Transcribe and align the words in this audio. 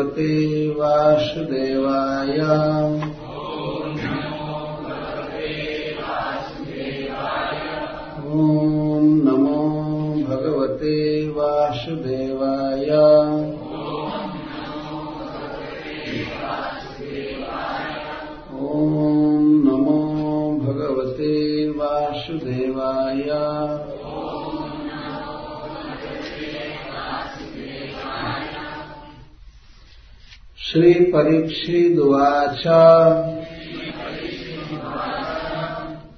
भगवते 0.00 0.68
वासुदेवाय। 0.68 2.38
श्रीपरीक्षिदुवाच 30.72 32.62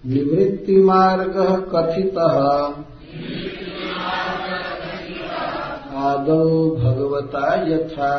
निवृत्तिमार्गः 0.06 1.56
कथितः। 1.56 2.36
आदौ 6.02 6.70
भगवता 6.70 7.68
यथा। 7.68 8.14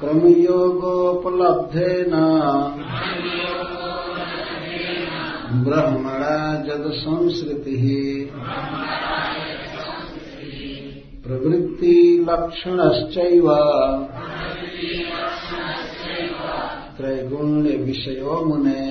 क्रमयोगोपलब्धेन। 0.00 2.12
ब्रह्मणा 5.64 6.62
जदसंसृतिः 6.62 7.84
प्रवृत्तिलक्षणश्चैव। 11.32 13.46
त्रैगुण्यविषयो 16.96 18.44
मुने 18.44 18.84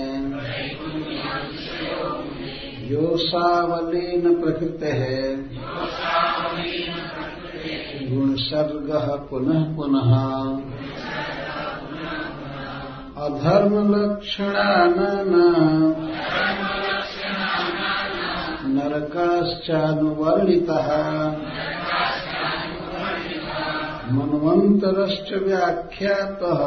योऽसावलीन 2.94 4.42
प्रकृतेः 4.42 5.02
गुणसर्गः 8.10 9.16
पुनः 9.16 9.76
पुनः। 9.76 10.12
अधर्मलक्षणानाना। 13.26 15.46
नरकाश्चानुवर्णितः। 18.68 20.88
मन्वन्तरश्च 24.16 25.30
व्याख्यातः 25.44 26.62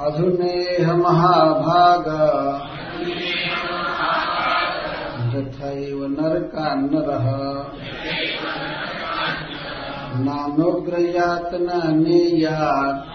अधुनेह 0.00 0.92
महाभाग 0.92 2.04
यथैव 5.36 6.06
नरकान्नरः। 6.06 7.26
नानोग्रयातना 10.20 11.80
नेयात्। 11.84 13.08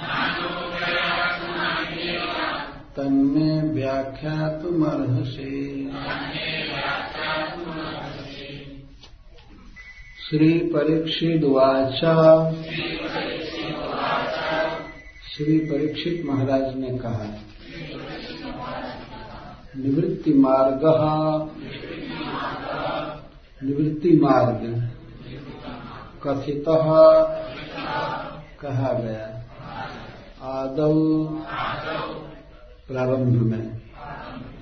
तन्मे 2.98 3.62
व्याख्यातुमर्हसि। 3.62 5.92
श्री 10.30 10.54
परीक्षित 10.54 11.44
श्री 15.40 15.58
परीक्षित 15.60 16.24
महाराज 16.26 16.76
ने 16.78 16.88
कहा, 16.98 17.26
निवृत्ति 19.78 20.34
मार्ग 20.34 20.82
निवृत्ति 23.64 24.10
मार्ग 24.18 24.66
कथित 26.24 26.66
कहा 28.62 28.92
गया। 28.94 29.28
आदौ 30.50 30.94
प्रारंभ 32.88 33.42
में, 33.42 33.66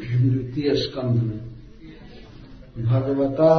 द्वितीय 0.01 0.75
स्कंध 0.75 1.21
में, 1.23 1.41
भगवता 2.85 3.51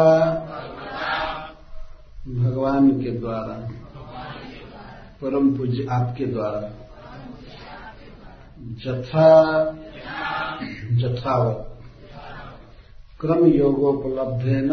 भगवान 2.29 2.91
के 2.91 3.11
द्वारा, 3.11 3.63
परम 5.23 5.57
पूज्य 5.57 5.87
आपके 5.93 6.27
द्वारा 6.27 6.78
जथा, 8.63 9.65
जथावत। 10.93 11.65
क्रम 13.21 13.47
योगोपलब्ध 13.47 14.43
न 14.47 14.73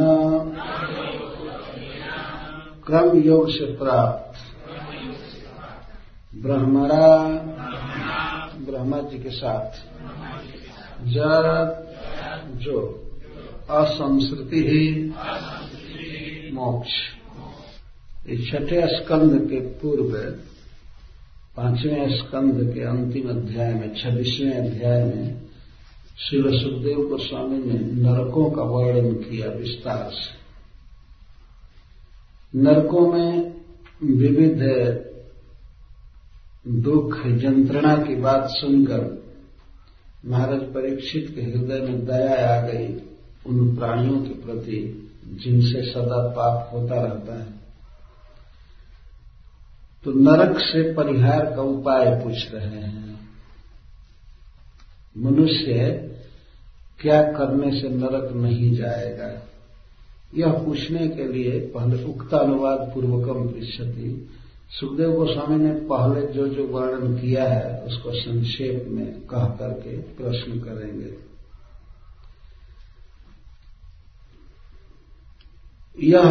क्रम 2.88 3.22
योग 3.22 3.50
से 3.50 3.66
प्राप्त 3.66 4.40
ब्रह्मरा 6.36 7.18
ब्रह्मा 8.58 9.00
जी 9.00 9.18
के 9.18 9.30
साथ 9.30 9.72
जब 11.06 11.86
जो 12.54 13.02
असंस्कृति 13.70 14.64
ही 14.68 15.14
मोक्ष। 16.54 16.92
इस 18.28 18.52
छठे 18.52 18.82
स्कंद 18.88 19.50
के 19.50 19.60
पूर्व 19.60 20.12
पाँचवें 21.58 22.18
स्कंद 22.18 22.74
के 22.74 22.82
अंतिम 22.82 23.30
अध्याय 23.30 23.74
में, 23.74 23.96
छब्बीसवें 23.96 24.52
अध्याय 24.52 25.04
में 25.04 25.42
श्री 26.18 26.60
सुखदेव 26.60 27.10
गोस्वामी 27.10 27.58
ने 27.58 27.74
नरकों 27.74 28.52
का 28.52 28.62
वर्णन 28.62 29.14
किया 29.14 29.50
विस्तार 29.50 30.12
से। 30.14 30.46
नरकों 32.60 33.14
में 33.14 33.54
विविध 34.04 34.60
दुख, 36.68 37.26
यंत्रणा 37.26 37.98
की 37.98 38.16
बात 38.16 38.48
सुनकर 38.48 39.24
महाराज 40.26 40.62
परीक्षित 40.62 41.32
के 41.36 41.42
हृदय 41.42 41.80
में 41.80 42.06
दया 42.06 42.58
आ 42.58 42.68
गई। 42.68 43.02
उन 43.48 43.76
प्राणियों 43.76 44.22
के 44.22 44.34
प्रति 44.34 45.12
जिनसे 45.28 45.94
सदा 45.94 46.28
पाप 46.28 46.70
होता 46.74 46.96
रहता 46.96 47.40
है 47.40 47.65
तो 50.06 50.12
नरक 50.12 50.60
से 50.60 50.94
परिहार 50.94 51.56
का 51.56 51.62
उपाय 51.62 52.24
पूछ 52.24 52.54
रहे 52.54 52.82
हैं। 52.82 53.30
मनुष्य 55.18 55.74
क्या 57.02 57.22
करने 57.22 57.82
से 57.82 57.90
नरक 57.90 58.34
नहीं 58.36 58.76
जाएगा? 58.76 59.50
यह 60.36 60.52
पूछने 60.52 61.08
के 61.08 61.24
लिए 61.24 61.60
पहले 61.60 62.04
उक्तानुवाद 62.04 62.92
पूर्वकम 62.94 63.48
पृछति 63.48 64.30
सुखदेव 64.80 65.12
गोस्वामी 65.12 65.64
ने 65.64 65.72
पहले 65.72 66.34
जो 66.34 66.48
जो 66.48 66.68
वर्णन 66.68 67.16
किया 67.18 67.44
है, 67.44 67.82
उसको 67.82 68.12
संक्षेप 68.12 68.86
में 68.88 69.22
कह 69.22 69.46
करके 69.46 69.98
प्रश्न 69.98 70.60
करेंगे। 70.60 71.25
यह 76.04 76.22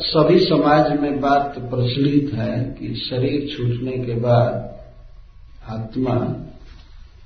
सभी 0.00 0.38
समाज 0.40 1.00
में 1.00 1.20
बात 1.20 1.54
प्रचलित 1.58 2.34
है 2.34 2.76
कि 2.80 2.94
शरीर 2.94 3.56
छूटने 3.56 3.92
के 3.92 4.14
बाद 4.14 4.76
आत्मा 5.68 6.34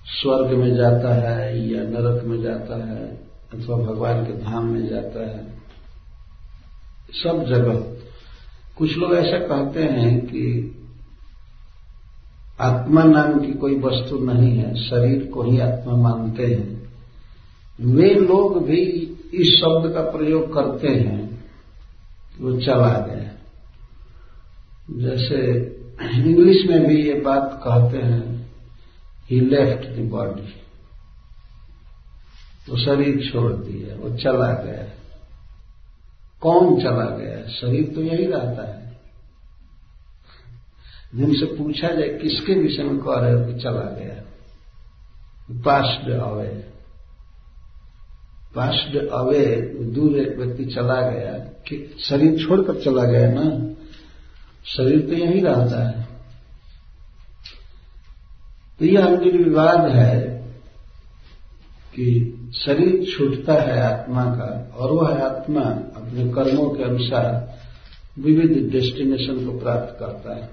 स्वर्ग 0.04 0.58
में 0.58 0.76
जाता 0.76 1.14
है 1.14 1.68
या 1.68 1.82
नरक 1.82 2.24
में 2.24 2.42
जाता 2.42 2.86
है 2.86 3.20
अथवा 3.54 3.76
भगवान 3.76 4.24
के 4.24 4.32
धाम 4.32 4.66
में 4.66 4.88
जाता 4.88 5.20
है। 5.20 5.46
सब 7.12 7.44
जगह। 7.48 7.74
कुछ 8.78 8.98
लोग 8.98 9.14
ऐसा 9.14 9.38
कहते 9.38 9.82
हैं 9.82 10.26
कि 10.26 10.76
आत्मा 12.60 13.04
नाम 13.04 13.46
की 13.46 13.52
कोई 13.52 13.78
वस्तु 13.78 14.18
नहीं 14.18 14.58
है, 14.58 14.74
शरीर 14.74 15.24
को 15.24 15.42
ही 15.42 15.60
आत्मा 15.60 15.96
मानते 15.96 16.46
हैं। 16.46 16.92
वे 17.80 18.14
लोग 18.14 18.66
भी 18.66 18.80
इस 19.34 19.60
शब्द 19.60 19.92
का 19.94 20.00
प्रयोग 20.00 20.54
करते 20.54 20.88
हैं। 20.88 21.19
वो 22.40 22.60
चला 22.60 23.06
गया। 23.06 23.32
जैसे 24.90 25.36
इंग्लिश 26.02 26.66
में 26.70 26.86
भी 26.86 27.08
ये 27.08 27.20
बात 27.20 27.60
कहते 27.66 27.98
हैं 27.98 28.52
ही 29.30 29.40
लेफ़्ट 29.40 29.96
द 29.96 30.00
बॉडी 30.00 30.56
वो 32.68 32.76
शरीर 32.76 33.30
छोड़ 33.32 33.52
दिया, 33.52 33.96
वो 33.96 34.16
चला 34.16 34.52
गया। 34.52 34.84
कौन 36.40 36.82
चला 36.82 37.16
गया? 37.16 37.48
शरीर 37.48 37.92
तो 37.94 38.02
यही 38.02 38.26
रहता 38.26 38.68
है। 38.68 39.00
जिनसे 41.14 41.46
पूछा 41.46 41.88
जाए, 41.88 42.08
किसके 42.08 42.54
विषय 42.54 42.82
में 42.82 42.98
कह 42.98 43.20
रहे 43.20 43.32
हो 43.32 43.46
कि 43.46 43.60
चला 43.60 43.80
गया। 43.80 44.24
पास्ट 45.60 46.10
अवे 46.10 46.70
पास्ट 48.54 48.96
अवे 48.96 49.44
दूर 49.94 50.16
एक 50.18 50.36
व्यक्ति 50.38 50.64
चला 50.64 51.00
गया 51.10 51.32
कि 51.68 51.76
शरीर 52.00 52.38
छोड़कर 52.38 52.80
चला 52.82 53.04
गया 53.04 53.30
ना, 53.30 53.74
शरीर 54.66 55.00
तो 55.00 55.14
यही 55.14 55.40
रहता 55.40 55.88
है। 55.88 56.08
तो 58.80 58.84
यह 58.84 59.08
निर्विवाद 59.10 59.88
है 59.90 60.18
कि 61.94 62.06
शरीर 62.56 63.04
छूटता 63.06 63.54
है 63.62 63.80
आत्मा 63.82 64.24
का 64.24 64.76
और 64.76 64.92
वह 64.92 65.24
आत्मा 65.24 65.60
अपने 65.60 66.28
कर्मों 66.32 66.68
के 66.70 66.82
अनुसार 66.82 67.58
विविध 68.18 68.70
डेस्टिनेशन 68.70 69.44
को 69.46 69.58
प्राप्त 69.58 69.96
करता 70.00 70.36
है, 70.36 70.48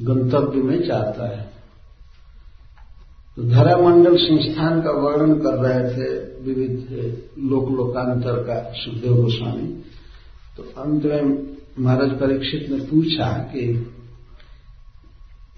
गंतव्य 0.00 0.62
में 0.62 0.82
जाता 0.82 1.28
है। 1.28 1.57
तो 3.38 3.44
धरामंडल 3.44 4.16
संस्थान 4.16 4.82
का 4.82 4.90
वर्णन 4.90 5.34
कर 5.34 5.54
रहे 5.54 5.96
थे 5.96 6.18
विविध 6.18 6.88
लोक 7.38 7.70
लोकांतर 7.70 8.32
का 8.32 8.72
सुखदेव 8.74 9.14
गोस्वामी। 9.14 9.82
तो 10.56 10.82
अंत 10.82 11.04
में 11.04 11.56
महाराज 11.78 12.10
परीक्षित 12.10 12.66
ने 12.70 12.78
पूछा 12.78 13.32
कि, 13.32 13.92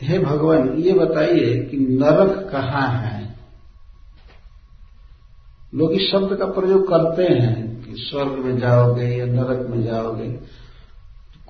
हे 0.02 0.18
भगवान, 0.18 0.74
ये 0.78 0.92
बताइए 0.92 1.64
कि 1.64 1.76
नरक 1.76 2.48
कहाँ 2.52 2.88
है? 2.88 3.34
लोग 5.74 5.92
इस 5.92 6.10
शब्द 6.12 6.36
का 6.36 6.46
प्रयोग 6.46 6.88
करते 6.88 7.22
हैं 7.22 7.84
कि 7.84 7.94
स्वर्ग 7.96 8.32
में 8.32 8.58
जाओगे 8.58 9.06
या 9.06 9.26
नरक 9.26 9.66
में 9.70 9.84
जाओगे। 9.84 10.59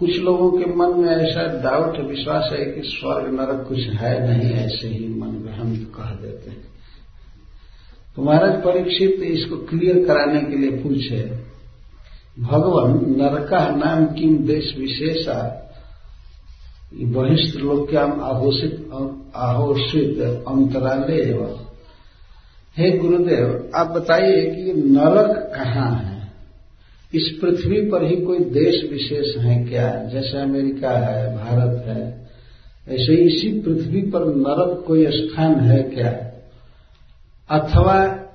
कुछ 0.00 0.18
लोगों 0.18 0.50
के 0.52 0.66
मन 0.74 0.90
में 0.98 1.08
ऐसा 1.08 1.42
डाउट 1.62 1.98
विश्वास 2.00 2.48
है 2.52 2.64
कि 2.66 2.82
स्वर्ग 2.84 3.26
नरक 3.34 3.64
कुछ 3.68 3.80
है 3.94 4.12
नहीं, 4.26 4.52
ऐसे 4.54 4.88
ही 4.88 5.08
मन 5.14 5.32
में 5.36 5.52
हम 5.52 5.74
कह 5.94 6.10
देते 6.22 6.50
हैं। 6.50 6.62
तो 8.16 8.22
महाराज 8.22 8.54
परीक्षित 8.62 9.22
इसको 9.24 9.56
क्लियर 9.66 10.04
कराने 10.06 10.40
के 10.42 10.56
लिए 10.56 10.70
पूछे, 10.82 11.20
भगवान 12.40 12.92
नरका 13.16 13.60
नाम 13.76 14.06
किम 14.14 14.36
देश 14.46 14.74
विशेषा? 14.78 15.38
बहिष्ठ 17.12 17.56
लोक्याम 17.58 18.12
आहोषित 18.22 18.74
आहोषित 19.38 20.20
अंतराले 20.48 21.22
हे 22.76 22.90
गुरुदेव, 22.98 23.48
आप 23.74 23.86
बताइए 23.90 24.40
कि 24.46 24.72
नरक 24.90 25.30
कहाँ 25.54 25.90
है? 25.96 26.09
इस 27.14 27.38
पृथ्वी 27.42 27.80
पर 27.80 28.04
ही 28.04 28.16
कोई 28.16 28.38
देश 28.38 28.90
विशेष 28.92 29.36
है 29.36 29.64
क्या? 29.64 30.04
जैसे 30.12 30.38
अमेरिका 30.38 30.90
है, 30.90 31.36
भारत 31.36 31.84
है, 31.86 32.28
ऐसे 32.88 33.14
इसी 33.14 33.60
पृथ्वी 33.60 34.02
पर 34.02 34.20
नरक 34.24 34.84
कोई 34.86 35.06
स्थान 35.06 35.54
है 35.54 35.82
क्या? 35.82 36.26
अथवा 37.50 38.26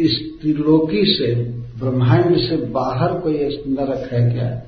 इस 0.00 0.38
त्रिलोकी 0.42 1.04
से, 1.04 1.34
ब्रह्मांड 1.78 2.36
से 2.36 2.56
बाहर 2.56 3.18
कोई 3.20 3.64
नरक 3.68 4.12
है 4.12 4.34
क्या? 4.34 4.62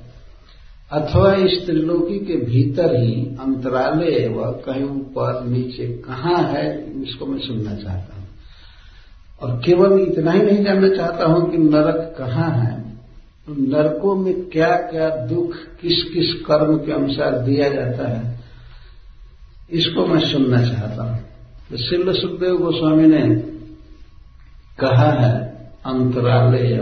अथवा 0.92 1.34
इस 1.34 1.66
त्रिलोकी 1.66 2.18
के 2.18 2.36
भीतर 2.36 2.96
ही 2.96 3.36
अंतराले 3.40 4.28
व 4.28 4.44
कहीं 4.44 4.84
ऊपर, 4.84 5.44
नीचे 5.46 5.86
कहाँ 5.86 6.42
है, 6.42 6.84
इसको 7.02 7.26
मैं 7.26 7.38
सुनना 7.38 7.74
चाहता 7.74 8.16
हूँ। 8.16 8.28
और 9.42 9.62
केवल 9.64 10.00
इतना 10.02 10.32
ही 10.32 10.42
नहीं 10.42 10.64
जानना 10.64 10.88
चाहता 10.88 11.24
हूँ 11.24 11.50
कि 11.50 11.58
नरक 11.58 12.14
कहाँ 12.18 12.50
है। 12.50 12.83
नरकों 13.46 14.14
में 14.16 14.34
क्या 14.48 14.70
क्या 14.90 15.08
दुख 15.26 15.56
किस 15.80 16.02
किस 16.04 16.32
कर्म 16.42 16.76
के 16.78 16.92
अनुसार 16.92 17.38
दिया 17.38 17.68
जाता 17.68 18.08
है, 18.08 18.22
इसको 19.70 20.06
मैं 20.06 20.20
सुनना 20.22 20.62
चाहता 20.62 21.02
हूँ। 21.04 21.18
तो 21.70 21.76
शिल 21.78 22.12
सुखदेव 22.12 22.56
गोस्वामी 22.56 23.06
ने 23.06 23.22
कहा 24.78 25.10
है, 25.12 25.34
अंतरालय 25.86 26.76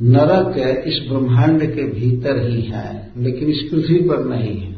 नरक 0.00 0.56
इस 0.86 0.98
ब्रह्मांड 1.08 1.62
के 1.74 1.84
भीतर 1.90 2.40
ही 2.40 2.60
है, 2.62 3.12
लेकिन 3.16 3.48
इस 3.50 3.62
पृथ्वी 3.70 3.98
पर 4.00 4.24
नहीं 4.24 4.56
है। 4.56 4.76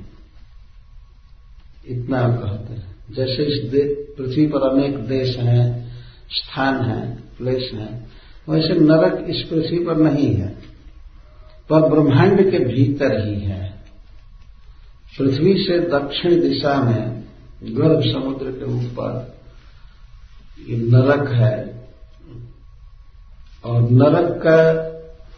इतना 1.88 2.20
कहते 2.30 2.74
हैं। 2.74 2.94
जैसे 3.10 3.44
इस 3.44 3.58
पृथ्वी 4.16 4.46
पर 4.46 4.68
अनेक 4.68 4.96
देश 5.06 5.36
हैं, 5.38 5.64
स्थान 6.30 6.80
हैं 6.82 7.04
प्लेस 7.38 7.70
हैं 7.74 7.92
वैसे 8.50 8.74
नरक 8.74 9.24
इस 9.28 9.42
पृथ्वी 9.42 9.78
पर 9.84 9.96
नहीं 9.96 10.34
है, 10.34 10.48
पर 11.70 11.88
ब्रह्मांड 11.90 12.50
के 12.50 12.58
भीतर 12.58 13.18
ही 13.20 13.34
है। 13.40 13.68
पृथ्वी 15.12 15.54
से 15.64 15.78
दक्षिण 15.90 16.40
दिशा 16.40 16.74
में 16.82 17.22
गर्भ 17.70 18.02
समुद्र 18.04 18.52
के 18.52 18.72
ऊपर 18.76 19.38
नरक 20.68 21.28
है, 21.32 21.56
और 23.64 23.90
नरक 23.92 24.40
का 24.46 24.58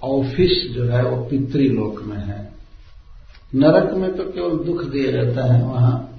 ऑफ़िस 0.04 0.52
जो 0.72 0.84
है 0.84 1.04
वो 1.04 1.16
पितृलोक 1.24 2.02
में 2.02 2.16
है। 2.18 2.40
नरक 3.54 3.92
में 3.94 4.16
तो 4.16 4.24
केवल 4.24 4.64
दुख 4.64 4.82
दिया 4.84 5.12
जाता 5.12 5.52
है 5.52 5.62
वहाँ 5.62 6.11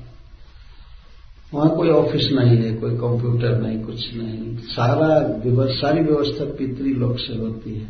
वहाँ 1.54 1.76
कोई 1.76 1.90
ऑफ़िस 1.90 2.30
नहीं 2.32 2.58
है, 2.58 2.74
कोई 2.74 2.92
कंप्यूटर 2.92 3.62
नहीं, 3.62 3.84
कुछ 3.84 4.16
नहीं। 4.16 4.58
सारा 4.58 5.20
सारी 5.72 6.02
व्यवस्था 6.02 6.46
पितृलोक 6.46 7.20
से 7.20 7.38
होती 7.38 7.76
है। 7.76 7.88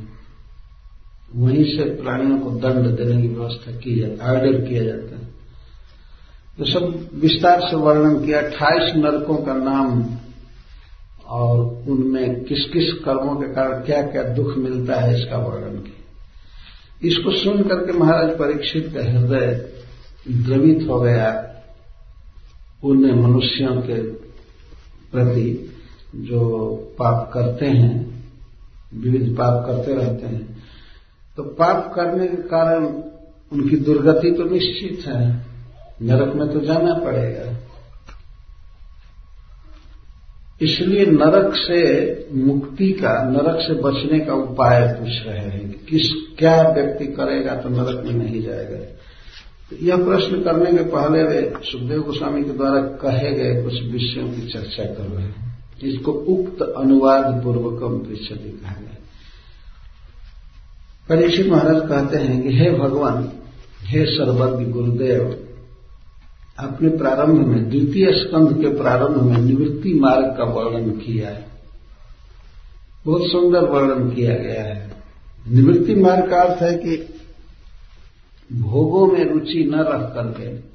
वहीं 1.36 1.64
से 1.64 1.84
प्राणियों 1.84 2.40
को 2.40 2.52
दंड 2.52 2.98
देने 2.98 3.22
की 3.22 3.28
व्यवस्था 3.28 3.72
की 3.72 4.00
जाती 4.00 4.30
ऑर्डर 4.30 4.62
किया 4.62 4.84
जाता 4.84 5.16
है। 5.16 5.34
तो 6.58 6.66
सब 6.66 7.10
विस्तार 7.14 7.62
से 7.62 7.76
वर्णन 7.76 8.26
किया। 8.26 8.40
अट्ठाईस 8.40 8.96
नरकों 8.96 9.38
का 9.38 9.54
नाम 9.54 10.06
और 11.26 11.60
उनमें 11.88 12.44
किस 12.44 12.66
किस 12.66 12.94
कर्मों 12.94 13.36
के 13.36 13.54
कारण 13.54 13.84
क्या 13.84 14.02
क्या 14.02 14.24
दुख 14.24 14.58
मिलता 14.58 14.96
है, 14.96 15.20
इसका 15.20 15.38
वर्णन 15.38 15.78
किया। 15.78 17.08
इसको 17.08 17.32
सुन 17.32 17.64
करके 17.64 17.94
महाराज 17.94 18.30
परीक्षित 18.30 18.92
का 18.94 19.04
हृदय 19.04 19.70
द्रवित 20.32 20.88
हो 20.90 21.00
गया। 21.02 21.50
उन 22.84 23.12
मनुष्यों 23.22 23.76
के 23.82 24.02
प्रति 25.12 25.76
जो 26.16 26.70
पाप 27.00 27.30
करते 27.34 27.66
हैं, 27.66 27.94
विविध 28.94 29.36
पाप 29.38 29.66
करते 29.66 29.94
रहते 29.94 30.26
हैं 30.26 30.64
तो 31.38 31.44
पाप 31.44 31.94
करने 31.96 32.28
के 32.28 32.38
कारण 32.50 32.86
उनकी 33.52 33.78
दुर्गति 33.78 34.32
तो 34.32 34.44
निश्चित 34.44 35.08
है। 35.08 35.46
नरक 36.02 36.36
में 36.36 36.48
तो 36.54 36.60
जाना 36.60 36.94
पड़ेगा। 36.94 37.52
इसलिए 40.62 41.06
नरक 41.06 41.54
से 41.56 41.80
मुक्ति 42.34 42.92
का, 42.92 43.14
नरक 43.30 43.58
से 43.60 43.74
बचने 43.74 44.20
का 44.20 44.34
उपाय 44.34 44.88
पूछ 44.88 45.26
रहे 45.26 45.40
हैं 45.40 45.86
किस, 45.86 46.12
क्या 46.40 46.62
व्यक्ति 46.70 47.06
करेगा 47.06 47.56
तो 47.56 47.70
नरक 47.70 48.06
में 48.06 48.14
नहीं 48.14 48.42
जाएगा। 48.42 48.78
यह 49.82 49.98
प्रश्न 49.98 50.44
करने 50.44 50.78
के 50.78 50.84
पहले 50.84 51.24
वे 51.24 51.54
सुखदेव 51.64 52.02
गोस्वामी 52.02 52.44
के 52.44 52.50
द्वारा 52.50 52.82
कहे 52.82 53.32
गए 53.32 53.64
कुछ 53.64 53.74
विषयों 53.74 54.28
की 54.28 54.48
चर्चा 54.54 54.84
कर 54.84 55.04
रहे 55.04 55.26
हैं 55.26 55.54
इसको 55.84 56.12
उक्त 56.12 56.62
अनुवाद 56.62 57.44
पूर्वकम 57.44 57.98
पृछति 57.98 58.50
कहा 58.50 58.76
गया 58.82 58.98
परीक्षित 61.10 61.48
महाराज 61.48 61.90
कहते 61.90 62.18
हैं 62.18 62.44
कि 62.44 62.58
हे 62.58 62.72
भगवान, 62.72 63.32
हे 63.82 64.06
सर्वज्ञ 64.06 64.66
गुरुदेव 64.66 65.48
अपने 66.60 66.90
प्रारंभ 66.90 67.48
में 67.48 67.70
द्वितीय 67.70 68.12
स्कंध 68.12 68.62
के 68.62 68.68
प्रारंभ 68.68 69.22
में 69.22 69.38
निवृत्ति 69.38 69.94
मार्ग 69.94 70.26
का 70.26 70.44
वर्णन 70.44 70.90
किया 70.90 71.30
है। 71.30 71.48
बहुत 73.06 73.22
सुंदर 73.32 73.60
वर्णन 73.60 74.10
किया 74.10 74.36
गया 74.36 74.64
है। 74.64 74.94
निवृत्ति 75.50 75.96
मार्ग 75.96 76.30
का 76.30 76.42
अर्थ 76.42 76.62
है 76.62 76.74
कि 76.78 77.13
भोगों 78.56 79.08
में 79.08 79.34
रुचि 79.34 79.72
न 79.74 79.76
रख 79.76 80.14
करके 80.14 80.74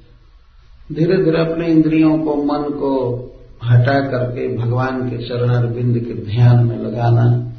धीरे 0.95 1.23
धीरे 1.23 1.37
अपने 1.37 1.67
इंद्रियों 1.67 2.19
को, 2.19 2.35
मन 2.35 2.69
को 2.69 3.15
हटा 3.63 3.99
करके 3.99 4.57
भगवान 4.57 5.09
के 5.09 5.17
चरण 5.17 5.73
बिंद 5.73 5.99
के 5.99 6.13
ध्यान 6.13 6.65
में 6.65 6.77
लगाना। 6.77 7.51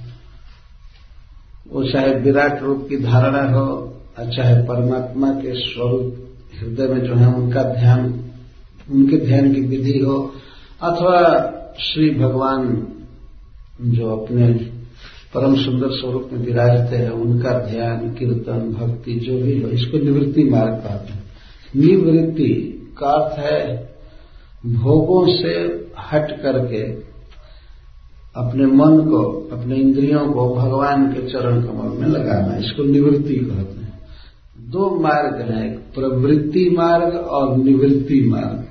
वो 1.73 1.85
चाहे 1.85 2.15
विराट 2.15 2.63
रूप 2.63 2.87
की 2.89 2.97
धारणा 2.97 3.59
हो 3.59 3.87
चाहे 4.21 4.63
परमात्मा 4.63 5.31
के 5.33 5.53
स्वरूप, 5.55 6.29
हृदय 6.61 6.89
में 6.89 7.01
जो 7.01 7.15
है 7.15 7.27
उनका 7.27 7.63
ध्यान, 7.63 8.25
उनके 8.91 9.17
ध्यान 9.17 9.55
की 9.55 9.61
विधि 9.61 9.99
हो, 9.99 10.35
अथवा 10.83 11.21
श्री 11.81 12.11
भगवान 12.11 12.87
जो 13.81 14.17
अपने 14.17 14.70
परम 15.35 15.55
सुंदर 15.57 15.89
स्वरूप 15.91 16.31
में 16.33 16.47
विराजते 16.47 16.97
हैं, 16.97 17.11
उनका 17.11 17.51
ध्यान, 17.51 18.15
कीर्तन, 18.15 18.77
भक्ति, 18.81 19.15
जो 19.15 19.39
भी 19.39 19.63
हो, 19.63 19.69
इसको 19.69 19.99
निवृत्ति 19.99 20.45
मार्ग 20.45 20.75
कहते 20.75 21.13
हैं। 21.13 21.23
निवृत्ति 21.77 22.77
का 22.99 23.07
अर्थ 23.07 23.39
है 23.39 23.91
भोगों 24.67 25.27
से 25.27 25.51
हट 26.13 26.43
करके 26.43 26.83
अपने 28.37 28.67
मन 28.67 29.01
को, 29.01 29.49
अपने 29.53 29.77
इंद्रियों 29.77 30.33
को 30.33 30.55
भगवान 30.55 31.13
के 31.13 31.31
चरण 31.31 31.63
कमल 31.63 31.99
में 31.99 32.09
लगाना, 32.09 32.57
इसको 32.57 32.83
निवृत्ति 32.83 33.35
कहते 33.35 33.81
हैं। 33.81 34.01
दो 34.59 35.01
मार्ग 35.01 35.51
हैं 35.51 35.93
प्रवृत्ति 35.93 36.71
मार्ग 36.71 37.17
और 37.17 37.57
निवृत्ति 37.57 38.21
मार्ग। 38.21 38.65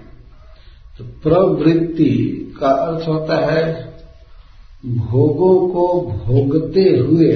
तो 0.97 1.03
प्रवृत्ति 1.03 2.35
का 2.59 2.67
अर्थ 2.67 3.07
होता 3.07 3.51
है 3.51 3.88
भोगों 4.85 5.67
को 5.67 6.01
भोगते 6.01 6.81
हुए 6.81 7.35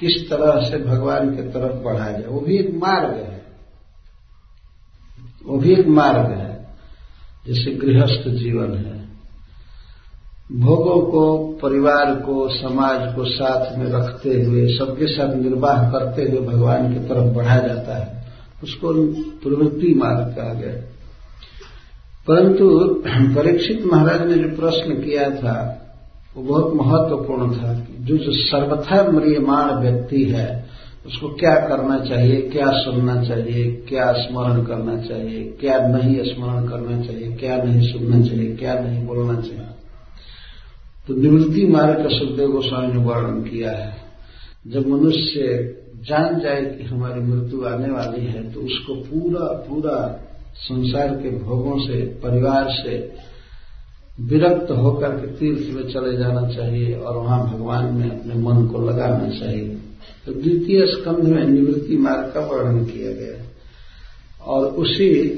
किस 0.00 0.30
तरह 0.30 0.70
से 0.70 0.78
भगवान 0.78 1.36
की 1.36 1.42
तरफ़ 1.42 1.84
बढ़ाया 1.84 2.12
जाए, 2.12 2.26
वो 2.28 2.40
भी 2.40 2.56
एक 2.56 2.74
मार्ग 2.74 3.14
है। 3.14 3.42
वो 5.46 5.58
भी 5.58 5.72
एक 5.72 5.86
मार्ग 5.86 6.30
है, 6.30 6.66
जैसे 7.46 7.70
गृहस्थ 7.70 8.28
जीवन 8.28 8.74
है। 8.74 9.08
भोगों 10.52 11.00
को, 11.00 11.38
परिवार 11.62 12.14
को, 12.14 12.48
समाज 12.48 13.14
को 13.14 13.24
साथ 13.24 13.78
में 13.78 13.86
रखते 13.86 14.42
हुए, 14.42 14.68
सबके 14.68 15.06
साथ 15.06 15.34
निर्वाह 15.34 15.90
करते 15.90 16.22
हुए 16.22 16.40
भगवान 16.40 16.94
की 16.94 17.08
तरफ़ 17.08 17.34
बढ़ाया 17.34 17.66
जाता 17.68 17.96
है, 17.96 18.32
उसको 18.62 18.92
प्रवृत्ति 19.14 19.94
मार्ग 19.94 20.36
कहा 20.36 20.54
गया। 20.54 20.74
परंतु, 22.26 22.94
परीक्षित 23.08 23.84
महाराज 23.86 24.22
ने 24.22 24.34
जो 24.34 24.56
प्रश्न 24.56 24.94
किया 24.94 25.30
था 25.30 25.79
वो 26.36 26.42
बहुत 26.42 26.74
महत्वपूर्ण 26.74 27.56
था 27.56 27.86
जो 28.00 28.16
जो 28.16 28.32
सर्वथा 28.32 29.02
म्रियमाण 29.02 29.72
व्यक्ति 29.72 30.24
है, 30.24 30.70
उसको 31.06 31.28
क्या 31.28 31.54
करना 31.68 31.98
चाहिए, 31.98 32.40
क्या 32.40 32.70
सुनना 32.70 33.22
चाहिए, 33.24 33.70
क्या 33.88 34.12
स्मरण 34.12 34.64
करना 34.64 34.96
चाहिए, 35.02 35.44
क्या 35.60 35.78
नहीं 35.88 36.24
स्मरण 36.24 36.68
करना 36.68 37.00
चाहिए, 37.06 37.32
क्या 37.32 37.56
नहीं 37.56 37.92
सुनना 37.92 38.20
चाहिए, 38.26 38.56
क्या 38.56 38.74
नहीं 38.74 39.06
बोलना 39.06 39.40
चाहिए। 39.40 39.66
तो 41.08 41.14
निवृत्ति 41.14 41.66
मार्ग 41.66 42.02
का 42.02 42.08
सुखदेव 42.08 42.48
गोस्वामी 42.48 42.92
ने 42.92 43.04
वर्णन 43.04 43.42
किया 43.42 43.70
है। 43.70 43.96
जब 44.66 44.86
मनुष्य 44.88 45.40
जान 46.08 46.40
जाए 46.40 46.64
कि 46.64 46.84
हमारी 46.84 47.20
मृत्यु 47.20 47.64
आने 47.64 47.90
वाली 47.90 48.26
है 48.26 48.52
तो 48.52 48.60
उसको 48.60 48.94
पूरा 48.94 49.46
पूरा 49.68 49.96
संसार 50.54 51.08
के 51.08 51.30
भोगों 51.30 51.78
से, 51.78 52.00
परिवार 52.22 52.68
से 52.70 52.98
विरक्त 54.20 54.70
होकर 54.70 55.08
के 55.08 55.26
तीर्थ 55.26 55.74
में 55.74 55.92
चले 55.92 56.16
जाना 56.16 56.48
चाहिए 56.48 56.94
और 56.94 57.16
वहाँ 57.16 57.50
भगवान 57.50 57.94
में 57.94 58.20
अपने 58.20 58.34
मन 58.34 58.66
को 58.66 58.88
लगाना 58.88 59.28
चाहिए। 59.28 59.68
तो 60.26 60.32
द्वितीय 60.32 60.86
स्कंध 60.86 61.18
में 61.18 61.44
निवृत्ति 61.44 61.96
मार्ग 61.96 62.32
का 62.34 62.40
वर्णन 62.40 62.84
किया 62.84 63.12
गया। 63.12 63.46
और 64.44 64.66
उसी 64.66 65.30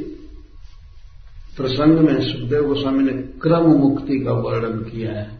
प्रसंग 1.56 1.98
में 1.98 2.20
सुखदेव 2.20 2.66
गोस्वामी 2.66 3.04
ने 3.04 3.22
क्रम 3.22 3.62
मुक्ति 3.62 4.20
का 4.20 4.32
वर्णन 4.32 4.78
किया 4.78 5.12
है। 5.12 5.30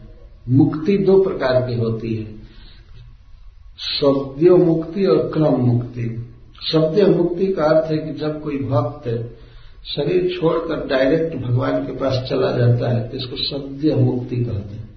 मुक्ति 0.49 0.97
दो 0.97 1.23
प्रकार 1.23 1.67
की 1.67 1.75
होती 1.75 2.15
है। 2.15 2.35
शब्द 3.77 4.47
मुक्ति 4.47 5.05
और 5.05 5.17
क्रम 5.17 5.55
मुक्ति। 5.55 6.29
शब्द 6.71 7.15
मुक्ति 7.17 7.47
का 7.47 7.63
अर्थ 7.63 7.91
है 7.91 7.97
कि 7.97 8.19
जब 8.19 8.41
कोई 8.41 8.57
भक्त 8.57 9.07
शरीर 9.85 10.29
छोड़कर 10.31 10.85
डायरेक्ट 10.87 11.35
भगवान 11.37 11.85
के 11.85 11.93
पास 11.95 12.17
चला 12.29 12.51
जाता 12.51 12.89
है 12.89 13.07
तो 13.09 13.17
इसको 13.17 13.37
सद्य 13.37 13.95
मुक्ति 13.95 14.35
कहते 14.35 14.75
हैं। 14.75 14.89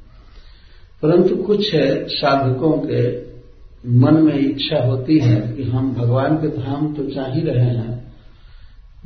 परंतु 1.02 1.36
कुछ 1.36 1.72
है 1.74 1.88
साधकों 2.08 2.72
के 2.80 3.04
मन 3.94 4.22
में 4.22 4.38
इच्छा 4.38 4.82
होती 4.82 5.18
है 5.18 5.40
कि 5.56 5.62
हम 5.64 5.92
भगवान 5.94 6.36
के 6.36 6.48
धाम 6.56 6.92
तो 6.94 7.08
चाह 7.10 7.32
ही 7.32 7.40
रहे 7.40 7.64
हैं, 7.66 7.94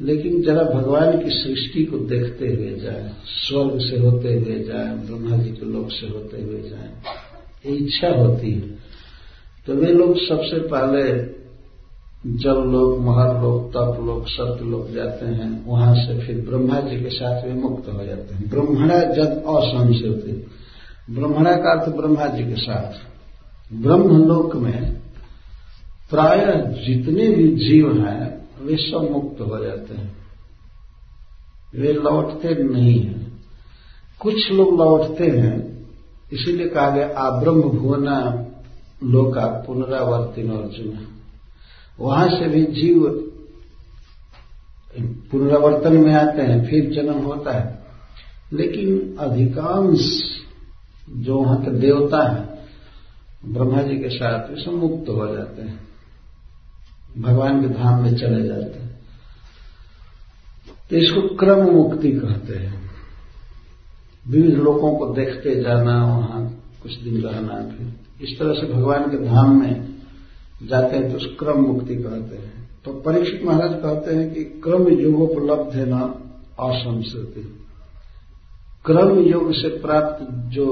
लेकिन 0.01 0.41
जरा 0.43 0.63
भगवान 0.65 1.19
की 1.19 1.31
सृष्टि 1.33 1.85
को 1.85 1.99
देखते 2.07 2.49
हुए 2.49 2.77
जाए, 2.77 3.11
स्वर्ग 3.27 3.81
से 3.81 3.99
होते 3.99 4.35
हुए 4.35 4.63
जाए, 4.65 4.95
ब्रह्मा 4.99 5.37
जी 5.37 5.51
के 5.51 5.67
लोक 5.67 5.91
से 5.91 6.07
होते 6.09 6.43
हुए 6.43 6.63
जाए, 6.63 6.91
ये 7.67 7.77
इच्छा 7.77 8.09
होती 8.11 8.53
है। 8.53 8.69
तो 9.67 9.75
वे 9.75 9.93
लोग 9.93 10.17
सबसे 10.19 10.59
पहले 10.69 11.03
जब 12.27 12.65
लोग, 12.67 13.01
महर 13.01 13.43
लोग, 13.43 13.71
तप 13.71 14.03
लोग 14.05 14.27
सत्य 14.27 14.65
लोग 14.65 14.95
जाते 14.95 15.27
हैं, 15.27 15.67
वहाँ 15.67 15.95
से 15.95 16.27
फिर 16.27 16.47
ब्रह्मा 16.49 16.81
जी 16.81 17.01
के 17.01 17.11
साथ 17.11 17.45
वे 17.45 17.53
मुक्त 17.55 17.89
हो 17.89 18.05
जाते 18.05 18.35
हैं। 18.35 18.51
ब्रह्मणा 18.51 19.01
जब 19.01 19.43
असंशोति 19.43 20.47
ब्रह्मणा 21.11 21.57
का 21.57 21.81
अर्थ 21.81 21.97
ब्रह्मा 21.97 22.27
जी 22.27 22.45
के 22.45 22.55
साथ। 22.55 23.11
ब्रह्मलोक 23.75 24.57
में 24.57 24.95
प्राय 26.11 26.47
जितने 26.87 27.29
भी 27.29 27.49
जीव 27.49 28.07
हैं, 28.07 28.49
वे 28.63 28.77
सब 28.77 29.09
मुक्त 29.13 29.41
हो 29.41 29.65
जाते 29.65 29.95
हैं। 29.95 30.17
वे 31.77 31.93
लौटते 31.93 32.63
नहीं 32.65 33.01
हैं। 33.01 33.45
कुछ 34.21 34.53
लोग 34.53 34.79
लौटते 34.79 35.27
हैं, 35.27 35.87
इसीलिए 36.33 36.69
कहा 36.69 36.91
गया 36.91 37.19
आब्रह्म 37.19 37.63
भुवना 37.63 38.47
लोका 39.05 39.47
पुनरावर्तिन 39.67 40.51
अर्जुन 40.51 40.99
वहाँ 41.99 42.29
से 42.29 42.49
भी 42.49 42.63
जीव 42.65 43.27
पुनरावर्तन 45.01 45.97
में 45.97 46.15
आते 46.15 46.43
हैं, 46.43 46.71
फिर 46.71 46.91
जन्म 46.91 47.15
होता 47.15 47.53
है। 47.53 47.85
लेकिन 48.53 49.17
अधिकांश 49.19 50.31
जो 51.17 51.39
वहाँ 51.39 51.65
के 51.65 51.71
देवता 51.71 52.33
है, 52.33 52.69
ब्रह्मा 53.53 53.83
जी 53.83 53.97
के 53.97 54.09
साथ 54.09 54.57
सब 54.57 54.73
मुक्त 54.73 55.09
हो 55.09 55.37
जाते 55.37 55.63
हैं। 55.63 55.89
भगवान 57.19 57.63
के 57.63 57.69
धाम 57.69 58.03
में 58.03 58.17
चले 58.17 58.49
जाते 58.49 58.79
हैं। 58.79 59.01
तो 60.91 60.97
इसको 60.97 61.23
क्रम 61.23 61.71
मुक्ति 61.71 62.13
कहते 62.13 62.55
हैं। 62.55 62.91
विविध 64.29 64.55
लोगों 64.55 64.97
को 64.97 65.07
देखते 65.07 65.63
जाना, 65.63 66.05
वहाँ 66.05 66.65
कुछ 66.83 67.01
दिन 67.01 67.23
रहना, 67.23 67.55
फिर 67.55 67.95
इस 68.23 68.39
तरह 68.39 68.55
से 68.55 68.73
भगवान 68.73 69.11
के 69.11 69.25
धाम 69.25 69.61
में 69.61 69.90
जाते 70.69 70.97
हैं 70.97 71.11
तो 71.11 71.17
उस 71.17 71.27
क्रम 71.39 71.61
मुक्ति 71.61 71.95
कहते 71.95 72.37
हैं। 72.37 72.69
तो 72.85 72.93
परीक्षित 72.93 73.43
महाराज 73.45 73.71
कहते 73.73 74.15
हैं 74.15 74.35
कि 74.35 74.45
क्रम 74.45 74.89
योगोपलब्ध 74.89 75.77
है 75.77 75.89
ना 75.89 76.01
असंस्कृति 76.61 77.57
क्रम 78.87 79.19
योग 79.19 79.53
से 79.53 79.69
प्राप्त 79.69 80.27
जो 80.51 80.67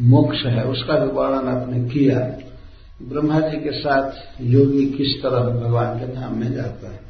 मोक्ष 0.00 0.44
है, 0.46 0.64
उसका 0.64 0.98
भी 0.98 1.10
वर्णन 1.10 1.48
आपने 1.48 1.88
किया। 1.88 2.18
ब्रह्मा 3.02 3.40
जी 3.40 3.56
के 3.56 3.72
साथ 3.72 4.42
योगी 4.42 4.86
किस 4.86 5.22
तरह 5.22 5.40
भगवान 5.40 5.98
के 5.98 6.06
धाम 6.06 6.38
में 6.38 6.52
जाता 6.52 6.90
है। 6.90 7.00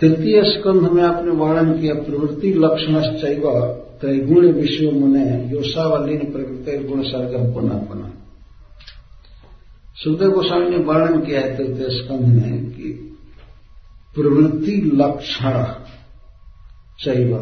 तृतीय 0.00 0.42
स्कंध 0.44 0.90
में 0.90 1.02
आपने 1.02 1.30
वर्णन 1.30 1.80
किया, 1.80 1.94
प्रवृत्ति 1.94 2.52
लक्षण 2.54 3.00
चैव 3.18 3.42
त्रैगुण 4.00 4.46
विषय 4.52 4.90
मुने, 4.90 5.50
योसावलीन 5.52 6.32
प्रवृत्ति 6.32 6.78
गुण 6.84 7.02
सर्ग 7.02 7.54
पुनः 7.54 7.78
पुनः। 7.78 8.10
सुखदेव 10.04 10.30
गोस्वामी 10.30 10.70
ने 10.70 10.76
वर्णन 10.76 11.20
किया 11.20 11.40
है 11.40 11.56
तृतीय 11.56 11.86
स्कंध 11.90 12.20
में 12.20 12.70
कि 12.70 13.16
प्रवृत्ति 14.14 14.90
लक्षण 14.94 15.64
चैव 17.04 17.36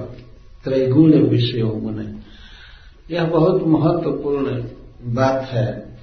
त्रैगुण 0.64 1.12
विषय 1.28 1.62
मुने 1.62 2.18
यह 3.14 3.24
बहुत 3.24 3.62
महत्वपूर्ण 3.62 4.64
बात 5.14 5.42
है। 5.42 5.96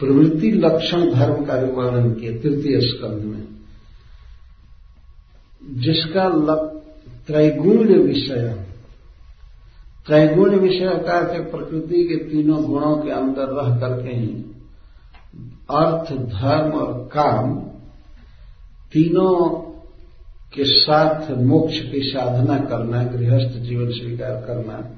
प्रवृत्ति 0.00 0.50
लक्षण 0.50 1.10
धर्म 1.10 1.44
का 1.44 1.56
भी 1.56 1.72
वर्णन 1.72 2.12
किया 2.14 2.32
तृतीय 2.32 2.80
स्कंध 2.80 3.24
में। 3.24 3.48
जिसका 5.80 6.28
त्रैगुण 7.26 8.02
विषय 8.02 8.66
त्रैगुण 10.06 10.54
विषय 10.56 10.88
का 10.88 11.20
प्रकृति 11.42 12.04
के 12.04 12.16
तीनों 12.16 12.64
गुणों 12.64 12.96
के 12.96 13.10
अंदर 13.10 13.46
रह 13.48 13.76
करके 13.76 14.16
ही 14.16 14.44
अर्थ, 15.70 16.12
धर्म 16.12 16.70
और 16.72 17.10
काम 17.12 17.60
तीनों 18.92 19.48
के 20.54 20.64
साथ 20.64 21.30
मोक्ष 21.36 21.80
की 21.80 22.00
साधना 22.00 22.58
करना, 22.58 23.02
गृहस्थ 23.02 23.58
जीवन 23.58 23.90
स्वीकार 23.90 24.44
करना, 24.46 24.90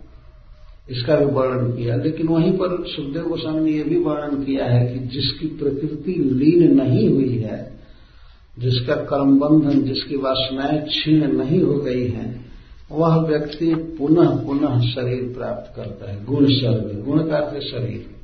इसका 0.91 1.17
भी 1.17 1.25
वर्णन 1.25 1.73
किया। 1.73 1.97
लेकिन 1.97 2.27
वहीं 2.27 2.53
पर 2.53 2.85
सुखदेव 2.87 3.29
गोस्वामी 3.29 3.71
ने 3.71 3.79
यह 3.79 3.85
भी 3.85 3.99
वर्णन 3.99 4.45
किया 4.45 4.65
है 4.65 4.87
कि 4.87 4.99
जिसकी 4.99 5.47
प्रकृति 5.47 6.13
लीन 6.13 6.75
नहीं 6.75 7.09
हुई 7.09 7.39
है, 7.39 7.73
जिसका 8.59 8.95
कर्म 8.95 9.39
बंधन 9.39 9.83
जिसकी 9.83 10.17
वासनाएँ 10.17 10.87
छीण 10.91 11.33
नहीं 11.33 11.63
हो 11.63 11.75
गई 11.75 12.09
हैं, 12.09 12.47
वह 12.93 13.17
व्यक्ति 13.17 13.75
पुनः 13.75 14.29
पुनः 14.29 14.81
शरीर 14.81 15.35
प्राप्त 15.39 15.77
करता 15.77 16.11
है, 16.11 16.25
गुण 16.25 16.47
शरीर, 16.47 17.05
गुण 17.07 17.23
का 17.23 17.41
शरीर। 17.61 18.24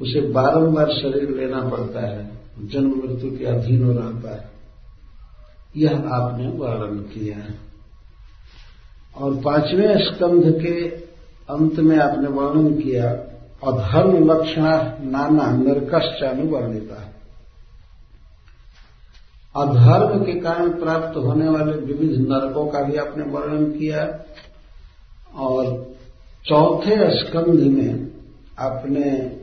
उसे 0.00 0.20
बारंबार 0.20 0.90
शरीर 0.90 1.30
लेना 1.30 1.60
पड़ता 1.60 2.06
है, 2.06 2.30
जन्म 2.64 2.90
मृत्यु 2.90 3.38
के 3.38 3.44
अधीन 3.44 3.84
हो 3.84 3.92
रहता 3.92 4.34
है। 4.34 4.50
यह 5.76 6.08
आपने 6.08 6.48
वर्णन 6.48 6.98
किया 6.98 7.36
है। 7.36 7.54
और 9.16 9.40
पाँचवें 9.44 9.98
स्कंध 9.98 10.62
के 10.62 10.88
अंत 11.50 11.74
में 11.78 11.98
आपने 11.98 12.28
वर्णन 12.28 12.74
किया, 12.74 13.10
अधर्म 13.64 14.32
लक्षण 14.32 14.62
नाना 15.10 15.56
नरकश्च 15.56 16.22
अनुवर्णिता 16.22 17.10
अधर्म 19.56 20.24
के 20.24 20.32
कारण 20.32 20.68
प्राप्त 20.70 21.16
होने 21.16 21.48
वाले 21.48 21.72
विविध 21.72 22.28
नरकों 22.28 22.66
का 22.66 22.82
भी 22.82 22.96
आपने 22.96 23.24
वर्णन 23.24 23.64
किया। 23.64 24.24
और 25.36 25.92
चौथे 26.48 27.18
स्कंध 27.18 27.60
में 27.60 28.10
आपने 28.58 29.40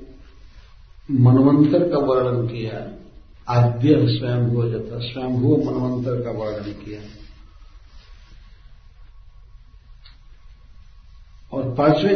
मनवंतर 1.10 1.90
का 1.90 1.98
वर्णन 1.98 2.48
किया। 2.48 2.80
आद्य 3.50 4.08
स्वयंभू 4.10 4.70
जथा 4.70 5.00
स्वयंभू 5.00 5.56
मनवंतर 5.58 6.22
का 6.22 6.32
वर्णन 6.32 6.72
किया। 6.72 7.00
और 11.54 11.76
पाँचवें 11.76 12.16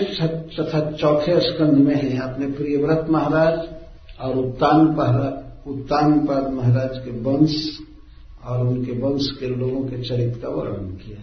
तथा 0.59 0.91
चौथे 0.91 1.39
स्कंध 1.39 1.73
में 1.73 1.95
ही 2.01 2.17
आपने 2.17 2.47
प्रियव्रत 2.47 3.07
महाराज 3.09 3.69
और 4.19 4.35
उत्तान 4.35 4.87
उत्तानपाद 5.67 6.51
महाराज 6.53 6.97
के 7.05 7.11
वंश 7.11 7.79
और 8.45 8.67
उनके 8.67 8.91
वंश 8.91 9.31
के 9.39 9.47
लोगों 9.47 9.81
के 9.81 10.01
चरित्र 10.03 10.39
का 10.39 10.49
वर्णन 10.49 10.87
किया। 10.87 11.17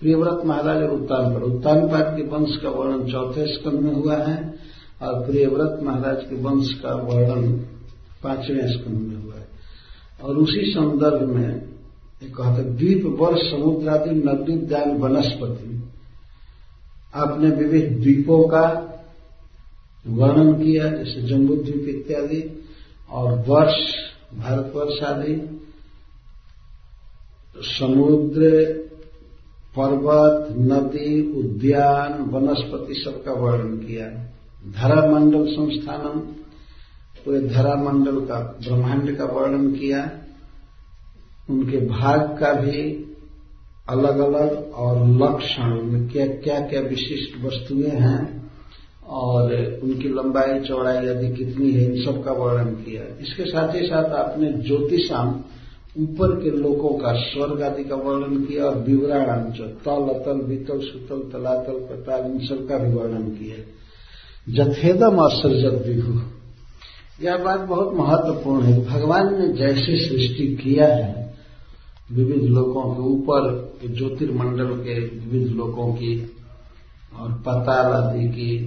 प्रियव्रत 0.00 0.42
महाराज 0.44 0.82
और 0.82 0.90
उत्तानपाद 0.90 1.42
उत्तानपाद 1.42 2.16
के 2.16 2.22
वंश 2.22 2.56
का 2.56 2.70
वर्णन 2.70 3.10
चौथे 3.12 3.46
स्कंध 3.54 3.80
में 3.80 3.94
हुआ 3.94 4.16
है। 4.16 4.69
और 5.02 5.26
प्रियव्रत 5.26 5.80
महाराज 5.82 6.24
के 6.24 6.36
वंश 6.36 6.74
का 6.74 6.94
वर्णन 6.94 7.52
पाँचवें 8.22 8.68
स्कंध 8.68 9.00
में 9.00 9.24
हुआ 9.24 9.34
है। 9.34 9.48
और 10.22 10.36
उसी 10.36 10.72
संदर्भ 10.72 11.28
में 11.28 11.62
एक 12.22 12.36
कहते 12.36 12.62
द्वीप 12.62 13.02
वर्ष 13.04 13.40
समुद्र 13.50 13.88
आदि 13.88 14.10
नदी 14.10 14.56
दान 14.66 14.96
वनस्पति। 14.96 15.82
आपने 17.14 17.50
विविध 17.50 18.00
द्वीपों 18.00 18.48
का 18.48 18.86
वर्णन 20.06 20.52
किया, 20.52 20.88
जैसे 20.88 21.22
जम्बू 21.22 21.54
द्वीप 21.56 21.86
इत्यादि, 21.88 22.64
और 23.10 23.44
वर्ष, 23.48 23.94
भारतवर्ष 24.34 25.02
आदि। 25.02 25.56
समुद्र, 27.56 28.40
पर्वत, 29.78 30.56
नदी, 30.58 31.32
उद्यान, 31.38 32.22
वनस्पति 32.22 32.94
सबका 32.94 33.32
वर्णन 33.32 33.76
किया। 33.76 34.29
धरामंडल 34.68 35.46
संस्थानम 35.46 36.20
पूरे 37.24 37.40
धरामंडल 37.40 38.20
का, 38.20 38.40
ब्रह्मांड 38.40 39.16
का 39.16 39.24
वर्णन 39.24 39.72
किया। 39.72 40.10
उनके 41.50 41.78
भाग 41.78 42.20
का 42.20 42.52
भी 42.52 43.06
अलग 43.88 44.18
अलग 44.18 44.72
और 44.72 45.08
लक्षण 45.08 45.82
में 45.82 46.08
क्या 46.08 46.26
क्या 46.26 46.60
क्या 46.60 46.80
विशिष्ट 46.80 47.44
वस्तुएँ 47.44 47.90
हैं 47.90 48.50
और 49.06 49.44
उनकी 49.82 50.08
लंबाई, 50.08 50.60
चौड़ाई 50.60 51.08
आदि 51.08 51.36
कितनी 51.36 51.70
है, 51.72 51.96
इन 51.96 52.04
सब 52.04 52.24
का 52.24 52.32
वर्णन 52.32 52.74
किया। 52.74 53.02
इसके 53.20 53.44
साथ 53.44 53.74
ही 53.74 53.86
साथ 53.86 54.04
आपने 54.04 54.52
ज्योतिषाम, 54.52 55.44
ऊपर 55.98 56.42
के 56.42 56.50
लोगों 56.50 56.98
का 56.98 57.12
स्वर्ग 57.12 57.62
आदि 57.62 57.84
का 57.84 57.96
वर्णन 57.96 58.44
किया 58.44 58.64
और 58.64 58.78
विवराणाम 58.78 59.52
जो 59.52 59.64
तल, 59.64 60.14
अतल 60.14 60.46
बीतल 60.46 60.80
सुतल, 60.80 61.30
तलातल, 61.32 61.72
पताल, 61.72 62.30
इन 62.30 62.38
सब 62.38 62.68
का 62.68 62.78
भी 62.78 62.94
वर्णन 62.94 63.22
किया। 63.22 63.79
जथेदम 64.54 65.16
असर्जत 65.16 65.86
विभु 65.86 66.20
यह 67.24 67.36
बात 67.36 67.60
बहुत 67.60 67.94
महत्वपूर्ण 67.94 68.64
है। 68.64 68.86
भगवान 68.86 69.40
ने 69.40 69.48
जैसे 69.48 70.08
सृष्टि 70.08 70.58
किया 70.62 70.94
है, 70.94 71.34
विविध 72.12 72.42
लोगों 72.42 72.82
के 72.94 73.02
ऊपर, 73.02 73.72
ज्योतिर्मंडल 73.94 74.66
के 74.66 75.00
विविध 75.00 75.52
लोगों 75.52 75.92
की, 75.92 76.36
और 77.20 77.32
पताल 77.32 77.92
आदि 77.92 78.28
की, 78.28 78.58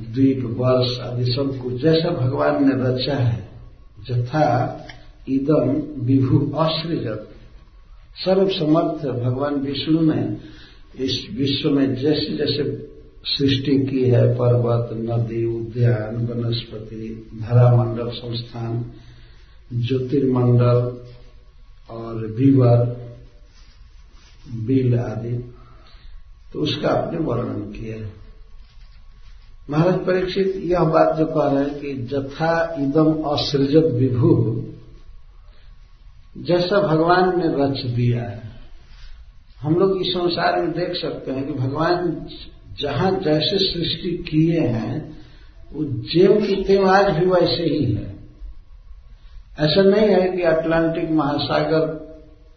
द्वीप, 0.00 0.44
वर्ष 0.44 1.00
आदि 1.00 1.32
सब 1.32 1.58
कुछ 1.62 1.82
जैसा 1.82 2.10
भगवान 2.10 2.68
ने 2.68 2.84
रचा 2.84 3.16
है, 3.16 3.48
जथा 4.08 4.86
इदम 5.28 5.82
विभु 6.04 6.56
असृजत 6.56 7.28
सर्वसमर्थ 8.24 9.06
भगवान 9.06 9.54
विष्णु 9.54 10.00
ने 10.00 10.36
इस 11.04 11.26
विश्व 11.34 11.70
में 11.70 11.94
जैसे 11.94 12.36
जैसे 12.36 12.93
सृष्टि 13.24 13.86
की 13.86 14.04
है, 14.04 14.34
पर्वत, 14.34 14.88
नदी, 14.92 15.44
उद्यान, 15.44 16.26
वनस्पति, 16.26 17.30
धरामंडल 17.42 18.10
संस्थान, 18.10 18.92
ज्योतिर्मंडल 19.72 20.98
और 21.90 22.14
बीवर 22.14 23.04
बिल 24.54 24.98
आदि। 24.98 25.54
तो 26.52 26.60
उसका 26.60 26.88
आपने 26.88 27.18
वर्णन 27.18 27.60
किया 27.60 27.96
है। 27.96 28.12
महाराज 29.70 29.94
परीक्षित, 29.94 30.56
यह 30.56 30.80
बात 30.80 31.16
जो 31.16 31.26
कह 31.26 31.54
रहे 31.54 31.64
हैं 31.64 31.80
कि 31.80 31.94
जथा 31.94 32.76
इदम 32.80 33.22
असृजत 33.22 33.90
विभु। 33.94 34.64
जैसा 36.38 36.80
भगवान 36.80 37.28
ने 37.38 37.64
रच 37.64 37.84
दिया 37.84 38.22
है, 38.22 38.42
हम 39.60 39.74
लोग 39.74 40.00
इस 40.00 40.06
संसार 40.06 40.62
में 40.62 40.72
देख 40.72 40.92
सकते 41.02 41.32
हैं 41.32 41.46
कि 41.46 41.52
भगवान 41.52 42.26
जहाँ 42.80 43.10
जैसे 43.10 43.58
सृष्टि 43.58 44.24
किए 44.30 44.60
हैं, 44.60 45.16
वो 45.72 45.84
जेव 45.84 46.46
की 46.46 46.64
तेव 46.64 46.90
आज 46.90 47.18
भी 47.18 47.26
वैसे 47.26 47.62
ही 47.62 47.84
है। 47.92 48.14
ऐसा 49.60 49.82
नहीं 49.82 50.08
है 50.08 50.36
कि 50.36 50.42
अटलांटिक 50.42 51.10
महासागर 51.10 52.04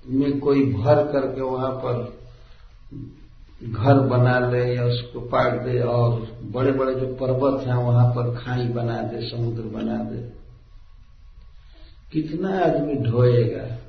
में 0.08 0.40
कोई 0.40 0.64
भर 0.74 1.12
करके 1.12 1.42
वहाँ 1.42 1.72
पर 1.72 2.18
घर 3.64 3.94
बना 3.94 4.40
ले 4.40 4.76
या 4.76 4.86
उसको 4.86 5.20
पाट 5.20 5.54
दे 5.54 5.80
और 5.80 6.28
बड़े 6.44 6.72
बड़े 6.72 6.96
जो 6.96 7.08
पर्वत 7.08 7.68
हैं 7.68 7.76
वहाँ 7.76 8.10
पर 8.10 8.36
खाई 8.36 8.68
बना 8.68 9.02
दे, 9.02 9.30
समुद्र 9.30 9.62
बना 9.62 9.98
दे। 9.98 10.18
कितना 12.12 12.60
आदमी 12.60 12.94
ढोएगा? 12.94 13.87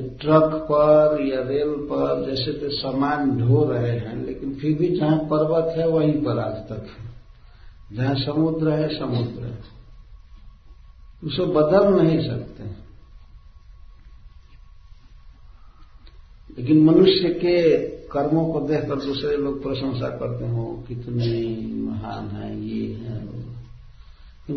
ट्रक 0.00 0.66
पर 0.72 1.22
या 1.22 1.42
रेल 1.42 1.68
पर 1.68 2.30
जैसे 2.30 2.52
तो 2.52 2.70
सामान 2.70 3.38
ढो 3.38 3.64
रहे 3.64 3.98
हैं, 3.98 4.26
लेकिन 4.26 4.54
फिर 4.54 4.78
भी 4.78 4.88
जहाँ 4.88 5.18
पर्वत 5.18 5.78
है, 5.78 5.88
वहीं 5.88 6.12
पर 6.12 6.38
आज 6.38 6.54
तक 6.54 6.86
है। 6.98 7.12
जहाँ 7.96 8.14
समुद्र 8.14 8.70
है 8.70 8.98
समुद्र 8.98 9.44
है। 9.44 9.58
उसे 11.24 11.44
बदल 11.44 12.02
नहीं 12.02 12.28
सकते। 12.28 12.64
लेकिन 16.58 16.84
मनुष्य 16.84 17.28
के 17.28 17.78
कर्मों 17.88 18.52
को 18.52 18.60
देखकर 18.60 18.94
दूसरे 18.94 19.36
लोग 19.36 19.62
प्रशंसा 19.62 20.08
करते 20.08 20.48
हो, 20.48 20.84
कितने 20.88 21.56
महान 21.76 22.28
है, 22.28 22.60
ये 22.60 22.94
है। 22.94 23.26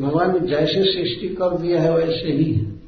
भगवान 0.02 0.34
ने 0.34 0.48
जैसे 0.48 0.94
सृष्टि 0.94 1.28
कर 1.28 1.58
दिया 1.58 1.82
है, 1.82 1.96
वैसे 1.96 2.32
ही 2.32 2.54
है। 2.54 2.85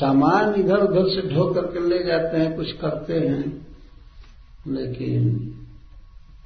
सामान 0.00 0.54
इधर 0.54 0.76
उधर 0.76 1.10
से 1.10 1.34
ढो 1.34 1.54
करके 1.54 1.88
ले 1.88 2.04
जाते 2.04 2.36
हैं, 2.36 2.56
कुछ 2.56 2.72
करते 2.72 3.14
हैं। 3.14 3.66
लेकिन 4.68 5.38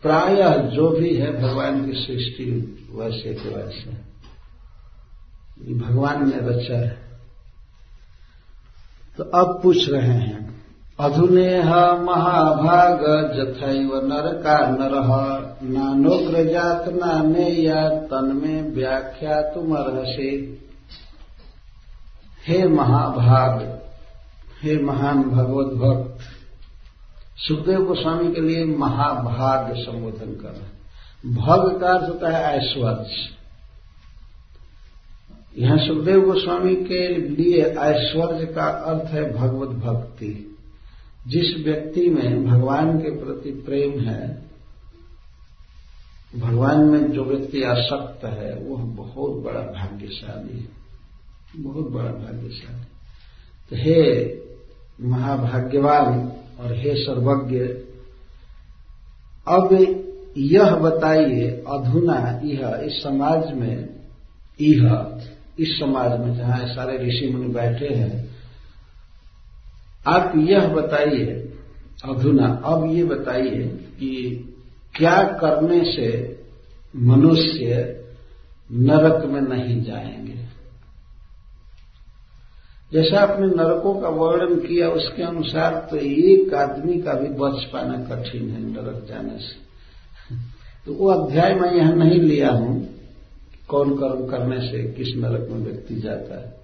प्रायः 0.02 0.56
जो 0.56 0.90
भी 0.90 1.14
है 1.14 1.42
भगवान 1.42 1.86
की 1.86 1.92
सृष्टि 1.92 2.78
वैसे 2.92 3.34
के 3.34 3.48
वैसे। 3.48 4.08
है 5.64 5.74
भगवान 5.74 6.28
ने 6.28 6.36
रचा 6.36 6.78
है। 6.78 6.98
तो 9.16 9.24
अब 9.24 9.60
पूछ 9.62 9.90
रहे 9.90 10.08
हैं, 10.08 10.62
अधुनेह 11.00 11.74
महाभाग 11.92 13.00
जथैव 13.34 13.90
नर 13.94 14.42
का 14.42 14.70
नर 14.70 14.94
नानोग्र 15.62 16.44
जात 16.44 16.88
नाने 16.88 17.48
या 17.48 17.88
तन्मे 17.88 18.62
व्याख्या 18.62 19.42
तुम 19.42 19.76
अर्हसे 19.76 20.58
हे 22.46 22.68
महाभाग, 22.68 23.60
हे 24.62 24.76
महान 24.78 25.22
भगवत 25.22 25.72
भक्त 25.74 26.20
सुखदेव 27.36 27.84
गोस्वामी 27.84 28.34
के 28.34 28.40
लिए 28.40 28.64
महाभाग 28.64 29.74
संबोधन 29.76 30.32
कर 30.34 30.48
रहे 30.48 30.76
भग 31.34 31.80
का 31.80 31.92
अर्थ 31.92 32.08
होता 32.08 32.30
है 32.30 32.56
ऐश्वर्य 32.58 33.28
यहाँ 35.58 35.78
सुखदेव 35.78 36.20
गोस्वामी 36.20 36.74
के 36.74 37.08
लिए 37.08 37.62
ऐश्वर्य 37.62 38.46
का 38.46 38.64
अर्थ 38.64 39.10
है 39.10 39.32
भगवत 39.34 39.76
भक्ति। 39.76 40.56
जिस 41.28 41.64
व्यक्ति 41.64 42.10
में 42.10 42.46
भगवान 42.46 42.98
के 42.98 43.10
प्रति 43.24 43.50
प्रेम 43.50 44.00
है, 44.00 44.48
भगवान 46.36 46.80
में 46.80 47.12
जो 47.12 47.24
व्यक्ति 47.24 47.62
आसक्त 47.62 48.24
है, 48.24 48.54
वह 48.54 48.82
बहुत 48.96 49.42
बड़ा 49.42 49.60
भाग्यशाली 49.60 50.58
है। 50.58 50.87
बहुत 51.56 51.90
बड़ा 51.90 52.10
भाग्यशाली। 52.12 52.84
तो 53.70 53.76
हे 53.76 53.98
महाभाग्यवान 55.08 56.32
और 56.60 56.74
हे 56.74 56.94
सर्वज्ञ, 56.96 57.58
अब 59.48 59.68
यह 60.36 60.74
बताइए 60.74 61.48
अधुना 61.68 62.40
यह 62.44 62.80
इस 62.84 63.02
समाज 63.02 63.52
में 63.54 63.88
यह 64.60 65.18
इस 65.58 65.68
समाज 65.78 66.20
में 66.20 66.36
जहाँ 66.36 66.66
सारे 66.66 66.98
ऋषि 66.98 67.30
मुनि 67.32 67.48
बैठे 67.48 67.88
हैं, 67.88 68.28
आप 70.06 70.32
यह 70.36 70.68
बताइए, 70.68 71.26
अधुना, 72.04 72.46
अब 72.64 72.90
ये 72.90 73.04
बताइए 73.04 73.64
कि 73.98 74.10
क्या 74.94 75.22
करने 75.40 75.80
से 75.92 76.08
मनुष्य 76.96 77.66
नरक 78.72 79.24
में 79.24 79.40
नहीं 79.40 79.82
जाएँगे? 79.82 80.37
जैसा 82.92 83.20
आपने 83.20 83.46
नरकों 83.46 84.00
का 84.00 84.08
वर्णन 84.08 84.54
किया, 84.54 84.88
उसके 84.88 85.22
अनुसार 85.22 85.88
तो 85.90 85.96
एक 85.96 86.54
आदमी 86.54 87.00
का 87.00 87.12
भी 87.12 87.28
बच 87.28 87.64
पाना 87.64 87.98
कठिन 87.98 88.50
है 88.50 88.60
नरक 88.60 89.06
जाने 89.08 89.38
से। 89.38 89.68
तो 90.86 90.94
वो 90.94 91.08
अध्याय 91.08 91.54
मैं 91.54 91.74
यहाँ 91.74 91.94
नहीं 91.94 92.20
लिया 92.20 92.50
हूँ, 92.50 92.94
कौन 93.68 93.96
कर्म 93.96 94.26
करने 94.26 94.60
से 94.60 94.92
किस 94.92 95.16
नरक 95.16 95.48
में 95.50 95.58
व्यक्ति 95.58 95.94
जाता 95.94 96.38
है। 96.38 96.58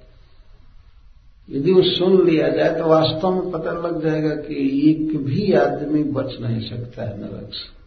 यदि 1.51 1.73
वो 1.73 1.83
सुन 1.83 2.27
लिया 2.27 2.49
जाए 2.49 2.79
तो 2.79 2.87
वास्तव 2.87 3.31
में 3.31 3.51
पता 3.51 3.71
लग 3.71 4.03
जाएगा 4.03 4.35
कि 4.35 4.91
एक 4.91 5.17
भी 5.17 5.53
आदमी 5.53 6.03
बच 6.03 6.41
नहीं 6.41 6.71
सकता 6.71 7.03
है 7.03 7.19
नरक 7.19 7.51
से। 7.53 7.85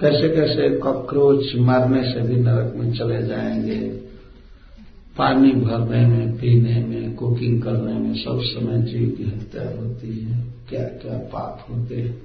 कैसे 0.00 0.28
कैसे 0.28 0.76
कॉकरोच 0.76 1.44
मारने 1.56 2.12
से 2.12 2.20
भी 2.20 2.36
नरक 2.36 2.74
में 2.76 2.92
चले 2.92 3.22
जाएँगे 3.22 4.07
पानी 5.18 5.52
भरने 5.52 6.06
में, 6.06 6.36
पीने 6.36 6.86
में 6.86 7.14
कुकिंग 7.14 7.62
करने 7.62 7.92
में 7.92 8.14
सब 8.14 8.40
समय 8.42 8.78
जीव 8.78 9.14
की 9.18 9.24
हत्या 9.24 9.62
होती 9.62 10.20
है। 10.20 10.54
क्या 10.68 10.84
क्या 10.84 11.18
पाप 11.18 11.66
होते 11.70 11.96
हैं? 11.96 12.22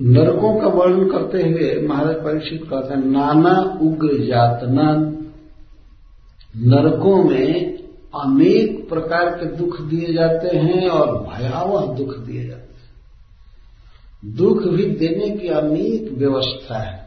नरकों 0.00 0.60
का 0.60 0.66
वर्णन 0.66 1.10
करते 1.10 1.42
हुए 1.42 1.88
महाराज 1.88 2.16
परीक्षित 2.16 2.64
कहते 2.70 2.94
हैं, 2.94 3.04
नाना 3.04 3.78
उग्र 3.82 4.24
जातना 4.26 4.92
नरकों 6.56 7.24
में 7.24 7.78
अनेक 8.14 8.88
प्रकार 8.88 9.30
के 9.30 9.56
दुख 9.56 9.80
दिए 9.80 10.12
जाते 10.12 10.56
हैं 10.56 10.88
और 10.88 11.26
भयावह 11.26 11.94
दुख 11.94 12.18
दिए 12.18 12.46
जाते 12.46 12.62
हैं। 12.62 14.36
दुख 14.36 14.62
भी 14.62 14.84
देने 14.84 15.30
की 15.30 15.48
अनेक 15.48 16.12
व्यवस्था 16.18 16.78
है। 16.78 16.99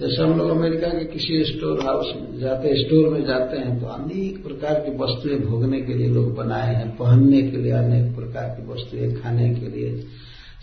जैसे 0.00 0.22
हम 0.22 0.38
लोग 0.38 0.50
अमेरिका 0.50 0.88
के 0.88 1.04
किसी 1.04 1.44
स्टोर 1.44 1.80
हाउस 1.84 2.12
में 2.16 2.40
जाते, 2.40 2.74
स्टोर 2.74 3.08
में 3.08 3.24
जाते 3.24 3.56
हैं 3.56 3.80
तो 3.80 3.86
अनेक 3.86 4.44
प्रकार 4.46 4.74
की 4.74 4.98
वस्तुएँ 4.98 5.38
भोगने 5.38 5.80
के 5.80 5.94
लिए 5.94 6.08
लोग 6.08 6.34
बनाए 6.34 6.74
हैं, 6.74 6.96
पहनने 6.96 7.42
के 7.42 7.56
लिए 7.56 7.72
अनेक 7.72 8.16
प्रकार 8.16 8.44
की 8.44 8.72
वस्तुएँ, 8.72 9.12
खाने 9.12 9.54
के 9.54 9.66
लिए। 9.66 9.90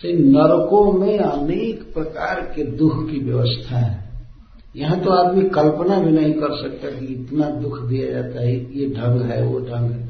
तो 0.02 0.08
नरकों 0.08 0.94
में 0.94 1.20
अनेक 1.20 1.94
प्रकार 1.94 2.42
के 2.56 2.64
दुख 2.64 3.12
की 3.12 3.20
व्यवस्था 3.20 3.78
है। 3.78 4.06
यहाँ 4.76 5.00
तो 5.00 5.10
आदमी 5.10 5.50
कल्पना 5.50 6.00
भी 6.00 6.12
नहीं 6.12 6.34
कर 6.34 6.58
सकता 6.58 7.00
कि 7.00 7.06
इतना 7.06 7.50
दुख 7.50 7.82
दिया 7.82 8.12
जाता 8.12 8.42
है, 8.42 8.78
ये 8.78 8.90
ढंग 8.90 9.22
है, 9.22 9.46
वो 9.46 9.60
ढंग 9.60 9.92
है। 9.92 10.10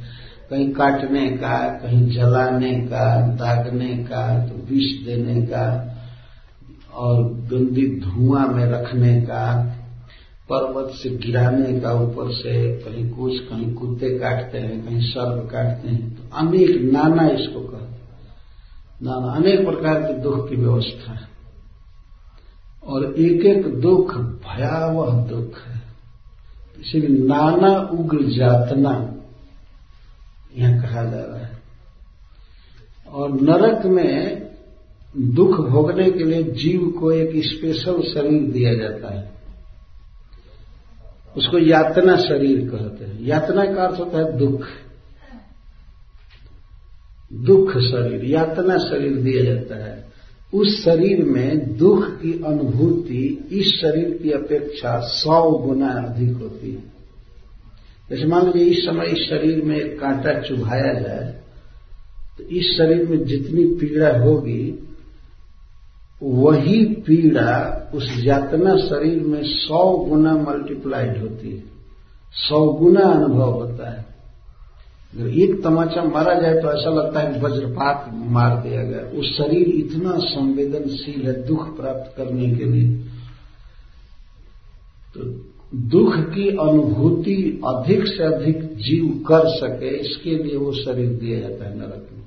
कहीं 0.49 0.71
काटने 0.71 1.29
का, 1.29 1.69
कहीं 1.69 2.11
जलाने 2.11 2.73
का, 2.73 3.21
दागने 3.27 3.97
का 3.97 4.47
तो 4.47 4.73
विष 4.73 5.05
देने 5.05 5.41
का 5.41 5.91
और 6.95 7.23
गंदी 7.23 7.99
धुआँ 7.99 8.47
में 8.47 8.65
रखने 8.65 9.21
का, 9.21 9.71
पर्वत 10.49 10.93
से 10.93 11.09
गिराने 11.09 11.79
का, 11.79 11.93
ऊपर 11.93 12.31
से 12.31 12.77
कहीं 12.77 13.09
कुछ, 13.09 13.39
कहीं 13.39 13.73
कुत्ते 13.73 14.19
काटते 14.19 14.57
हैं, 14.57 14.85
कहीं 14.85 15.01
सर्प 15.01 15.49
काटते 15.51 15.87
हैं 15.87 16.15
तो 16.15 16.37
अनेक 16.37 16.93
नाना 16.93 17.27
इसको 17.27 17.59
कहते 17.59 17.85
नाना, 19.01 19.27
अनेक 19.27 19.65
प्रकार 19.65 20.01
के 20.01 20.13
दुख 20.13 20.49
की 20.49 20.55
व्यवस्था 20.55 21.11
है। 21.11 21.27
और 22.83 23.15
एक 23.15 23.45
एक 23.45 23.81
दुख, 23.81 24.15
भयावह 24.17 25.23
दुख 25.23 25.59
है। 25.59 25.81
इसीलिए 26.79 27.27
नाना 27.27 27.79
उग्र 27.79 28.23
जातना 28.23 29.15
यहाँ 30.57 30.81
कहा 30.81 31.03
जा 31.03 31.23
रहा 31.23 31.37
है। 31.37 31.59
और 33.09 33.31
नरक 33.31 33.85
में 33.85 34.44
दुख 35.17 35.69
भोगने 35.69 36.11
के 36.11 36.23
लिए 36.23 36.43
जीव 36.43 36.93
को 36.99 37.11
एक 37.11 37.43
स्पेशल 37.45 38.01
शरीर 38.01 38.51
दिया 38.51 38.73
जाता 38.73 39.13
है। 39.13 39.31
उसको 41.37 41.59
यातना 41.59 42.15
शरीर 42.15 42.69
कहते 42.69 43.05
हैं। 43.05 43.25
यातना 43.25 43.65
का 43.65 43.83
अर्थ 43.83 43.99
होता 43.99 44.17
है 44.17 44.37
दुख। 44.37 44.65
दुख 47.33 47.71
शरीर, 47.71 48.25
यातना 48.25 48.77
शरीर 48.77 49.15
दिया 49.15 49.43
जाता 49.43 49.85
है। 49.85 50.05
उस 50.53 50.83
शरीर 50.83 51.25
में 51.25 51.77
दुख 51.77 52.07
की 52.07 52.43
अनुभूति, 52.43 53.47
इस 53.51 53.81
शरीर 53.81 54.19
की 54.23 54.31
अपेक्षा 54.31 54.99
सौ 54.99 55.51
गुना 55.51 55.87
अधिक 55.87 56.37
होती 56.37 56.71
है। 56.71 56.95
जैसे 58.09 58.25
मान 58.25 58.45
लीजिए, 58.45 58.65
इस 58.65 58.85
समय 58.85 59.05
इस 59.05 59.29
शरीर 59.29 59.63
में 59.63 59.97
कांटा 59.97 60.39
चुभाया 60.39 60.93
जाए 60.93 61.39
तो 62.37 62.43
इस 62.43 62.77
शरीर 62.77 63.07
में 63.07 63.25
जितनी 63.25 63.63
पीड़ा 63.65 64.19
होगी 64.19 64.89
वही 66.23 66.85
पीड़ा 66.85 67.89
उस 67.93 68.21
यातना 68.23 68.77
शरीर 68.77 69.19
में 69.19 69.41
सौ 69.43 69.97
गुना 69.97 70.33
मल्टीप्लाइड 70.37 71.17
होती 71.17 71.51
है। 71.51 71.63
सौ 72.31 72.65
गुना 72.65 73.01
अनुभव 73.01 73.51
होता 73.51 73.89
है। 73.89 74.05
अगर 75.13 75.29
एक 75.29 75.63
तमाचा 75.63 76.03
मारा 76.03 76.33
जाए 76.33 76.53
तो 76.53 76.71
ऐसा 76.71 76.89
लगता 76.89 77.19
है 77.19 77.41
वज्रपात 77.41 78.09
मार 78.13 78.63
दिया 78.63 78.83
गया। 78.83 78.99
उस 79.19 79.37
शरीर 79.37 79.69
इतना 79.69 80.17
संवेदनशील 80.17 81.27
है 81.27 81.47
दुख 81.47 81.77
प्राप्त 81.77 82.17
करने 82.17 82.55
के 82.55 82.65
लिए। 82.65 82.97
तो 85.13 85.21
दुख 85.75 86.15
की 86.15 86.49
अनुभूति 86.49 87.61
अधिक 87.65 88.07
से 88.07 88.23
अधिक 88.23 88.63
जीव 88.75 89.23
कर 89.27 89.47
सके, 89.47 89.97
इसके 89.97 90.43
लिए 90.43 90.57
वो 90.57 90.71
शरीर 90.71 91.09
दिया 91.09 91.39
जाता 91.39 91.69
है 91.69 91.77
नरक 91.77 92.09
में। 92.13 92.23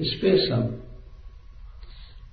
स्पेशल 0.00 0.81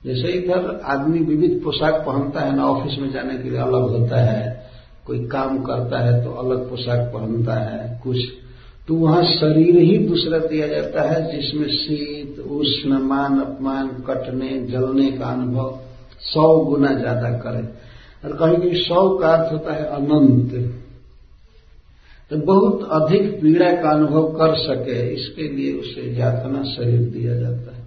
जैसे 0.05 0.31
इधर 0.31 0.81
आदमी 0.85 1.19
विविध 1.19 1.61
पोशाक 1.63 1.93
पहनता 1.93 2.39
है 2.39 2.55
ना, 2.55 2.65
ऑफ़िस 2.65 2.97
में 2.99 3.11
जाने 3.11 3.37
के 3.37 3.49
लिए 3.49 3.59
अलग 3.59 3.89
होता 3.89 4.21
है, 4.21 4.69
कोई 5.05 5.25
काम 5.27 5.57
करता 5.63 5.99
है 5.99 6.23
तो 6.23 6.31
अलग 6.31 6.69
पोशाक 6.69 6.99
पहनता 7.13 7.53
है, 7.53 7.99
कुछ 8.03 8.17
तो 8.87 8.95
वहाँ 8.95 9.23
शरीर 9.23 9.77
ही 9.77 9.97
दूसरा 9.97 10.37
दिया 10.37 10.67
जाता 10.67 11.01
है, 11.01 11.17
जिसमें 11.31 11.67
शीत, 11.67 12.39
उष्ण, 12.39 12.97
मान, 12.99 13.39
अपमान, 13.39 13.87
कटने, 14.07 14.49
जलने 14.67 15.11
का 15.11 15.25
अनुभव 15.25 15.79
सौ 16.21 16.57
गुना 16.59 16.93
ज़्यादा 16.93 17.29
करे। 17.39 17.61
और 18.23 18.35
कहीं 18.37 18.73
सौ 18.83 19.17
का 19.17 19.27
अर्थ 19.27 19.51
होता 19.53 19.73
है 19.73 19.85
अनंत। 19.85 20.53
तो 22.31 22.37
बहुत 22.37 22.87
अधिक 22.91 23.41
पीड़ा 23.41 23.71
का 23.71 23.89
अनुभव 23.89 24.23
कर 24.23 24.55
सके, 24.55 24.99
इसके 25.13 25.47
लिए 25.47 25.73
उसे 25.73 26.01
यातना 26.01 26.63
शरीर 26.63 27.01
दिया 27.09 27.35
जाता 27.35 27.75
है। 27.75 27.78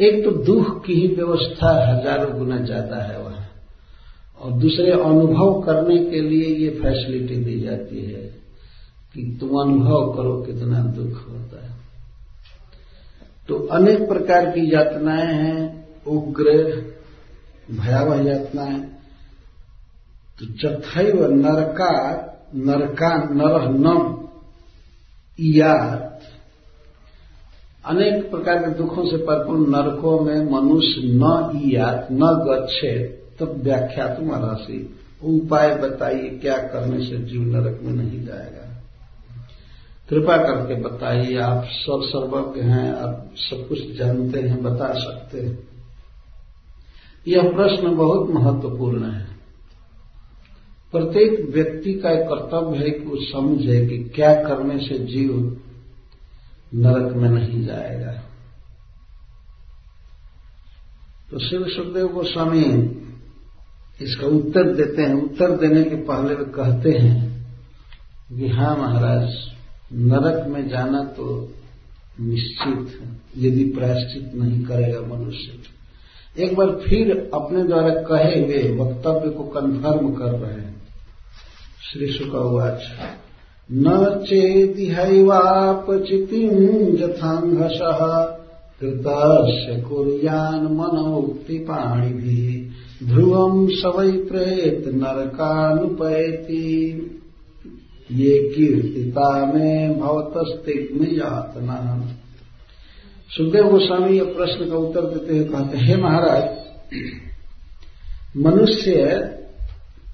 एक 0.00 0.24
तो 0.24 0.30
दुख 0.30 0.84
की 0.86 0.94
ही 0.94 1.06
व्यवस्था 1.14 1.70
हज़ारों 1.86 2.38
गुना 2.38 2.56
ज़्यादा 2.56 2.96
है 2.96 3.22
वहाँ। 3.22 3.46
और 4.40 4.52
दूसरे 4.52 4.92
अनुभव 4.92 5.60
करने 5.62 5.96
के 6.04 6.20
लिए 6.20 6.54
ये 6.56 6.70
फैसिलिटी 6.70 7.36
दी 7.36 7.60
जाती 7.60 8.04
है 8.04 8.22
कि 9.14 9.36
तुम 9.40 9.50
अनुभव 9.60 10.12
करो 10.12 10.42
कितना 10.42 10.80
दुख 10.82 11.28
होता 11.28 11.64
है। 11.64 11.78
तो 13.48 13.56
अनेक 13.66 14.08
प्रकार 14.08 14.46
की 14.46 14.74
यातनाएँ 14.74 15.32
हैं, 15.34 15.86
उग्र, 16.06 16.50
भयावह 17.70 18.28
यातनाएँ। 18.28 18.80
तो 20.38 20.46
चथैव 20.54 21.26
नरका 21.32 21.92
नरका 22.54 23.16
नरह 23.34 23.68
नम 23.70 24.28
या 25.38 25.74
अनेक 27.84 28.30
प्रकार 28.30 28.58
के 28.58 28.70
दुखों 28.70 29.06
से 29.06 29.16
परिपूर्ण 29.16 29.70
नरकों 29.70 30.20
में 30.20 30.50
मनुष्य 30.50 31.00
न 31.04 31.60
ईयात, 31.64 32.08
न 32.12 32.20
गच्छे 32.20 32.98
तब 33.40 33.60
व्याख्या 33.62 34.14
तुम 34.14 34.30
राशि 34.30 34.96
उपाय 35.24 35.74
बताइए, 35.74 36.28
क्या 36.28 36.56
करने 36.56 37.04
से 37.04 37.16
जीव 37.16 37.42
नरक 37.42 37.80
में 37.82 37.92
नहीं 37.92 38.26
जाएगा? 38.26 38.82
कृपा 40.10 40.36
करके 40.36 40.74
बताइए, 40.74 41.38
आप 41.38 41.64
सब 41.64 42.00
सर्वज्ञ 42.02 42.60
हैं, 42.60 42.94
आप 42.94 43.30
सब 43.36 43.68
कुछ 43.68 43.92
जानते 43.92 44.40
हैं, 44.40 44.62
बता 44.62 44.92
सकते 44.92 45.40
हैं। 45.40 45.68
यह 47.28 47.42
प्रश्न 47.42 47.96
बहुत 47.96 48.30
महत्वपूर्ण 48.30 49.04
है। 49.04 49.26
प्रत्येक 50.92 51.50
व्यक्ति 51.54 51.94
का 51.94 52.14
कर्तव्य 52.14 52.78
है 52.78 52.90
कि 52.90 53.06
वो 53.06 53.16
समझे 53.16 53.86
कि 53.86 53.98
क्या 53.98 54.34
करने 54.34 54.78
से 54.78 54.98
जीव 54.98 55.60
नरक 56.74 57.16
में 57.16 57.28
नहीं 57.30 57.64
जाएगा। 57.66 58.12
तो 61.30 61.38
शिव 61.38 61.64
सुखदेव 61.68 62.08
गोस्वामी 62.08 62.64
इसका 64.00 64.26
उत्तर 64.26 64.72
देते 64.74 65.02
हैं। 65.02 65.14
उत्तर 65.14 65.56
देने 65.56 65.82
के 65.84 65.96
पहले 65.96 66.34
वे 66.34 66.44
कहते 66.44 66.90
हैं 66.90 67.16
कि 68.36 68.48
हाँ 68.48 68.76
महाराज, 68.76 69.28
नरक 69.92 70.46
में 70.48 70.68
जाना 70.68 71.02
तो 71.04 71.26
निश्चित 72.20 73.00
है, 73.00 73.08
यदि 73.36 73.64
प्रायश्चित 73.64 74.34
नहीं 74.34 74.64
करेगा 74.64 75.00
मनुष्य। 75.00 76.42
एक 76.44 76.54
बार 76.56 76.70
फिर 76.88 77.10
अपने 77.34 77.62
द्वारा 77.64 77.94
कहे 78.02 78.40
हुए 78.40 78.62
वक्तव्य 78.78 79.30
को 79.30 79.44
कन्फर्म 79.44 80.12
कर 80.14 80.32
रहे 80.32 80.60
हैं। 80.60 80.82
श्री 81.82 82.12
सुखवाच 82.12 82.82
न 83.72 83.86
चेदिहैवापचितिम् 84.28 85.10
यथाङ्घशः 87.00 88.00
कृतस्य 88.80 89.76
कुर्यान् 89.82 90.64
मनोक्तिपाणिभिः 90.76 92.48
ध्रुवम् 93.08 93.68
स 93.70 93.82
वै 93.96 94.10
प्रेत 94.10 94.88
नरकानुपैति। 94.94 96.66
ये 98.12 98.38
कीर्तिता 98.54 99.46
में 99.46 100.00
भवतस्तिग्म 100.00 101.04
यातना 101.04 101.78
सुखदेव 103.30 103.68
गोस्वामी 103.68 104.18
ये 104.18 104.24
प्रश्न 104.24 104.70
का 104.70 104.76
उत्तर 104.76 105.00
देते 105.00 105.38
हुए 105.38 105.44
कहते 105.44 105.78
हैं 105.78 105.96
महाराज, 105.96 106.44
मनुष्य 108.36 108.92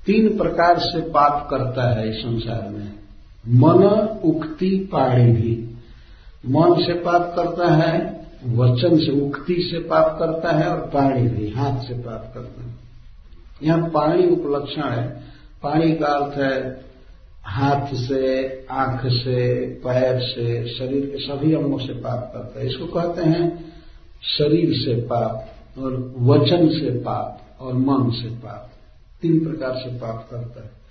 तीन 0.07 0.37
प्रकार 0.39 0.79
से 0.79 1.01
पाप 1.01 1.49
करता 1.51 1.89
है 1.95 2.11
इस 2.11 2.17
संसार 2.17 2.69
में। 2.71 2.96
मन 3.49 3.85
उक्ति 4.25 4.89
पाणी 4.93 5.33
भी 5.33 5.63
मन 6.47 6.83
से 6.87 6.93
पाप 6.93 7.33
करता 7.37 7.75
है, 7.75 8.27
वचन 8.47 8.99
से, 8.99 9.27
उक्ति 9.27 9.55
से 9.55 9.79
पाप 9.79 10.17
करता 10.19 10.53
है 10.53 10.69
और 10.69 10.81
पाणी 10.81 11.29
भी, 11.29 11.51
हाथ 11.51 11.81
से 11.81 11.95
पाप 11.95 12.31
करता 12.35 12.65
है। 12.65 12.75
यहाँ 13.63 13.91
पाणी 13.91 14.27
उपलक्षण 14.27 14.83
है। 14.83 15.23
पाणी 15.63 15.93
का 15.93 16.07
अर्थ 16.07 16.39
है 16.39 16.85
हाथ 17.45 17.95
से, 17.95 18.49
आँख 18.71 19.07
से, 19.07 19.65
पैर 19.67 20.21
से, 20.21 20.69
शरीर 20.69 21.07
के 21.07 21.19
सभी 21.19 21.55
अंगों 21.55 21.79
से 21.79 21.93
पाप 21.93 22.31
करता 22.35 22.61
है। 22.61 22.67
इसको 22.67 22.87
कहते 22.87 23.23
हैं 23.23 23.73
शरीर 24.23 24.73
से 24.73 24.95
पाप 24.95 25.51
और 25.79 26.15
वचन 26.19 26.69
से 26.69 26.91
पाप 26.91 27.41
और 27.61 27.75
मन 27.75 28.11
से 28.11 28.29
पाप। 28.29 28.71
तीन 29.23 29.45
प्रकार 29.45 29.75
से 29.75 29.91
पाप 29.99 30.29
करता 30.31 30.63
है। 30.65 30.86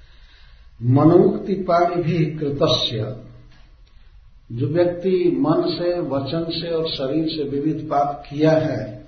मनोक्ति 0.81 1.53
भी 2.01 2.25
कृतस्य। 2.25 3.15
जो 4.51 4.67
व्यक्ति 4.67 5.37
मन 5.39 5.61
से, 5.67 5.99
वचन 5.99 6.45
से 6.51 6.71
और 6.71 6.87
शरीर 6.87 7.27
से 7.27 7.43
विविध 7.49 7.87
पाप 7.89 8.23
किया 8.29 8.51
है 8.51 9.05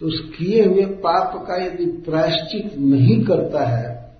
तो 0.00 0.06
उस 0.06 0.20
किए 0.38 0.64
हुए 0.64 0.84
पाप 0.86 1.44
का 1.48 1.56
यदि 1.56 1.84
प्रायश्चित 1.84 2.78
नहीं 2.78 3.24
करता 3.24 3.64
है 3.64 4.16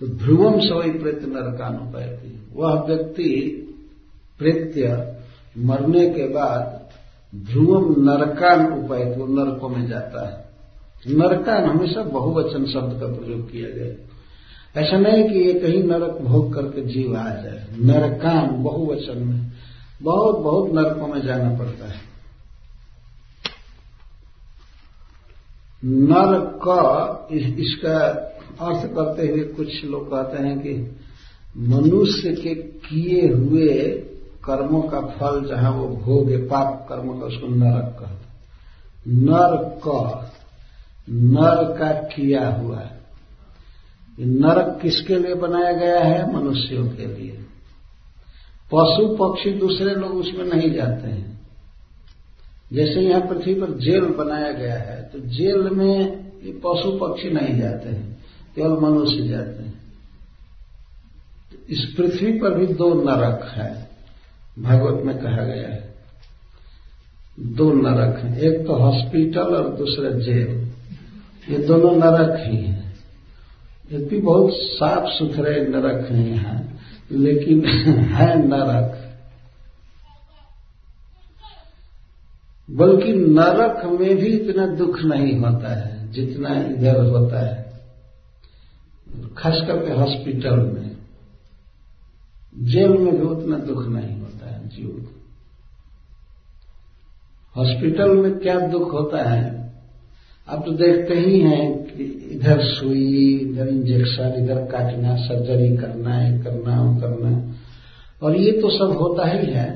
तो 0.00 0.06
ध्रुवम 0.06 0.60
सवई 0.60 0.90
प्रेत 0.90 1.22
नरकानुपैती 1.22 2.42
वह 2.52 2.82
व्यक्ति 2.82 3.30
प्रेत्य 4.38 5.16
मरने 5.58 6.08
के 6.10 6.28
बाद 6.28 6.88
ध्रुवम 7.34 8.10
नरकान 8.10 8.84
उपाय 8.84 9.04
वो 9.04 9.26
नरकों 9.26 9.68
में 9.68 9.86
जाता 9.88 10.28
है। 10.28 10.48
नरकान 11.14 11.64
हमेशा 11.64 12.02
बहुवचन 12.02 12.66
शब्द 12.66 13.00
का 13.00 13.06
प्रयोग 13.06 13.50
किया 13.52 13.68
गया। 13.70 13.94
ऐसा 14.78 14.98
नहीं 14.98 15.28
कि 15.28 15.38
ये 15.38 15.54
कहीं 15.54 15.84
नरक 15.84 16.18
भोग 16.22 16.54
करके 16.54 16.84
जीव 16.84 17.16
आ 17.16 17.28
जाए। 17.28 17.66
नरकान 17.78 18.62
बहुवचन 18.62 19.18
में। 19.18 19.52
बहुत 20.02 20.38
बहुत 20.38 20.72
नरकों 20.72 21.06
में 21.06 21.26
जाना 21.26 21.58
पड़ता 21.58 21.86
है। 21.88 22.08
नर 25.84 26.38
का 26.40 27.26
इसका 27.32 27.98
अर्थ 28.60 28.86
करते 28.86 29.28
हुए 29.28 29.44
कुछ 29.44 29.84
लोग 29.84 30.10
कहते 30.10 30.42
हैं 30.42 30.58
कि 30.58 30.96
मनुष्य 31.58 32.32
के 32.32 32.54
किए 32.54 33.28
हुए 33.28 33.68
कर्मों 34.44 34.82
का 34.82 35.00
फल 35.00 35.44
जहाँ 35.48 35.72
वो 35.72 35.88
भोग, 35.88 36.48
पाप 36.48 36.86
कर्म 36.88 37.20
का 37.20 37.26
उसको 37.26 37.46
नरक 37.46 37.96
कहते 38.00 38.28
का, 39.86 40.32
नर 41.10 41.78
का 41.78 41.92
किया 41.92 42.48
हुआ 42.48 42.78
है। 42.78 42.97
नरक 44.18 44.78
किसके 44.82 45.18
लिए 45.18 45.34
बनाया 45.34 45.72
गया 45.72 46.00
है? 46.00 46.34
मनुष्यों 46.34 46.88
के 46.88 47.06
लिए। 47.06 47.36
पशु 48.72 49.08
पक्षी 49.16 49.52
दूसरे 49.52 49.94
लोग 49.94 50.12
उसमें 50.12 50.44
नहीं 50.44 50.70
जाते 50.72 51.08
हैं। 51.08 51.40
जैसे 52.72 53.00
यहाँ 53.00 53.20
पृथ्वी 53.20 53.54
पर 53.54 53.70
जेल 53.78 54.04
बनाया 54.14 54.50
गया 54.52 54.74
है 54.74 55.02
तो 55.02 55.18
जेल 55.18 55.68
में 55.70 55.94
ये 56.42 56.52
पशु 56.64 56.90
पक्षी 56.98 57.30
नहीं 57.30 57.58
जाते 57.60 57.88
हैं, 57.88 58.18
केवल 58.56 58.80
मनुष्य 58.80 59.28
जाते 59.28 59.62
हैं। 59.62 59.72
तो 61.50 61.56
इस 61.68 61.84
पृथ्वी 61.96 62.32
पर 62.32 62.54
भी 62.54 62.66
दो 62.66 62.92
नरक 63.02 63.44
है, 63.54 63.88
भागवत 64.58 65.04
में 65.04 65.18
कहा 65.18 65.44
गया 65.44 65.68
है। 65.68 65.94
दो 67.40 67.72
नरक 67.72 68.18
हैं, 68.18 68.38
एक 68.38 68.66
तो 68.66 68.74
हॉस्पिटल 68.74 69.54
और 69.54 69.68
दूसरा 69.76 70.10
जेल। 70.10 70.66
ये 71.50 71.58
दोनों 71.58 71.96
नरक 71.96 72.36
ही 72.40 72.56
हैं। 72.56 72.87
यद्यपि 73.92 74.20
बहुत 74.20 74.50
साफ़ 74.52 75.06
सुथरे 75.06 75.60
नरक 75.60 76.10
हैं 76.10 76.28
यहाँ, 76.28 76.78
लेकिन 77.12 77.66
है 77.88 78.38
नरक। 78.38 79.04
बल्कि 82.70 83.12
नरक 83.12 83.84
में 83.84 84.16
भी 84.16 84.26
इतना 84.26 84.66
दुख 84.66 85.00
नहीं 85.00 85.38
होता 85.38 85.80
है, 85.80 86.12
जितना 86.12 86.54
इधर 86.54 87.04
होता 87.04 87.46
है। 87.46 87.82
खास 89.36 89.54
करके 89.66 89.92
हॉस्पिटल 89.92 90.56
में। 90.56 90.96
जेल 92.58 92.90
में 92.90 93.16
भी 93.16 93.26
उतना 93.26 93.58
दुख 93.58 93.86
नहीं 93.86 94.20
होता 94.20 94.50
है 94.50 94.68
जीव 94.68 95.08
हॉस्पिटल 97.56 98.08
में 98.08 98.38
क्या 98.38 98.60
दुख 98.60 98.92
होता 98.92 99.30
है? 99.30 99.67
आप 100.48 100.62
तो 100.66 100.72
देखते 100.72 101.14
ही 101.14 101.40
हैं 101.40 101.64
कि 101.86 102.04
इधर 102.32 102.60
सुई, 102.64 103.38
इधर 103.38 103.68
इंजेक्शन 103.68 104.34
इधर 104.38 104.60
काटना 104.64 105.16
सर्जरी 105.16 105.76
करना 105.76 106.14
है, 106.14 106.38
करना 106.42 106.80
वो 106.82 107.00
करना 107.00 107.30
और 108.22 108.36
ये 108.36 108.52
तो 108.52 108.70
सब 108.70 108.96
होता 108.96 109.26
ही 109.26 109.46
है। 109.46 109.66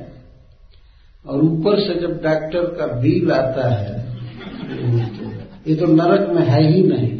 और 1.26 1.42
ऊपर 1.42 1.78
से 1.80 1.94
जब 2.00 2.22
डॉक्टर 2.22 2.64
का 2.76 2.86
बिल 3.00 3.32
आता 3.32 3.68
है, 3.68 3.96
ये 5.66 5.74
तो 5.74 5.86
नरक 5.86 6.28
में 6.30 6.42
है 6.42 6.62
ही 6.62 6.82
नहीं। 6.82 7.12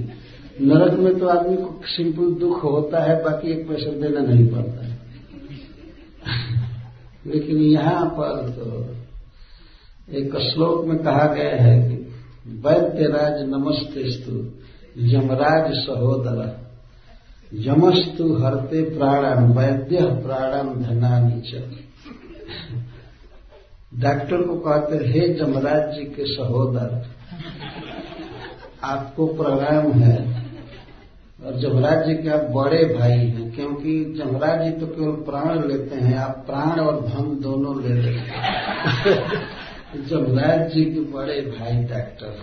नरक 0.60 0.98
में 0.98 1.18
तो 1.18 1.26
आदमी 1.26 1.56
को 1.56 1.80
सिंपल 1.86 2.34
दुख 2.40 2.64
होता 2.64 3.02
है, 3.04 3.22
बाकी 3.24 3.50
एक 3.52 3.68
पैसा 3.68 3.90
देना 3.90 4.20
नहीं 4.20 4.46
पड़ता। 4.48 4.86
है 4.86 5.00
लेकिन 7.26 7.56
यहाँ 7.56 8.04
पर 8.06 8.48
तो 8.50 8.66
एक 10.18 10.36
श्लोक 10.36 10.84
में 10.86 10.98
कहा 10.98 11.26
गया 11.34 11.62
है 11.62 11.76
कि 11.88 12.01
वैद्यराज 12.46 13.35
नमस्तेस्तु, 13.48 14.33
यमराज 15.00 15.66
सहोदर। 15.74 16.38
यमस्तु 17.52 18.24
हरते 18.35 18.83
प्राणन 18.96 19.52
वैद्य 19.52 20.00
प्राणन 20.24 20.72
धनानी 20.83 21.40
च। 21.40 21.62
डॉक्टर 24.00 24.42
को 24.42 24.57
कहते 24.57 24.96
हे 25.07 25.28
जमराज 25.35 25.94
जी 25.94 26.05
के 26.05 26.24
सहोदर, 26.26 26.90
आपको 28.85 29.26
प्रणाम 29.35 29.92
है। 29.92 30.18
और 31.44 31.59
जमराज 31.61 32.07
जी 32.07 32.14
के 32.14 32.28
आप 32.31 32.50
बड़े 32.50 32.85
भाई 32.94 33.18
हैं, 33.18 33.50
क्योंकि 33.55 33.92
जमराज 34.18 34.64
जी 34.64 34.70
तो 34.81 34.87
केवल 34.87 35.14
प्राण 35.22 35.66
लेते 35.68 35.96
हैं, 35.96 36.16
आप 36.18 36.44
प्राण 36.46 36.81
और 36.81 37.00
धन 37.07 37.37
दोनों 37.40 37.83
ले 37.83 37.94
लेते 37.94 38.31
हैं। 38.31 39.61
जमराज 39.98 40.72
जी 40.72 40.85
के 40.85 41.00
बड़े 41.00 41.40
भाई 41.40 41.85
डॉक्टर 41.85 42.37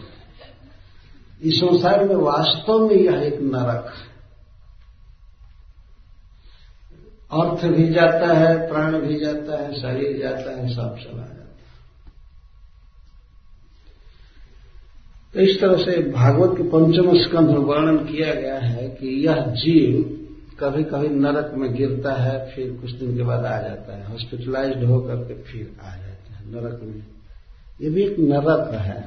इस 1.42 1.60
संसार 1.60 2.04
में 2.06 2.16
वास्तव 2.16 2.88
में 2.88 2.96
यह 2.96 3.22
एक 3.22 3.40
नरक 3.42 3.94
अर्थ 7.32 7.66
भी 7.66 7.90
जाता 7.90 8.34
है, 8.34 8.68
प्राण 8.68 9.00
भी 9.02 9.20
जाता 9.20 9.64
है, 9.64 9.74
शरीर 9.74 10.20
जाता 10.20 10.52
है, 10.52 10.68
सब 10.68 10.98
चला 10.98 11.18
जाता 11.18 11.34
है। 11.34 11.40
तो 15.34 15.40
इस 15.40 15.62
तरह 15.62 15.78
से 15.78 16.12
भागवत 16.12 16.58
के 16.58 16.64
पंचम 16.64 17.18
स्कंध 17.18 17.50
में 17.50 17.58
वर्णन 17.58 17.98
किया 17.98 18.34
गया 18.34 18.60
है 18.60 18.90
कि 18.90 19.28
यह 19.28 19.46
जीव 19.46 20.16
कभी 20.60 20.84
कभी 20.84 21.08
नरक 21.08 21.52
में 21.54 21.74
गिरता 21.74 22.14
है, 22.14 22.56
फिर 22.56 22.72
कुछ 22.82 22.92
दिन 22.92 23.18
के 23.18 23.24
बाद 23.24 23.46
आ 23.46 23.62
जाता 23.62 23.98
है। 23.98 24.12
हॉस्पिटलाइज्ड 24.12 24.84
होकर 24.84 25.16
के 25.16 25.42
फिर 25.44 25.76
आ 25.82 25.96
जाता 25.96 26.34
है, 26.34 26.52
नरक 26.52 26.80
में। 26.84 27.19
ये 27.80 27.90
भी 27.90 28.04
एक 28.04 28.20
नरक 28.20 28.74
है। 28.76 29.02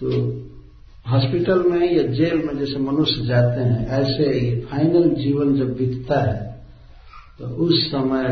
तो 0.00 0.10
हॉस्पिटल 1.06 1.62
में 1.62 1.90
या 1.92 2.02
जेल 2.08 2.42
में 2.46 2.58
जैसे 2.58 2.78
मनुष्य 2.80 3.24
जाते 3.26 3.60
हैं, 3.60 3.86
ऐसे 3.88 4.30
ही 4.30 4.60
फाइनल 4.62 5.08
जीवन 5.14 5.54
जब 5.56 5.76
बीतता 5.76 6.20
है 6.22 6.46
तो 7.38 7.46
उस 7.64 7.86
समय 7.86 8.26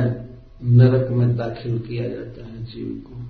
नरक 0.64 1.10
में 1.10 1.36
दाखिल 1.36 1.78
किया 1.78 2.08
जाता 2.08 2.46
है 2.46 2.64
जीव 2.64 2.88
को। 3.06 3.22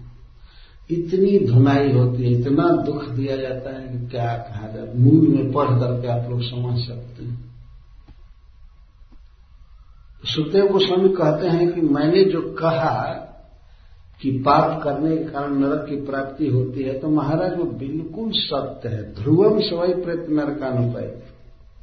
इतनी 0.91 1.39
धुनाई 1.47 1.93
होती 1.93 2.23
है, 2.23 2.31
इतना 2.41 2.69
दुख 2.83 3.09
दिया 3.09 3.37
जाता 3.37 3.71
है 3.71 3.89
कि 3.89 4.07
क्या 4.09 4.27
कहा 4.39 4.69
जाए। 4.69 4.93
मूल 4.97 5.27
में 5.29 5.53
पढ़ 5.53 5.71
करके 5.81 6.09
आप 6.09 6.31
लोग 6.31 6.43
समझ 6.43 6.79
सकते 6.81 7.25
हैं। 7.25 7.45
सुखदेव 10.25 10.67
गोस्वामी 10.67 11.09
कहते 11.09 11.49
हैं 11.49 11.73
कि 11.73 11.81
मैंने 11.81 12.25
जो 12.25 12.41
कहा 12.53 13.26
कि 14.23 14.31
पाप 14.31 14.83
करने 14.83 15.17
के 15.17 15.25
कारण 15.25 15.59
नरक 15.59 15.87
की 15.89 15.97
प्राप्ति 15.97 16.47
होती 16.47 16.83
है 16.83 16.99
तो 16.99 17.09
महाराज 17.09 17.59
वो 17.59 17.65
बिल्कुल 17.65 18.31
सत्य 18.35 18.89
है। 18.89 19.03
ध्रुवम 19.15 19.61
सवई 19.61 20.03
प्रयत्न 20.03 20.35
नरकानुपय 20.35 21.23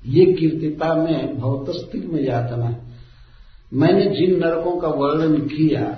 ये 0.08 0.26
कीर्तिता 0.26 0.94
में 0.96 1.40
भौतस्थिक 1.40 2.06
में 2.06 2.24
यातना 2.24 2.76
मैंने 3.74 4.06
जिन 4.16 4.40
नरकों 4.40 4.78
का 4.78 4.88
वर्णन 4.88 5.38
किया, 5.38 5.98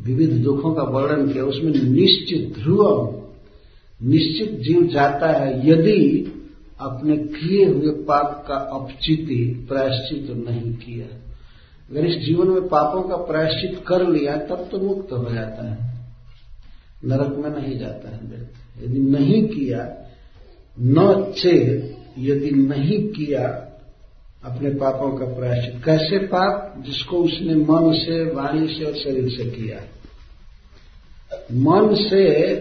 विविध 0.00 0.30
दुखों 0.42 0.74
का 0.74 0.82
वर्णन 0.82 1.32
किया, 1.32 1.44
उसमें 1.44 1.72
निश्चित 1.72 2.54
ध्रुवम, 2.58 3.22
निश्चित 4.08 4.58
जीव 4.60 4.86
जाता 4.86 5.26
है, 5.26 5.68
यदि 5.68 6.32
अपने 6.80 7.16
किए 7.16 7.64
हुए 7.64 7.90
पाप 7.90 8.44
का 8.48 8.54
अपचिति 8.54 9.66
प्रायश्चित 9.68 10.30
नहीं 10.48 10.74
किया। 10.74 11.06
अगर 11.90 12.06
इस 12.06 12.26
जीवन 12.26 12.48
में 12.48 12.68
पापों 12.68 13.02
का 13.02 13.16
प्रायश्चित 13.16 13.84
कर 13.86 14.08
लिया, 14.08 14.36
तब 14.36 14.68
तो 14.72 14.78
मुक्त 14.78 15.12
हो 15.12 15.34
जाता 15.34 15.70
है। 15.70 15.92
नरक 17.04 17.36
में 17.36 17.50
नहीं 17.50 17.78
जाता 17.78 18.08
है 18.08 18.20
व्यक्ति 18.22 18.84
यदि 18.84 18.98
नहीं 18.98 19.48
किया, 19.48 19.96
न 20.80 21.32
चेत 21.38 21.98
यदि 22.18 22.50
नहीं 22.50 23.08
किया, 23.08 23.68
अपने 24.44 24.70
पापों 24.70 25.18
का 25.18 25.24
प्रायश्चित। 25.24 25.84
कैसे 25.84 26.18
पाप? 26.18 26.74
जिसको 26.86 27.16
उसने 27.16 27.54
मन 27.54 27.92
से, 27.92 28.34
वाणी 28.34 28.68
से 28.68 28.84
और 28.84 28.94
शरीर 28.94 29.28
से 29.28 29.44
किया। 29.44 29.80
मन 31.52 31.94
से 31.94 32.56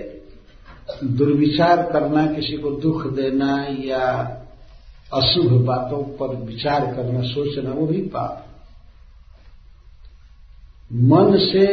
दुर्विचार 1.03 1.91
करना, 1.91 2.25
किसी 2.25 2.57
को 2.57 2.71
दुख 2.71 3.13
देना 3.13 3.67
या 3.79 4.37
अशुभ 5.13 5.65
बातों 5.65 6.03
पर 6.03 6.35
विचार 6.35 6.95
करना, 6.95 7.21
सोचना, 7.21 7.71
वो 7.71 7.87
भी 7.87 8.01
पाप। 8.01 8.47
मन 10.93 11.37
से 11.37 11.67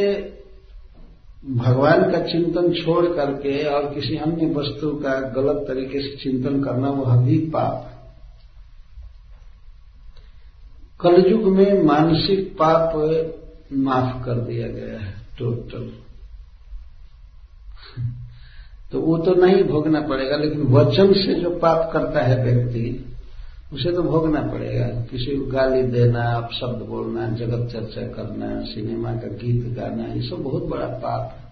भगवान 1.46 2.12
का 2.12 2.18
चिंतन 2.20 2.72
छोड़ 2.72 3.06
करके 3.06 3.64
और 3.64 3.94
किसी 3.94 4.16
अन्य 4.16 4.46
वस्तु 4.46 4.90
का 4.90 5.20
गलत 5.20 5.64
तरीके 5.68 6.00
से 6.00 6.16
चिंतन 6.16 6.64
करना 6.64 6.90
वह 6.90 7.16
भी 7.16 7.38
पाप 7.38 7.94
कलयुग 11.00 11.42
में 11.42 11.82
मानसिक 11.82 12.56
पाप 12.62 12.92
माफ़ 13.72 14.24
कर 14.24 14.34
दिया 14.34 14.68
गया 14.68 15.00
है, 15.00 15.14
टोटल। 15.38 15.92
तो 18.92 19.00
वो 19.00 19.18
तो 19.18 19.34
नहीं 19.34 19.64
भोगना 19.64 20.00
पड़ेगा, 20.00 20.36
लेकिन 20.36 20.62
वचन 20.62 21.12
से 21.12 21.34
जो 21.34 21.50
पाप 21.50 21.90
करता 21.92 22.20
है 22.20 22.44
व्यक्ति 22.44 23.14
उसे 23.72 23.92
तो 23.92 24.02
भोगना 24.02 24.40
पड़ेगा। 24.40 24.86
किसी 24.86 25.36
को 25.36 25.46
गाली 25.46 25.82
देना 25.82 26.48
शब्द 26.60 26.86
बोलना, 26.86 27.28
जगत 27.28 27.68
चर्चा 27.72 28.02
करना, 28.02 28.64
सिनेमा 28.64 29.12
का 29.12 29.28
गीत 29.28 29.76
गाना, 29.76 30.12
ये 30.14 30.28
सब 30.28 30.36
बहुत 30.36 30.64
बड़ा 30.64 30.86
पाप 30.86 31.36
है। 31.36 31.48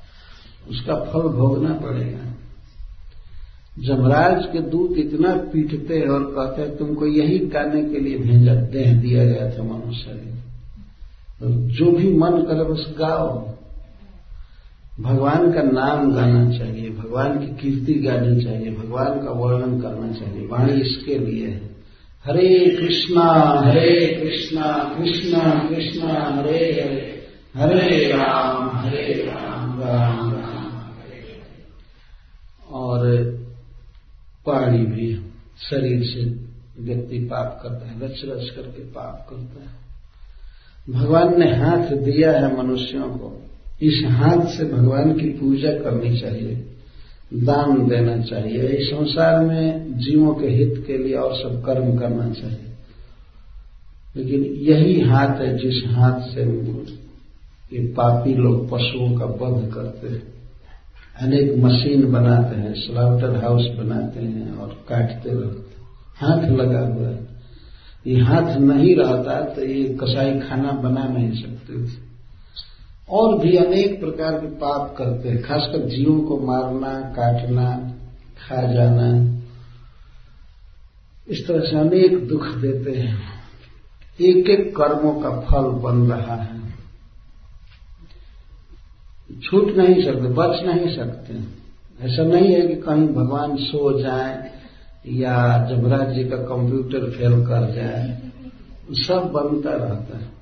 उसका 0.71 0.95
फल 0.95 1.29
भोगना 1.29 1.75
पड़ेगा। 1.75 2.33
जमराज 3.79 4.47
के 4.53 4.61
दूत 4.61 4.97
इतना 4.97 5.37
पीटते 5.37 6.01
और 6.01 6.25
कहते 6.25 6.63
हैं, 6.63 6.77
तुमको 6.77 7.07
यही 7.07 7.39
गाने 7.39 7.85
के 7.85 8.01
लिए 8.01 8.19
भेजा 8.19 8.55
देह 8.55 9.01
दिया 9.01 9.25
गया 9.25 9.51
था 9.51 9.63
मनुष्य 9.63 10.33
तो 11.41 11.49
जो 11.51 11.93
भी 11.93 12.15
मन 12.15 12.31
करे, 12.31 12.65
बस 12.65 12.95
गाओ। 12.99 13.49
भगवान 15.01 15.53
का 15.53 15.63
नाम 15.63 16.15
गाना 16.15 16.59
चाहिए, 16.59 16.91
भगवान 16.91 17.39
की 17.39 17.47
कीर्ति 17.47 17.95
गानी 17.95 18.45
चाहिए, 18.45 18.71
भगवान 18.71 19.25
का 19.25 19.31
वर्णन 19.31 19.81
करना 19.81 20.13
चाहिए, 20.13 20.47
वाणी 20.47 20.73
इसके 20.73 21.19
लिए 21.19 21.47
है। 21.47 21.76
हरे 22.27 22.77
कृष्णा 22.81 23.23
हरे 23.65 24.07
कृष्णा 24.07 24.95
कृष्णा 24.99 25.69
कृष्णा, 25.69 26.13
हरे 26.37 26.59
हरे 26.59 27.29
हरे 27.57 28.13
राम 28.13 28.77
हरे 28.77 29.13
राम 29.13 29.81
राम 29.81 30.33
राम, 30.33 30.81
हरे 30.97 31.43
और 32.71 33.23
पाणी 34.47 34.79
भी 34.79 35.27
शरीर 35.71 36.03
से 36.03 36.25
व्यक्ति 36.83 37.19
पाप 37.19 37.61
करता 37.63 37.87
है, 37.87 37.99
रच 38.05 38.21
रच 38.25 38.51
करके 38.51 38.83
पाप 38.83 39.27
करता 39.31 39.61
है। 39.63 39.87
भगवान 40.91 41.39
ने 41.39 41.57
हाथ 41.57 41.97
दिया 41.97 42.33
है 42.33 42.63
मनुष्यों 42.63 43.09
को। 43.09 43.43
इस 43.83 44.03
हाथ 44.07 44.47
से 44.47 44.65
भगवान 44.65 45.13
की 45.13 45.29
पूजा 45.29 45.71
करनी 45.73 46.19
चाहिए। 46.21 46.76
दान 47.35 47.89
देना 47.89 48.19
चाहिए। 48.23 48.63
इस 48.63 48.87
संसार 48.87 49.45
में 49.45 49.99
जीवों 49.99 50.35
के 50.35 50.47
हित 50.47 50.85
के 50.87 50.99
लिए 50.99 51.15
और 51.15 51.35
सब 51.35 51.65
कर्म 51.65 51.99
करना 51.99 52.31
चाहिए। 52.31 52.59
लेकिन 54.17 54.43
यही 54.43 55.01
हाथ 55.01 55.41
है 55.41 55.59
जिस 55.59 55.83
हाथ 55.87 56.21
से 56.21 56.43
ये 57.73 57.87
पापी 57.87 58.35
लोग 58.35 58.71
पशुओं 58.71 59.19
का 59.19 59.25
वध 59.25 59.73
करते 59.73 60.09
हैं। 60.09 60.23
अनेक 61.21 61.57
मशीन 61.57 62.13
बनाते 62.13 62.57
हैं 62.57 62.75
स्लाउटर 62.75 63.37
हाउस 63.37 63.67
बनाते 63.79 64.21
हैं 64.21 64.53
और 64.53 64.85
काटते 64.89 65.31
रहते 65.31 65.75
हाथ 66.17 66.51
लगा 66.51 66.81
हुआ 66.81 67.09
है। 67.09 67.27
ये 68.07 68.21
हाथ 68.21 68.57
नहीं 68.57 68.97
रहता 68.97 69.41
तो 69.41 69.65
ये 69.65 69.99
कसाई 70.01 70.41
खाना 70.41 70.73
बना 70.73 71.05
नहीं 71.09 71.43
सकते 71.43 71.85
थे। 71.85 72.06
और 73.11 73.39
भी 73.39 73.57
अनेक 73.57 74.01
प्रकार 74.01 74.33
के 74.33 74.47
पाप 74.47 74.95
करते 74.99 75.29
हैं, 75.29 75.43
खासकर 75.43 75.89
जीवों 75.89 76.21
को 76.21 76.47
मारना, 76.47 77.01
काटना, 77.01 77.93
खा 78.39 78.73
जाना। 78.73 79.37
इस 81.29 81.49
तरह 81.49 81.61
से 81.61 81.77
अनेक 81.77 82.29
दुख 82.29 82.49
देते 82.49 82.91
हैं। 82.91 83.19
एक 84.21 84.51
एक 84.51 84.77
कर्मों 84.77 85.21
का 85.21 85.31
फल 85.41 85.63
बन 85.63 86.13
रहा 86.13 86.35
है। 86.35 86.61
छूट 89.43 89.77
नहीं 89.77 90.05
सकते, 90.05 90.21
बच 90.21 90.63
नहीं 90.63 90.97
सकते। 90.97 91.35
ऐसा 92.01 92.23
नहीं 92.23 92.53
है 92.53 92.61
कि 92.61 92.75
कहीं 92.75 93.09
भगवान 93.09 93.57
सो 93.57 94.01
जाए 94.01 94.53
या 95.07 95.67
जमराज 95.71 96.15
जी 96.15 96.25
का 96.25 96.37
कंप्यूटर 96.37 97.11
फेल 97.11 97.33
कर 97.33 97.75
जाए, 97.75 98.23
सब 98.91 99.31
बनता 99.35 99.71
रहता 99.71 100.19
है। 100.19 100.37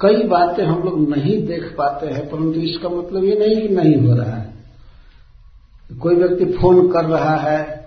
कई 0.00 0.22
बातें 0.22 0.64
हम 0.64 0.82
लोग 0.82 1.16
नहीं 1.16 1.46
देख 1.46 1.74
पाते 1.78 2.06
हैं, 2.06 2.30
परंतु 2.30 2.60
इसका 2.60 2.88
मतलब 2.88 3.24
ये 3.24 3.36
नहीं 3.36 3.68
कि 3.68 3.74
नहीं 3.74 3.96
हो 3.96 4.14
रहा 4.14 4.36
है। 4.36 4.54
कोई 6.00 6.14
व्यक्ति 6.14 6.44
फ़ोन 6.44 6.92
कर 6.92 7.04
रहा 7.04 7.36
है, 7.36 7.86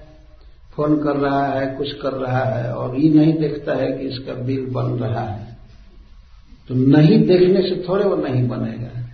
फ़ोन 0.73 1.03
कर 1.03 1.15
रहा 1.15 1.45
है, 1.45 1.75
कुछ 1.75 1.93
कर 1.93 2.13
रहा 2.13 2.43
है, 2.43 2.73
और 2.73 2.95
ये 2.95 3.09
नहीं 3.09 3.33
देखता 3.33 3.73
है 3.73 3.91
कि 3.91 4.05
इसका 4.05 4.33
बिल 4.33 4.65
बन 4.65 4.83
रहा 4.83 5.23
है। 5.23 5.57
तो 6.67 6.75
नहीं 6.75 7.27
देखने 7.27 7.61
से 7.61 7.85
थोड़े 7.89 8.05
वो 8.05 8.15
नहीं 8.15 8.47
बनेगा। 8.47 9.09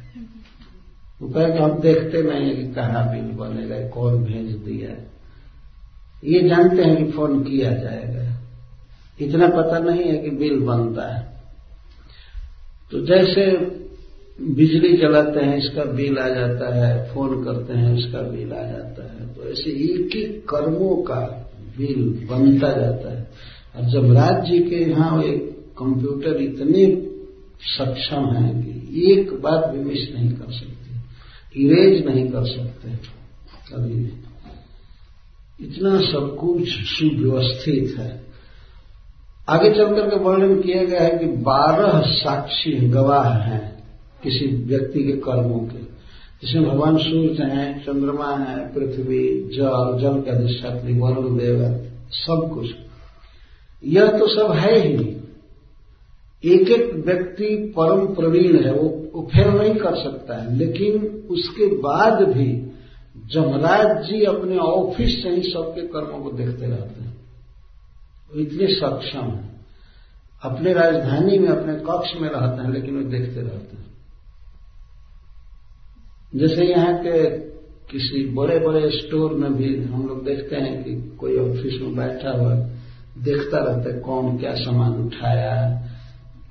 वो 1.22 1.30
कहे 1.30 1.52
कि 1.52 1.60
हम 1.60 1.80
देखते 1.80 2.24
नहीं 2.24 2.50
है 2.50 2.56
कि 2.56 2.74
कहा 2.74 3.12
बिल 3.12 3.32
बनेगा, 3.36 3.88
कौन 3.88 4.24
भेज 4.24 4.56
दिया 4.56 5.12
ये 6.24 6.50
जानते 6.50 6.84
हैं 6.84 7.06
कि 7.06 7.12
फ़ोन 7.12 7.44
किया 7.44 7.72
जाएगा। 7.72 8.40
इतना 9.22 9.48
पता 9.48 9.80
नहीं 9.80 10.04
है 10.04 10.18
कि 10.18 10.30
बिल 10.30 10.60
बनता 10.60 11.16
है। 11.16 11.35
तो 12.92 13.06
जैसे 13.06 13.52
बिजली 14.42 14.98
चलाते 14.98 15.40
हैं, 15.40 15.58
इसका 15.58 15.84
बिल 15.84 16.18
आ 16.18 16.30
जाता 16.30 16.76
है, 16.76 17.14
फ़ोन 17.14 17.44
करते 17.44 17.74
हैं, 17.74 17.98
इसका 17.98 18.22
बिल 18.22 18.54
आ 18.54 18.64
जाता 18.64 19.14
है। 19.14 19.36
तो 19.36 19.52
ऐसे 19.52 19.70
एक 19.70 20.16
एक 20.16 20.50
कर्मों 20.50 21.04
का 21.04 21.52
बिल 21.78 22.28
बनता 22.30 22.68
जाता 22.68 23.20
है। 23.20 23.32
और 23.76 23.84
जब 23.84 24.14
राज्य 24.14 24.60
के 24.60 24.76
यहाँ 24.76 25.24
एक 25.24 25.52
कंप्यूटर 25.78 26.36
इतने 26.36 27.08
सक्षम 27.62 28.26
है 28.26 28.64
कि 28.64 29.12
एक 29.12 29.34
बात 29.34 29.66
भी 29.66 29.80
मिस 29.80 30.16
नहीं 30.16 30.30
कर 30.30 30.52
सकते 30.52 30.76
इरेज 31.58 32.06
नहीं 32.06 32.30
कर 32.30 32.46
सकते 32.46 32.90
कभी 33.74 33.96
भी। 33.96 34.12
इतना 35.66 36.02
सब 36.02 36.38
कुछ 36.40 36.70
सुव्यवस्थित 36.70 38.00
है। 38.00 38.25
आगे 39.50 39.70
चलकर 39.70 40.10
के 40.10 40.16
वर्णन 40.16 40.62
किया 40.62 40.84
गया 40.84 41.02
है 41.02 41.18
कि 41.18 41.26
बारह 41.26 42.02
साक्षी 42.06 42.72
गवाह 42.72 43.34
हैं 43.34 43.84
किसी 44.24 44.46
व्यक्ति 44.46 45.04
के 45.04 45.12
कर्मों 45.12 45.60
के। 45.60 45.96
जिसमें 46.42 46.70
भगवान 46.70 46.98
सूर्य 46.98 47.44
हैं 47.44 47.86
चंद्रमा 47.86 48.38
है 48.38 48.74
पृथ्वी 48.74 49.50
जल 49.54 49.98
जल 50.02 50.22
के 50.22 50.32
अधिष्ठात्री 50.32 50.94
वरुण 51.00 51.38
देव 51.38 51.90
सब 52.12 52.52
कुछ। 52.54 52.68
यह 53.86 54.08
तो 54.08 54.28
सब 54.28 54.52
है 54.52 54.80
ही 54.80 55.18
एक 56.46 56.70
एक 56.70 57.04
व्यक्ति 57.06 57.74
परम 57.80 58.06
प्रवीण 58.06 58.64
है 58.64 58.74
वो, 58.74 59.08
वो 59.14 59.30
फेल 59.34 59.48
नहीं 59.48 59.76
कर 59.76 59.96
सकता 59.96 60.36
है। 60.36 60.56
लेकिन 60.56 61.24
उसके 61.30 61.68
बाद 61.68 62.14
भी 62.14 62.72
जमराज 63.34 64.06
जी 64.06 64.24
अपने 64.24 64.58
ऑफ़िस 64.58 65.24
से 65.24 65.30
ही 65.30 65.42
सबके 65.42 65.82
कर्मों 65.82 66.20
को 66.20 66.32
देखते 66.32 66.66
रहते 66.66 67.04
हैं। 67.04 67.05
इतने 68.32 68.68
सक्षम 68.68 69.32
है। 69.32 69.56
अपने 70.44 70.74
राजधानी 70.74 71.40
में, 71.40 71.48
अपने 71.48 71.74
कक्ष 71.74 72.22
में 72.22 72.30
रहते 72.30 72.62
हैं, 72.62 72.74
लेकिन 72.74 72.98
वे 72.98 73.04
देखते 73.04 73.42
रहते 73.42 73.78
हैं। 73.78 73.86
जैसे 76.36 76.66
यहाँ 76.66 76.94
के 76.94 77.30
किसी 77.92 78.26
बड़े 78.26 78.60
बड़े 78.60 78.90
स्टोर 78.90 79.34
में 79.34 79.54
भी 79.54 79.84
हम 79.84 80.08
लोग 80.08 80.24
देखते 80.26 80.56
हैं 80.56 80.84
कि 80.84 81.18
कोई 81.18 81.38
ऑफ़िस 81.38 81.82
में 81.82 81.96
बैठा 81.96 82.32
हुआ 82.32 82.56
देखता 83.18 83.58
रहता 83.58 83.94
है 83.94 84.00
कौन 84.00 84.38
क्या 84.38 84.54
सामान 84.56 84.94
उठाया, 84.94 85.82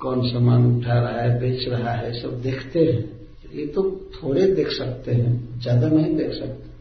कौन 0.00 0.28
सामान 0.28 0.76
उठा 0.76 1.00
रहा 1.00 1.20
है, 1.20 1.40
बेच 1.40 1.68
रहा 1.68 1.90
है, 1.90 2.22
सब 2.22 2.40
देखते 2.42 2.84
हैं। 2.84 3.20
ये 3.54 3.66
तो 3.66 3.82
थोड़े 4.14 4.46
देख 4.46 4.68
सकते 4.68 5.12
हैं, 5.12 5.60
ज़्यादा 5.60 5.88
नहीं 5.88 6.16
देख 6.16 6.32
सकते। 6.32 6.73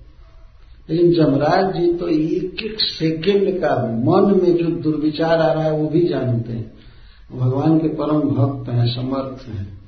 लेकिन 0.90 1.14
जमराज 1.14 1.78
जी 1.78 1.94
तो 1.94 2.08
एक 2.08 2.64
एक 2.64 2.80
सेकेंड 2.80 3.62
का 3.62 3.76
मन 3.86 4.40
में 4.44 4.58
जो 4.58 4.82
दुर्विचार 4.82 5.40
आ 5.40 5.54
रहा 5.54 5.64
है, 5.64 5.72
वो 5.72 5.88
भी 5.88 6.08
जानते 6.08 6.54
हैं। 6.54 6.74
भगवान 7.34 7.78
के 7.80 7.88
परम 7.88 8.20
भक्त 8.20 8.70
हैं, 8.70 8.96
समर्थ 8.96 9.48
हैं। 9.48 9.84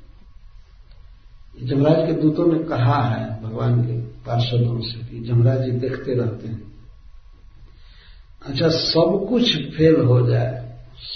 जमराज 1.62 2.06
के 2.06 2.12
दूतों 2.12 2.52
ने 2.52 2.58
कहा 2.58 3.02
है, 3.02 3.42
भगवान 3.42 3.82
के 3.84 3.92
पार्षदों 3.92 4.80
से 4.80 5.06
कि 5.06 5.24
जमराज 5.24 5.64
जी 5.64 5.70
देखते 5.70 6.14
रहते 6.14 6.48
हैं। 6.48 6.62
अच्छा 8.46 8.68
सब 8.68 9.26
कुछ 9.28 9.56
फेल 9.56 9.96
हो 9.96 10.26
जाए। 10.26 10.66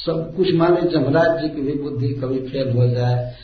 सब 0.06 0.34
कुछ 0.36 0.54
माने 0.54 0.90
जमराज 0.90 1.42
जी 1.42 1.48
की 1.48 1.62
भी 1.62 1.72
बुद्धि 1.72 2.08
कभी 2.08 2.38
फेल 2.38 2.76
हो 2.76 2.88
जाए। 2.88 3.34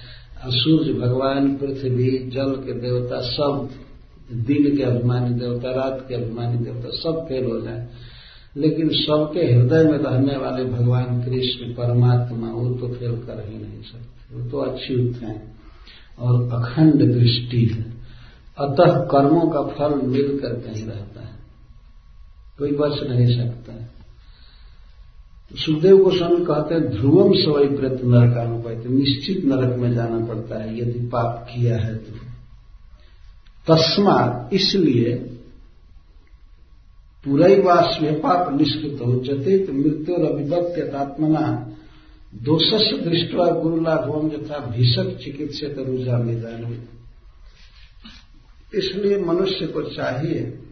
सूर्य, 0.46 0.92
भगवान, 0.92 1.56
पृथ्वी, 1.56 2.30
जल 2.30 2.62
के 2.66 2.80
देवता 2.80 3.20
सब 3.20 3.70
दिन 4.32 4.76
के 4.76 4.82
अभिमानी 4.82 5.34
देवता, 5.34 5.70
रात 5.70 6.04
के 6.08 6.14
अभिमानी 6.14 6.58
देवता, 6.58 6.90
सब 6.90 7.26
फेल 7.28 7.44
हो 7.44 7.60
जाए। 7.60 7.88
लेकिन 8.56 8.88
सबके 8.88 9.40
हृदय 9.40 9.84
में 9.84 9.98
रहने 9.98 10.36
वाले 10.36 10.64
भगवान 10.64 11.22
कृष्ण, 11.22 11.72
परमात्मा, 11.72 12.52
वो 12.52 12.74
तो 12.74 12.88
फेल 12.88 13.12
कर 13.12 13.46
ही 13.48 13.58
नहीं 13.58 13.82
सकते। 13.82 14.36
वो 14.36 14.50
तो 14.50 14.58
अच्युत 14.58 15.16
हैं 15.16 15.56
और 16.18 16.52
अखंड 16.52 16.94
दृष्टि 16.94 17.64
है। 17.64 17.96
अतः 18.58 19.00
कर्मों 19.00 19.48
का 19.48 19.62
फल 19.62 20.06
मिलकर 20.06 20.48
कहीं 20.48 20.84
रहता 20.84 21.20
है। 21.20 21.36
कोई 22.58 22.72
बच 22.72 23.10
नहीं 23.10 23.38
सकता 23.38 23.72
है। 23.72 23.88
सुखदेव 25.54 25.98
गोस्वामी 25.98 26.44
कहते 26.44 26.74
हैं, 26.74 26.88
ध्रुवम 26.88 27.32
सवई 27.32 27.66
व्रत 27.66 28.00
नरक 28.04 28.36
अनुपाय 28.36 28.74
तो 28.74 28.90
निश्चित 28.90 29.44
नरक 29.44 29.78
में 29.78 29.94
जाना 29.94 30.26
पड़ता 30.26 30.62
है, 30.62 30.80
यदि 30.80 31.08
पाप 31.08 31.46
किया 31.50 31.78
है 31.78 31.96
तो। 31.96 32.35
तस्मात 33.68 34.54
इसलिए 34.54 35.14
पूरा 37.24 37.46
ही 37.46 37.60
वास्व 37.60 38.12
पाप 38.12 38.52
निष्कृत 38.60 38.98
हो 39.06 39.14
जते 39.14 39.66
तो 39.66 39.72
मृत्यु 39.72 40.14
और 40.14 40.32
अभिभक्त्यात्मना 40.32 41.72
दोषस 42.34 43.00
दृष्टवा 43.04 43.50
गुरु 43.50 43.80
लाभवम 43.80 44.32
यथा 44.32 44.58
भीषक 44.58 45.18
चिकित्सित 45.24 45.78
रुझा 45.78 46.18
मैदान 46.18 46.88
इसलिए 48.74 49.18
मनुष्य 49.18 49.66
को 49.66 49.82
चाहिए 49.82 50.62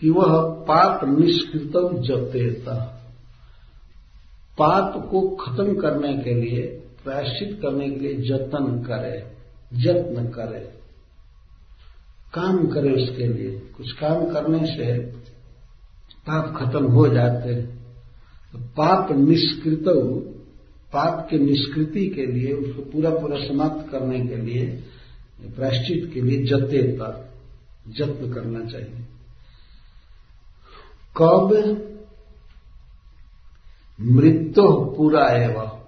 कि 0.00 0.10
वह 0.10 0.42
पाप 0.42 1.00
निष्कृतम 1.18 2.02
जतेता। 2.02 2.74
पाप 4.58 5.08
को 5.10 5.28
खत्म 5.28 5.80
करने 5.80 6.18
के 6.18 6.34
लिए, 6.34 6.62
प्रायश्चित 7.04 7.58
करने 7.62 7.90
के 7.90 8.00
लिए 8.00 8.14
जतन 8.14 8.84
करे, 8.86 9.32
यत्न 9.74 10.24
करे। 10.24 10.77
काम 12.34 12.66
करें 12.66 12.92
उसके 12.92 13.28
लिए। 13.28 13.58
कुछ 13.76 13.92
काम 13.92 14.32
करने 14.32 14.66
से 14.66 14.98
पाप 16.28 16.56
खत्म 16.56 16.84
हो 16.84 17.08
जाते 17.08 17.54
हैं। 17.54 17.78
तो 18.52 18.58
पाप 18.58 19.12
निष्कृत 19.12 19.84
पाप 20.92 21.26
के 21.30 21.38
निष्कृति 21.38 22.06
के 22.06 22.26
लिए, 22.26 22.52
उसको 22.52 22.82
पूरा 22.82 23.10
पूरा 23.10 23.36
समाप्त 23.36 23.92
करने 23.92 24.26
के 24.26 24.36
लिए, 24.36 24.84
प्रायश्चित 25.40 26.10
के 26.14 26.20
लिए 26.20 26.44
जते 26.44 26.82
तक 26.82 27.34
जत्न 27.88 28.32
करना 28.32 28.64
चाहिए। 28.64 29.04
कब 31.16 31.52
मृत्यु 34.00 34.94
पूरा 34.96 35.28
एवं 35.28 35.78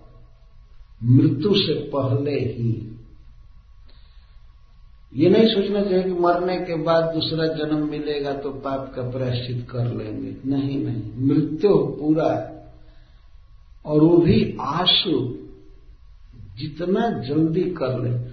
मृत्यु 1.04 1.54
से 1.54 1.90
पहले 1.96 2.40
ही 2.40 2.89
ये 5.14 5.28
नहीं 5.30 5.46
सोचना 5.46 5.82
चाहिए 5.82 6.02
कि 6.02 6.12
मरने 6.12 6.56
के 6.56 6.74
बाद 6.76 7.04
दूसरा 7.14 7.46
जन्म 7.46 7.90
मिलेगा 7.90 8.32
तो 8.32 8.50
पाप 8.50 8.92
का 8.96 9.02
प्रायश्चित 9.02 9.66
कर 9.70 9.84
लेंगे। 9.84 10.50
नहीं 10.50 10.84
नहीं। 10.84 11.26
मृत्यु 11.26 11.76
पूरा 11.76 12.32
है। 12.32 12.60
और 13.86 14.00
वो 14.00 14.16
भी 14.16 14.56
आँसू, 14.60 15.38
जितना 16.58 17.08
जल्दी 17.08 17.60
कर 17.60 18.04
ले। 18.04 18.30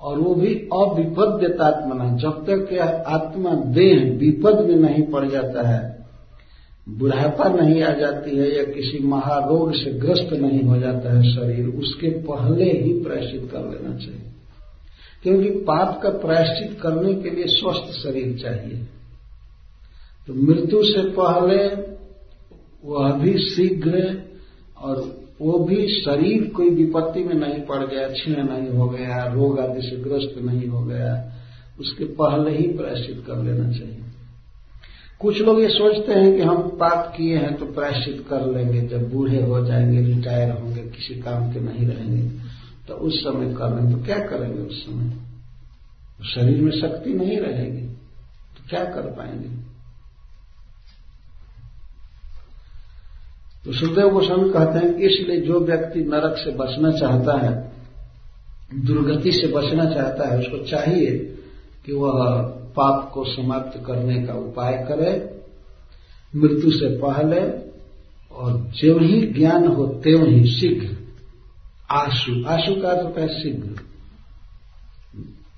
और 0.00 0.18
वो 0.18 0.34
भी 0.34 0.54
अविपद्यतात्मना 0.54 2.16
जब 2.16 2.46
तक 2.50 2.72
यह 2.72 3.04
आत्मा 3.06 3.54
देह 3.54 4.18
विपद 4.18 4.60
में 4.60 4.76
नहीं 4.76 5.02
पड़ 5.02 5.28
जाता 5.28 5.68
है, 5.68 6.06
बुढ़ापा 6.88 7.48
नहीं 7.48 7.82
आ 7.82 7.92
जाती 7.92 8.36
है 8.36 8.56
या 8.56 8.64
किसी 8.64 8.98
महारोग 9.04 9.74
से 9.74 9.92
ग्रस्त 9.92 10.32
नहीं 10.32 10.62
हो 10.62 10.76
जाता 10.76 11.18
है 11.18 11.34
शरीर, 11.34 11.66
उसके 11.68 12.10
पहले 12.10 12.72
ही 12.72 13.04
प्रायश्चित 13.04 13.48
कर 13.52 13.58
लेना 13.58 13.96
चाहिए। 13.96 14.33
क्योंकि 15.24 15.50
पाप 15.50 16.00
का 16.02 16.10
प्रायश्चित 16.10 16.80
करने 16.80 17.14
के 17.14 17.30
लिए 17.30 17.44
स्वस्थ 17.46 17.92
शरीर 18.02 18.38
चाहिए। 18.38 18.78
तो 20.26 20.34
मृत्यु 20.34 20.82
से 20.82 21.02
पहले 21.10 21.68
वह 22.84 23.12
भी 23.12 23.38
शीघ्र 23.38 24.22
और 24.78 25.24
वो 25.40 25.58
भी 25.58 25.88
शरीर 25.88 26.48
कोई 26.48 26.70
विपत्ति 26.70 27.24
में 27.24 27.34
नहीं 27.34 27.62
पड़ 27.62 27.86
गया, 27.86 28.08
क्षीण 28.08 28.36
नहीं 28.36 28.68
हो 28.68 28.88
गया, 28.88 29.24
रोग 29.24 29.60
आदि 29.60 29.82
से 29.82 29.96
ग्रस्त 29.96 30.42
नहीं 30.42 30.68
हो 30.68 30.84
गया, 30.84 31.32
उसके 31.80 32.04
पहले 32.04 32.50
ही 32.50 32.62
प्रायश्चित 32.62 33.24
कर 33.26 33.42
लेना 33.42 33.72
चाहिए। 33.72 34.00
कुछ 35.20 35.40
लोग 35.42 35.60
ये 35.60 35.68
सोचते 35.68 36.12
हैं 36.12 36.36
कि 36.36 36.42
हम 36.42 36.56
पाप 36.56 37.14
किए 37.16 37.36
हैं 37.36 37.56
तो 37.56 37.66
प्रायश्चित 37.66 38.24
कर 38.30 38.46
लेंगे, 38.46 38.80
जब 38.80 39.12
बूढ़े 39.12 39.42
हो 39.42 39.66
जाएँगे, 39.66 40.14
रिटायर 40.14 40.50
होंगे, 40.50 40.82
किसी 40.82 41.14
काम 41.14 41.52
के 41.52 41.60
नहीं 41.60 41.86
रहेंगे। 41.86 42.43
तो 42.88 42.94
उस 42.94 43.20
समय 43.20 43.54
कर 43.54 43.92
तो 43.92 44.04
क्या 44.04 44.18
करेंगे 44.18 44.62
उस 44.62 44.86
समय? 44.86 45.10
तो 46.18 46.24
शरीर 46.24 46.60
में 46.62 46.72
शक्ति 46.72 47.14
नहीं 47.14 47.38
रहेगी 47.38 47.86
तो 48.56 48.68
क्या 48.68 48.84
कर 48.84 49.02
पाएँगे? 49.02 49.48
तो 53.64 53.72
सुखदेव 53.72 54.08
गोस्वामी 54.08 54.50
कहते 54.50 54.78
हैं 54.78 54.94
इसलिए 54.94 55.40
जो 55.40 55.60
व्यक्ति 55.60 56.00
नरक 56.00 56.36
से 56.38 56.50
बचना 56.50 56.90
चाहता 56.92 57.38
है, 57.38 57.72
दुर्गति 58.74 59.32
से 59.32 59.46
बचना 59.46 59.84
चाहता 59.84 60.28
है, 60.28 60.38
उसको 60.38 60.58
चाहिए 60.64 61.36
कि 61.86 61.92
वह 61.92 62.42
पाप 62.76 63.10
को 63.14 63.24
समाप्त 63.24 63.86
करने 63.86 64.22
का 64.26 64.34
उपाय 64.34 64.86
करे, 64.88 65.40
मृत्यु 66.36 66.70
से 66.70 66.98
पहले 66.98 67.40
और 68.32 68.52
जो 68.52 68.98
ही 68.98 69.26
ज्ञान 69.26 69.66
हो 69.66 69.86
त्यों 69.86 70.26
ही 70.26 70.46
शीघ्र। 70.46 71.03
आशु 71.88 72.32
आशु 72.46 72.74
का 72.80 72.88
अर्थ 72.90 73.18
है 73.18 73.28
शीघ्र 73.34 73.82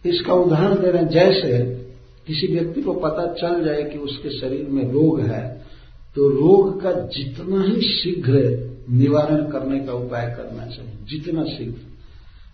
इसका 0.05 0.35
उदाहरण 0.35 0.75
दे 0.75 0.91
रहे 0.91 1.03
हैं, 1.03 1.09
जैसे 1.09 1.59
किसी 2.27 2.47
व्यक्ति 2.49 2.83
को 2.83 2.93
पता 2.95 3.27
चल 3.35 3.65
जाए 3.65 3.83
कि 3.83 3.99
उसके 3.99 4.31
शरीर 4.31 4.69
में 4.69 4.83
रोग 4.93 5.21
है 5.23 5.45
तो 6.17 6.29
रोग 6.31 6.81
का 6.83 6.93
जितना 7.13 7.63
ही 7.63 7.81
शीघ्र 7.83 8.35
निवारण 8.91 9.43
करने 9.51 9.79
का 9.81 9.93
उपाय 9.95 10.27
करना 10.37 10.67
चाहिए, 10.67 10.93
जितना 11.05 11.45
शीघ्र। 11.47 11.81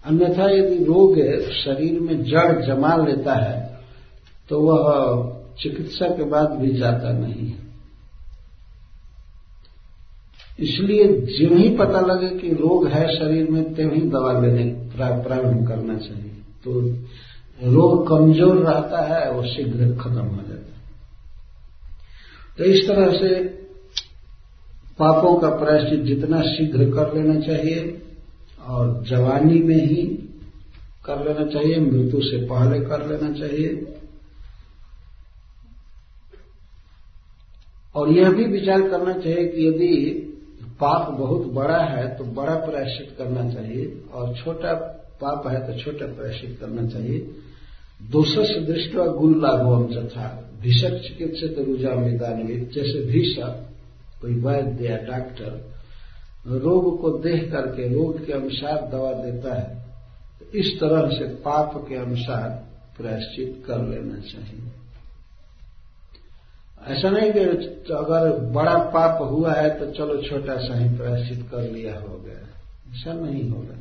अन्यथा 0.04 0.48
यदि 0.50 0.84
रोग 0.84 1.16
शरीर 1.54 2.00
में 2.00 2.22
जड़ 2.24 2.64
जमा 2.64 2.94
लेता 2.96 3.34
है 3.34 3.60
तो 4.48 4.60
वह 4.60 4.82
चिकित्सा 5.62 6.08
के 6.08 6.24
बाद 6.24 6.50
भी 6.52 6.72
जाता 6.74 7.12
नहीं 7.12 7.46
है। 7.48 7.61
इसलिए 10.62 11.06
जो 11.28 11.54
ही 11.56 11.68
पता 11.76 12.00
लगे 12.02 12.28
कि 12.38 12.48
रोग 12.56 12.86
है 12.88 13.06
शरीर 13.16 13.50
में 13.50 13.62
त्यों 13.74 13.92
ही 13.92 14.00
दवा 14.10 14.32
लेने 14.40 14.64
प्रारंभ 14.94 15.66
करना 15.68 15.96
चाहिए। 15.98 16.30
तो 16.64 16.80
रोग 17.70 18.06
कमज़ोर 18.08 18.56
रहता 18.58 19.02
है 19.06 19.30
वो 19.32 19.42
शीघ्र 19.46 19.94
खत्म 19.96 20.24
हो 20.26 20.42
जाता 20.42 20.54
है। 20.54 20.80
तो 22.58 22.64
इस 22.64 22.86
तरह 22.88 23.18
से 23.18 23.34
पापों 24.98 25.34
का 25.40 25.48
प्रायश्चित 25.56 26.00
जितना 26.04 26.40
शीघ्र 26.44 26.90
कर 26.90 27.14
लेना 27.14 27.38
चाहिए 27.40 27.78
और 28.62 29.02
जवानी 29.04 29.58
में 29.60 29.76
ही 29.76 30.02
कर 31.04 31.24
लेना 31.26 31.46
चाहिए, 31.50 31.78
मृत्यु 31.80 32.20
से 32.22 32.36
पहले 32.46 32.80
कर 32.80 33.06
लेना 33.06 33.32
चाहिए। 33.38 33.70
और 37.94 38.10
यह 38.10 38.30
भी 38.30 38.44
विचार 38.50 38.88
करना 38.90 39.12
चाहिए 39.14 39.46
कि 39.46 39.66
यदि 39.68 39.88
पाप 40.82 41.10
बहुत 41.18 41.46
बड़ा 41.54 41.78
है 41.84 42.06
तो 42.16 42.24
बड़ा 42.34 42.54
प्रायश्चित 42.60 43.14
करना 43.18 43.48
चाहिए, 43.50 43.86
और 44.12 44.34
छोटा 44.36 44.72
पाप 45.20 45.46
है 45.46 45.66
तो 45.66 45.78
छोटा 45.80 46.06
प्रायश्चित 46.14 46.56
करना 46.60 46.86
चाहिए। 46.88 47.18
दोषस 48.00 48.56
दृष्ट 48.66 48.94
गुरु 48.94 49.40
लाघवम 49.40 49.84
तथा, 49.88 50.26
भीषक 50.62 50.96
चिकित्सित 51.02 51.58
रुजा 51.60 51.94
मैदानविद 51.96 52.70
जैसे 52.74 53.04
भीषक 53.06 53.68
कोई 54.22 54.34
वैद्य 54.40 54.88
या 54.88 54.96
डॉक्टर, 55.06 55.60
रोग 56.56 57.00
को 57.00 57.10
देख 57.20 57.50
करके, 57.52 57.88
रोग 57.88 58.24
के 58.26 58.32
अनुसार 58.32 58.88
दवा 58.92 59.12
देता 59.14 59.54
है 59.54 59.70
तो 60.40 60.58
इस 60.58 60.74
तरह 60.80 61.08
से 61.10 61.24
पाप 61.42 61.74
के 61.88 61.96
अनुसार 61.96 62.48
प्रायश्चित 62.98 63.62
कर 63.66 63.82
लेना 63.84 64.20
चाहिए। 64.22 64.71
ऐसा 66.86 67.10
नहीं 67.10 67.32
कि 67.32 67.44
तो 67.88 67.94
अगर 67.94 68.38
बड़ा 68.52 68.76
पाप 68.94 69.20
हुआ 69.22 69.52
है 69.52 69.68
तो 69.78 69.90
चलो 69.92 70.20
छोटा 70.22 70.56
सा 70.58 70.78
ही 70.78 70.88
प्रायश्चित 70.96 71.46
कर 71.50 71.70
लिया 71.70 71.94
हो 71.98 72.16
गया। 72.18 72.38
ऐसा 72.92 73.12
नहीं 73.12 73.48
होगा 73.50 73.76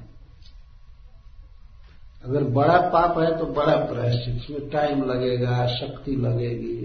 अगर 2.24 2.43
बड़ा 2.54 2.78
पाप 2.89 3.20
है 3.20 3.38
तो 3.39 3.45
बड़ा 3.45 3.76
प्रायश्चित 3.86 4.36
उसमें 4.36 4.70
टाइम 4.70 5.04
लगेगा, 5.04 5.66
शक्ति 5.68 6.16
लगेगी। 6.16 6.78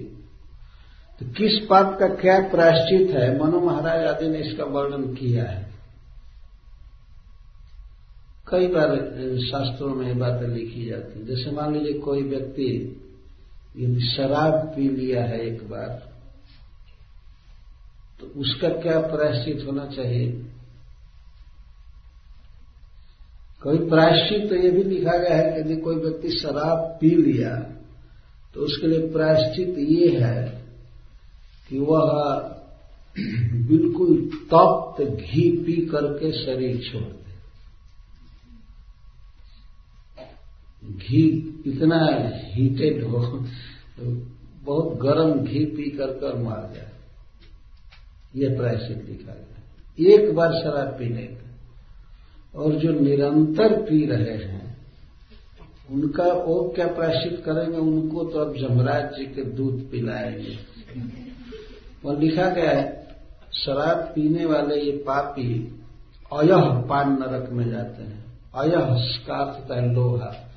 तो 1.20 1.26
किस 1.32 1.58
पाप 1.70 1.96
का 2.00 2.08
क्या 2.14 2.38
प्रायश्चित 2.48 3.10
है? 3.10 3.26
मनु 3.38 3.60
महाराज 3.60 4.04
आदि 4.04 4.28
ने 4.28 4.38
इसका 4.38 4.64
वर्णन 4.64 5.02
किया 5.14 5.44
है। 5.44 5.64
कई 8.48 8.66
बार 8.66 8.96
शास्त्रों 9.42 9.94
में 9.94 10.18
बातें 10.18 10.46
लिखी 10.48 10.84
जाती 10.86 11.20
है। 11.20 11.26
जैसे 11.26 11.50
मान 11.50 11.72
लीजिए 11.74 11.98
कोई 12.00 12.22
व्यक्ति 12.22 12.68
यदि 13.78 14.00
शराब 14.00 14.52
पी 14.52 14.88
लिया 14.88 15.24
है 15.24 15.40
एक 15.40 15.68
बार 15.68 16.12
तो 18.20 18.26
उसका 18.26 18.68
क्या 18.68 18.98
प्रायश्चित 19.00 19.66
होना 19.66 19.86
चाहिए? 19.86 20.30
कोई 23.62 23.78
प्रायश्चित 23.88 24.48
तो 24.48 24.56
ये 24.56 24.70
भी 24.70 24.82
लिखा 24.82 25.16
गया 25.18 25.36
है 25.36 25.52
कि 25.52 25.60
यदि 25.60 25.76
कोई 25.76 25.96
व्यक्ति 25.96 26.30
शराब 26.30 26.98
पी 27.00 27.10
लिया 27.10 27.56
तो 28.54 28.60
उसके 28.60 28.86
लिए 28.86 29.08
प्रायश्चित 29.12 29.78
ये 29.78 30.18
है 30.18 30.64
कि 31.68 31.78
वह 31.78 32.52
बिल्कुल 33.68 34.16
तप्त 34.54 35.02
घी 35.02 35.50
पी 35.56 35.86
करके 35.86 36.30
शरीर 36.44 36.92
छोड़ 36.92 37.02
दे। 37.02 37.26
घी 40.92 41.22
इतना 41.66 42.00
हीटेड 42.44 43.04
हो 43.04 43.46
तो 43.98 44.26
बहुत 44.64 44.98
गर्म 44.98 45.32
घी 45.32 45.64
पी 45.64 45.90
कर 45.90 46.06
कर 46.06 46.36
मार 46.36 46.72
जाए। 46.74 46.92
यह 48.36 48.56
प्रायश्चित 48.56 49.06
लिखा 49.08 49.32
गया। 49.32 49.56
एक 50.14 50.34
बार 50.34 50.52
शराब 50.52 50.88
पीने 50.88 51.22
का। 51.22 51.46
और 52.60 52.72
जो 52.72 52.92
निरंतर 52.92 53.82
पी 53.82 54.06
रहे 54.06 54.36
हैं, 54.36 54.76
उनका 55.90 56.24
वो 56.24 56.72
क्या 56.74 56.86
प्रायश्चित 56.86 57.42
करेंगे? 57.46 57.78
उनको 57.78 58.24
तो 58.24 58.38
अब 58.38 58.56
जमराज 58.56 59.18
जी 59.18 59.24
के 59.24 59.44
दूध 59.44 59.90
पिलाएँगे। 59.90 60.58
और 62.06 62.18
लिखा 62.18 62.50
गया 62.50 62.70
है, 62.70 63.06
शराब 63.52 63.96
पीने 63.96 64.44
वाले 64.44 64.80
ये 64.80 64.92
पापी 64.92 65.80
अयह 66.32 66.60
पान 66.60 67.12
नरक 67.12 67.50
में 67.52 67.70
जाते 67.70 68.02
हैं। 68.02 68.24
अयह 68.54 68.86
का 69.28 69.92
लोहा। 69.92 70.50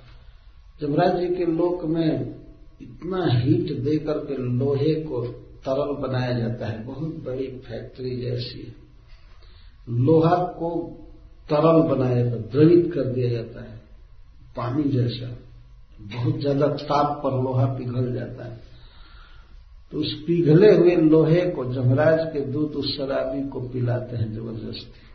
जमराज 0.81 1.19
जी 1.19 1.35
के 1.35 1.45
लोक 1.45 1.85
में 1.85 2.38
इतना 2.81 3.25
हीट 3.25 3.79
दे 3.79 3.97
करके 3.97 4.37
लोहे 4.37 4.95
को 4.95 5.27
तरल 5.67 6.07
बनाया 6.07 6.39
जाता 6.39 6.65
है। 6.65 6.85
बहुत 6.85 7.23
बड़ी 7.23 7.47
फैक्ट्री 7.47 8.15
जैसी। 8.21 8.75
लोहा 9.89 10.35
को 10.35 10.97
तरल 11.49 11.95
बनाया 11.95 12.23
जाता 12.23 12.37
है, 12.37 12.49
द्रवित 12.49 12.91
कर 12.93 13.01
दिया 13.01 13.29
जाता 13.29 13.63
है। 13.63 13.77
पानी 14.57 14.83
जैसा। 14.83 15.37
बहुत 16.01 16.39
ज़्यादा 16.39 16.67
ताप 16.67 17.21
पर 17.23 17.43
लोहा 17.43 17.65
पिघल 17.65 18.13
जाता 18.13 18.45
है। 18.45 18.61
तो 19.91 19.97
उस 19.97 20.23
पिघले 20.27 20.75
हुए 20.75 20.95
लोहे 20.95 21.41
को 21.41 21.73
जमराज 21.73 22.19
के 22.33 22.39
दूत 22.41 22.75
उस 22.75 22.97
शराबी 22.97 23.49
को 23.49 23.59
पिलाते 23.59 24.17
हैं 24.17 24.33
ज़बरदस्ती। 24.33 25.05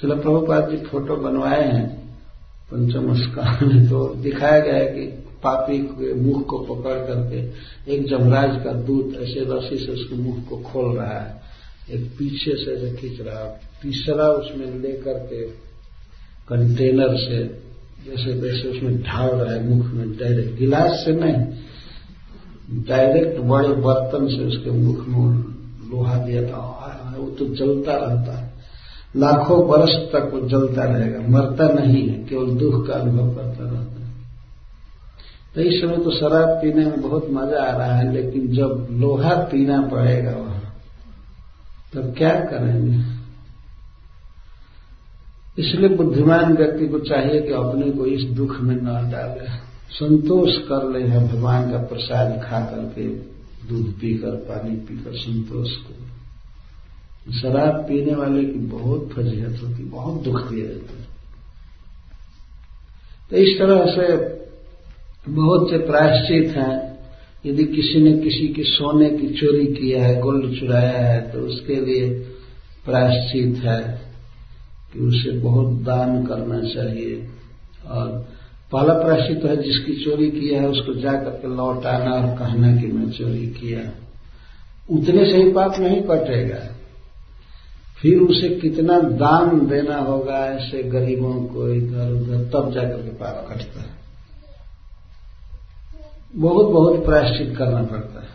शिल 0.00 0.10
प्रभुपाद 0.10 0.70
जी 0.70 0.76
फ़ोटो 0.76 1.16
बनवाए 1.16 1.64
हैं, 1.64 2.16
पंचमस्कार 2.70 3.64
में 3.64 3.88
तो 3.88 4.14
दिखाया 4.14 4.60
गया 4.60 4.74
है 4.74 4.86
कि 4.86 5.25
पापी 5.46 5.78
के 5.78 6.14
मुख 6.14 6.46
को 6.46 6.58
पकड़ 6.64 6.98
करके 7.08 7.40
एक 7.94 8.08
जमराज 8.08 8.64
का 8.64 8.72
दूत 8.86 9.14
ऐसे 9.20 9.44
रस्सी 9.48 9.76
से 9.84 9.92
उसके 9.92 10.16
मुख 10.16 10.48
को 10.48 10.56
खोल 10.62 10.96
रहा 10.96 11.18
है। 11.20 11.42
एक 11.90 12.06
पीछे 12.18 12.54
से 12.56 12.74
ऐसे 12.74 12.96
खींच 12.96 13.20
रहा 13.20 13.44
है। 13.44 13.60
तीसरा 13.82 14.28
उसमें 14.32 14.66
लेकर 14.80 15.18
के 15.30 15.42
कंटेनर 16.48 17.16
से 17.16 17.38
जैसे 18.06 18.32
वैसे 18.32 18.68
उसमें 18.68 19.02
ढाल 19.02 19.28
रहा 19.28 19.54
है 19.54 19.68
मुख 19.68 19.86
में 19.86 20.10
डायरेक्ट 20.12 20.58
गिलास 20.58 21.02
से 21.04 21.12
नहीं 21.12 22.82
डायरेक्ट 22.88 23.40
बड़े 23.40 23.68
बर्तन 23.68 24.26
से 24.28 24.44
उसके 24.44 24.70
मुख 24.70 25.06
में 25.08 25.24
लोहा 25.90 26.18
दिया 26.18 26.42
था। 26.48 26.62
वो 27.18 27.30
तो 27.30 27.44
जलता 27.54 27.96
रहता 27.96 28.38
है। 28.38 28.52
लाखों 29.16 29.58
वर्ष 29.66 29.92
तक 30.12 30.30
वो 30.34 30.40
जलता 30.48 30.82
रहेगा। 30.84 31.20
मरता 31.28 31.68
नहीं 31.68 32.08
है, 32.08 32.24
केवल 32.24 32.50
दुख 32.50 32.86
का 32.86 32.94
अनुभव 32.94 33.34
करता 33.34 33.64
रहता 33.64 33.95
तो 35.56 35.62
इस 35.62 35.80
समय 35.82 35.96
तो 35.96 36.10
शराब 36.10 36.48
पीने 36.62 36.84
में 36.86 37.00
बहुत 37.02 37.28
मज़ा 37.30 37.62
आ 37.62 37.70
रहा 37.76 37.94
है, 37.94 38.12
लेकिन 38.12 38.48
जब 38.48 38.88
लोहा 38.92 39.34
पीना 39.44 39.80
पड़ेगा 39.82 40.30
वहाँ, 40.30 40.60
तब 41.94 42.14
क्या 42.18 42.32
करेंगे? 42.42 42.98
इसलिए 45.58 45.88
बुद्धिमान 45.96 46.56
व्यक्ति 46.56 46.88
को 46.88 46.98
चाहिए 47.00 47.40
कि 47.40 47.52
अपने 47.54 47.90
को 47.90 48.06
इस 48.06 48.24
दुख 48.32 48.52
में 48.60 48.74
न 48.76 49.10
डाले। 49.10 49.48
संतोष 49.90 50.56
कर 50.68 50.88
ले 50.90 51.06
है 51.06 51.26
भगवान 51.28 51.70
का 51.70 51.78
प्रसाद 51.86 52.38
खा 52.44 52.60
करके, 52.66 53.08
दूध 53.68 53.92
पीकर, 53.92 54.34
पानी 54.46 54.76
पीकर 54.78 55.16
संतोष 55.16 55.70
को। 55.78 55.94
शराब 57.32 57.84
पीने 57.84 58.14
वाले 58.14 58.44
की 58.44 58.58
बहुत 58.68 59.10
फजीहत 59.12 59.62
होती, 59.62 59.84
बहुत 59.84 60.22
दुख 60.22 60.40
दिया 60.50 60.66
जाता 60.66 60.98
है 60.98 61.04
तो 63.30 63.36
इस 63.38 63.58
तरह 63.58 63.86
से 63.86 64.04
बहुत 65.28 65.70
से 65.70 65.78
प्रायश्चित 65.78 66.56
हैं। 66.56 66.96
यदि 67.46 67.64
किसी 67.64 68.02
ने 68.02 68.12
किसी 68.18 68.48
की 68.48 68.62
सोने 68.64 69.10
की 69.10 69.28
चोरी 69.34 69.66
किया 69.66 70.04
है 70.04 70.20
गोल्ड 70.20 70.58
चुराया 70.60 71.06
है 71.06 71.20
तो 71.32 71.40
उसके 71.40 71.74
लिए 71.74 72.08
प्रायश्चित 72.84 73.64
है 73.64 73.80
कि 74.92 75.00
उसे 75.00 75.30
बहुत 75.30 75.72
दान 75.82 76.24
करना 76.26 76.60
चाहिए। 76.60 77.28
और 77.88 78.08
पहला 78.72 78.92
प्रायश्चित 78.94 79.44
है, 79.44 79.56
जिसकी 79.56 80.04
चोरी 80.04 80.30
किया 80.30 80.60
है, 80.60 80.68
उसको 80.68 80.94
जाकर 80.94 81.30
के 81.30 81.48
लौटाना 81.56 82.10
और 82.12 82.36
कहना 82.38 82.76
कि 82.76 82.86
मैं 82.86 83.10
चोरी 83.10 83.46
किया। 83.46 83.80
उतने 84.90 85.24
से 85.30 85.42
ही 85.42 85.52
पाप 85.52 85.78
नहीं 85.78 86.00
कटेगा 86.02 86.60
फिर 88.02 88.18
उसे 88.18 88.48
कितना 88.48 88.98
दान 89.00 89.66
देना 89.66 89.96
होगा, 89.96 90.46
ऐसे 90.46 90.82
गरीबों 90.82 91.34
को 91.44 91.68
इधर 91.68 92.12
उधर 92.12 92.50
तब 92.54 92.72
जाकर 92.74 93.02
के 93.02 93.10
पाप 93.10 93.46
कटता 93.50 93.80
है। 93.80 93.95
बहुत 96.34 96.66
बहुत 96.66 97.04
प्रायश्चित 97.04 97.56
करना 97.56 97.82
पड़ता 97.82 98.20
है। 98.20 98.34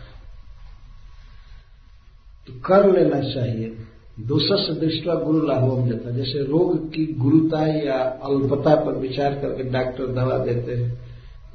तो 2.48 2.52
कर 2.60 2.90
लेना 2.92 3.20
चाहिए। 3.24 3.76
दूसर 4.20 4.56
से 4.56 4.72
दृष्टवा 4.80 5.14
गुरु 5.16 5.46
लाभोम 5.46 5.88
देता 5.90 6.10
जैसे 6.10 6.44
रोग 6.44 6.88
की 6.90 7.04
गुरुता 7.18 7.66
या 7.66 7.98
अल्पता 8.24 8.74
पर 8.76 8.96
विचार 8.98 9.34
करके 9.34 9.64
डॉक्टर 9.70 10.12
दवा 10.14 10.38
देते 10.38 10.74
हैं, 10.74 10.90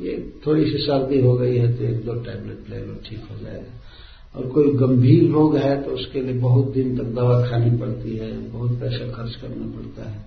ये 0.02 0.14
थोड़ी 0.48 0.70
सी 0.72 0.78
सर्दी 0.78 1.20
हो 1.22 1.34
गई 1.38 1.58
है 1.58 1.72
तो 1.78 1.84
एक 1.84 2.06
दो 2.06 2.14
टैबलेट 2.16 2.70
ले 2.70 2.80
लो, 2.80 2.94
ठीक 3.06 3.28
हो 3.32 3.38
जाएगा। 3.40 3.74
और 4.36 4.48
कोई 4.48 4.72
गंभीर 4.78 5.30
रोग 5.32 5.56
है 5.58 5.82
तो 5.84 5.92
उसके 5.92 6.22
लिए 6.22 6.34
बहुत 6.40 6.72
दिन 6.74 6.98
तक 6.98 7.14
दवा 7.16 7.42
खानी 7.48 7.78
पड़ती 7.78 8.16
है, 8.18 8.32
बहुत 8.50 8.80
पैसा 8.82 9.12
खर्च 9.14 9.36
करना 9.36 9.68
पड़ता 9.76 10.10
है। 10.10 10.26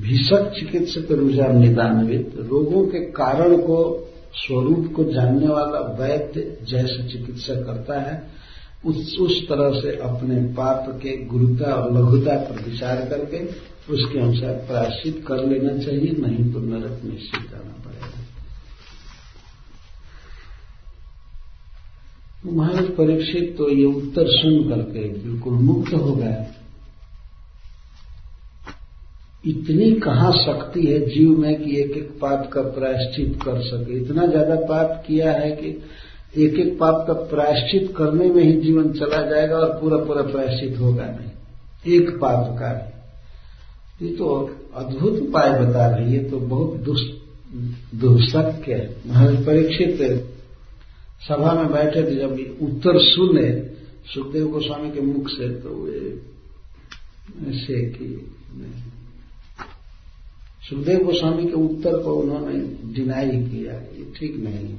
भीषक 0.00 0.50
चिकित्सक 0.50 1.10
रुझान 1.12 1.58
निदानवित 1.58 2.32
रोगों 2.42 2.86
के 2.86 3.00
कारण 3.12 3.56
को 3.58 3.78
स्वरूप 4.36 4.92
को 4.96 5.04
जानने 5.04 5.48
वाला 5.48 5.80
वैद्य 5.98 6.40
जैसे 6.68 7.08
चिकित्सा 7.08 7.54
करता 7.62 8.00
है, 8.00 8.16
उस 8.84 9.16
उस 9.20 9.40
तरह 9.48 9.80
से 9.80 9.96
अपने 10.00 10.40
पाप 10.54 10.88
के 11.02 11.16
गुरुता 11.26 11.74
और 11.74 11.92
लघुता 11.92 12.36
पर 12.40 12.62
विचार 12.64 13.04
करके 13.10 13.44
उसके 13.94 14.18
अनुसार 14.18 14.52
प्रायश्चित 14.68 15.24
कर 15.28 15.46
लेना 15.46 15.76
चाहिए, 15.78 16.10
नहीं 16.18 16.52
तो 16.52 16.60
नरक 16.60 17.04
निश्चित 17.04 17.50
करना 17.50 17.74
महाराज 22.46 22.88
परीक्षित 22.96 23.54
तो 23.58 23.68
ये 23.70 23.84
उत्तर 23.86 24.26
सुन 24.30 24.68
करके 24.68 25.08
बिल्कुल 25.12 25.54
मुक्त 25.60 25.92
हो 25.94 26.12
गए। 26.14 26.34
इतनी 29.46 29.90
कहाँ 30.00 30.32
शक्ति 30.34 30.82
है 30.82 30.98
जीव 31.08 31.38
में 31.38 31.54
कि 31.56 31.76
एक 31.80 31.96
एक 31.96 32.08
पाप 32.20 32.48
का 32.52 32.62
प्रायश्चित 32.72 33.38
कर 33.42 33.60
सके? 33.64 33.96
इतना 33.96 34.26
ज़्यादा 34.26 34.54
पाप 34.66 35.02
किया 35.06 35.32
है 35.32 35.50
कि 35.52 35.68
एक 36.36 36.58
एक 36.60 36.78
पाप 36.78 37.04
का 37.06 37.14
प्रायश्चित 37.28 37.92
करने 37.96 38.28
में 38.30 38.42
ही 38.42 38.52
जीवन 38.62 38.90
चला 38.94 39.20
जाएगा 39.26 39.56
और 39.56 39.70
पूरा 39.80 39.98
पूरा 40.04 40.22
प्रायश्चित 40.24 40.78
होगा 40.80 41.06
नहीं। 41.06 41.96
एक 41.96 42.10
पाप 42.20 42.56
का 42.58 42.70
ये 44.02 44.08
तो 44.16 44.26
अद्भुत 44.76 45.20
उपाय 45.20 45.50
बता 45.60 45.86
रही 45.88 46.14
है 46.14 46.22
तो 46.30 46.38
बहुत 46.48 46.72
दुष्शक्य 47.96 48.72
है। 48.72 48.88
महाराज 49.06 49.36
परीक्षित 49.46 50.00
सभा 51.22 51.52
में 51.54 51.68
बैठे 51.72 52.02
थे, 52.02 52.14
जब 52.16 52.32
उत्तर 52.62 52.98
सुने 53.02 53.48
सुखदेव 54.06 54.48
गोस्वामी 54.48 54.90
के 54.90 55.00
मुख 55.02 55.28
से 55.30 55.48
तो 55.60 55.70
वे 55.76 56.00
ऐसे 57.50 57.80
कि 57.88 58.06
सुखदेव 60.66 61.04
गोस्वामी 61.04 61.44
के 61.44 61.56
उत्तर 61.56 62.02
को 62.02 62.14
उन्होंने 62.14 62.58
डिनाई 62.94 63.30
किया, 63.42 63.74
ये 63.74 64.12
ठीक 64.16 64.36
नहीं 64.44 64.74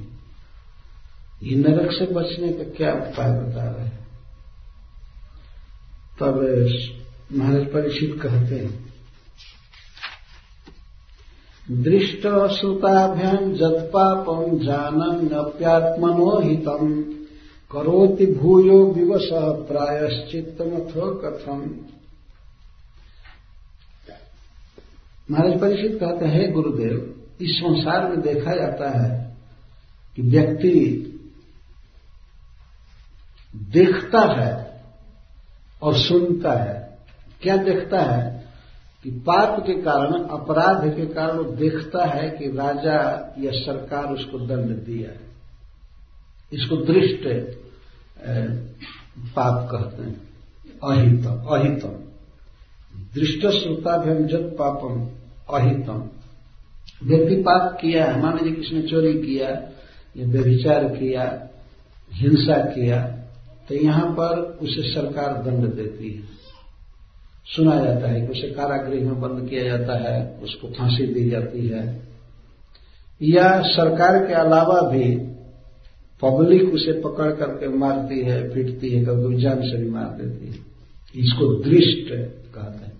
ये 1.42 1.56
नरक 1.56 1.92
से 1.92 2.06
बचने 2.14 2.52
का 2.52 2.64
क्या 2.76 2.92
उपाय 2.94 3.32
बता 3.32 3.64
रहे 3.68 3.88
तब 6.18 6.34
महाराज 7.32 7.66
परीक्षित 7.72 8.12
कहते 8.22 8.56
हैं, 8.56 8.72
दृष्ट 11.66 12.22
श्रुताभ्याम 12.50 13.52
जत्पापम 13.54 14.58
जानन्यप्यात्मनो 14.58 16.38
हितम 16.40 16.92
करोति 17.70 18.26
भूयो 18.34 18.78
विवश 18.92 19.28
प्रायश्चित्तमथो 19.68 21.10
कथम 21.22 21.60
महाराज 25.30 25.60
परीक्षित 25.60 26.00
कहते 26.00 26.24
हैं 26.24 26.52
गुरुदेव, 26.52 27.22
इस 27.40 27.50
संसार 27.50 28.08
में 28.08 28.20
देखा 28.20 28.54
जाता 28.54 28.98
है 28.98 29.36
कि 30.16 30.22
व्यक्ति 30.22 31.04
देखता 33.56 34.20
है 34.20 34.84
और 35.82 35.94
सुनता 35.94 36.52
है। 36.52 36.98
क्या 37.42 37.56
देखता 37.56 38.00
है? 38.00 38.48
कि 39.04 39.10
पाप 39.10 39.66
के 39.66 39.82
कारण, 39.82 40.24
अपराध 40.24 40.96
के 40.96 41.06
कारण 41.06 41.38
वो 41.38 41.52
देखता 41.52 42.04
है 42.04 42.30
कि 42.30 42.56
राजा 42.56 43.34
या 43.38 43.50
सरकार 43.52 44.04
उसको 44.04 44.38
दंड 44.38 44.66
दिया 44.66 45.10
है। 45.10 45.20
इसको 46.52 46.76
दृष्ट 46.76 47.22
पाप 49.34 49.68
कहते 49.72 50.02
हैं। 50.02 50.28
अहितम 50.84 51.42
अहितम। 51.42 52.04
दृष्ट 53.14 53.46
श्रोताभ्यंजत 53.46 54.56
पापम। 54.58 55.10
अहितम। 55.54 56.08
व्यक्ति 57.04 57.36
पाप 57.36 57.78
किया 57.80 58.16
मान 58.16 58.36
लीजिए 58.36 58.52
किसने 58.52 58.82
चोरी 58.82 59.12
किया, 59.14 59.48
या 60.16 60.26
व्यभिचार 60.26 60.84
किया, 60.84 61.48
हिंसा 62.12 62.56
किया 62.56 63.02
तो 63.68 63.74
यहाँ 63.74 64.10
पर 64.12 64.58
उसे 64.62 64.82
सरकार 64.94 65.42
दंड 65.42 65.74
देती 65.74 66.10
है। 66.10 66.22
सुना 67.46 67.84
जाता 67.84 68.08
है 68.08 68.20
कि 68.20 68.26
उसे 68.26 68.50
कारागृह 68.50 69.04
में 69.04 69.20
बंद 69.20 69.48
किया 69.50 69.64
जाता 69.64 69.98
है, 69.98 70.38
उसको 70.42 70.68
फांसी 70.68 71.06
दी 71.06 71.30
जाती 71.30 71.66
है। 71.68 72.02
या 73.22 73.62
सरकार 73.62 74.26
के 74.26 74.32
अलावा 74.32 74.80
भी 74.80 75.16
पब्लिक 76.22 76.74
उसे 76.74 76.92
पकड़ 76.92 77.32
करके 77.32 77.68
मारती 77.68 78.20
है, 78.20 78.54
पीटती 78.54 78.90
है, 78.90 79.04
कभी 79.04 79.42
जान 79.42 79.60
से 79.60 79.76
भी 79.76 79.90
मार 79.90 80.18
देती 80.22 80.46
है। 80.46 80.58
इसको 81.24 81.62
दृष्ट 81.62 82.08
कहते 82.54 82.84
हैं। 82.84 82.97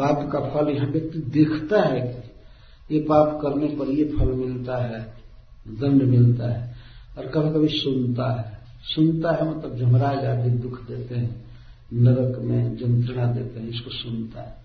पाप 0.00 0.30
का 0.32 0.40
फल 0.40 0.68
यहाँ 0.68 0.88
व्यक्ति 0.88 1.18
देखता 1.18 1.82
है। 1.82 2.30
ये 2.90 3.00
पाप 3.00 3.40
करने 3.42 3.66
पर 3.66 3.90
ये 3.90 4.04
फल 4.04 4.32
मिलता 4.32 4.76
है, 4.76 5.14
दंड 5.68 6.02
मिलता 6.02 6.46
है, 6.46 6.74
और 7.18 7.26
कभी 7.26 7.50
कभी 7.50 7.68
सुनता 7.68 8.40
है। 8.40 8.60
सुनता 8.82 9.32
है 9.32 9.58
मतलब 9.58 9.76
जमराज 9.76 10.24
आदि 10.24 10.50
दुख 10.50 10.80
देते 10.80 11.14
हैं, 11.14 11.44
नरक 11.92 12.38
में 12.38 12.76
जंत्रणा 12.76 13.32
देते 13.32 13.60
हैं, 13.60 13.68
इसको 13.68 13.90
सुनता 13.90 14.40
है। 14.40 14.56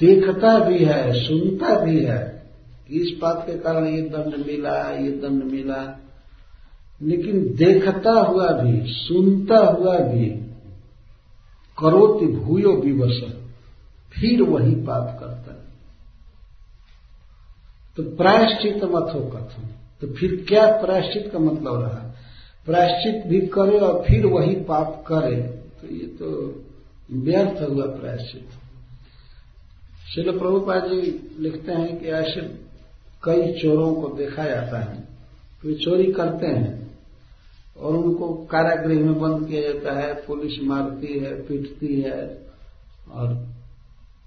देखता 0.00 0.58
भी 0.58 0.78
है, 0.78 1.12
सुनता 1.12 1.84
भी 1.84 2.04
है। 2.04 2.42
कि 2.88 2.94
इस 2.94 3.18
बात 3.22 3.44
के 3.46 3.58
कारण 3.58 3.86
ये 3.86 4.02
दंड 4.02 4.46
मिला, 4.46 4.90
ये 4.90 5.10
दंड 5.10 5.42
मिला। 5.42 6.00
लेकिन 7.02 7.54
देखता 7.54 8.12
हुआ 8.12 8.48
भी, 8.48 8.80
सुनता 8.86 9.58
हुआ 9.58 9.98
भी, 9.98 10.26
करोति 11.78 12.26
भूयो 12.26 12.72
विवश। 12.72 13.41
फिर 14.12 14.42
वही 14.42 14.74
पाप 14.74 15.20
करता 15.20 15.54
है। 15.54 15.72
तो 17.96 18.16
प्रायश्चित 18.16 18.84
मत 18.84 19.14
हो 19.14 19.20
कथन 19.20 19.68
तो 20.00 20.14
फिर 20.14 20.44
क्या 20.48 20.66
प्रायश्चित 20.66 21.32
का 21.32 21.38
मतलब 21.38 21.82
रहा? 21.82 22.14
प्रायश्चित 22.66 23.26
भी 23.26 23.40
करे 23.46 23.78
और 23.78 24.04
फिर 24.08 24.26
वही 24.26 24.54
पाप 24.54 25.04
करे। 25.06 25.36
तो 25.80 25.94
ये 25.94 26.06
तो 26.06 26.30
व्यर्थ 27.10 27.70
हुआ 27.70 27.86
प्रायश्चित। 27.86 28.48
शिल 30.14 30.38
प्रभुपाद 30.38 30.84
जी 30.84 31.36
लिखते 31.38 31.72
हैं 31.72 31.98
कि 32.00 32.06
ऐसे 32.06 32.40
कई 33.24 33.52
चोरों 33.52 33.94
को 33.94 34.08
देखा 34.08 34.44
जाता 34.44 34.78
है। 34.78 34.98
वे 35.64 35.74
चोरी 35.74 36.12
करते 36.12 36.46
हैं 36.46 36.98
और 37.76 37.96
उनको 37.96 38.34
कारागृह 38.50 39.00
में 39.00 39.20
बंद 39.20 39.48
किया 39.48 39.62
जाता 39.62 39.98
है। 39.98 40.14
पुलिस 40.14 40.62
मारती 40.62 41.18
है, 41.18 41.42
पीटती 41.42 42.00
है 42.00 42.46
और 43.10 43.51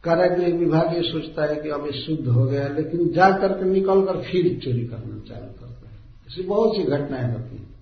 कारागृह 0.06 0.58
विभाग 0.58 0.93
ये 0.93 1.01
सोचता 1.01 1.45
है 1.45 1.56
कि 1.56 1.70
अब 1.70 1.86
ये 1.86 2.01
शुद्ध 2.01 2.28
हो 2.28 2.45
गया, 2.45 2.68
लेकिन 2.68 3.10
जा 3.10 3.30
करके 3.32 3.66
निकल 3.66 4.01
कर 4.06 4.22
फिर 4.22 4.60
चोरी 4.64 4.86
करना 4.88 5.20
चालू 5.28 5.47
करता 5.60 5.89
है 5.89 5.99
ऐसी 6.28 6.43
बहुत 6.43 6.76
सी 6.76 6.84
घटनाएँ 6.84 7.32
होती 7.34 7.56
हैं। 7.58 7.74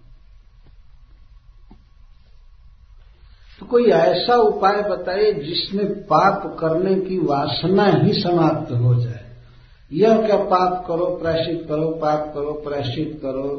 तो 3.60 3.66
कोई 3.66 3.86
ऐसा 3.86 4.36
उपाय 4.36 4.82
बताइए 4.82 5.34
जिसमें 5.34 5.86
पाप 6.04 6.58
करने 6.60 6.96
की 6.96 7.18
वासना 7.18 7.86
ही 7.86 8.14
समाप्त 8.14 8.72
हो 8.72 8.96
जाए। 8.96 9.22
यह 9.92 10.26
क्या 10.26 10.38
पाप 10.38 10.86
करो, 10.88 11.06
प्रायश्चित 11.06 11.66
करो, 11.68 11.90
पाप 11.90 12.32
करो, 12.34 12.54
प्रायश्चित 12.54 13.20
करो, 13.22 13.50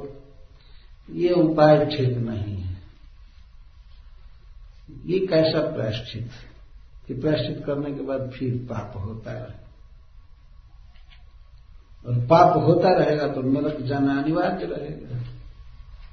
ये 1.11 1.31
उपाय 1.31 1.85
ठीक 1.87 2.17
नहीं 2.19 2.57
है। 2.57 2.77
ये 5.07 5.19
कैसा 5.27 5.61
प्रायश्चित 5.61 6.23
है? 6.23 6.54
कि 7.09 7.15
प्रायश्चित 7.15 7.65
करने 7.67 7.91
के 7.93 8.03
बाद 8.03 8.31
फिर 8.31 8.55
पाप 8.71 8.93
होता 8.97 9.31
है। 9.31 9.65
और 12.07 12.15
पाप 12.27 12.57
होता 12.57 12.93
रहेगा 12.93 13.27
तो 13.27 13.43
नरक 13.43 13.81
जाना 13.81 14.19
अनिवार्य 14.23 14.67
रहेगा। 14.67 15.19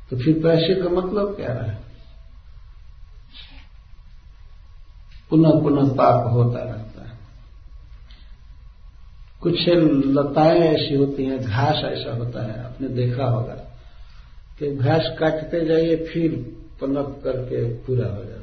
तो 0.09 0.17
फिर 0.17 0.41
प्रायश्चित 0.41 0.83
का 0.83 0.89
मतलब 0.89 1.35
क्या 1.35 1.53
रहा 1.53 1.75
पुनः 5.29 5.61
पुनः 5.61 5.93
पाप 5.93 6.31
होता 6.33 6.59
रहता 6.59 7.03
है। 7.05 7.17
कुछ 9.41 9.67
लताएँ 10.17 10.59
ऐसी 10.59 10.95
होती 10.95 11.25
हैं, 11.25 11.39
घास 11.39 11.83
ऐसा 11.83 12.15
होता 12.15 12.43
है। 12.43 12.63
आपने 12.65 12.87
देखा 12.87 13.25
होगा 13.25 13.55
कि 14.59 14.75
घास 14.75 15.15
काटते 15.19 15.65
जाइए, 15.65 15.95
फिर 16.05 16.35
पनप 16.81 17.21
करके 17.23 17.73
पूरा 17.77 18.07
हो 18.07 18.23
जाता 18.23 18.40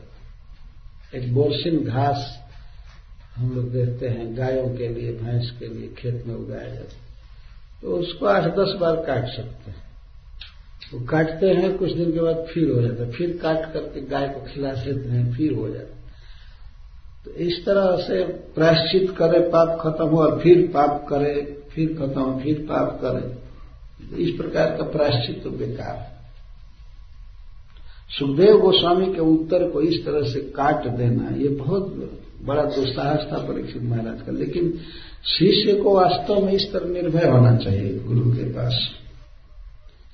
एक 1.15 1.33
बोरसिन 1.35 1.85
घास 1.85 2.39
हम 3.37 3.51
लोग 3.55 3.71
देखते 3.73 4.09
हैं 4.09 4.37
गायों 4.37 4.69
के 4.77 4.89
लिए, 4.89 5.13
भैंस 5.13 5.51
के 5.59 5.67
लिए, 5.67 5.89
खेत 5.99 6.25
में 6.27 6.35
उगाया 6.35 6.69
जाता 6.69 6.97
तो 7.83 7.93
उसको 7.93 8.27
आठ 8.27 8.45
दस 8.55 8.75
बार 8.81 8.97
काट 8.97 9.27
सकते 9.27 9.71
हैं। 9.71 9.87
वो 10.93 11.01
काटते 11.07 11.51
हैं, 11.51 11.77
कुछ 11.79 11.93
दिन 11.93 12.13
के 12.13 12.21
बाद 12.21 12.45
फिर 12.51 12.71
हो 12.71 12.83
जाता 12.83 13.05
है। 13.05 13.11
फिर 13.11 13.37
काट 13.43 13.73
करके 13.73 14.01
गाय 14.01 14.29
को 14.29 14.41
खिला 14.47 14.73
देते 14.73 15.09
हैं, 15.09 15.33
फिर 15.37 15.53
हो 15.53 15.69
जाता 15.69 15.97
तो 17.25 17.31
इस 17.41 17.65
तरह 17.67 17.97
से 18.03 18.23
प्रायश्चित 18.55 19.11
करे, 19.19 19.41
पाप 19.49 19.79
खत्म 19.81 20.07
हो 20.07 20.23
और 20.23 20.39
फिर 20.43 20.67
पाप 20.75 21.07
करे, 21.09 21.35
फिर 21.73 21.95
खत्म, 21.95 22.39
फिर 22.43 22.67
पाप 22.69 22.99
करे। 23.03 24.25
इस 24.25 24.37
प्रकार 24.37 24.77
का 24.77 24.85
प्रायश्चित 24.91 25.43
तो 25.45 25.51
बेकार 25.51 25.97
है। 25.97 26.18
सुखदेव 28.11 28.59
गोस्वामी 28.59 29.07
के 29.07 29.21
उत्तर 29.21 29.71
को 29.71 29.81
इस 29.81 30.05
तरह 30.05 30.23
से 30.23 30.41
काट 30.41 30.89
देना, 30.89 31.37
ये 31.37 31.49
बहुत 31.49 32.11
बड़ा 32.43 32.65
दुस्साहस 32.65 33.33
था 33.33 33.39
परीक्षित 33.39 33.83
महाराज 33.83 34.21
का। 34.21 34.33
लेकिन 34.33 34.75
शिष्य 35.39 35.75
को 35.75 35.95
वास्तव 35.95 36.45
में 36.45 36.53
इस 36.53 36.73
तरह 36.73 36.89
निर्भय 36.89 37.29
होना 37.29 37.57
चाहिए 37.57 37.99
गुरु 37.99 38.21
के 38.21 38.45
पास। 38.45 38.91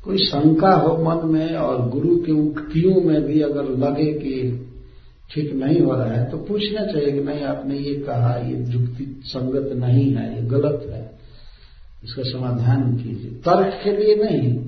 कोई 0.04 0.18
शंका 0.18 0.70
हो 0.70 1.04
मन 1.04 1.28
में 1.28 1.56
और 1.56 1.88
गुरु 1.88 2.16
की 2.16 2.32
उक्तियों 2.32 3.02
में 3.02 3.22
भी 3.22 3.40
अगर 3.40 3.64
लगे 3.64 4.04
कि 4.04 4.66
ठीक 5.30 5.54
नहीं 5.54 5.80
हो 5.80 5.92
रहा 5.92 6.06
है 6.06 6.30
तो 6.30 6.38
पूछना 6.38 6.86
चाहिए 6.86 7.12
कि 7.12 7.20
नहीं, 7.20 7.42
आपने 7.42 7.78
ये 7.78 7.94
कहा, 7.94 8.36
ये 8.36 8.54
जुक्ति 8.54 9.20
संगत 9.24 9.72
नहीं 9.72 10.14
है, 10.14 10.36
ये 10.36 10.48
गलत 10.48 10.86
है। 10.90 11.18
इसका 12.04 12.22
समाधान 12.22 12.96
कीजिए। 12.96 13.30
तर्क 13.30 13.80
के 13.84 13.96
लिए 13.96 14.16
नहीं 14.16 14.64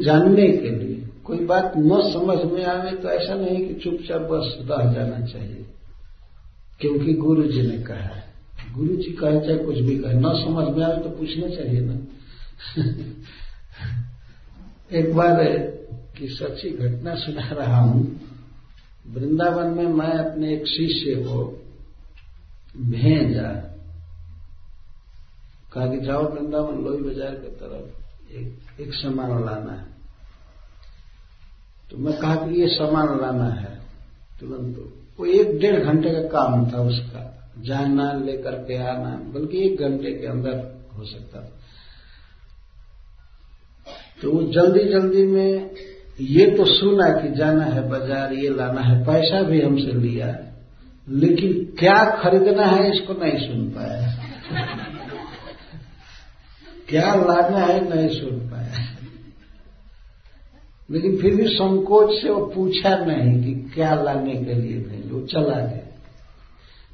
जानने 0.00 0.48
के 0.48 0.70
लिए। 0.70 1.09
कोई 1.30 1.44
बात 1.44 1.72
न 1.76 2.12
समझ 2.12 2.52
में 2.52 2.64
आवे 2.64 2.96
तो 2.96 3.08
ऐसा 3.08 3.34
नहीं 3.34 3.68
कि 3.68 3.74
चुपचाप 3.74 4.20
बस 4.20 4.58
रह 4.60 4.92
जाना 4.92 5.26
चाहिए। 5.26 5.66
क्योंकि 6.80 7.14
गुरु 7.14 7.42
जी 7.42 7.62
ने 7.62 7.78
कहा 7.78 7.96
है। 7.96 8.24
गुरु 8.72 8.96
जी 8.96 9.12
कहे 9.12 9.40
चाहे 9.40 9.58
कुछ 9.58 9.78
भी 9.78 9.98
कहे, 9.98 10.14
न 10.14 10.22
समझ 10.22 10.76
में 10.76 10.84
आवे 10.84 11.02
तो 11.02 11.10
पूछना 11.10 11.48
चाहिए 11.48 11.80
ना। 11.80 11.98
एक 14.96 15.14
बार 15.14 15.36
की 16.18 16.28
सच्ची 16.28 16.70
घटना 16.70 17.14
सुना 17.14 17.48
रहा 17.50 17.80
हूँ। 17.80 18.20
वृंदावन 19.10 19.66
में 19.66 19.86
मैं 19.86 20.12
अपने 20.12 20.54
एक 20.54 20.66
शिष्य 20.66 21.14
को 21.14 21.66
भेजा। 22.76 23.76
कहा 25.72 25.86
कि 25.86 26.00
जाओ 26.00 26.34
वृंदावन 26.34 26.84
लोही 26.84 27.02
बाज़ार 27.02 27.34
की 27.34 27.48
तरफ़ 27.48 28.00
एक 28.32 28.80
एक 28.80 28.94
सामान 28.94 29.44
लाना 29.44 29.72
है। 29.72 29.89
तो 31.90 31.98
मैं 31.98 32.16
कहा 32.18 32.34
कि 32.34 32.60
ये 32.60 32.66
सामान 32.68 33.20
लाना 33.20 33.48
है। 33.54 33.80
तुरंत 34.40 34.76
वो 35.20 35.26
एक 35.26 35.58
डेढ़ 35.58 35.76
घंटे 35.76 36.10
का 36.10 36.20
काम 36.20 36.72
था 36.72 36.80
उसका, 36.80 37.22
जाना, 37.58 38.12
लेकर 38.12 38.52
के 38.52 38.76
आना, 38.76 39.10
बल्कि 39.34 39.58
एक 39.58 39.80
घंटे 39.80 40.12
के 40.12 40.26
अंदर 40.26 40.54
हो 40.98 41.04
सकता 41.04 41.40
था। 41.40 41.52
तो 44.22 44.32
वो 44.32 44.42
जल्दी 44.52 44.84
जल्दी 44.84 45.26
में 45.26 45.70
ये 46.20 46.46
तो 46.50 46.64
सुना 46.64 47.08
कि 47.20 47.28
जाना 47.34 47.64
है 47.64 47.88
बाज़ार, 47.88 48.32
ये 48.32 48.48
लाना 48.48 48.80
है, 48.80 49.04
पैसा 49.04 49.42
भी 49.42 49.60
हमसे 49.60 49.92
लिया 49.92 50.26
है, 50.26 50.54
लेकिन 51.08 51.52
क्या 51.78 52.04
खरीदना 52.22 52.66
है 52.66 52.90
इसको 52.90 53.12
नहीं 53.12 53.48
सुन 53.48 53.70
पाया। 53.70 54.08
क्या 56.88 57.14
लाना 57.14 57.58
है 57.58 57.96
नहीं 57.96 58.20
सुन 58.20 58.38
पाया। 58.50 58.59
लेकिन 60.90 61.16
फिर 61.16 61.34
भी 61.34 61.46
संकोच 61.46 62.22
से 62.22 62.30
वो 62.30 62.46
पूछा 62.46 62.96
नहीं 62.96 63.44
कि 63.44 63.70
क्या 63.74 63.94
लाने 63.94 64.34
के 64.34 64.54
लिए 64.54 64.78
भेज 64.80 65.12
वो 65.12 65.20
चला 65.20 65.60
गया। 65.60 65.80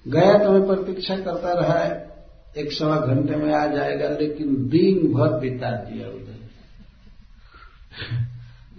गया 0.09 0.44
तो 0.44 0.53
मैं 0.53 0.66
प्रतीक्षा 0.66 1.16
करता 1.16 1.53
रहा 1.53 1.78
है 1.78 2.16
एक 2.57 2.72
सवा 2.72 2.97
घंटे 2.97 3.36
में 3.36 3.55
आ 3.55 3.66
जाएगा, 3.66 4.09
लेकिन 4.09 4.68
दिन 4.68 5.12
भर 5.12 5.40
बिता 5.40 5.70
दिया 5.70 6.09
उधर। 6.09 6.36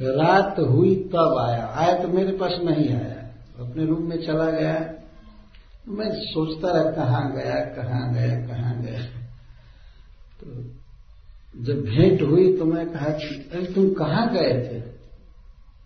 रात 0.18 0.60
हुई 0.60 0.96
तब 0.96 1.38
आया। 1.40 1.68
आया 1.68 2.02
तो 2.02 2.08
मेरे 2.08 2.32
पास 2.32 2.54
नहीं 2.64 2.90
आया। 2.90 3.24
अपने 3.60 3.86
रूम 3.86 4.10
में 4.10 4.28
चला 4.28 4.52
गया। 4.52 4.94
मैं 5.88 6.12
सोचता 6.12 6.72
रहा, 6.72 6.92
कहाँ 6.92 7.32
गया 7.32 7.56
कहाँ 7.56 8.14
गया 8.14 8.48
कहाँ 8.48 8.82
गया। 8.82 9.00
तो 10.40 10.64
जब 11.64 11.82
भेंट 11.82 12.22
हुई 12.22 12.58
तो 12.58 12.66
मैं 12.66 12.90
कहा 12.90 13.10
कि, 13.10 13.50
अरे 13.54 13.66
तुम 13.66 13.94
कहाँ 13.94 14.34
गए 14.34 14.54
थे? 14.54 14.97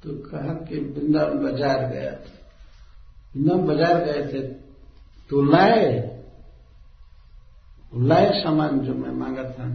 तो 0.03 0.13
कहा 0.21 0.53
कि 0.65 0.77
वृंदावन 0.77 1.43
बाज़ार 1.43 1.85
गया 1.87 2.11
था। 2.11 2.37
वृंदावन 3.35 3.65
बाज़ार 3.67 4.03
गए 4.05 4.23
थे 4.33 4.41
तो 5.29 5.41
लाए। 5.41 5.89
लाए 7.97 8.29
सामान 8.43 8.79
जो 8.79 8.93
मैं 8.93 9.11
मांगा 9.11 9.43
था। 9.43 9.69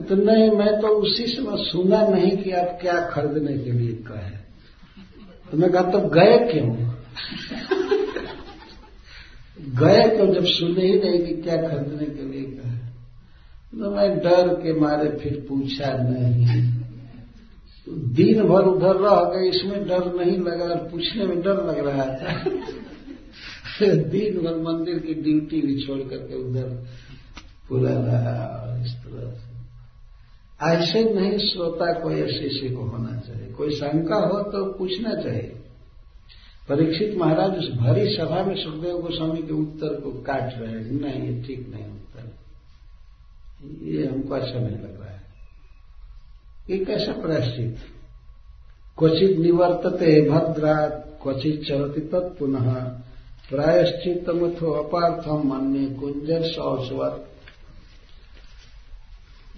तो 0.00 0.14
नहीं, 0.14 0.50
मैं 0.50 0.80
तो 0.80 0.88
उसी 0.88 1.26
समय 1.26 1.64
सुना 1.64 2.00
नहीं 2.08 2.36
कि 2.36 2.50
आप 2.50 2.78
क्या 2.80 3.00
खरीदने 3.06 3.56
के 3.58 3.72
लिए 3.72 3.92
कहे। 3.92 4.36
तो 5.50 5.56
मैं 5.56 5.70
कहा 5.70 5.82
तो 5.82 6.00
गए 6.08 6.38
क्यों? 6.52 6.68
गए 9.76 10.08
तो 10.18 10.26
जब 10.34 10.44
सुने 10.44 10.86
ही 10.86 10.98
नहीं 11.00 11.24
कि 11.26 11.34
क्या 11.42 11.56
खरीदने 11.56 12.06
के 12.06 12.22
लिए 12.22 12.44
कहे। 12.44 12.78
तो 13.72 13.90
मैं 13.90 14.08
डर 14.18 14.54
के 14.54 14.72
मारे 14.80 15.10
फिर 15.18 15.46
पूछा 15.48 15.92
नहीं। 16.00 16.79
दिन 17.90 18.42
भर 18.42 18.62
उधर 18.62 18.96
रह 18.96 19.16
गए 19.16 19.48
इसमें 19.48 19.88
डर 19.88 20.24
नहीं 20.24 20.38
लगा 20.38 20.64
और 20.64 20.76
पूछने 20.76 21.26
में 21.26 21.42
डर 21.42 21.54
लग 21.54 21.86
रहा 21.86 22.04
था 22.04 22.44
दिन 23.86 24.38
भर 24.42 24.56
मंदिर 24.56 24.98
की 24.98 25.14
ड्यूटी 25.14 25.60
भी 25.60 25.86
छोड़ 25.86 25.98
करके 25.98 26.34
उधर 26.34 26.86
पूरा 27.68 27.90
रहा, 27.90 28.82
इस 28.84 28.92
तरह 28.92 29.30
से। 29.30 29.50
ऐसे 30.66 31.14
नहीं 31.14 31.38
श्रोता 31.38 32.00
को 32.00 32.10
ऐसे 32.10 32.48
से 32.48 32.74
को 32.74 32.82
होना 32.82 33.18
चाहिए। 33.18 33.48
कोई 33.48 33.70
शंका 33.70 34.16
हो 34.16 34.42
तो 34.42 34.72
पूछना 34.72 35.14
चाहिए। 35.14 35.56
परीक्षित 36.68 37.16
महाराज, 37.18 37.58
उस 37.58 37.70
भरी 37.70 38.16
सभा 38.16 38.44
में 38.44 38.56
सुखदेव 38.56 38.98
गोस्वामी 38.98 39.42
के 39.42 39.54
उत्तर 39.54 40.00
को 40.00 40.10
काट 40.10 40.54
रहे 40.58 40.72
हैं। 40.72 40.90
नहीं, 40.90 41.30
ये 41.30 41.42
ठीक 41.42 41.68
नहीं 41.68 41.84
उत्तर। 41.84 42.36
ये 43.82 44.06
हमको 44.06 44.34
अच्छा 44.34 44.58
नहीं 44.58 44.70
लग। 44.70 44.84
रहा 44.84 44.94
है 44.94 44.99
ये 46.70 46.78
कैसा 46.78 47.12
प्रायश्चित 47.12 47.76
क्वचित 48.98 49.38
निवर्तते 49.38 50.30
भद्रा, 50.30 50.86
क्वचित 51.22 51.62
चलती 51.68 52.00
तत्पुनः। 52.00 52.74
प्रायश्चित 53.50 54.28
मथो 54.28 54.70
अपार्थम 54.70 55.48
मान्य 55.48 55.86
कुंजर 55.86 56.42
सौसवत 56.42 57.26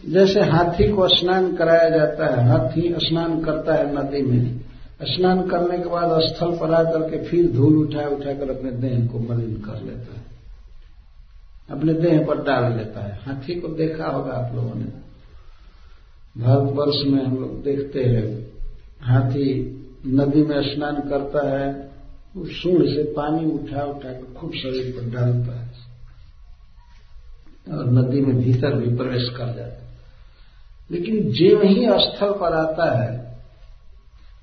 जैसे 0.08 0.40
हाथी 0.40 0.92
को 0.92 1.08
स्नान 1.08 1.56
कराया 1.56 1.88
जाता 1.88 2.26
है, 2.26 2.48
हाथी 2.48 2.94
स्नान 2.98 3.44
करता 3.44 3.74
है 3.74 3.96
नदी 3.96 4.22
में। 4.22 4.60
स्नान 5.02 5.48
करने 5.48 5.78
के 5.78 5.88
बाद 5.88 6.20
स्थल 6.20 6.56
पर 6.56 6.74
आकर 6.74 7.10
के 7.10 7.24
फिर 7.24 7.52
धूल 7.52 7.76
उठा 7.76 8.08
उठाकर 8.08 8.56
अपने 8.56 8.70
देह 8.70 9.06
को 9.06 9.18
मलिन 9.18 9.54
कर 9.54 9.82
लेता 9.82 10.14
है। 10.14 10.22
अपने 11.70 11.94
देह 11.94 12.26
पर 12.26 12.42
डाल 12.42 12.76
लेता 12.78 13.00
है। 13.00 13.20
हाथी 13.22 13.60
को 13.60 13.68
देखा 13.68 14.06
होगा 14.06 14.32
आप 14.32 14.54
लोगों 14.54 14.74
ने। 14.74 15.11
भारतवर्ष 16.38 16.96
में 17.06 17.24
हम 17.24 17.36
लोग 17.36 17.62
देखते 17.62 18.04
हैं, 18.04 18.52
हाथी 19.00 19.48
नदी 20.06 20.42
में 20.42 20.74
स्नान 20.74 20.96
करता 21.08 21.48
है 21.48 21.90
उस 22.36 22.62
सूढ़ 22.62 22.82
से 22.82 23.02
पानी 23.12 23.44
उठा 23.46 23.82
उठा 23.84 24.08
कर 24.10 24.34
खूब 24.34 24.52
शरीर 24.52 24.94
पर 24.96 25.10
डालता 25.10 25.58
है। 25.60 25.70
और 27.68 27.90
नदी 27.90 28.20
में 28.20 28.36
भीतर 28.38 28.74
भी 28.74 28.96
प्रवेश 28.96 29.28
कर 29.28 29.46
जाता 29.46 29.82
है। 29.82 29.82
लेकिन 30.90 31.32
जेव 31.32 31.62
ही 31.62 31.86
स्थल 31.98 32.32
पर 32.32 32.52
आता 32.52 32.86
है 32.98 33.18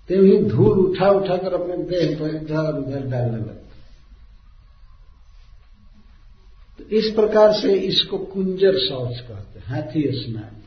तो 0.10 0.22
ही 0.24 0.38
धूल 0.44 0.80
उठा 0.80 1.10
उठाकर 1.10 1.54
अपने 1.54 1.78
देह 1.78 2.18
पर 2.20 2.36
इधर 2.36 2.78
उधर 2.78 3.02
डालने 3.08 3.38
लगता 3.38 3.52
है। 3.52 3.70
तो 6.78 6.84
इस 6.98 7.14
प्रकार 7.14 7.54
से 7.54 7.74
इसको 7.74 8.18
कुंजर 8.18 8.78
शौच 8.80 9.20
कहते 9.20 9.60
हैं, 9.60 9.66
हाथी 9.68 10.04
स्नान। 10.14 10.59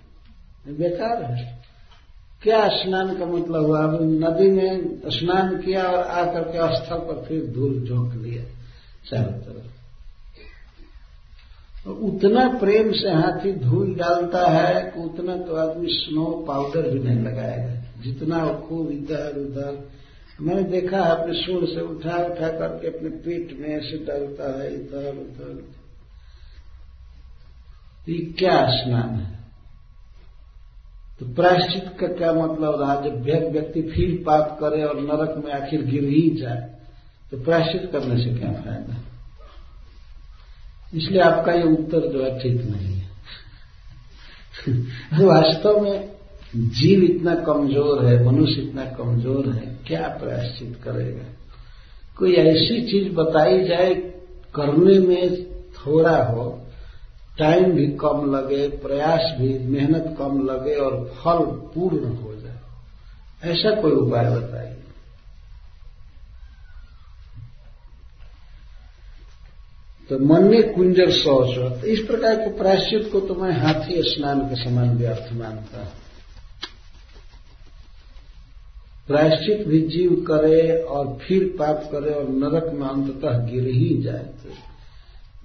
बेकार 0.69 1.23
है। 1.23 1.63
क्या 2.43 2.69
स्नान 2.69 3.19
का 3.19 3.27
मतलब 3.27 3.67
हुआ? 3.67 3.85
अब 3.85 4.03
नदी 4.03 4.51
में 4.51 5.01
स्नान 5.07 5.57
किया 5.63 5.85
और 5.85 6.05
आकर 6.05 6.43
के 6.43 6.77
स्थल 6.77 6.97
पर 6.97 7.25
फिर 7.29 7.47
धूल 7.47 7.85
झोंक 7.89 8.15
लिया 8.15 8.45
चारों 9.11 9.33
तरफ़। 9.33 9.73
तो 11.85 11.93
उतना 11.93 12.59
प्रेम 12.59 12.93
से 12.93 13.11
हाथी 13.11 13.53
धूल 13.53 13.95
डालता 13.95 14.51
है 14.51 14.91
कि 14.91 15.01
उतना 15.01 15.37
तो 15.37 15.55
आदमी 15.55 15.87
स्नो 15.89 16.45
पाउडर 16.49 16.91
भी 16.91 16.99
नहीं 16.99 17.21
लगाएगा। 17.21 18.03
जितना 18.03 18.55
खूब 18.55 18.91
इधर 18.91 19.37
उधर। 19.37 19.89
मैंने 20.41 20.63
देखा 20.63 21.05
है, 21.05 21.11
अपने 21.11 21.35
सूर 21.35 21.67
से 21.67 21.81
उठा 21.81 22.17
उठा 22.17 22.49
करके 22.49 22.87
अपने 22.87 23.09
पीठ 23.09 23.59
में 23.59 23.69
ऐसे 23.69 23.99
डालता 23.99 24.61
है, 24.61 24.75
इधर 24.75 25.13
उधर। 25.13 25.69
ये 28.09 28.19
क्या 28.19 28.67
स्नान 28.71 29.11
है? 29.11 29.42
तो 31.23 31.35
प्रायश्चित 31.35 31.85
का 32.01 32.07
क्या 32.07 32.33
मतलब 32.33 32.81
रहा? 32.81 32.95
जब 33.01 33.23
व्यक्ति 33.53 33.83
फिर 33.83 34.23
पाप 34.27 34.59
करे 34.61 34.83
और 34.83 35.01
नरक 35.01 35.45
में 35.45 35.53
आखिर 35.53 35.83
गिर 35.83 36.05
ही 36.05 36.31
जाए 36.31 36.71
तो 37.31 37.39
प्रायश्चित 37.39 37.91
करने 37.93 38.25
से 38.25 38.39
क्या 38.39 38.53
फ़ायदा? 38.53 38.97
इसलिए 40.95 41.21
आपका 41.21 41.53
ये 41.53 41.63
उत्तर 41.63 42.13
जो 42.13 42.25
है 42.25 42.39
ठीक 42.39 42.57
नहीं 42.57 42.97
है। 42.97 43.11
वास्तव 45.27 45.81
में 45.81 46.13
जीव 46.57 47.03
इतना 47.03 47.35
कमज़ोर 47.35 48.05
है, 48.05 48.25
मनुष्य 48.25 48.63
इतना 48.63 48.85
कमज़ोर 48.85 49.49
है, 49.49 49.79
क्या 49.87 50.09
प्रायश्चित 50.09 50.81
करेगा? 50.85 51.25
कोई 52.19 52.35
ऐसी 52.35 52.91
चीज़ 52.91 53.13
बताई 53.13 53.65
जाए, 53.65 53.95
करने 54.55 54.99
में 54.99 55.45
थोड़ा 55.53 56.25
हो 56.25 56.62
टाइम 57.43 57.73
भी 57.73 57.87
कम 58.01 58.35
लगे, 58.35 58.67
प्रयास 58.69 59.33
भी, 59.39 59.59
मेहनत 59.69 60.15
कम 60.19 60.45
लगे 60.47 60.75
और 60.75 60.99
फल 61.17 61.45
पूर्ण 61.75 62.15
हो 62.17 62.35
जाए। 62.35 62.59
ऐसा 63.45 63.81
कोई 63.81 63.93
उपाय 63.93 64.31
बताइए। 64.31 64.77
तो 70.09 70.19
मन 70.19 70.45
में 70.45 70.73
कुंजर 70.75 71.11
शौच 71.13 71.85
इस 71.85 72.01
प्रकार 72.01 72.35
के 72.37 72.53
प्रायश्चित 72.59 73.09
को 73.13 73.21
तो 73.21 73.35
मैं 73.35 73.53
हाथी 73.53 74.03
स्नान 74.03 74.41
के 74.41 74.57
समान 74.65 74.97
व्यर्थ 74.97 75.33
मानता 75.33 75.81
हूँ। 75.81 75.93
प्रायश्चित 79.07 79.67
भी 79.69 79.81
जीव 79.89 80.11
करे 80.29 80.83
और 80.83 81.07
फिर 81.23 81.45
पाप 81.59 81.89
करे 81.93 82.13
और 82.15 82.29
नरक 82.29 82.73
में 82.73 82.87
अंततः 82.89 83.39
गिर 83.47 83.69
ही 83.69 84.03
जाए। 84.03 84.25
तो 84.43 84.51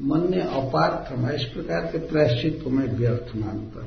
मन 0.02 0.30
ने 0.30 0.42
अपार्थ 0.42 1.12
इस 1.34 1.44
प्रकार 1.44 1.86
के 1.86 1.98
प्रायश्चित 2.08 2.62
को 2.64 2.70
मैं 2.70 2.88
व्यर्थ 2.88 3.36
मानता। 3.36 3.82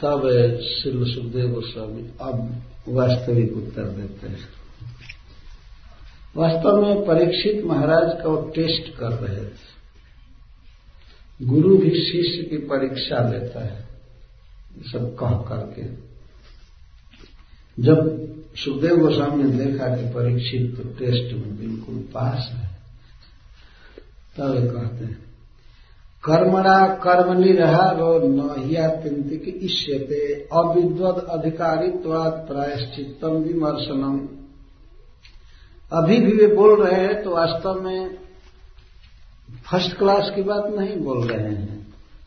तब 0.00 0.22
श्री 0.62 1.12
सुखदेव 1.14 1.52
गोस्वामी 1.52 2.02
अब 2.20 2.62
वास्तविक 2.88 3.56
उत्तर 3.56 3.84
देते 3.90 4.28
हैं। 4.28 4.48
वास्तव 6.36 6.80
में 6.82 7.06
परीक्षित 7.06 7.64
महाराज 7.64 8.10
का 8.22 8.28
वो 8.28 8.42
टेस्ट 8.50 8.96
कर 8.96 9.12
रहे 9.12 9.44
थे 9.44 9.64
गुरु 11.40 11.76
भी 11.78 11.90
शिष्य 12.02 12.42
की 12.42 12.56
परीक्षा 12.66 13.18
लेता 13.28 13.64
है, 13.64 13.80
सब 14.82 15.16
कह 15.16 15.34
करके। 15.48 15.84
जब 17.78 17.98
सुखदेव 18.56 18.96
गोस्वामी 18.96 19.44
ने 19.44 19.64
देखा 19.64 19.86
कि 19.96 20.04
परीक्षित 20.14 20.76
तो 20.76 20.88
टेस्ट 20.98 21.34
में 21.34 21.56
बिल्कुल 21.58 21.96
पास 22.14 22.48
है 22.52 22.65
तब 24.36 24.54
कहते 24.72 25.04
हैं, 25.04 25.18
कर्मणा 26.24 26.78
कर्म 27.02 27.32
निरहारो 27.38 28.18
नहियात्यंतिक 28.20 29.44
इष्यते, 29.64 30.22
अविद्वद 30.52 31.18
अधिकारित्वाद 31.30 32.32
प्रायश्चितम 32.48 33.36
विमर्शनम। 33.42 34.18
अभी 35.92 36.16
भी 36.20 36.32
वे 36.32 36.46
बोल 36.54 36.82
रहे 36.82 37.00
हैं 37.00 37.22
तो 37.22 37.30
वास्तव 37.30 37.80
में 37.80 38.18
फ़र्स्ट 39.66 39.96
क्लास 39.98 40.30
की 40.34 40.42
बात 40.42 40.64
नहीं 40.70 40.96
बोल 41.00 41.26
रहे 41.28 41.54
हैं, 41.54 41.86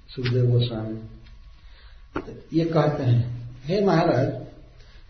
सुखदेव 0.10 0.45
गोस्वामी। 0.51 0.95
तो 2.16 2.34
ये 2.53 2.66
कहते 2.66 3.03
हैं, 3.03 3.22
हे 3.66 3.82
महाराज, 3.86 4.28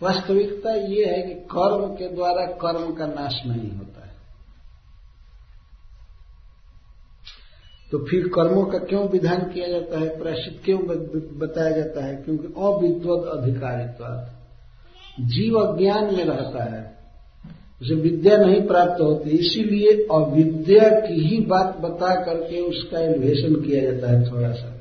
वास्तविकता 0.01 0.73
ये 0.73 1.05
है 1.05 1.21
कि 1.23 1.33
कर्म 1.51 1.87
के 1.95 2.13
द्वारा 2.15 2.45
कर्म 2.57 2.93
का 2.93 3.05
नाश 3.07 3.39
नहीं 3.45 3.71
होता 3.71 4.05
है 4.05 4.17
तो 7.91 7.97
फिर 7.99 8.27
कर्मों 8.27 8.65
का 8.65 8.77
क्यों 8.77 9.07
विधान 9.07 9.39
किया 9.39 9.67
जाता 9.67 9.99
है? 9.99 10.21
प्रायश्चित 10.21 10.61
क्यों 10.65 10.79
बताया 11.39 11.71
जाता 11.71 12.05
है? 12.05 12.15
क्योंकि 12.15 12.47
अविद्वत 12.47 13.39
अधिकारित्व। 13.39 14.27
जीव 15.25 15.59
अज्ञान 15.59 16.03
में 16.03 16.25
रहता 16.25 16.63
है। 16.63 16.99
उसे 17.81 17.95
विद्या 17.95 18.37
नहीं 18.37 18.61
प्राप्त 18.61 19.01
होती, 19.01 19.29
इसीलिए 19.29 20.07
अविद्या 20.11 20.89
की 20.89 21.13
ही 21.13 21.39
बात 21.39 21.77
बता 21.77 22.15
करके 22.25 22.61
उसका 22.61 22.99
एलिवेशन 22.99 23.55
किया 23.55 23.91
जाता 23.91 24.11
है 24.11 24.31
थोड़ा 24.31 24.51
सा 24.51 24.75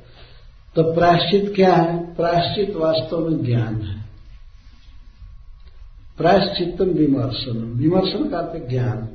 तो 0.75 0.83
प्रायश्चित 0.83 1.55
क्या 1.55 1.73
है? 1.73 2.15
प्रायश्चित 2.15 2.75
वास्तव 2.75 3.29
में 3.29 3.45
ज्ञान 3.45 3.81
है। 3.81 4.05
प्रायश्चितम 6.17 6.85
विमर्शन 6.85 7.73
विमर्शन 7.75 8.23
का 8.23 8.53
ज्ञान। 8.69 9.09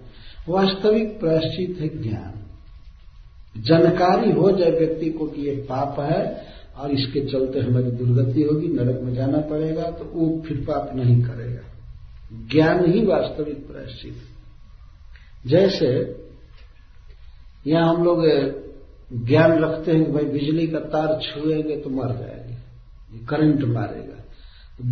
वास्तविक 0.49 1.21
प्रायश्चित 1.21 1.79
है 1.81 2.03
ज्ञान। 2.03 2.34
जानकारी 3.57 4.31
हो 4.33 4.51
जाए 4.51 4.71
व्यक्ति 4.71 5.11
को 5.11 5.27
कि 5.27 5.43
ये 5.43 5.55
पाप 5.71 6.01
है 6.01 6.47
और 6.77 6.91
इसके 6.91 7.21
चलते 7.21 7.61
हमारी 7.61 7.91
दुर्गति 7.91 8.43
होगी, 8.43 8.69
नरक 8.69 9.01
में 9.03 9.15
जाना 9.15 9.39
पड़ेगा 9.41 9.91
तो 9.91 10.05
वो 10.05 10.43
फिर 10.47 10.57
पाप 10.57 10.91
नहीं 10.95 11.23
करेगा। 11.23 11.63
ज्ञान 12.53 12.93
ही 12.93 13.05
वास्तविक 13.07 13.67
प्रायश्चित 13.67 14.17
जैसे 15.47 15.89
यहाँ 17.67 17.95
हम 17.95 18.05
लोग 18.05 18.25
ज्ञान 19.27 19.59
रखते 19.59 19.93
हैं 19.93 20.05
कि 20.05 20.13
भाई 20.13 20.25
बिजली 20.25 20.67
का 20.67 20.79
तार 20.79 21.21
छुएँगे 21.23 21.77
तो 21.77 21.91
मर 21.91 22.09
जाएँगे 22.09 23.27
करंट 23.27 23.65
मारेगा। 23.65 24.23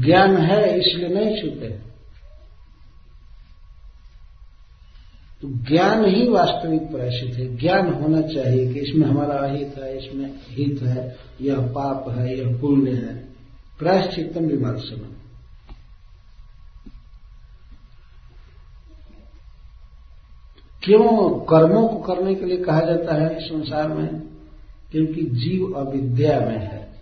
ज्ञान 0.04 0.36
है 0.36 0.78
इसलिए 0.80 1.08
नहीं 1.08 1.42
छूते। 1.42 1.66
हैं 1.66 1.91
तो 5.42 5.48
ज्ञान 5.48 6.04
ही 6.04 6.28
वास्तविक 6.28 6.82
प्रायश्चित 6.82 7.34
है। 7.34 7.56
ज्ञान 7.56 7.92
होना 7.92 8.20
चाहिए 8.22 8.74
कि 8.74 8.80
इसमें 8.80 9.06
हमारा 9.08 9.34
अहित 9.34 9.74
है, 9.78 9.98
इसमें 9.98 10.34
हित 10.48 10.82
है, 10.82 11.16
यह 11.40 11.58
पाप 11.58 12.10
है, 12.10 12.38
यह 12.38 12.60
पुण्य 12.60 12.90
है। 12.90 13.28
प्रायश्चितम 13.78 14.44
विमर्शन 14.44 15.16
क्यों 20.84 21.40
कर्मों 21.40 21.88
को 21.88 21.98
करने 21.98 22.34
के 22.34 22.44
लिए 22.44 22.56
कहा 22.56 22.80
जाता 22.80 23.14
है 23.14 23.36
इस 23.36 23.42
संसार 23.42 23.88
में? 23.88 24.22
क्योंकि 24.92 25.22
जीव 25.22 25.72
अविद्या 25.72 26.40
में 26.40 26.58
है। 26.58 26.92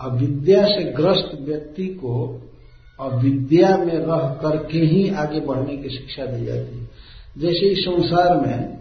अविद्या 0.00 0.66
से 0.66 0.84
ग्रस्त 0.84 1.38
व्यक्ति 1.40 1.86
को 1.86 2.42
अविद्या 3.00 3.76
में 3.76 3.98
रह 3.98 4.38
करके 4.42 4.78
ही 4.78 5.10
आगे 5.10 5.40
बढ़ने 5.40 5.76
की 5.76 5.88
शिक्षा 5.88 6.26
दी 6.26 6.44
जाती 6.44 6.78
है। 6.78 7.13
जैसे 7.38 7.66
इस 7.66 7.78
संसार 7.78 8.46
में 8.46 8.74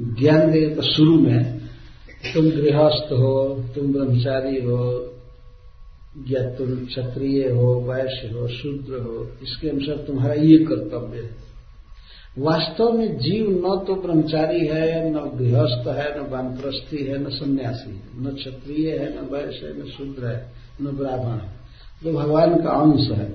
ज्ञान 0.00 0.50
दे 0.50 0.74
तो 0.74 0.82
शुरू 0.82 1.20
में 1.20 1.60
तुम 2.34 2.50
गृहस्थ 2.50 3.12
हो, 3.12 3.64
तुम 3.74 3.92
ब्रह्मचारी 3.92 4.60
हो 4.60 5.10
या 6.28 6.50
तुम 6.54 6.86
क्षत्रिय 6.86 7.50
हो, 7.50 7.80
वैश्य 7.80 8.28
हो, 8.28 8.48
शूद्र 8.48 8.94
हो, 8.94 9.30
इसके 9.42 9.68
अनुसार 9.68 9.96
तुम्हारा 9.96 10.34
ये 10.34 10.58
कर्तव्य 10.58 11.18
है। 11.18 11.30
वास्तव 12.38 12.92
में 12.92 13.18
जीव 13.18 13.50
न 13.50 13.84
तो 13.86 13.94
ब्रह्मचारी 13.94 14.66
है, 14.66 15.10
न 15.10 15.14
गृहस्थ 15.14 15.88
है, 15.88 16.26
न 16.26 16.30
वानप्रस्थी 16.30 17.04
है, 17.04 17.18
न 17.18 17.28
सन्यासी 17.28 17.90
है, 17.90 18.26
न 18.26 18.34
क्षत्रिय 18.34 18.90
है, 18.90 19.22
न 19.22 19.28
वैश्य 19.32 19.66
है, 19.66 19.82
न 19.82 19.84
शूद्र 19.86 20.26
है, 20.26 20.52
न 20.82 20.84
ब्राह्मण 20.84 21.38
है। 21.38 21.54
जो 22.04 22.12
भगवान 22.12 22.62
का 22.62 22.70
अंश 22.70 23.10
है। 23.10 23.30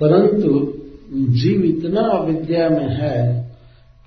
परंतु 0.00 0.74
जीव 1.12 1.62
इतना 1.62 2.00
अविद्या 2.00 2.68
में 2.68 2.88
है 2.88 3.50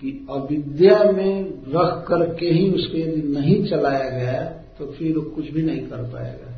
कि 0.02 0.28
अविद्या 0.30 1.12
में 1.12 1.44
रख 1.50 2.08
करके 2.08 2.46
ही 2.46 2.72
उसको 2.72 2.98
यदि 2.98 3.22
नहीं 3.22 3.66
चलाया 3.66 4.10
गया 4.10 4.44
तो 4.80 4.86
फिर 4.86 5.20
कुछ 5.20 5.52
भी 5.52 5.62
नहीं 5.62 5.82
कर 5.82 5.98
पाएगा। 5.98 6.54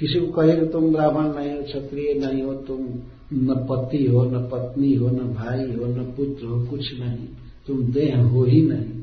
किसी 0.00 0.20
को 0.20 0.26
कहे 0.26 0.56
कि 0.56 0.66
तुम 0.66 0.92
ब्राह्मण 0.92 1.38
नहीं 1.38 1.56
हो, 1.56 1.62
क्षत्रिय 1.62 2.14
नहीं 2.14 2.42
हो, 2.42 2.54
तुम 2.54 2.88
न 3.32 3.66
पति 3.70 4.04
हो, 4.04 4.24
न 4.24 4.48
पत्नी 4.52 4.94
हो, 4.94 5.08
न 5.08 5.18
भाई 5.18 5.64
हो, 5.64 5.86
न 5.86 6.14
पुत्र 6.16 6.46
हो, 6.46 6.66
कुछ 6.66 7.00
नहीं। 7.00 7.28
तुम 7.66 7.92
देह 7.92 8.20
हो 8.20 8.44
ही 8.44 8.62
नहीं। 8.62 8.98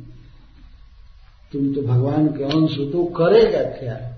तुम 1.54 1.74
तो 1.74 1.82
भगवान 1.82 2.28
के 2.28 2.44
अंश 2.44 2.80
हो 2.80 2.86
तो 2.86 3.04
करेगा 3.04 3.64
क्या? 3.64 4.12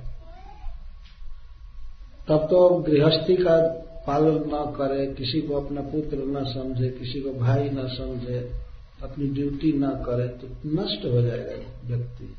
तब 2.28 2.38
तो 2.38 2.70
गृहस्थी 2.70 3.36
का 3.36 3.84
पालन 4.08 4.38
न 4.48 4.64
करे, 4.78 5.06
किसी 5.14 5.42
को 5.42 5.56
अपना 5.56 5.82
पुत्र 5.84 6.18
न 6.18 6.44
समझे, 6.46 6.90
किसी 6.90 7.22
को 7.22 7.32
भाई 7.40 7.70
न 7.70 7.88
समझे, 7.90 8.40
अपनी 9.04 9.28
ड्यूटी 9.30 9.72
न 9.74 9.90
करे 10.06 10.28
तो 10.38 10.48
नष्ट 10.74 11.06
हो 11.06 11.22
जाएगा 11.22 11.56
व्यक्ति। 11.86 12.34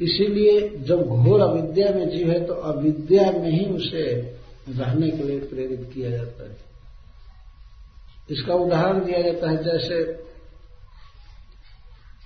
इसीलिए 0.00 0.68
जब 0.78 1.06
घोर 1.06 1.40
अविद्या 1.40 1.90
में 1.90 2.08
जीव 2.10 2.30
है 2.30 2.44
तो 2.46 2.54
अविद्या 2.54 3.30
में 3.32 3.50
ही 3.50 3.64
उसे 3.66 4.04
रहने 4.70 5.10
के 5.10 5.22
लिए 5.22 5.38
प्रेरित 5.40 5.90
किया 5.94 6.10
जाता 6.10 6.44
है। 6.44 6.56
इसका 8.30 8.54
उदाहरण 8.54 9.04
दिया 9.04 9.20
जाता 9.22 9.50
है, 9.50 9.62
जैसे 9.64 10.02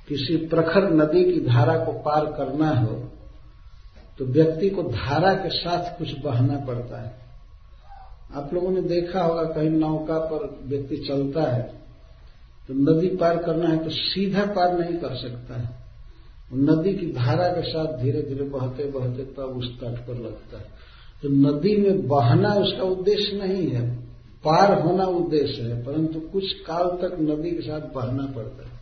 किसी 0.09 0.37
प्रखर 0.47 0.91
नदी 0.93 1.25
की 1.25 1.41
धारा 1.41 1.77
को 1.85 1.93
पार 2.03 2.27
करना 2.33 2.71
हो 2.71 2.97
तो 4.19 4.25
व्यक्ति 4.27 4.71
को 4.71 4.83
धारा 4.85 5.33
के 5.35 5.49
साथ 5.51 5.97
कुछ 5.99 6.13
बहना 6.21 6.59
पड़ता 6.67 7.01
है। 7.03 7.26
आप 8.37 8.55
लोगों 8.55 8.71
ने 8.71 8.81
देखा 8.85 9.23
होगा 9.23 9.43
कहीं 9.53 9.71
नौका 9.71 10.19
पर 10.19 10.49
व्यक्ति 10.65 10.97
चलता 11.09 11.43
है 11.53 11.63
तो 12.69 12.75
नदी 12.75 13.09
पार 13.17 13.37
करना 13.43 13.69
है 13.69 13.83
तो 13.85 13.91
सीधा 13.91 14.45
पार 14.47 14.79
नहीं 14.79 14.97
कर 14.99 15.15
सकता 15.17 15.61
है। 15.61 15.69
नदी 16.55 16.95
की 16.95 17.07
धारा 17.13 17.49
के 17.49 17.63
साथ 17.63 17.97
धीरे 17.99 18.23
धीरे 18.23 18.45
बहते 18.49 18.85
बहते 18.91 19.25
तब 19.35 19.57
उस 19.59 19.69
तट 19.81 20.07
पर 20.07 20.15
लगता 20.15 20.59
है। 20.59 20.65
तो 21.23 21.29
नदी 21.29 21.77
में 21.77 22.07
बहना 22.09 22.53
उसका 22.55 22.83
उद्देश्य 22.83 23.37
नहीं 23.37 23.69
है, 23.71 23.89
पार 24.45 24.81
होना 24.81 25.05
उद्देश्य 25.05 25.63
है, 25.63 25.83
परंतु 25.85 26.21
कुछ 26.33 26.53
काल 26.61 26.89
तक 27.03 27.17
नदी 27.21 27.51
के 27.51 27.63
साथ 27.63 27.81
बहना 27.95 28.27
पड़ता 28.27 28.69
है। 28.69 28.75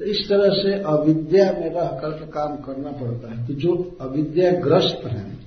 तो 0.00 0.04
इस 0.04 0.28
तरह 0.28 0.54
से 0.54 0.72
अविद्या 0.82 1.50
में 1.52 1.70
रह 1.70 1.88
कर 2.00 2.24
काम 2.26 2.56
करना 2.56 2.92
पड़ता 2.92 3.34
है। 3.34 3.46
तो 3.46 3.54
जो 3.54 3.74
अविद्याग्रस्त 4.00 5.06
हैं 5.06 5.43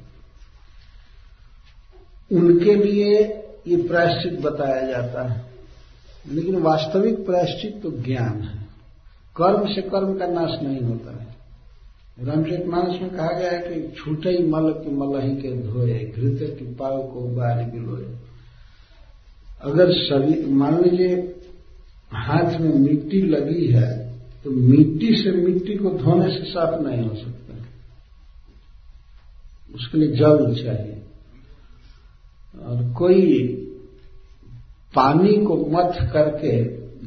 उनके 2.32 2.76
लिए 2.76 3.14
ये 3.68 3.88
प्रायश्चित 3.88 4.42
बताया 4.42 4.88
जाता 4.88 5.28
है। 5.28 5.46
लेकिन 6.32 6.56
वास्तविक 6.56 7.26
प्रायश्चित 7.26 7.84
तो 7.84 7.92
ज्ञान 7.92 8.42
है। 8.42 8.68
कर्म 9.42 9.76
से 9.76 9.82
कर्म 9.82 10.18
का 10.18 10.28
नाश 10.28 10.60
नहीं 10.64 10.82
होता 10.82 11.22
है। 11.22 11.28
रामचरित 12.24 12.66
मानस 12.66 13.02
में 13.02 13.10
कहा 13.10 13.40
गया 13.40 13.52
है 13.52 13.60
कि 13.60 13.94
छूटे 13.98 14.30
ही 14.30 14.48
मल 14.48 14.72
की 14.74 14.92
मलही 14.92 15.36
के 15.36 15.68
धोए, 15.68 16.14
घृत 16.18 16.56
की 16.60 16.66
पाव 16.66 17.04
को 17.04 17.22
बारी 17.22 17.66
बिलोए 17.66 18.06
अगर 19.62 19.92
सभी, 19.92 20.46
मान 20.46 20.82
लीजिए, 20.82 21.36
हाथ 22.12 22.60
में 22.60 22.74
मिट्टी 22.74 23.22
लगी 23.22 23.68
है 23.68 24.14
तो 24.44 24.52
मिट्टी 24.52 25.16
से 25.16 25.32
मिट्टी 25.32 25.76
को 25.76 25.90
धोने 25.90 26.32
से 26.32 26.44
साफ़ 26.44 26.82
नहीं 26.82 27.08
हो 27.08 27.16
सकता। 27.16 27.54
उसके 29.76 29.98
लिए 29.98 30.08
जल 30.08 30.64
चाहिए। 30.64 30.97
और 32.66 32.94
कोई 32.94 33.44
पानी 34.94 35.34
को 35.46 35.56
मथ 35.70 36.00
करके 36.14 36.52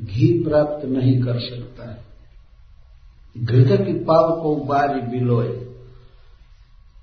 घी 0.04 0.44
प्राप्त 0.44 0.84
नहीं 0.86 1.22
कर 1.22 1.38
सकता 1.38 1.90
है। 1.90 1.98
घृत 3.36 3.80
की 3.86 3.92
पाव 3.92 4.42
को 4.42 4.54
बारी 4.56 5.00
बिलोए। 5.00 5.48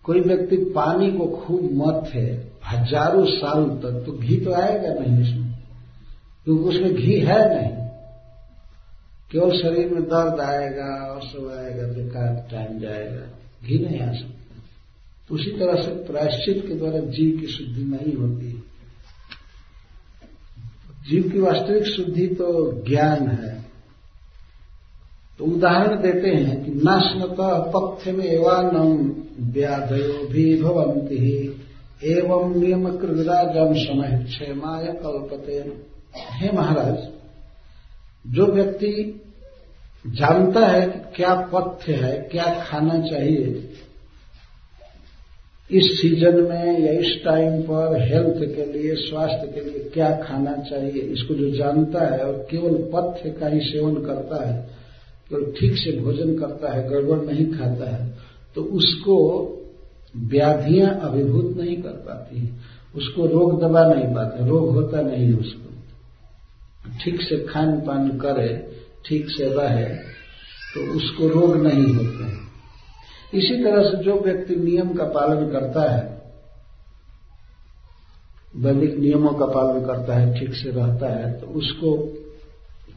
कोई 0.04 0.20
व्यक्ति 0.20 0.58
पानी 0.76 1.12
को 1.12 1.28
खूब 1.28 1.70
मत 1.74 2.10
है, 2.14 2.52
हज़ारों 2.68 3.26
साल 3.26 3.66
तक 3.84 4.04
तो 4.06 4.12
घी 4.12 4.38
तो 4.38 4.54
आएगा 4.54 4.94
नहीं 4.94 5.22
उसमें, 5.24 5.54
क्योंकि 6.46 6.64
उसमें 6.64 6.96
घी 6.96 7.20
है 7.20 7.40
नहीं। 7.56 7.72
केवल 9.32 9.52
शरीर 9.62 9.94
में 9.94 10.04
दर्द 10.04 10.40
आएगा, 10.40 11.06
और 11.06 11.22
सब 11.22 11.52
आएगा 11.58 11.88
बेकार 11.88 12.48
टाइम 12.52 12.80
जाएगा? 12.80 13.26
घी 13.64 13.80
नहीं 13.80 14.00
आ 14.00 14.12
सकता। 14.12 14.37
उसी 15.32 15.52
तरह 15.52 15.82
से 15.82 15.92
प्रायश्चित 15.92 16.68
के 16.68 16.74
द्वारा 16.74 17.00
जीव 17.00 17.40
की 17.40 17.48
शुद्धि 17.48 17.84
नहीं 17.84 18.14
होती। 18.14 18.52
जीव 21.10 21.32
की 21.32 21.40
वास्तविक 21.40 21.84
शुद्धि 21.84 22.28
तो 22.28 22.72
ज्ञान 22.88 23.28
है। 23.28 23.66
तो 25.40 25.46
उदाहरण 25.46 26.02
देते 26.02 26.30
हैं 26.30 26.66
कि 26.66 26.72
नश्मत 26.72 27.36
पक्ष 27.76 28.08
में 28.08 28.26
एवानम 28.26 29.16
व्याधयो 29.52 30.28
भी 30.28 30.62
भवंती 30.64 31.48
एवं 32.04 32.56
नियम 32.56 32.98
कृराजम 32.98 33.74
समय 33.74 34.24
क्षेमाय 34.24 34.86
कल्पते। 34.86 35.54
हे 36.20 36.52
महाराज, 36.52 36.98
जो 38.34 38.46
व्यक्ति 38.46 39.22
जानता 40.08 40.66
है 40.68 40.82
कि 40.82 41.00
क्या 41.16 41.34
पथ्य 41.54 41.94
है, 41.94 42.18
क्या 42.32 42.64
खाना 42.64 43.00
चाहिए 43.00 43.70
इस 45.70 45.86
सीज़न 45.92 46.36
में 46.44 46.80
या 46.80 46.92
इस 47.00 47.10
टाइम 47.24 47.62
पर 47.62 47.96
हेल्थ 48.02 48.38
के 48.56 48.66
लिए, 48.68 48.94
स्वास्थ्य 48.98 49.48
के 49.48 49.62
लिए 49.62 49.90
क्या 49.94 50.10
खाना 50.20 50.52
चाहिए, 50.64 51.02
इसको 51.04 51.36
जो 51.36 51.50
जानता 51.52 52.06
है 52.06 52.24
और 52.26 52.38
केवल 52.52 52.78
पथ्य 52.94 53.30
का 53.40 53.48
ही 53.48 53.60
सेवन 53.62 53.96
करता 54.06 54.48
है 54.48 54.56
कोई 55.32 55.52
ठीक 55.52 55.78
से 55.78 55.98
भोजन 56.00 56.34
करता 56.40 56.74
है, 56.74 56.88
गड़बड़ 56.90 57.20
नहीं 57.24 57.46
खाता 57.50 57.90
है 57.90 58.08
तो 58.56 58.64
उसको 58.80 59.18
व्याधियाँ 60.16 60.90
अभिभूत 61.04 61.58
नहीं 61.58 61.76
कर 61.78 61.98
पाती 62.08 62.50
उसको 62.96 63.26
रोग 63.28 63.60
दबा 63.62 63.86
नहीं 63.86 64.14
पाते, 64.16 64.48
रोग 64.48 64.70
होता 64.72 65.02
नहीं 65.02 65.26
है 65.26 65.34
उसको। 65.34 65.68
ठीक 67.04 67.22
से 67.22 67.38
खान 67.46 67.80
पान 67.82 68.10
करे, 68.18 68.50
ठीक 69.06 69.30
से 69.30 69.50
रहे 69.54 69.86
तो 70.74 70.92
उसको 70.96 71.28
रोग 71.30 71.56
नहीं 71.58 71.84
होते 71.86 72.24
हैं। 72.24 72.47
इसी 73.34 73.64
तरह 73.64 73.84
से 73.84 74.04
जो 74.04 74.20
व्यक्ति 74.20 74.56
नियम 74.56 74.94
का 74.94 75.04
पालन 75.04 75.52
करता 75.52 75.92
है 75.92 76.18
वैदिक 78.56 78.98
नियमों 78.98 79.34
का 79.34 79.46
पालन 79.46 79.86
करता 79.86 80.16
है, 80.16 80.40
ठीक 80.40 80.54
से 80.54 80.72
रहता 80.72 81.08
है 81.08 81.40
तो 81.40 81.48
उसको 81.48 82.14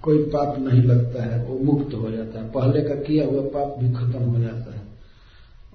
कोई 0.03 0.18
पाप 0.18 0.59
नहीं 0.59 0.83
लगता 0.83 1.22
है, 1.22 1.45
वो 1.45 1.59
मुक्त 1.59 1.95
हो 1.95 2.11
जाता 2.11 2.41
है। 2.41 2.51
पहले 2.51 2.83
का 2.83 2.95
किया 2.95 3.26
हुआ 3.26 3.43
पाप 3.43 3.78
भी 3.78 3.91
खत्म 3.91 4.24
हो 4.24 4.41
जाता 4.41 4.74
है। 4.74 4.83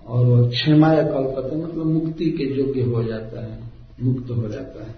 और 0.08 0.26
वो 0.26 0.48
क्षमा 0.50 0.94
या 0.94 1.04
कल्पता 1.04 1.58
मतलब 1.58 1.86
मुक्ति 1.86 2.26
के 2.26 2.44
योग्य 2.44 2.82
हो 2.82 3.04
जाता 3.04 3.46
है, 3.46 3.60
मुक्त 4.02 4.32
हो 4.32 4.48
जाता 4.50 4.84
है। 4.84 4.96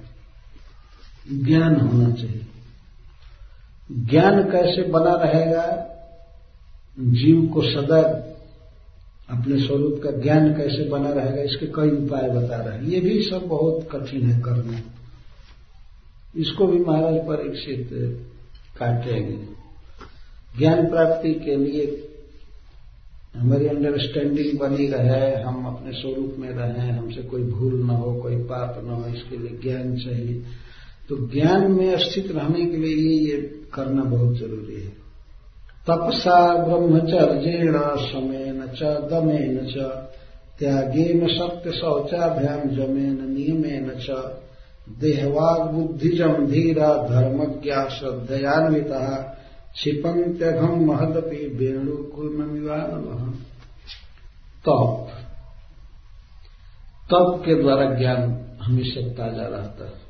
ज्ञान 1.46 1.80
होना 1.80 2.12
चाहिए। 2.12 2.48
ज्ञान 3.92 4.44
कैसे 4.44 4.82
बना 4.84 5.14
रहेगा? 5.16 5.66
जीव 7.00 7.48
को 7.54 7.62
सदा 7.62 8.27
अपने 9.30 9.68
स्वरूप 9.68 10.02
का 10.04 10.12
ज्ञान 10.12 10.54
कैसे 10.54 10.90
बना 10.90 11.10
रहेगा, 11.10 11.42
इसके 11.42 11.66
कई 11.66 11.90
उपाय 11.90 12.30
बता 12.30 12.56
रहे 12.56 12.78
हैं। 12.78 12.84
ये 12.84 13.00
भी 13.00 13.24
सब 13.24 13.42
बहुत 13.48 13.88
कठिन 13.92 14.30
है 14.30 14.42
करना। 14.42 14.82
इसको 16.38 16.68
भी 16.68 16.80
महाराज 16.80 17.16
परीक्षित 17.16 17.90
काटेंगे। 18.80 19.58
ज्ञान 20.58 20.90
प्राप्ति 20.90 21.34
के 21.34 21.56
लिए 21.56 22.04
हमारी 23.36 23.68
अंडरस्टैंडिंग 23.68 24.60
बनी 24.60 24.88
रहे, 24.88 25.42
हम 25.44 25.66
अपने 25.66 25.92
स्वरूप 25.92 26.36
में 26.40 26.50
रहें, 26.50 26.92
हमसे 26.92 27.22
कोई 27.22 27.44
भूल 27.44 27.82
न 27.84 27.90
हो, 27.90 28.14
कोई 28.14 28.36
पाप 28.36 28.82
न 28.86 28.90
हो, 28.90 29.06
इसके 29.06 29.38
लिए 29.38 29.60
ज्ञान 29.64 29.98
चाहिए। 29.98 30.44
तो 31.10 31.28
ज्ञान 31.28 31.72
में 31.72 31.98
स्थित 31.98 32.32
रहने 32.32 32.66
के 32.66 32.78
लिए 32.78 33.32
ये 33.32 33.62
करना 33.74 34.04
बहुत 34.04 34.38
ज़रूरी 34.38 34.82
है। 34.82 34.97
तपसा 35.88 36.64
ब्रह्मचर्येण 36.64 37.80
समेन 37.96 38.68
च, 38.68 38.84
दमेन 38.84 39.66
च। 39.66 39.78
त्यागेन 40.60 41.28
सत्य 41.28 41.72
शौचाभ्याम 41.72 42.62
जमेन 42.70 43.34
नियमेन 43.34 43.90
च। 43.90 44.10
देहवाग 45.00 45.62
बुद्धिजम 45.62 46.48
धीरा 46.48 46.94
धर्मज्ञा 46.94 47.88
श्रद्धयान्विता। 47.88 49.34
क्षिपंत्यघम 49.74 50.86
महदपि 50.86 51.58
वेणुकुलमिवान 51.60 53.32
तप। 54.66 55.08
तप 57.06 57.44
के 57.46 57.56
द्वारा 57.56 57.94
ज्ञान 57.94 58.46
हमेशा 58.62 59.02
ताज़ा 59.02 59.48
रहता 59.48 59.86
है 59.86 60.07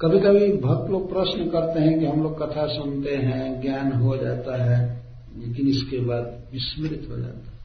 कभी 0.00 0.20
कभी 0.20 0.52
भक्त 0.52 0.90
लोग 0.90 1.12
प्रश्न 1.12 1.50
करते 1.50 1.80
हैं 1.80 1.98
कि 1.98 2.06
हम 2.06 2.22
लोग 2.22 2.42
कथा 2.42 2.66
सुनते 2.66 3.16
हैं, 3.16 3.60
ज्ञान 3.60 3.92
हो 3.92 4.16
जाता 4.16 4.64
है, 4.64 5.04
लेकिन 5.38 5.68
इसके 5.68 5.98
बाद 5.98 6.44
विस्मृत 6.52 7.08
हो 7.10 7.16
जाता 7.16 7.50
है। 7.50 7.56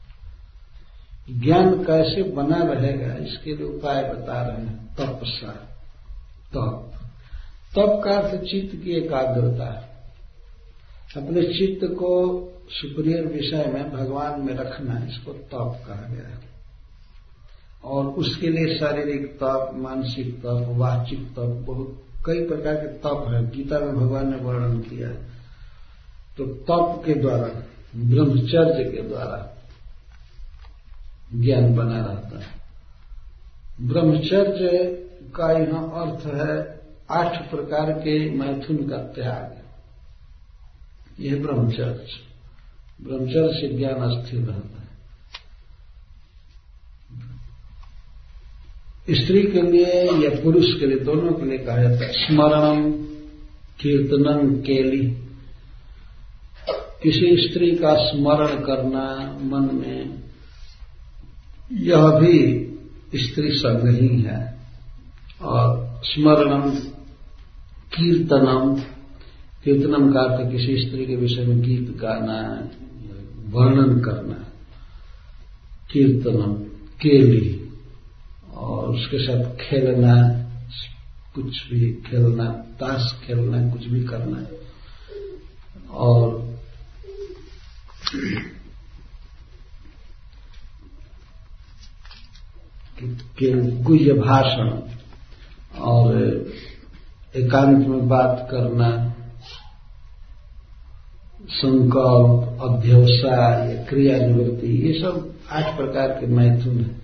ज्ञान 1.40 1.84
कैसे 1.84 2.22
बना 2.22 2.56
रहेगा, 2.56 3.14
इसके 3.14 3.56
लिए 3.56 3.66
उपाय 3.66 4.02
बता 4.02 4.42
रहे 4.42 4.66
हैं। 4.66 4.94
तपसा 4.94 5.52
तप। 6.54 6.92
तप 7.76 8.02
का 8.04 8.10
अर्थ 8.10 8.40
चित्त 8.40 8.84
की 8.84 8.90
एकाग्रता 8.90 9.88
अपने 11.16 11.42
चित्त 11.42 11.86
को 11.94 12.42
सुप्रियर 12.70 13.26
विषय 13.26 13.70
में 13.74 13.92
भगवान 13.92 14.40
में 14.40 14.54
रखना, 14.54 15.06
इसको 15.06 15.32
तप 15.32 15.82
कहा 15.86 16.14
गया 16.14 16.28
है। 16.28 16.40
और 17.84 18.06
उसके 18.06 18.48
लिए 18.48 18.78
शारीरिक 18.78 19.36
तप, 19.36 19.70
मानसिक 19.74 20.38
तप, 20.38 20.66
वाचिक 20.70 21.30
तप 21.30 21.64
बहुत 21.66 22.04
कई 22.26 22.46
प्रकार 22.46 22.74
के 22.74 22.88
तप 22.88 23.26
है। 23.28 23.50
गीता 23.50 23.78
में 23.78 23.94
भगवान 23.94 24.30
ने 24.30 24.36
वर्णन 24.36 24.78
किया 24.80 25.08
तो 26.36 26.46
तप 26.46 27.02
के 27.06 27.14
द्वारा, 27.14 27.48
ब्रह्मचर्य 27.96 28.84
के 28.84 29.02
द्वारा 29.02 29.58
ज्ञान 31.34 31.74
बना 31.76 31.98
रहता 31.98 32.38
है। 32.38 32.46
ब्रह्मचर्य 33.80 34.68
का 35.36 35.50
यहाँ 35.52 35.84
अर्थ 36.02 36.26
है 36.26 36.80
आठ 37.10 37.50
प्रकार 37.50 37.92
के 37.92 38.30
मैथुन 38.30 38.76
का 38.76 38.96
त्याग। 38.96 39.58
यह 41.20 41.42
ब्रह्मचर्य। 41.42 42.06
ब्रह्मचर्य 43.02 43.52
से 43.52 43.68
ज्ञान 43.78 43.94
अस्थिर 43.94 44.40
रहता 44.40 44.78
है। 44.78 44.81
स्त्री 49.10 49.42
के 49.42 49.62
लिए 49.62 50.04
या 50.24 50.42
पुरुष 50.42 50.66
के 50.80 50.86
लिए 50.86 50.98
दोनों 50.98 51.32
के 51.32 51.46
लिए 51.46 51.58
कहा 51.58 51.82
जाता 51.82 52.06
है 52.06 52.12
स्मरणम 52.12 52.92
कीर्तनम 53.80 54.54
केली। 54.54 55.06
किसी 57.02 57.48
स्त्री 57.48 57.70
का 57.70 57.94
स्मरण 57.94 58.46
करना 58.46 59.38
मन 59.42 59.70
में, 59.74 60.14
यह 61.72 62.06
भी 62.06 62.68
स्त्री 63.14 63.50
संग 63.50 63.88
ही 63.88 64.22
है। 64.22 64.58
और 65.42 66.00
स्मरणम 66.04 66.70
कीर्तनम 67.96 68.80
कीर्तनम 69.64 70.12
का 70.12 70.20
अर्थ 70.20 70.52
किसी 70.52 70.88
स्त्री 70.88 71.06
के 71.06 71.16
विषय 71.16 71.44
में 71.44 71.62
गीत 71.62 71.96
गाना, 71.96 72.68
वर्णन 73.50 74.00
करना। 74.00 74.48
कीर्तनम 75.92 76.52
केली। 77.00 77.51
और 78.62 78.88
उसके 78.88 79.18
साथ 79.18 79.44
खेलना, 79.60 80.14
कुछ 81.34 81.68
भी 81.70 81.92
खेलना, 82.06 82.44
ताश 82.80 83.12
खेलना, 83.24 83.70
कुछ 83.72 83.86
भी 83.86 84.04
करना। 84.04 84.46
और 85.90 86.40
गुह्य 93.82 94.12
भाषण 94.12 94.68
और 95.80 96.16
एकांत 97.36 97.86
में 97.86 98.08
बात 98.08 98.46
करना, 98.50 98.90
संकल्प 101.50 102.62
अध्यवसाय 102.62 103.86
क्रिया 103.88 104.18
निवृत्ति 104.18 104.66
ये 104.66 104.92
सब 105.00 105.34
आठ 105.50 105.76
प्रकार 105.76 106.08
के 106.08 106.26
मैथुन 106.26 106.78
है। 106.80 107.01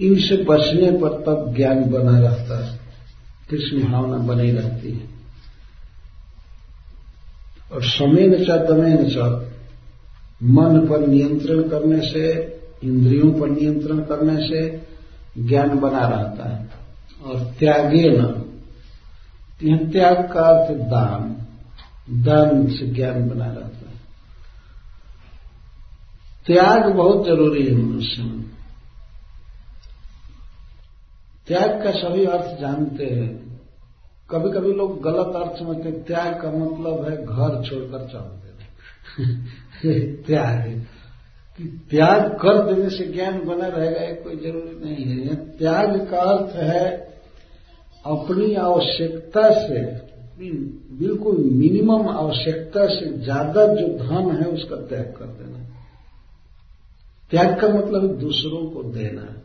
इनसे 0.00 0.36
बचने 0.36 0.90
पर 0.90 1.08
तब 1.08 1.54
ज्ञान 1.56 1.90
बना 1.90 2.18
रहता 2.18 2.66
है। 2.66 2.80
कृष्ण 3.50 3.92
भावना 3.92 4.16
बनी 4.16 4.50
रहती 4.50 4.92
है। 4.92 5.08
और 7.72 7.82
समय 7.82 8.26
न 8.26 8.44
च 8.44 8.50
दमे 8.50 8.90
न 8.90 9.10
च, 9.10 9.16
मन 10.42 10.86
पर 10.86 11.06
नियंत्रण 11.06 11.62
करने 11.62 12.00
से, 12.00 12.32
इंद्रियों 12.84 13.40
पर 13.40 13.48
नियंत्रण 13.48 13.98
करने 13.98 14.48
से 14.48 14.82
ज्ञान 15.38 15.78
बना 15.78 16.08
रहता 16.08 16.56
है। 16.56 16.70
और 17.24 17.54
त्यागे 17.58 18.10
न 18.10 18.26
त्याग 19.92 20.16
का 20.32 20.40
अर्थ 20.40 20.76
दान 20.78 21.36
दान 22.24 22.68
से 22.68 22.86
ज्ञान 22.86 23.28
बना 23.28 23.44
रहता 23.44 23.90
है। 23.90 24.00
त्याग 26.46 26.92
बहुत 26.94 27.26
ज़रूरी 27.26 27.66
है 27.66 27.74
मनुष्य 27.74 28.22
में। 28.22 28.59
त्याग 31.50 31.84
का 31.84 31.90
सभी 31.90 32.24
अर्थ 32.24 32.60
जानते 32.60 33.04
हैं। 33.04 33.60
कभी 34.30 34.50
कभी 34.50 34.72
लोग 34.72 35.02
गलत 35.02 35.36
अर्थ 35.36 35.62
में 35.62 36.02
त्याग 36.02 36.42
का 36.42 36.50
मतलब 36.50 37.08
है 37.08 37.16
घर 37.16 37.64
छोड़कर 37.64 38.08
चल 38.08 38.18
देना 38.18 38.66
त्याग 40.26 40.58
है। 40.58 41.00
कि 41.58 41.64
त्याग 41.90 42.30
कर 42.30 42.74
देने 42.74 42.90
से 42.90 43.04
ज्ञान 43.04 43.40
बना 43.44 43.66
रहेगा, 43.66 44.00
ये 44.00 44.14
कोई 44.14 44.36
ज़रूरी 44.36 44.90
नहीं 44.90 45.26
है। 45.26 45.34
त्याग 45.58 46.08
का 46.10 46.20
अर्थ 46.20 46.56
है 46.56 46.90
अपनी 48.06 48.54
आवश्यकता 48.54 49.68
से 49.68 50.10
बिल्कुल 50.98 51.36
मिनिमम 51.36 52.08
आवश्यकता 52.08 52.86
से 52.86 53.18
ज़्यादा 53.18 53.66
जो 53.66 53.88
धन 53.88 54.36
है 54.42 54.46
उसका 54.46 54.76
त्याग 54.76 55.14
कर 55.18 55.26
देना। 55.26 55.58
त्याग 57.30 57.60
का 57.60 57.68
मतलब 57.68 58.18
दूसरों 58.18 58.70
को 58.70 58.82
देना। 58.82 59.42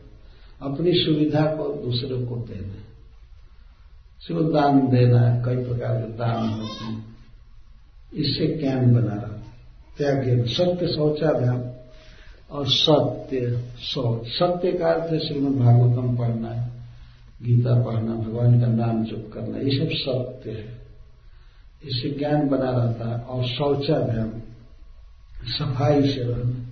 अपनी 0.62 0.92
सुविधा 0.92 1.40
को 1.40 1.82
दूसरों 1.86 2.26
को 2.26 2.36
देना। 2.36 2.82
सिर्फ़ 4.20 4.42
दान 4.42 4.88
देना, 4.88 5.42
कई 5.44 5.56
प्रकार 5.56 6.02
के 6.02 6.18
दान 6.18 6.48
होते 6.48 6.84
हैं। 6.84 7.16
इससे 8.14 8.46
ज्ञान 8.46 8.94
बना 8.94 9.14
रहा 9.14 9.36
त्याग 9.98 10.46
सत्य 10.46 10.88
शौचाभ्याम 10.88 11.62
और 12.50 12.66
सत्य 12.66 13.64
शौच। 13.80 14.28
सत्य 14.28 14.72
का 14.72 14.86
अर्थ 14.86 15.12
है 15.12 15.18
श्रीमद 15.18 15.58
भागवतम 15.58 16.16
पढ़ना 16.16 16.48
है, 16.48 16.70
गीता 17.42 17.82
पढ़ना, 17.82 18.14
भगवान 18.14 18.60
का 18.60 18.66
नाम 18.66 19.04
जप 19.04 19.30
करना, 19.34 19.58
ये 19.58 19.78
सब 19.78 19.90
सत्य 19.92 20.50
है। 20.50 20.86
इससे 21.84 22.10
ज्ञान 22.10 22.48
बना 22.48 22.70
रहता 22.70 23.08
है 23.08 23.24
और 23.24 23.44
शौचाभ्याम 23.44 24.30
सफ़ाई 25.58 26.02
से 26.02 26.22
रहना 26.22 26.66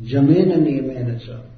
जमेन 0.00 0.64
नियमेन 0.64 1.18
च। 1.18 1.51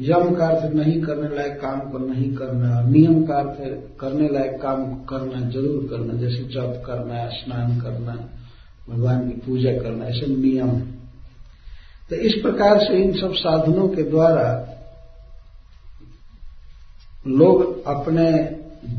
यम 0.00 0.34
का 0.34 0.46
अर्थ 0.46 0.74
नहीं 0.74 1.00
करने 1.02 1.36
लायक 1.36 1.52
काम 1.52 1.80
को 1.80 1.98
नहीं 1.98 2.34
करना, 2.34 2.80
नियम 2.80 3.22
का 3.24 3.34
अर्थ 3.34 3.58
करने 4.00 4.28
लायक 4.28 4.60
काम 4.62 4.84
को 4.86 5.04
करना, 5.04 5.40
ज़रूर 5.50 5.86
करना, 5.90 6.14
जैसे 6.14 6.42
जप 6.44 6.82
करना, 6.86 7.28
स्नान 7.28 7.80
करना, 7.80 8.12
भगवान 8.90 9.28
की 9.28 9.40
पूजा 9.40 9.72
करना, 9.72 10.04
ऐसे 10.04 10.26
नियम। 10.26 10.80
तो 12.10 12.16
इस 12.16 12.34
प्रकार 12.42 12.78
से 12.78 13.02
इन 13.02 13.12
सब 13.12 13.34
साधनों 13.34 13.88
के 13.88 14.02
द्वारा 14.02 14.70
लोग 17.28 17.84
अपने 17.84 18.30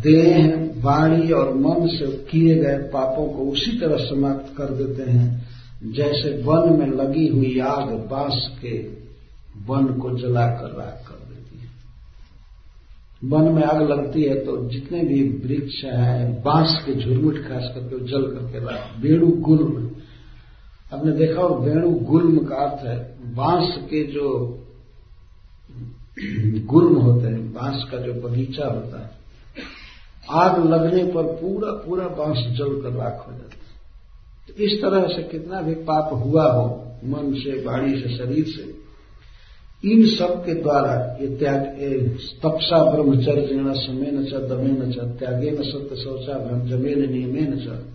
देह, 0.01 0.71
वाणी 0.77 1.31
और 1.31 1.53
मन 1.53 1.87
से 1.87 2.05
किए 2.31 2.55
गए 2.55 2.77
पापों 2.77 3.27
को 3.29 3.51
उसी 3.51 3.79
तरह 3.79 3.97
समाप्त 3.97 4.57
कर 4.57 4.65
देते 4.65 5.11
हैं, 5.11 5.47
जैसे 5.91 6.41
वन 6.43 6.79
में 6.79 6.87
लगी 6.87 7.27
हुई 7.27 7.59
आग 7.59 7.89
बाँस 8.11 8.47
के 8.61 9.04
वन 9.67 9.87
को 9.99 10.17
जलाकर 10.19 10.71
राख 10.73 11.05
कर 11.07 11.19
देती 11.25 11.59
है। 11.59 11.69
वन 13.23 13.51
में 13.53 13.63
आग 13.63 13.81
लगती 13.81 14.23
है 14.23 14.35
तो 14.45 14.57
जितने 14.69 15.03
भी 15.03 15.21
वृक्ष 15.39 15.83
हैं, 15.85 16.43
बाँस 16.43 16.81
के 16.85 16.93
झुरमुट 16.95 17.37
खास 17.39 17.71
करके 17.75 17.99
जल 18.05 18.27
करके 18.33 18.65
राख, 18.65 18.99
बेणु 19.01 19.27
गुल्म। 19.41 19.89
आपने 20.91 21.11
देखा 21.11 21.41
हो 21.41 21.55
वेणु 21.55 21.89
गुल्म 22.05 22.45
का 22.45 22.55
अर्थ 22.55 22.85
है, 22.85 22.97
बाँस 23.35 23.77
के 23.83 24.03
जो 24.03 24.29
गुल्म 26.65 26.95
होते 26.97 27.27
हैं, 27.27 27.53
बाँस 27.53 27.83
का 27.91 27.97
जो 27.97 28.13
बगीचा 28.21 28.67
होता 28.67 29.01
है, 29.01 29.09
आग 30.33 30.65
लगने 30.65 31.03
पर 31.13 31.23
पूरा 31.35 31.71
पूरा 31.81 32.07
बाँस 32.07 32.37
जल 32.57 32.81
कर 32.81 32.93
राख 32.93 33.25
हो 33.27 33.31
जाता 33.31 33.55
है। 33.55 33.63
तो 34.47 34.63
इस 34.63 34.81
तरह 34.81 35.07
से 35.07 35.23
कितना 35.23 35.61
भी 35.61 35.73
पाप 35.83 36.09
हुआ 36.13 36.45
हो, 36.51 36.65
मन 37.05 37.33
से, 37.33 37.61
बाड़ी 37.63 37.99
से, 38.01 38.17
शरीर 38.17 38.45
से 38.47 38.84
इन 39.83 40.05
सब 40.07 40.45
के 40.45 40.53
द्वारा 40.53 41.17
ये 41.21 41.27
त्याग 41.27 41.61
तपसा 42.43 42.91
ब्रह्मचर्य 42.91 43.47
समय 43.75 44.11
न 44.11 44.23
दमे 44.49 44.71
न 44.71 44.91
त्यागे 45.19 45.51
न 45.51 45.63
सत्य 45.63 45.95
शौचा, 45.95 46.33
भ्रम 46.33 46.67
जमे 46.69 46.95
न, 46.95 47.11
नियमे 47.11 47.41
न 47.41 47.91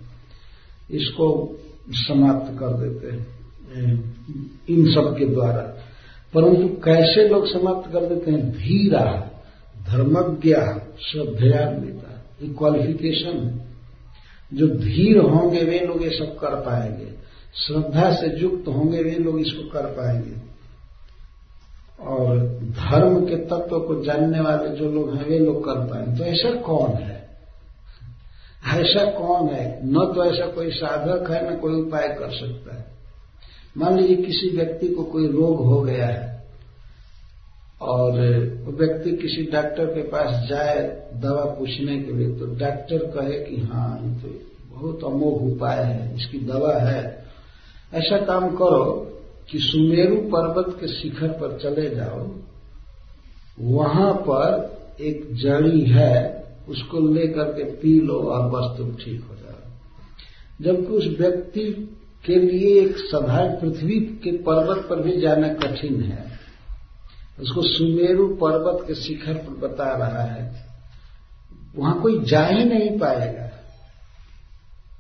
इसको 0.90 1.58
समाप्त 1.90 2.58
कर 2.58 2.66
देते 2.66 3.10
हैं 3.10 4.16
इन 4.70 4.92
सब 4.92 5.16
के 5.18 5.24
द्वारा। 5.24 5.62
परंतु 6.34 6.68
कैसे 6.68 7.28
लोग 7.28 7.46
समाप्त 7.46 7.92
कर 7.92 8.00
देते 8.00 8.30
हैं? 8.30 8.52
धीरा, 8.52 9.30
धर्मज्ञ 9.88 10.54
श्रद्धयान्विता 11.00 12.24
ये 12.42 12.54
क्वालिफिकेशन 12.54 13.60
जो 14.54 14.68
धीर 14.68 15.18
होंगे 15.18 15.64
वे 15.64 15.80
लोग 15.80 16.02
ये 16.02 16.10
सब 16.10 16.38
कर 16.38 16.54
पाएँगे। 16.54 17.08
श्रद्धा 17.54 18.12
से 18.12 18.40
युक्त 18.40 18.68
होंगे 18.68 19.02
वे 19.02 19.10
लोग 19.10 19.40
इसको 19.40 19.70
कर 19.70 19.86
पाएँगे। 19.86 20.49
और 22.01 22.38
धर्म 22.72 23.18
के 23.26 23.36
तत्व 23.46 23.78
को 23.78 24.03
जानने 24.05 24.40
वाले 24.40 24.68
जो 24.76 24.90
लोग 24.90 25.14
हैं, 25.14 25.24
वे 25.24 25.38
लोग 25.38 25.64
कर 25.64 25.80
पाए। 25.86 26.16
तो 26.18 26.24
ऐसा 26.24 26.51
कौन 26.61 26.92
है? 26.92 27.18
ऐसा 28.74 29.05
कौन 29.11 29.48
है? 29.48 29.64
न 29.84 30.05
तो 30.14 30.24
ऐसा 30.24 30.46
कोई 30.46 30.70
साधक 30.70 31.30
है, 31.30 31.40
न 31.51 31.57
कोई 31.59 31.80
उपाय 31.82 32.09
कर 32.11 32.30
सकता 32.30 32.76
है। 32.76 32.84
मान 33.76 33.96
लीजिए 33.96 34.16
किसी 34.16 34.48
व्यक्ति 34.57 34.88
को 34.88 35.05
कोई 35.05 35.26
रोग 35.26 35.64
हो 35.66 35.80
गया 35.80 36.07
है, 36.07 36.28
और 37.80 38.12
वो 38.64 38.72
व्यक्ति 38.72 39.11
किसी 39.12 39.42
डॉक्टर 39.53 39.86
के 39.86 40.03
पास 40.09 40.48
जाए 40.48 40.80
दवा 41.16 41.44
पूछने 41.59 42.01
के 42.01 42.12
लिए 42.12 42.34
तो 42.38 42.46
डॉक्टर 42.57 43.07
कहे 43.14 43.38
कि 43.40 43.61
हाँ 43.62 43.90
ये 43.98 44.11
तो 44.22 44.28
बहुत 44.70 45.05
अमोघ 45.05 45.40
उपाय 45.44 45.82
है, 45.84 46.14
इसकी 46.16 46.38
दवा 46.46 46.74
है। 46.80 47.03
ऐसा 47.92 48.24
काम 48.26 48.48
करो 48.57 48.82
कि 49.51 49.59
सुमेरु 49.59 50.16
पर्वत 50.16 50.76
के 50.80 50.88
शिखर 50.88 51.28
पर 51.28 51.59
चले 51.59 51.90
जाओ, 51.90 52.30
वहाँ 53.61 54.14
पर 54.14 54.80
एक 55.01 55.34
जड़ी 55.34 55.80
है, 55.80 56.44
उसको 56.68 57.01
लेकर 57.14 57.44
के 57.44 57.64
पी 57.64 58.01
लो 58.01 58.14
और 58.14 58.51
बस 58.51 58.78
तुम 58.78 58.94
ठीक 58.94 59.24
हो 59.24 59.34
जाओ। 59.34 59.70
जबकि 60.61 60.92
उस 60.92 61.18
व्यक्ति 61.20 61.96
के 62.24 62.34
लिए 62.34 62.80
एक 62.80 62.96
साधारण 62.98 63.61
पृथ्वी 63.61 64.01
के 64.01 64.32
पर्वत 64.32 64.86
पर 64.90 65.01
भी 65.01 65.20
जाना 65.20 65.48
कठिन 65.48 66.03
है। 66.03 66.24
उसको 67.40 67.62
सुमेरु 67.62 68.28
पर्वत 68.28 68.88
के 68.88 68.94
शिखर 68.94 69.34
पर 69.34 69.68
बता 69.68 69.96
रहा 69.96 70.22
है। 70.22 70.66
वहाँ 71.76 72.01
कोई 72.01 72.24
जा 72.24 72.46
ही 72.46 72.64
नहीं 72.64 72.98
पाएगा। 72.98 73.51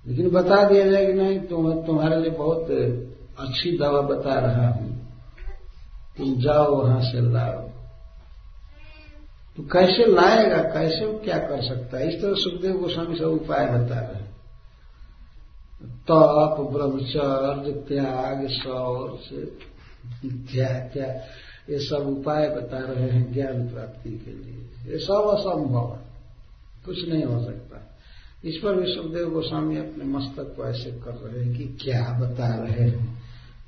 लेकिन 0.06 0.30
बता 0.30 0.68
दिया 0.68 0.90
जाए 0.90 1.06
कि 1.06 1.12
नहीं 1.12 1.40
तुम 1.40 1.82
तुम्हारे 1.82 2.20
लिए 2.20 2.30
बहुत 2.30 2.66
अच्छी 3.40 3.78
दवा 3.78 4.00
बता 4.00 4.34
रहा 4.34 4.68
हूँ। 4.68 5.08
तुम 6.18 6.40
जाओ 6.40 6.82
वहाँ 6.82 7.00
से 7.00 7.32
लाओ। 7.32 7.70
तो 9.56 9.62
कैसे 9.62 10.06
लाएगा? 10.06 10.58
कैसे 10.58 11.04
वो 11.04 11.18
क्या 11.18 11.38
कर 11.38 11.62
सकता 11.62 11.98
है? 11.98 12.16
इस 12.16 12.22
तरह 12.22 12.34
सुखदेव 12.34 12.76
गोस्वामी 12.76 13.16
सब 13.16 13.24
उपाय 13.24 13.66
बता 13.66 14.00
रहे 14.00 14.14
हैं। 14.14 14.30
तप, 15.84 16.68
ब्रह्मचर्य, 16.72 17.72
त्याग 17.72 18.48
से 19.20 19.46
क्या 20.26 20.86
क्या? 20.88 21.14
ये 21.70 21.78
सब 21.78 22.18
उपाय 22.18 22.48
बता 22.48 22.78
रहे 22.78 23.10
हैं 23.10 23.32
ज्ञान 23.32 23.68
प्राप्ति 23.68 24.10
के 24.10 24.30
लिए। 24.30 24.92
ये 24.92 24.98
सब 24.98 25.34
असंभव 25.38 25.94
है। 25.94 26.00
कुछ 26.84 27.08
नहीं 27.08 27.24
हो 27.24 27.44
सकता। 27.44 27.98
इस 28.44 28.56
पर 28.56 28.74
भी 28.74 28.94
सुखदेव 28.94 29.30
गोस्वामी 29.30 29.76
अपने 29.76 30.04
मस्तक 30.04 30.56
को 30.56 30.64
ऐसे 30.64 30.90
कर 30.90 31.14
रहे 31.14 31.44
हैं 31.44 31.56
कि 31.58 31.64
क्या 31.64 32.18
बता 32.20 32.48
रहे 32.48 32.88
हैं। 32.88 33.19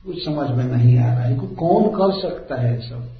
कुछ 0.04 0.24
समझ 0.24 0.50
में 0.50 0.64
नहीं 0.64 0.98
आ 0.98 1.12
रहा 1.14 1.24
है 1.24 1.36
कौन 1.56 1.88
कर 1.90 2.20
सकता 2.20 2.60
है 2.60 2.78
सब 2.80 3.10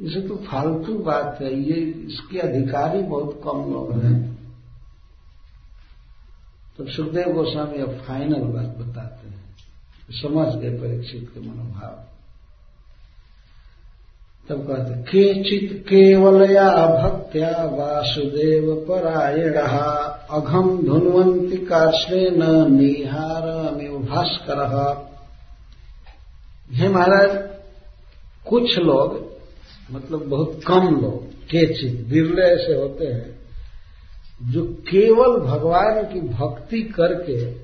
इसे 0.00 0.20
तो 0.20 0.36
फालतू 0.36 0.94
बात 0.98 1.38
है, 1.40 1.52
ये 1.54 1.74
इसके 2.06 2.38
अधिकारी 2.38 3.02
बहुत 3.02 3.40
कम 3.44 3.58
लोग 3.72 3.92
हैं। 4.04 4.18
तो 6.78 6.86
सुखदेव 6.86 7.32
गोस्वामी 7.32 7.78
अब 7.78 7.92
फाइनल 7.98 8.42
बात 8.44 8.76
बताते 8.78 9.28
हैं। 9.28 9.42
समझ 10.12 10.54
गए 10.54 10.70
परीक्षित 10.78 11.30
के 11.34 11.40
मनोभाव। 11.40 12.13
तब 14.50 14.56
कहते, 14.56 15.02
केचित 15.02 15.80
केवलया 15.80 16.86
भक्त्या 16.86 17.64
वासुदेव 17.64 18.74
परायण 18.88 19.54
अघम 20.30 20.82
धुन्वंती 20.84 21.56
कार्श्रेण 21.56 22.42
निहार 22.70 23.42
भास्कर। 24.00 24.60
हे 26.72 26.88
महाराज, 26.88 27.30
कुछ 28.48 28.78
लोग 28.78 29.32
मतलब 29.90 30.26
बहुत 30.26 30.60
कम 30.66 30.88
लोग 31.02 31.26
के 31.26 31.66
केचित 31.66 32.06
बिरले 32.08 32.42
ऐसे 32.42 32.74
होते 32.74 33.06
हैं, 33.06 33.38
जो 34.52 34.64
केवल 34.64 35.40
भगवान 35.40 36.02
की 36.04 36.20
भक्ति 36.20 36.82
करके 36.82 37.54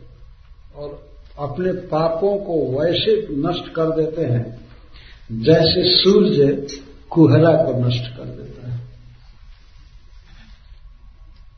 और 0.76 1.10
अपने 1.38 1.72
पापों 1.72 2.38
को 2.38 2.80
वैसे 2.80 3.26
नष्ट 3.30 3.72
कर 3.74 3.90
देते 3.90 4.24
हैं 4.24 4.59
जैसे 5.30 5.82
सूर्य 5.96 6.66
कुहरा 7.10 7.52
को 7.56 7.72
नष्ट 7.86 8.16
कर 8.16 8.24
देता 8.24 8.70
है। 8.70 8.78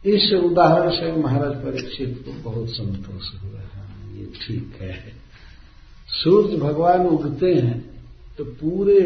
इस 0.05 0.32
उदाहरण 0.35 0.90
से 0.90 1.12
महाराज 1.12 1.55
परीक्षित 1.57 2.24
को 2.27 2.51
बहुत 2.51 2.69
संतोष 2.69 3.31
हुआ 3.43 3.61
है। 3.61 4.19
ये 4.19 4.27
ठीक 4.43 4.78
है। 4.81 5.12
सूर्य 6.09 6.57
भगवान 6.57 7.07
उगते 7.07 7.55
हैं 7.55 7.81
तो 8.39 8.44
पूरे 8.44 9.01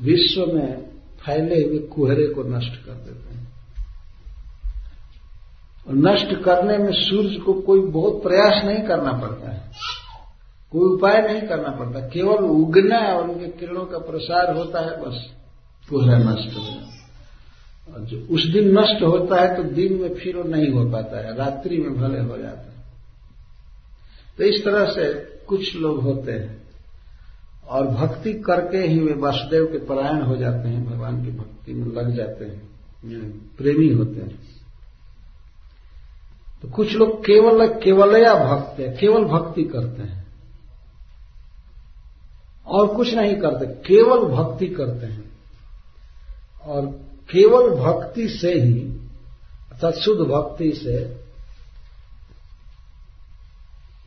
विश्व 0.00 0.46
में 0.46 0.82
फैले 1.20 1.62
हुए 1.64 1.78
कुहरे 1.78 2.26
को 2.26 2.42
नष्ट 2.42 2.74
कर 2.86 2.92
देते 2.92 3.34
हैं। 3.34 3.48
और 5.88 5.94
नष्ट 5.94 6.34
करने 6.42 6.78
में 6.78 6.92
सूर्य 6.92 7.36
को 7.36 7.52
कोई 7.52 7.80
बहुत 7.80 8.22
प्रयास 8.22 8.64
नहीं 8.64 8.82
करना 8.82 9.12
पड़ता 9.12 9.52
है। 9.52 9.70
कोई 10.72 10.88
उपाय 10.88 11.20
नहीं 11.22 11.40
करना 11.42 11.70
पड़ता। 11.76 12.00
केवल 12.08 12.44
उगना 12.46 12.98
और 13.08 13.28
उनके 13.28 13.48
किरणों 13.58 13.84
का 13.86 13.98
प्रसार 14.00 14.54
होता 14.56 14.80
है, 14.80 14.96
बस 15.00 15.26
कुहरा 15.88 16.18
नष्ट। 16.20 16.56
हो 16.56 16.62
और 17.88 18.00
जो 18.02 18.18
उस 18.30 18.44
दिन 18.44 18.78
नष्ट 18.78 19.02
होता 19.02 19.40
है 19.40 19.56
तो 19.56 19.62
दिन 19.72 20.00
में 20.00 20.14
फिर 20.14 20.36
वो 20.36 20.42
नहीं 20.44 20.70
हो 20.70 20.84
पाता 20.90 21.18
है, 21.18 21.36
रात्रि 21.36 21.78
में 21.78 21.94
भले 21.94 22.20
हो 22.20 22.38
जाता 22.38 22.62
है। 22.62 22.82
तो 24.38 24.44
इस 24.44 24.64
तरह 24.64 24.86
से 24.86 25.12
कुछ 25.48 25.74
लोग 25.76 26.00
होते 26.02 26.32
हैं, 26.32 26.60
और 27.66 27.86
भक्ति 27.88 28.32
करके 28.40 28.78
ही 28.78 28.98
वे 29.00 29.14
वासुदेव 29.14 29.64
के 29.66 29.78
परायण 29.86 30.22
हो 30.22 30.36
जाते 30.36 30.68
हैं, 30.68 30.84
भगवान 30.86 31.24
की 31.24 31.30
भक्ति 31.32 31.74
में 31.74 31.86
लग 31.94 32.14
जाते 32.16 32.44
हैं 32.44 32.70
प्रेमी 33.56 33.88
होते 33.88 34.20
हैं। 34.20 34.38
तो 36.62 36.68
कुछ 36.70 36.94
लोग 36.94 37.20
केवल, 37.20 37.66
केवलया 37.78 38.34
भक्त 38.36 38.80
है, 38.80 38.88
केवल 38.96 39.24
भक्ति 39.26 39.64
करते 39.64 40.02
हैं। 40.02 40.21
और 42.66 42.96
कुछ 42.96 43.14
नहीं 43.14 43.36
करते, 43.36 43.66
केवल 43.66 44.18
भक्ति 44.18 44.66
करते 44.66 45.06
हैं। 45.06 45.32
और 46.64 46.86
केवल 47.32 47.70
भक्ति 47.70 48.28
से 48.28 48.54
ही, 48.54 48.80
अर्थात 49.72 49.94
शुद्ध 49.94 50.20
भक्ति 50.20 50.72
से, 50.72 51.22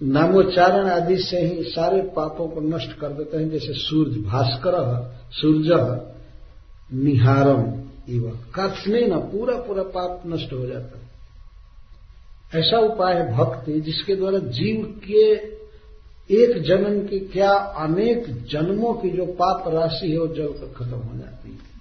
नामोच्चारण 0.03 0.89
आदि 0.89 1.17
से 1.17 1.39
ही 1.39 1.63
सारे 1.63 2.01
पापों 2.01 2.47
को 2.47 2.61
नष्ट 2.61 2.93
कर 2.93 3.07
देते 3.07 3.37
हैं, 3.37 3.49
जैसे 3.49 3.73
सूर्य 3.73 4.21
भास्कर, 4.21 4.73
सूर्य 5.31 6.01
निहारम 6.93 7.85
इव। 8.09 8.39
नहीं 8.87 9.07
ना 9.07 9.17
पूरा 9.17 9.57
पूरा 9.57 9.83
पाप 9.83 10.23
नष्ट 10.27 10.53
हो 10.53 10.65
जाता 10.65 10.99
है। 10.99 11.05
ऐसा 12.61 12.79
उपाय 12.79 13.13
है 13.13 13.37
भक्ति, 13.37 13.81
जिसके 13.81 14.15
द्वारा 14.15 14.39
जीव 14.39 15.01
के 15.03 15.54
एक 16.31 16.63
जन्म 16.63 17.07
की 17.07 17.19
क्या 17.19 17.53
अनेक 17.53 18.47
जन्मों 18.49 18.93
की 18.93 19.09
जो 19.09 19.25
पाप 19.25 19.63
राशि 19.67 20.11
है 20.11 20.19
वो 20.19 20.27
जल 20.27 20.47
कर 20.47 20.73
खत्म 20.77 20.97
हो 20.97 21.17
जाती 21.17 21.51
है। 21.51 21.75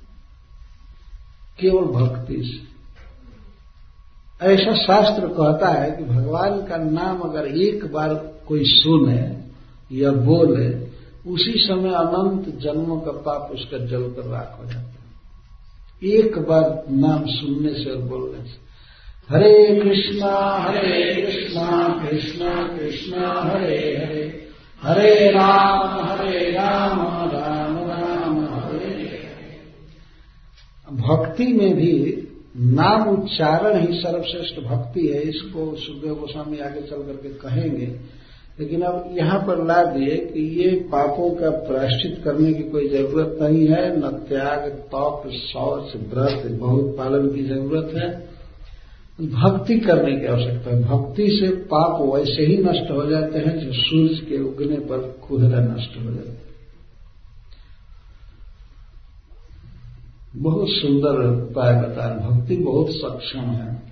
केवल 1.61 1.85
भक्ति 1.85 2.43
से। 2.43 2.75
ऐसा 4.47 4.75
शास्त्र 4.75 5.27
कहता 5.27 5.69
है 5.69 5.91
कि 5.91 6.05
भगवान 6.05 6.67
का 6.67 6.77
नाम 6.77 7.21
अगर 7.21 7.47
एक 7.47 7.93
बार 7.93 8.15
कोई 8.49 8.65
सुने 8.65 9.45
या 9.93 10.13
बोले, 10.13 10.95
उसी 11.31 11.53
समय 11.53 11.95
अनंत 11.95 12.59
जन्मों 12.59 13.01
का 13.01 13.11
पाप 13.11 13.51
उसका 13.53 13.79
जल 13.79 14.11
कर 14.11 14.27
राख 14.27 14.59
हो 14.61 14.65
जाता 14.65 14.89
है। 14.89 15.05
एक 16.05 16.39
बार 16.39 16.85
नाम 16.91 17.27
सुनने 17.27 17.85
से 17.85 17.91
और 17.91 18.03
बोलने 18.03 18.45
से। 18.45 18.64
हरे 19.31 19.81
कृष्णा 19.81 20.33
हरे 20.69 21.23
कृष्णा 21.23 22.01
कृष्णा 22.03 22.79
कृष्णा, 22.79 23.29
हरे 23.29 23.77
हरे। 23.77 24.49
हरे 24.83 25.31
राम 25.31 26.07
हरे 26.07 26.51
राम 26.51 27.01
राम 27.33 27.79
राम, 27.79 28.45
हरे 28.55 29.29
भक्ति 30.93 31.47
में 31.47 31.75
भी 31.75 32.29
नाम 32.57 33.09
उच्चारण 33.09 33.81
ही 33.81 33.99
सर्वश्रेष्ठ 34.01 34.61
भक्ति 34.61 35.07
है, 35.07 35.23
इसको 35.23 35.77
सुखदेव 35.77 36.15
गोस्वामी 36.15 36.59
आगे 36.59 36.81
चल 36.81 36.97
करके 36.97 37.29
कहेंगे। 37.29 37.87
लेकिन 38.61 38.83
अब 38.83 39.15
यहाँ 39.19 39.39
पर 39.41 39.65
ला 39.67 39.85
दिए 39.85 40.17
कि 40.17 40.63
ये 40.63 40.71
पापों 40.71 41.31
का 41.31 41.51
प्रायश्चित 41.51 42.25
करने 42.25 42.53
की 42.53 42.63
कोई 42.63 42.89
ज़रूरत 42.89 43.39
नहीं 43.43 43.67
है, 43.67 43.99
न 43.99 44.01
त्याग, 44.01 44.71
तप, 44.95 45.23
शौच, 45.27 45.97
व्रत, 45.97 46.51
बहुत 46.51 46.95
पालन 46.99 47.29
की 47.29 47.43
ज़रूरत 47.43 47.93
है। 47.95 48.34
भक्ति 49.21 49.79
करने 49.79 50.21
की 50.21 50.27
आवश्यकता 50.27 50.71
है। 50.71 50.83
भक्ति 50.83 51.29
से 51.29 51.49
पाप 51.49 52.15
वैसे 52.15 52.47
ही 52.47 52.57
नष्ट 52.57 52.91
हो 52.91 53.11
जाते 53.11 53.39
हैं, 53.39 53.59
जो 53.59 53.73
सूर्य 53.73 54.15
के 54.15 54.43
उगने 54.43 54.77
पर 54.77 54.99
कुहरा 54.99 55.61
नष्ट 55.61 55.97
हो 55.97 56.11
जाता 56.11 56.31
है। 56.31 56.45
बहुत 60.37 60.67
सुंदर 60.71 61.43
उपाय 61.43 61.75
बता 61.75 62.29
भक्ति 62.29 62.57
बहुत 62.57 62.87
सक्षम 62.91 63.41
है। 63.41 63.83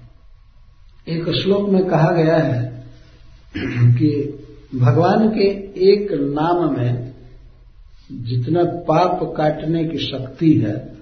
एक 1.09 1.31
श्लोक 1.31 1.69
में 1.69 1.87
कहा 1.87 2.13
गया 2.13 2.37
है 2.37 2.87
कि 3.95 4.39
भगवान 4.75 5.29
के 5.29 5.45
एक 5.93 6.13
नाम 6.13 6.79
में 6.79 7.13
जितना 8.13 8.65
पाप 8.65 9.35
काटने 9.37 9.85
की 9.85 9.99
शक्ति 9.99 10.53
है, 10.53 10.93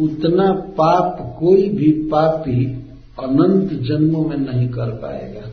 उतना 0.00 0.52
पाप 0.52 1.36
कोई 1.40 1.68
भी 1.68 1.92
पापी 1.92 2.77
अनंत 3.20 3.72
जन्मों 3.82 4.24
में 4.24 4.36
नहीं 4.36 4.68
कर 4.68 4.90
पाएगा। 4.90 5.46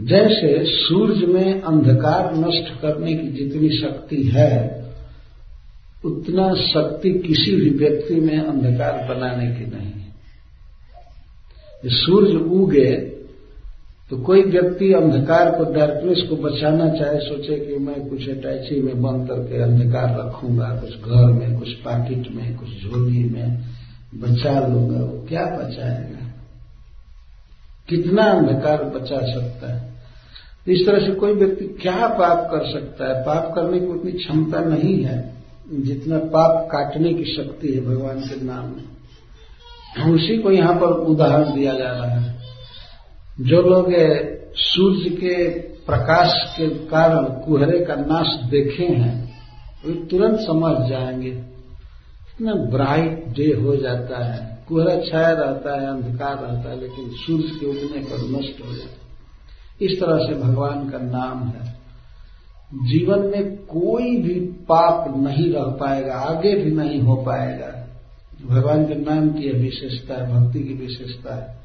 जैसे 0.00 0.64
सूर्य 0.64 1.26
में 1.26 1.62
अंधकार 1.62 2.34
नष्ट 2.36 2.80
करने 2.82 3.14
की 3.14 3.28
जितनी 3.28 3.68
शक्ति 3.78 4.22
है, 4.22 4.84
उतना 6.04 6.54
शक्ति 6.54 7.10
किसी 7.12 7.56
भी 7.56 7.70
व्यक्ति 7.70 8.14
में 8.14 8.38
अंधकार 8.38 9.06
बनाने 9.08 9.46
की 9.46 9.66
नहीं 9.66 9.92
है। 9.92 10.12
सूर्य 11.86 12.36
उगे 12.36 13.18
तो 14.10 14.16
कोई 14.16 14.42
व्यक्ति 14.42 14.92
अंधकार 14.92 15.50
को 15.50 15.64
डार्कनेस 15.72 16.22
को 16.28 16.36
बचाना 16.36 16.88
चाहे, 16.88 17.18
सोचे 17.18 17.56
कि 17.58 17.78
मैं 17.78 18.08
कुछ 18.08 18.28
अटैची 18.28 18.80
में 18.82 19.02
बंद 19.02 19.28
करके 19.28 19.62
अंधकार 19.62 20.16
रखूँगा, 20.18 20.68
कुछ 20.80 20.90
घर 20.90 21.32
में, 21.32 21.58
कुछ 21.58 21.68
पैकेट 21.68 22.30
में, 22.34 22.56
कुछ 22.56 22.68
झोली 22.68 23.24
में। 23.24 23.77
बचा 24.14 24.60
लूँगा, 24.66 25.04
वो 25.04 25.26
क्या 25.28 25.44
बचाएगा? 25.44 26.18
कितना 27.88 28.22
अंधकार 28.22 28.84
बचा 28.84 29.16
सकता 29.16 29.74
है? 29.74 29.92
इस 30.68 30.86
तरह 30.86 31.06
से 31.06 31.12
कोई 31.12 31.32
व्यक्ति 31.34 31.64
क्या 31.64 32.08
पाप 32.08 32.48
कर 32.50 32.72
सकता 32.72 33.16
है? 33.16 33.22
पाप 33.22 33.54
करने 33.54 33.80
की 33.80 33.86
उतनी 33.86 34.12
क्षमता 34.12 34.60
नहीं 34.60 35.04
है, 35.04 35.34
जितना 35.72 36.18
पाप 36.18 36.68
काटने 36.72 37.14
की 37.14 37.24
शक्ति 37.24 37.68
है 37.68 37.80
भगवान 37.80 38.20
के 38.20 38.44
नाम 38.44 38.64
में। 38.64 38.84
उसी 40.14 40.38
को 40.38 40.50
यहाँ 40.50 40.74
पर 40.74 40.86
उदाहरण 40.86 41.54
दिया 41.54 41.74
जा 41.74 41.92
रहा 41.92 42.04
है। 42.04 42.38
जो 43.40 43.62
लोग 43.62 43.86
सूर्य 44.54 45.10
के 45.10 45.48
प्रकाश 45.60 46.54
के 46.58 46.68
कारण 46.68 47.24
कुहरे 47.24 47.84
का 47.84 47.94
नाश 47.94 48.50
देखे 48.50 48.84
हैं, 48.84 49.38
वे 49.86 49.94
तुरंत 49.94 50.40
समझ 50.40 50.88
जाएँगे। 50.88 51.47
इतना 52.40 52.54
ब्राइट 52.54 53.24
डे 53.36 53.52
हो 53.52 53.76
जाता 53.76 54.24
है। 54.24 54.64
कुहरा 54.68 55.00
छाया 55.00 55.30
रहता 55.30 55.80
है, 55.80 55.86
अंधकार 55.86 56.36
रहता 56.36 56.70
है, 56.70 56.80
लेकिन 56.80 57.10
सूर्य 57.10 57.44
के 57.60 57.66
उगने 57.66 58.00
पर 58.02 58.16
नष्ट 58.16 58.66
हो 58.66 58.72
जाता 58.72 58.90
है। 58.90 58.98
इस 59.82 60.00
तरह 60.00 60.18
से 60.18 60.34
भगवान 60.34 60.90
का 60.90 60.98
नाम 60.98 61.48
है। 61.48 61.74
जीवन 62.74 63.18
में 63.18 63.56
कोई 63.56 64.16
भी 64.16 64.40
पाप 64.40 65.14
नहीं 65.16 65.52
रह 65.52 65.62
पाएगा, 65.62 66.14
आगे 66.14 66.54
भी 66.54 66.70
नहीं 66.70 67.00
हो 67.00 67.16
पाएगा। 67.16 67.88
भगवान 68.46 68.84
के 68.84 68.94
नाम 68.94 69.30
की 69.30 69.52
विशेषता 69.52 70.14
है, 70.14 70.34
भक्ति 70.34 70.60
की 70.60 70.74
विशेषता 70.74 71.34
है। 71.34 71.58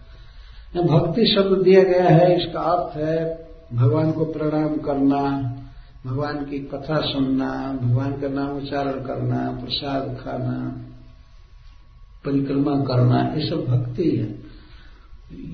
भक्ति 0.88 1.26
शब्द 1.26 1.64
दिया 1.64 1.84
गया 1.84 2.04
है, 2.04 2.41
इसका 2.41 2.60
अर्थ 2.60 2.98
है 2.98 3.48
भगवान 3.74 4.12
को 4.12 4.26
प्रणाम 4.26 4.78
करना 4.78 5.50
भगवान 6.06 6.46
की 6.46 6.60
कथा 6.60 7.02
सुनना, 7.02 7.80
भगवान 7.82 8.22
का 8.22 8.28
नाम 8.28 8.58
उच्चारण 8.58 8.92
करना, 8.92 9.52
प्रसाद 9.64 10.18
खाना, 10.24 10.86
परिक्रमा 12.26 12.72
करना, 12.72 13.34
ये 13.36 13.50
सब 13.50 13.66
भक्ति 13.66 14.10
है। 14.10 14.44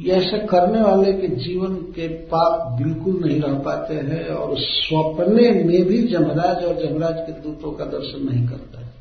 ऐसा 0.08 0.38
करने 0.38 0.82
वाले 0.82 1.14
के 1.14 1.28
जीवन 1.28 1.76
के 1.76 2.08
पाप 2.08 2.82
बिल्कुल 2.82 3.22
नहीं 3.26 3.42
रह 3.42 3.54
पाते 3.54 3.94
हैं 3.94 4.28
और 4.28 4.56
स्वप्ने 4.58 5.64
में 5.64 5.86
भी 5.86 6.08
जमराज 6.08 6.64
और 6.64 6.86
जमराज 6.86 7.16
के 7.18 7.32
दूतों 7.32 7.72
का 7.72 7.86
दर्शन 7.86 8.30
नहीं 8.30 8.48
करता 8.48 8.80
है। 8.80 8.94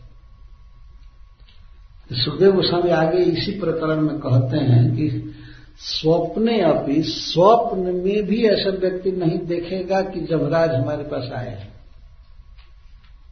सुखदेव 2.12 2.52
गोस्वामी 2.52 2.90
आगे 2.90 3.18
इसी 3.18 3.60
प्रकरण 3.60 4.00
में 4.00 4.18
कहते 4.18 4.56
हैं 4.56 4.96
कि 4.96 5.34
स्वप्ने 5.78 6.60
अभी 6.60 7.02
स्वप्न 7.02 7.78
में 7.78 8.26
भी 8.26 8.44
ऐसा 8.46 8.70
व्यक्ति 8.70 9.10
नहीं 9.12 9.38
देखेगा 9.38 10.00
कि 10.02 10.20
जमराज 10.20 10.74
हमारे 10.74 11.04
पास 11.04 11.30
आए 11.32 11.50
हैं। 11.50 11.78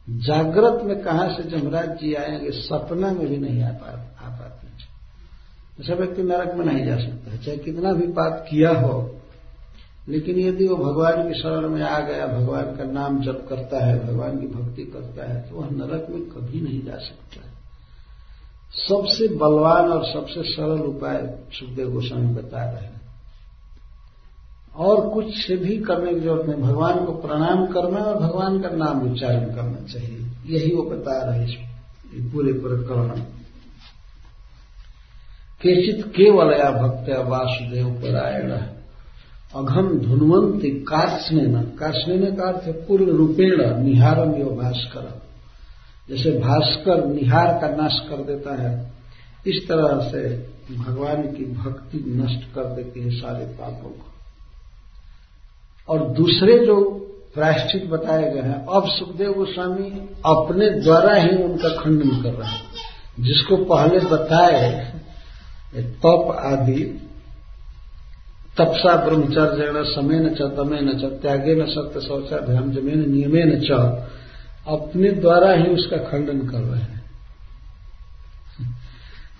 जागृत 0.09 0.83
में 0.83 0.99
कहा 1.03 1.27
से 1.27 1.43
जमराज 1.49 1.97
जी 1.99 2.13
आएँगे 2.13 2.51
सपना 2.51 3.11
में 3.11 3.27
भी 3.27 3.37
नहीं 3.37 3.63
आ 3.63 3.71
पाते 3.71 4.65
ऐसा 5.79 5.93
व्यक्ति 5.93 6.23
नरक 6.23 6.53
में 6.55 6.65
नहीं 6.65 6.85
जा 6.85 6.97
सकता 6.97 7.31
है। 7.31 7.37
चाहे 7.37 7.57
कितना 7.57 7.91
भी 7.93 8.07
पाप 8.11 8.45
किया 8.49 8.71
हो, 8.71 9.15
लेकिन 10.09 10.39
यदि 10.39 10.67
वो 10.67 10.75
भगवान 10.75 11.27
की 11.27 11.39
शरण 11.39 11.67
में 11.69 11.81
आ 11.81 11.99
गया, 11.99 12.25
भगवान 12.27 12.75
का 12.75 12.83
नाम 12.83 13.21
जप 13.21 13.45
करता 13.49 13.83
है, 13.85 13.99
भगवान 14.07 14.39
की 14.39 14.47
भक्ति 14.47 14.83
करता 14.83 15.29
है 15.31 15.41
तो 15.49 15.55
वह 15.55 15.69
नरक 15.71 16.07
में 16.09 16.21
कभी 16.21 16.61
नहीं 16.61 16.81
जा 16.83 16.97
सकता। 16.97 17.46
सबसे 18.89 19.27
बलवान 19.27 19.89
और 19.91 20.03
सबसे 20.05 20.43
सरल 20.43 20.81
उपाय 20.81 21.37
सुखदेव 21.53 21.89
गोस्वामी 21.89 22.33
बता 22.33 22.63
रहे 22.63 22.83
हैं। 22.83 23.01
और 24.75 25.09
कुछ 25.09 25.25
से 25.47 25.55
भी 25.55 25.77
करने 25.77 26.13
की 26.13 26.19
ज़रूरत 26.19 26.45
नहीं। 26.45 26.61
भगवान 26.61 27.05
को 27.05 27.11
प्रणाम 27.11 27.65
करना 27.65 27.99
और 27.99 28.19
भगवान 28.19 28.59
का 28.61 28.69
नाम 28.69 29.11
उच्चारण 29.11 29.45
करना 29.45 29.85
चाहिए। 29.93 30.19
यही 30.45 30.75
वो 30.75 30.83
बता 30.83 31.17
रहे 31.23 31.45
हैं 31.45 32.31
पूरे 32.31 32.53
प्रकरण 32.53 33.19
केचित 35.61 36.05
केवल 36.07 36.53
या 36.53 36.71
भक्त 36.71 37.09
वासुदेव 37.09 37.89
परायण। 37.89 38.51
अघम 39.55 39.99
धुनवंती 39.99 40.69
कार्सनेन 40.69 41.61
कार्सनेन 41.61 42.35
का 42.35 42.43
अर्थ 42.43 42.87
पूर्ण 42.87 43.05
रूपेण 43.05 43.83
निहारम 43.83 44.35
यो 44.35 44.45
भास्कर 44.45 45.26
जैसे 46.09 46.31
भास्कर 46.31 47.05
निहार 47.05 47.47
का 47.47 47.75
नाश 47.81 47.99
कर 48.09 48.17
देता 48.17 48.61
है, 48.61 48.91
इस 49.47 49.67
तरह 49.67 50.09
से 50.11 50.49
भगवान 50.75 51.21
की 51.21 51.53
भक्ति 51.53 51.97
नष्ट 51.97 52.55
कर 52.55 52.63
देती 52.63 52.99
है 52.99 53.09
सारे 53.09 53.45
पापों 53.45 53.89
को। 53.89 54.05
और 55.89 56.09
दूसरे 56.09 56.65
जो 56.65 57.03
प्रायश्चित 57.35 57.85
बताए 57.85 58.31
गए 58.31 58.41
हैं, 58.41 58.65
अब 58.65 58.83
सुखदेव 58.87 59.33
गोस्वामी 59.33 59.89
अपने 60.25 60.69
द्वारा 60.69 61.13
ही 61.13 61.29
उनका 61.29 61.69
खंडन 61.69 62.23
कर 62.23 62.33
रहे 62.33 62.49
हैं। 62.49 62.61
जिसको 63.19 63.57
पहले 63.57 63.99
बताए 63.99 64.93
तप 65.75 66.37
आदि, 66.39 67.01
तपसा 68.57 69.05
ब्रह्मचर्य 69.05 69.83
समय 69.85 70.19
न 70.19 70.29
च 70.29 70.41
न 70.41 70.99
च, 71.01 71.21
त्यागे 71.21 71.55
न 71.55 71.65
सत्य 71.65 72.01
शौचा 72.01 72.37
ध्यान 72.37 72.71
जमेन 72.71 73.11
नियमे 73.11 73.43
न 73.43 73.59
च 73.59 73.71
अपने 74.67 75.11
द्वारा 75.11 75.51
ही 75.53 75.63
उसका 75.63 75.97
खंडन 75.97 76.47
कर 76.47 76.57
रहे 76.57 76.81
हैं। 76.81 76.97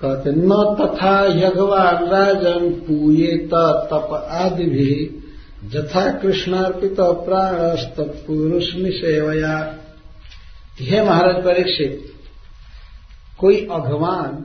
कहते, 0.01 0.31
न 0.31 0.49
तथा 0.79 1.25
यज्ञवान 1.25 2.05
राजन 2.05 2.69
पूये 2.69 3.37
तप 3.37 4.27
आदि 4.31 4.65
भी 4.65 5.23
जथा 5.65 6.11
कृष्णार्पित 6.11 6.95
प्राणस्त 6.99 7.95
पुरुष 8.27 8.75
निसेवया 8.75 9.77
हे 10.79 11.01
महाराज 11.01 11.43
परीक्षित, 11.43 12.13
कोई 13.37 13.67
अघवान, 13.71 14.35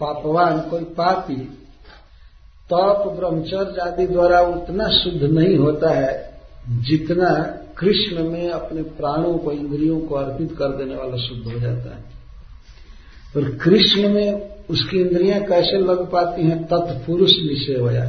पापवान, 0.00 0.60
कोई 0.60 0.84
पापी 0.84 1.36
तप, 2.70 3.04
ब्रह्मचर्य 3.18 3.80
आदि 3.80 4.06
द्वारा 4.06 4.40
उतना 4.40 4.88
शुद्ध 4.88 5.22
नहीं 5.22 5.56
होता 5.56 5.90
है 5.90 6.40
जितना 6.68 7.56
कृष्ण 7.80 8.24
में 8.24 8.50
अपने 8.50 8.82
प्राणों 8.82 9.38
को, 9.38 9.52
इंद्रियों 9.52 10.00
को 10.00 10.14
अर्पित 10.14 10.56
कर 10.58 10.76
देने 10.76 10.96
वाला 10.96 11.16
शुद्ध 11.16 11.52
हो 11.54 11.60
जाता 11.60 11.96
है। 11.96 12.04
और 13.36 13.50
कृष्ण 13.56 14.08
में 14.08 14.56
उसकी 14.70 15.00
इंद्रियाँ 15.00 15.40
कैसे 15.40 15.78
लग 15.78 16.10
पाती 16.10 16.42
हैं? 16.42 16.64
तत्पुरुष 16.64 17.30
निसेवया 17.30 18.04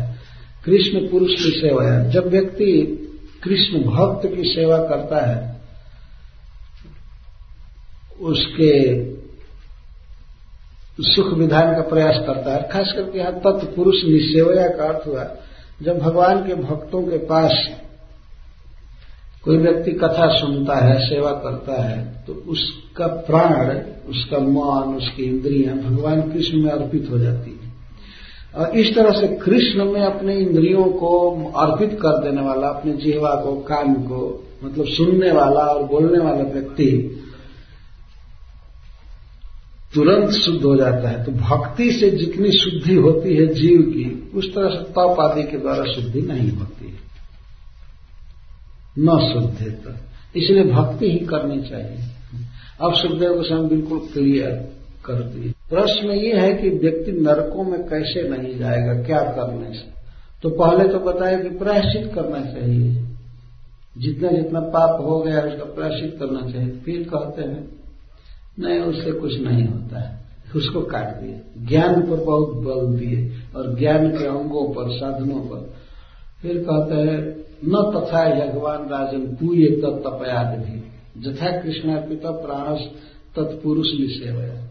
कृष्ण 0.65 1.07
पुरुष 1.07 1.29
की 1.29 1.51
सेवा 1.51 1.83
है 1.83 2.11
जब 2.11 2.27
व्यक्ति 2.27 2.97
कृष्ण 3.43 3.79
भक्त 3.79 4.27
की 4.35 4.43
सेवा 4.43 4.77
करता 4.77 5.25
है, 5.25 5.61
उसके 8.21 8.73
सुख 11.03 11.33
विधान 11.33 11.75
का 11.75 11.81
प्रयास 11.81 12.15
करता 12.27 12.53
है। 12.53 12.69
खास 12.69 12.93
करके 12.95 13.19
यहाँ 13.19 13.33
तत्पुरुष 13.33 13.95
निसेवया 13.95 14.67
का 14.67 14.83
अर्थ 14.83 15.07
हुआ, 15.07 15.23
जब 15.81 15.99
भगवान 15.99 16.47
के 16.47 16.55
भक्तों 16.55 17.03
के 17.03 17.17
पास 17.17 17.69
कोई 19.43 19.57
व्यक्ति 19.57 19.91
कथा 19.91 20.27
सुनता 20.39 20.75
है, 20.75 20.97
सेवा 20.99 21.31
करता 21.31 21.81
है 21.81 22.23
तो 22.27 22.33
उसका 22.47 23.07
प्राण, 23.07 23.77
उसका 24.09 24.39
मन, 24.39 24.95
उसकी 24.95 25.23
इंद्रियाँ 25.23 25.77
भगवान 25.77 26.21
कृष्ण 26.21 26.57
में 26.57 26.71
अर्पित 26.71 27.07
हो 27.11 27.19
जाती 27.19 27.51
है। 27.51 27.71
और 28.55 28.77
इस 28.77 28.95
तरह 28.95 29.11
से 29.11 29.27
कृष्ण 29.27 29.85
में 29.85 30.01
अपने 30.01 30.35
इंद्रियों 30.35 30.83
को 30.83 31.11
अर्पित 31.57 31.97
कर 32.01 32.23
देने 32.23 32.41
वाला, 32.41 32.67
अपने 32.67 32.93
जीवा 32.93 33.35
को, 33.35 33.55
कान 33.55 33.93
को 33.93 34.47
मतलब 34.63 34.85
सुनने 34.85 35.31
वाला 35.31 35.61
और 35.61 35.83
बोलने 35.83 36.19
वाला 36.19 36.43
व्यक्ति 36.43 36.89
तुरंत 39.93 40.29
शुद्ध 40.29 40.61
हो 40.63 40.75
जाता 40.75 41.09
है। 41.09 41.23
तो 41.23 41.31
भक्ति 41.31 41.91
से 41.91 42.09
जितनी 42.09 42.51
शुद्धि 42.51 42.95
होती 42.95 43.35
है 43.35 43.47
जीव 43.53 43.81
की, 43.81 44.31
उस 44.35 44.53
तरह 44.55 44.69
से 44.69 44.83
तप 44.83 45.17
आदि 45.19 45.43
के 45.43 45.57
द्वारा 45.57 45.83
शुद्धि 45.83 46.21
नहीं 46.21 46.51
होती 46.51 46.85
है। 46.85 47.10
न 48.99 49.31
शुद्ध 49.33 49.71
तो 49.71 49.91
इसलिए 50.39 50.63
भक्ति 50.63 51.11
ही 51.11 51.19
करनी 51.19 51.61
चाहिए। 51.61 51.97
अब 52.81 52.93
सुखदेव 52.93 53.33
गोस्वामी 53.33 53.67
बिल्कुल 53.67 53.99
क्लियर 53.99 54.71
कर 55.05 55.13
दिए। 55.13 55.51
प्रश्न 55.69 56.07
ये 56.07 56.39
है 56.39 56.53
कि 56.53 56.69
व्यक्ति 56.69 57.11
नरकों 57.11 57.63
में 57.63 57.83
कैसे 57.83 58.29
नहीं 58.29 58.57
जाएगा, 58.59 58.93
क्या 59.03 59.19
करने 59.19 59.73
से 59.73 60.01
तो 60.43 60.49
पहले 60.49 60.89
तो 60.89 60.99
बताया 60.99 61.39
कि 61.39 61.49
प्रायश्चित 61.49 62.11
करना 62.15 62.41
चाहिए। 62.51 63.07
जितना 63.97 64.31
जितना 64.31 64.59
पाप 64.59 65.01
हो 65.01 65.19
गया 65.19 65.41
उसका 65.41 65.63
प्रायश्चित 65.63 66.15
करना 66.19 66.51
चाहिए। 66.51 66.71
फिर 66.71 67.03
कहते 67.03 67.41
हैं, 67.41 67.67
नहीं, 68.59 68.79
उससे 68.79 69.11
कुछ 69.11 69.41
नहीं 69.41 69.67
होता 69.67 69.99
है। 69.99 70.21
उसको 70.55 70.81
काट 70.81 71.07
दिए। 71.07 71.41
ज्ञान 71.67 72.01
पर 72.01 72.15
बहुत 72.15 72.49
बल 72.49 72.99
दिए 72.99 73.31
और 73.55 73.79
ज्ञान 73.79 74.09
के 74.09 74.25
अंगों 74.25 74.73
पर, 74.73 74.91
साधनों 74.91 75.39
पर। 75.41 75.73
फिर 76.41 76.57
कहते 76.69 76.95
हैं 76.95 77.50
न 77.65 77.91
तथा 77.95 78.45
भगवान 78.45 78.89
राजन 78.89 79.19
पूये 79.19 79.67
तत्तपयाद 79.67 80.59
भी। 80.59 80.91
जथा 81.21 81.61
कृष्णा 81.61 81.95
पिता 81.95 82.31
प्राणस 82.31 82.79
तत्पुरुष 83.35 83.87
निषेवया 83.99 84.67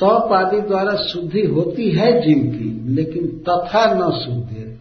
तप 0.00 0.32
आदि 0.32 0.60
द्वारा 0.60 0.94
शुद्धि 0.96 1.42
होती 1.42 1.90
है 1.90 2.20
जीव 2.20 2.38
की 2.38 2.88
लेकिन 2.88 3.26
तथा 3.48 3.94
न 3.94 4.10
शुद्ध। 4.10 4.78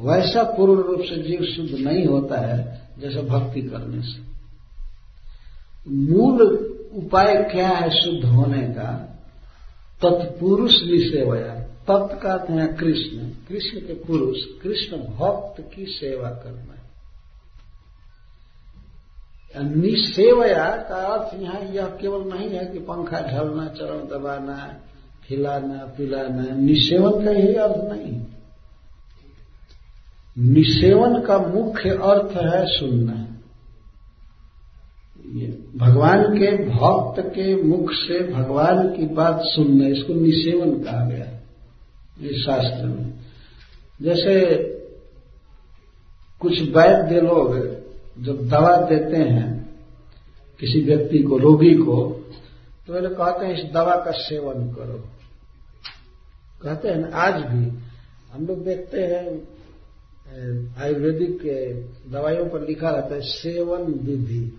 वैसा 0.00 0.42
पूर्ण 0.42 0.82
रूप 0.82 1.00
से 1.00 1.22
जीव 1.22 1.42
शुद्ध 1.42 1.86
नहीं 1.86 2.06
होता 2.06 2.40
है, 2.40 2.82
जैसे 2.98 3.22
भक्ति 3.22 3.62
करने 3.62 4.02
से। 4.02 4.26
मूल 5.90 6.42
उपाय 6.94 7.34
क्या 7.52 7.68
है 7.68 7.90
शुद्ध 7.90 8.24
होने 8.24 8.62
का? 8.62 9.18
तत्पुरुष 10.02 10.72
निसेवया 10.72 11.55
तत्व 11.88 12.16
का 12.16 12.46
है 12.50 12.66
कृष्ण 12.66 13.28
कृष्ण 13.48 13.78
के 13.80 13.94
पुरुष, 13.94 14.40
कृष्ण 14.62 14.96
भक्त 14.96 15.74
की 15.74 15.84
सेवा 15.84 16.30
करना 16.30 16.72
निसेवया 19.62 20.64
का 20.64 20.96
अर्थ 20.96 21.42
यहाँ, 21.42 21.60
यह 21.60 21.86
केवल 21.86 22.32
नहीं 22.34 22.50
है 22.50 22.66
कि 22.66 22.78
पंखा 22.78 23.20
ढलना, 23.20 23.68
चरण 23.68 24.18
दबाना, 24.18 24.80
खिलाना, 25.28 25.94
पिलाना, 25.96 26.54
निसेवन 26.56 27.24
का 27.24 27.30
यही 27.30 27.54
अर्थ 27.54 27.92
नहीं। 27.92 28.22
निसेवन 30.38 31.20
का 31.22 31.38
मुख्य 31.38 31.90
अर्थ 31.90 32.36
है 32.36 32.66
सुनना। 32.66 33.22
भगवान 35.76 36.22
के 36.22 36.64
भक्त 36.64 37.20
के 37.20 37.62
मुख 37.62 37.90
से 37.92 38.32
भगवान 38.32 38.96
की 38.96 39.06
बात 39.06 39.40
सुनना, 39.42 39.86
इसको 39.86 40.14
निसेवन 40.14 40.82
कहा 40.84 41.08
गया। 41.08 41.35
इस 42.26 42.44
शास्त्र 42.44 42.86
में। 42.86 43.12
जैसे 44.02 44.32
कुछ 46.40 46.60
वैद्य 46.76 47.20
लोग 47.20 47.56
जब 48.24 48.48
दवा 48.48 48.76
देते 48.76 49.16
हैं, 49.16 49.54
किसी 50.60 50.80
व्यक्ति 50.80 51.18
को, 51.18 51.38
रोगी 51.38 51.74
को 51.74 51.96
तो 52.86 52.92
वे 52.92 53.00
कहते 53.00 53.46
हैं, 53.46 53.54
इस 53.54 53.72
दवा 53.72 53.94
का 53.96 54.10
सेवन 54.10 54.68
करो। 54.72 54.98
कहते 56.62 56.88
हैं, 56.88 57.10
आज 57.12 57.34
भी 57.34 57.64
हम 58.32 58.46
लोग 58.46 58.64
देखते 58.64 59.00
हैं 59.00 59.24
आयुर्वेदिक 60.78 61.42
दवाइयों 62.12 62.48
पर 62.48 62.66
लिखा 62.66 62.90
रहता 62.90 63.14
है, 63.14 63.20
सेवन 63.20 63.82
विधि 64.02 64.58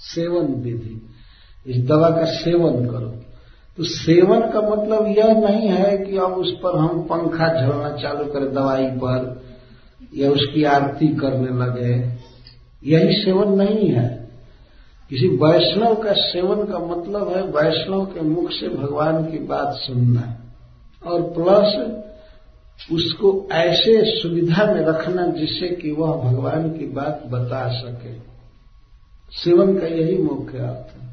सेवन 0.00 0.46
विधि। 0.54 0.96
इस 1.66 1.84
दवा 1.84 2.10
का 2.10 2.24
सेवन 2.24 2.86
करो। 2.86 3.14
तो 3.78 3.84
सेवन 3.84 4.40
का 4.40 4.60
मतलब 4.60 5.06
यह 5.18 5.50
नहीं 5.50 5.68
है 5.68 5.98
कि 5.98 6.16
अब 6.16 6.32
उस 6.32 6.52
पर 6.52 6.78
हम 6.78 7.02
पंखा 7.02 7.60
झलना 7.60 7.90
चालू 7.90 8.24
करें 8.24 8.54
दवाई 8.54 8.86
पर, 8.86 9.42
या 10.16 10.30
उसकी 10.30 10.64
आरती 10.64 11.08
करने 11.08 11.66
लगे। 11.66 12.18
यही 12.84 13.24
सेवन 13.24 13.52
नहीं 13.52 13.90
है। 13.90 14.28
किसी 15.10 15.26
वैष्णव 15.28 15.94
का 15.94 16.12
सेवन 16.12 16.64
का 16.64 16.78
मतलब 16.78 17.28
है 17.28 17.42
वैष्णव 17.42 18.04
के 18.04 18.20
मुख 18.20 18.50
से 18.50 18.68
भगवान 18.68 19.24
की 19.24 19.38
बात 19.38 19.74
सुनना। 19.74 20.52
और 21.06 21.22
प्लस 21.22 22.04
उसको 22.92 23.48
ऐसे 23.52 24.22
सुविधा 24.22 24.64
में 24.64 24.80
रखना 24.80 25.26
जिससे 25.26 25.68
कि 25.68 25.90
वह 25.90 26.22
भगवान 26.22 26.78
की 26.78 26.86
बात 26.86 27.22
बता 27.26 27.68
सके। 27.68 28.14
सेवन 29.32 29.78
का 29.78 29.86
यही 29.86 30.18
मुख्य 30.18 30.58
अर्थ 30.58 31.02
है। 31.02 31.07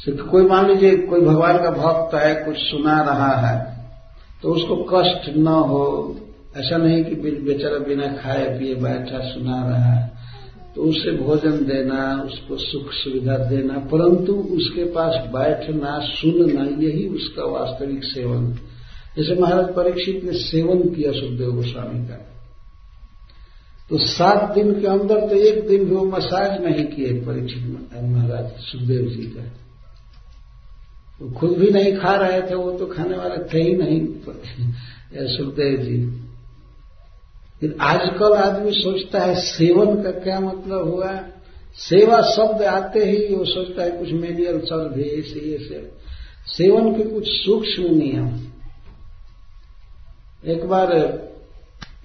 सिर्फ़ 0.00 0.20
कोई 0.22 0.44
मान 0.44 0.66
लीजिए, 0.68 0.96
कोई 0.96 1.20
भगवान 1.20 1.58
का 1.58 1.70
भक्त 1.72 2.14
है, 2.14 2.34
कुछ 2.44 2.56
सुना 2.58 3.00
रहा 3.02 3.34
है 3.38 3.58
तो 4.42 4.52
उसको 4.54 4.76
कष्ट 4.90 5.36
न 5.36 5.46
हो। 5.46 6.16
ऐसा 6.56 6.76
नहीं 6.76 7.02
कि 7.04 7.14
बेचारा 7.14 7.78
बिना 7.78 8.06
खाए, 8.12 8.44
पिए, 8.58 8.74
बैठा, 8.74 9.18
सुना 9.24 9.56
रहा 9.68 9.92
है। 9.94 10.10
तो 10.74 10.82
उसे 10.82 11.12
भोजन 11.16 11.64
देना, 11.64 12.22
उसको 12.26 12.56
सुख 12.56 12.92
सुविधा 12.92 13.36
देना, 13.44 13.78
परंतु 13.92 14.32
उसके 14.32 14.84
पास 14.84 15.16
बैठना, 15.26 15.98
सुनना, 16.00 16.64
यही 16.82 17.06
उसका 17.08 17.44
वास्तविक 17.44 18.04
सेवन। 18.04 18.52
जैसे 19.16 19.40
महाराज 19.40 19.74
परीक्षित 19.74 20.24
ने 20.24 20.32
सेवन 20.32 20.82
किया 20.88 21.12
सुखदेव 21.12 21.52
गोस्वामी 21.52 22.04
का। 22.06 22.18
तो 23.90 23.98
सात 23.98 24.52
दिन 24.54 24.80
के 24.80 24.86
अंदर 24.86 25.26
तो 25.28 25.36
एक 25.36 25.66
दिन 25.68 25.84
भी 25.84 25.94
वो 25.94 26.04
मसाज 26.06 26.60
नहीं 26.64 26.84
किए 26.86 27.12
परीक्षित 27.20 27.62
महाराज 28.02 28.60
सुखदेव 28.62 29.06
जी 29.06 29.22
का। 29.28 29.59
खुद 31.28 31.50
भी 31.50 31.70
नहीं 31.70 31.96
खा 31.96 32.14
रहे 32.16 32.42
थे, 32.42 32.54
वो 32.54 32.78
तो 32.78 32.86
खाने 32.86 33.16
वाले 33.16 33.54
थे 33.54 33.62
ही 33.62 33.74
नहीं। 33.74 34.06
सुखदेव 35.36 35.76
जी। 35.76 36.20
फिर 37.60 37.76
आजकल 37.80 38.32
आदमी 38.32 38.72
सोचता 38.72 39.20
है, 39.20 39.34
सेवन 39.34 40.02
का 40.02 40.10
क्या 40.10 40.40
मतलब 40.40 40.88
हुआ? 40.88 41.20
सेवा 41.76 42.22
शब्द 42.22 42.62
आते 42.62 42.98
ही 43.04 43.34
वो 43.34 43.44
सोचता 43.44 43.82
है, 43.82 43.90
कुछ 43.90 44.12
मेडियल 44.12 44.56
भी, 44.72 45.02
ऐसे 45.02 45.40
ये 45.40 45.58
से 45.58 45.92
सेवन 46.46 46.96
के 46.96 47.02
कुछ 47.02 47.24
सूक्ष्म 47.26 47.82
नियम। 47.82 48.40
एक 50.46 50.64
बार 50.64 50.88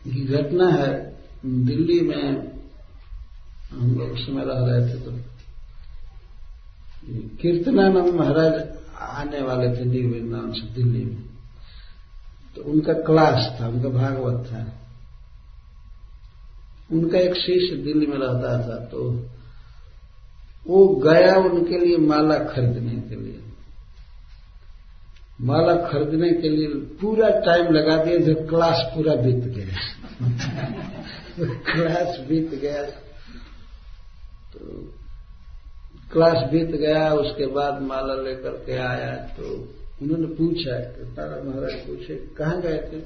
की 0.08 0.26
घटना 0.26 0.70
है, 0.70 1.16
दिल्ली 1.46 2.02
में, 2.02 2.52
हम 3.72 3.96
लोग 3.96 4.18
समय 4.18 4.44
रह 4.46 4.66
रहे 4.66 4.90
थे 4.90 5.00
तो। 5.00 5.12
कीर्तनानंद 7.42 8.14
महाराज 8.14 8.75
आने 9.00 9.42
वाले 9.42 9.70
थे 9.70 9.86
न्यू 9.86 10.10
वृंदावन 10.10 10.52
से 10.52 10.74
दिल्ली 10.74 11.06
में। 11.06 11.24
तो 12.56 12.62
उनका 12.62 12.94
क्लास 12.94 13.62
था, 13.62 13.68
उनका 13.68 13.90
भागवत 13.90 14.46
था। 14.46 14.82
उनका 16.92 17.18
एक 17.18 17.34
शिष्य 17.34 17.76
दिल्ली 17.76 18.06
में 18.06 18.18
रहता 18.18 18.68
था 18.68 18.86
तो 18.86 19.26
वो 20.68 20.88
गया 20.88 21.36
उनके 21.36 21.86
लिए 21.86 21.98
माला 21.98 22.40
खरीदने 22.40 23.10
के 23.10 23.16
लिए। 23.16 23.42
माला 25.42 25.76
खरीदने 25.76 26.30
के 26.30 26.50
लिए 26.50 26.68
पूरा 26.68 27.30
टाइम 27.30 27.72
लगा 27.72 28.04
दिया 28.04 28.18
जो 28.18 28.36
क्लास 28.36 28.92
पूरा 28.96 29.16
बीत 29.16 29.36
गया। 29.36 29.78
क्लास 31.40 32.20
बीत 32.20 32.50
गया। 32.50 32.84
तो 34.54 34.94
क्लास 36.12 36.50
बीत 36.52 36.72
गया, 36.72 37.14
उसके 37.14 37.46
बाद 37.48 37.82
माला 37.82 38.14
लेकर 38.22 38.64
के 38.66 38.78
आया 38.84 39.14
तो 39.38 39.48
उन्होंने 40.02 40.28
पूछा, 40.36 40.80
तारा 41.16 41.42
महाराज 41.44 41.76
पूछे, 41.82 42.16
कहाँ 42.38 42.62
गए 42.62 42.78
थे? 42.88 43.00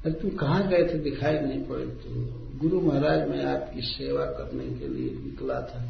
अरे, 0.00 0.12
तुम 0.12 0.30
कहाँ 0.36 0.66
गए 0.68 0.82
थे 0.84 0.98
दिखाई 1.00 1.38
नहीं 1.38 1.60
पड़े 1.64 1.84
तो 1.84 2.10
गुरु 2.58 2.80
महाराज, 2.80 3.28
मैं 3.28 3.44
आपकी 3.46 3.82
सेवा 3.82 4.24
करने 4.32 4.66
के 4.78 4.88
लिए 4.88 5.10
निकला 5.16 5.60
था। 5.60 5.80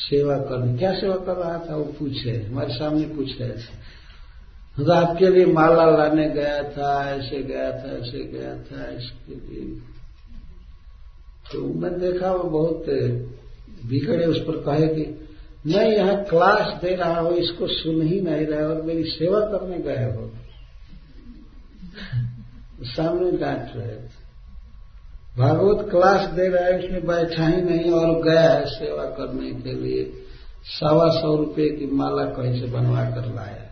सेवा 0.00 0.36
करने, 0.40 0.76
क्या 0.78 0.92
सेवा 0.94 1.16
कर 1.16 1.36
रहा 1.36 1.58
था? 1.60 1.76
वो 1.76 1.84
पूछे, 1.98 2.30
हमारे 2.42 2.74
सामने 2.74 3.06
पूछ 3.06 3.40
थे 3.40 3.48
तो 4.76 4.92
आपके 4.92 5.28
लिए 5.28 5.46
माला 5.46 5.84
लाने 5.90 6.28
गया 6.30 6.62
था, 6.70 6.92
ऐसे 7.10 7.42
गया 7.42 7.70
था, 7.72 7.90
ऐसे 7.98 8.24
गया 8.28 8.54
था, 8.60 8.86
इसके 8.92 9.34
लिए। 9.34 9.66
तो 11.52 11.62
मैं 11.74 11.92
देखा, 12.00 12.32
वो 12.32 12.48
बहुत 12.50 12.84
बिगड़े 13.84 14.24
उस 14.26 14.38
पर 14.38 14.56
कहे 14.62 14.88
कि 14.88 15.04
मैं 15.66 15.86
यहाँ 15.88 16.16
क्लास 16.24 16.72
दे 16.82 16.94
रहा 16.94 17.20
हूँ, 17.20 17.36
इसको 17.36 17.66
सुन 17.66 18.02
ही 18.02 18.20
नहीं 18.20 18.46
रहा 18.46 18.66
और 18.68 18.82
मेरी 18.82 19.04
सेवा 19.10 19.40
करने 19.48 19.78
गए 19.78 20.04
हो। 20.06 20.30
सामने 22.86 23.30
डांट 23.38 23.76
रहे 23.76 23.96
थे। 23.96 24.22
भागवत 25.38 25.88
क्लास 25.90 26.28
दे 26.30 26.48
रहा 26.48 26.64
है 26.64 26.78
उसमें 26.78 27.06
बैठा 27.06 27.46
ही 27.46 27.62
नहीं 27.62 27.90
और 27.92 28.22
गया 28.22 28.50
है 28.50 28.66
सेवा 28.68 29.04
करने 29.16 29.50
के 29.62 29.72
लिए। 29.74 30.04
सवा 30.70 31.08
सौ 31.10 31.34
रुपये 31.36 31.68
की 31.70 31.86
माला 31.92 32.24
कहीं 32.32 32.60
से 32.60 32.66
बनवा 32.66 33.04
कर 33.10 33.26
लाया 33.34 33.64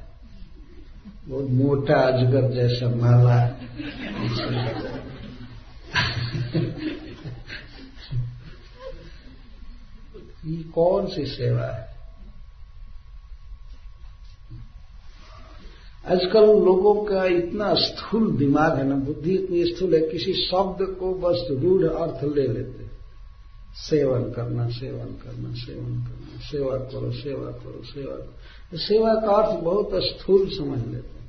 बहुत 1.28 1.50
मोटा 1.50 1.98
अजगर 2.02 2.50
जैसा 2.52 2.88
माला। 2.96 3.36
ये 10.46 10.62
कौन 10.62 11.06
सी 11.06 11.26
सेवा 11.26 11.64
है? 11.64 11.92
आजकल 16.06 16.40
लोगों 16.40 17.04
का 17.04 17.24
इतना 17.24 17.74
स्थूल 17.74 18.36
दिमाग 18.36 18.78
है 18.78 18.88
ना, 18.88 18.96
बुद्धि 18.96 19.34
इतनी 19.34 19.74
स्थूल 19.74 19.94
है, 19.94 20.00
किसी 20.00 20.32
शब्द 20.46 20.96
को 21.00 21.14
बस 21.14 21.46
रूढ़ 21.50 21.84
अर्थ 21.84 22.24
ले 22.36 22.48
लेते 22.48 22.82
सेवन 23.74 24.22
करना 24.22 24.68
सेवन 24.68 25.06
करना 25.06 25.54
सेवन 25.54 26.04
करना, 26.04 26.40
सेवा 26.40 26.76
करो 26.76 27.12
सेवा 27.12 27.50
करो 27.50 27.84
सेवा 27.84 28.16
करो। 28.16 28.78
सेवा 28.78 29.14
का 29.14 29.32
अर्थ 29.32 29.60
बहुत 29.60 29.90
स्थूल 29.94 30.48
समझ 30.48 30.86
लेते 30.86 31.22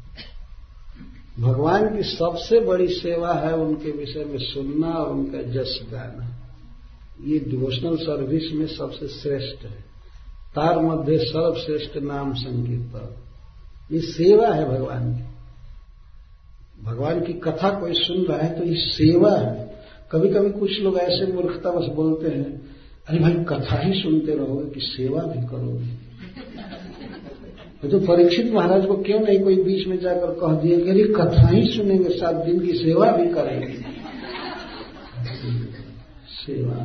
भगवान 1.41 1.97
की 1.97 2.03
सबसे 2.03 2.59
बड़ी 2.59 2.87
सेवा 2.87 3.33
है 3.33 3.55
उनके 3.55 3.91
विषय 3.91 4.23
में 4.23 4.37
सुनना 4.37 4.87
और 4.87 5.11
उनका 5.11 5.41
जस 5.41 5.79
गाना। 5.91 6.32
ये 7.21 7.39
डिवोशनल 7.39 7.95
सर्विस 7.95 8.51
में 8.53 8.65
सबसे 8.67 9.07
श्रेष्ठ 9.07 9.65
है। 9.65 9.79
तार 10.55 10.79
मध्य 10.79 11.17
सर्वश्रेष्ठ 11.17 11.97
नाम 11.97 12.33
संगीत 12.33 12.95
ये 13.91 13.99
सेवा 14.01 14.47
है 14.47 14.65
भगवान 14.69 15.13
की। 15.13 15.23
भगवान 16.83 17.19
की 17.21 17.33
कथा 17.33 17.69
कोई 17.79 17.93
सुन 17.93 18.25
रहा 18.25 18.37
है 18.37 18.57
तो 18.59 18.63
ये 18.65 18.75
सेवा 18.75 19.31
है। 19.31 19.63
कभी 20.11 20.29
कभी 20.29 20.49
कुछ 20.49 20.79
लोग 20.79 20.97
ऐसे 20.97 21.31
मूर्खता 21.33 21.71
बस 21.71 21.85
बोलते 21.95 22.27
हैं, 22.27 22.61
अरे 23.07 23.19
भाई, 23.19 23.33
कथा 23.33 23.77
ही 23.79 23.93
सुनते 24.01 24.35
रहोगे 24.35 24.69
कि 24.69 24.79
सेवा 24.79 25.21
भी 25.21 25.41
करोगे। 25.47 26.01
तो 27.89 27.99
परीक्षित 27.99 28.51
महाराज 28.53 28.85
को 28.85 28.95
क्यों 28.97 29.19
नहीं 29.19 29.39
कोई 29.39 29.55
बीच 29.63 29.87
में 29.87 29.99
जाकर 29.99 30.31
कह 30.33 30.53
दिए 30.61 30.77
कि 30.77 30.89
अरे 30.89 31.03
कथा 31.13 31.47
ही 31.47 31.65
सुनेंगे, 31.67 32.09
सात 32.09 32.35
दिन 32.35 32.59
की 32.59 32.73
सेवा 32.73 33.11
भी 33.11 33.25
करेंगे। 33.29 33.73
सेवा 36.35 36.77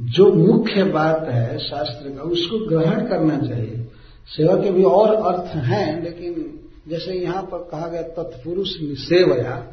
जो 0.00 0.32
मुख्य 0.32 0.84
बात 0.84 1.28
है 1.28 1.58
शास्त्र 1.58 2.10
का, 2.10 2.22
उसको 2.22 2.58
ग्रहण 2.66 3.06
करना 3.06 3.38
चाहिए। 3.38 3.88
सेवा 4.28 4.54
के 4.54 4.70
भी 4.70 4.82
और 4.82 5.14
अर्थ 5.14 5.56
हैं, 5.56 6.02
लेकिन 6.04 6.60
जैसे 6.88 7.12
यहाँ 7.12 7.42
पर 7.42 7.58
कहा 7.58 7.86
गया 7.88 8.02
तत्पुरुष 8.02 8.68
सेवया 8.82 9.66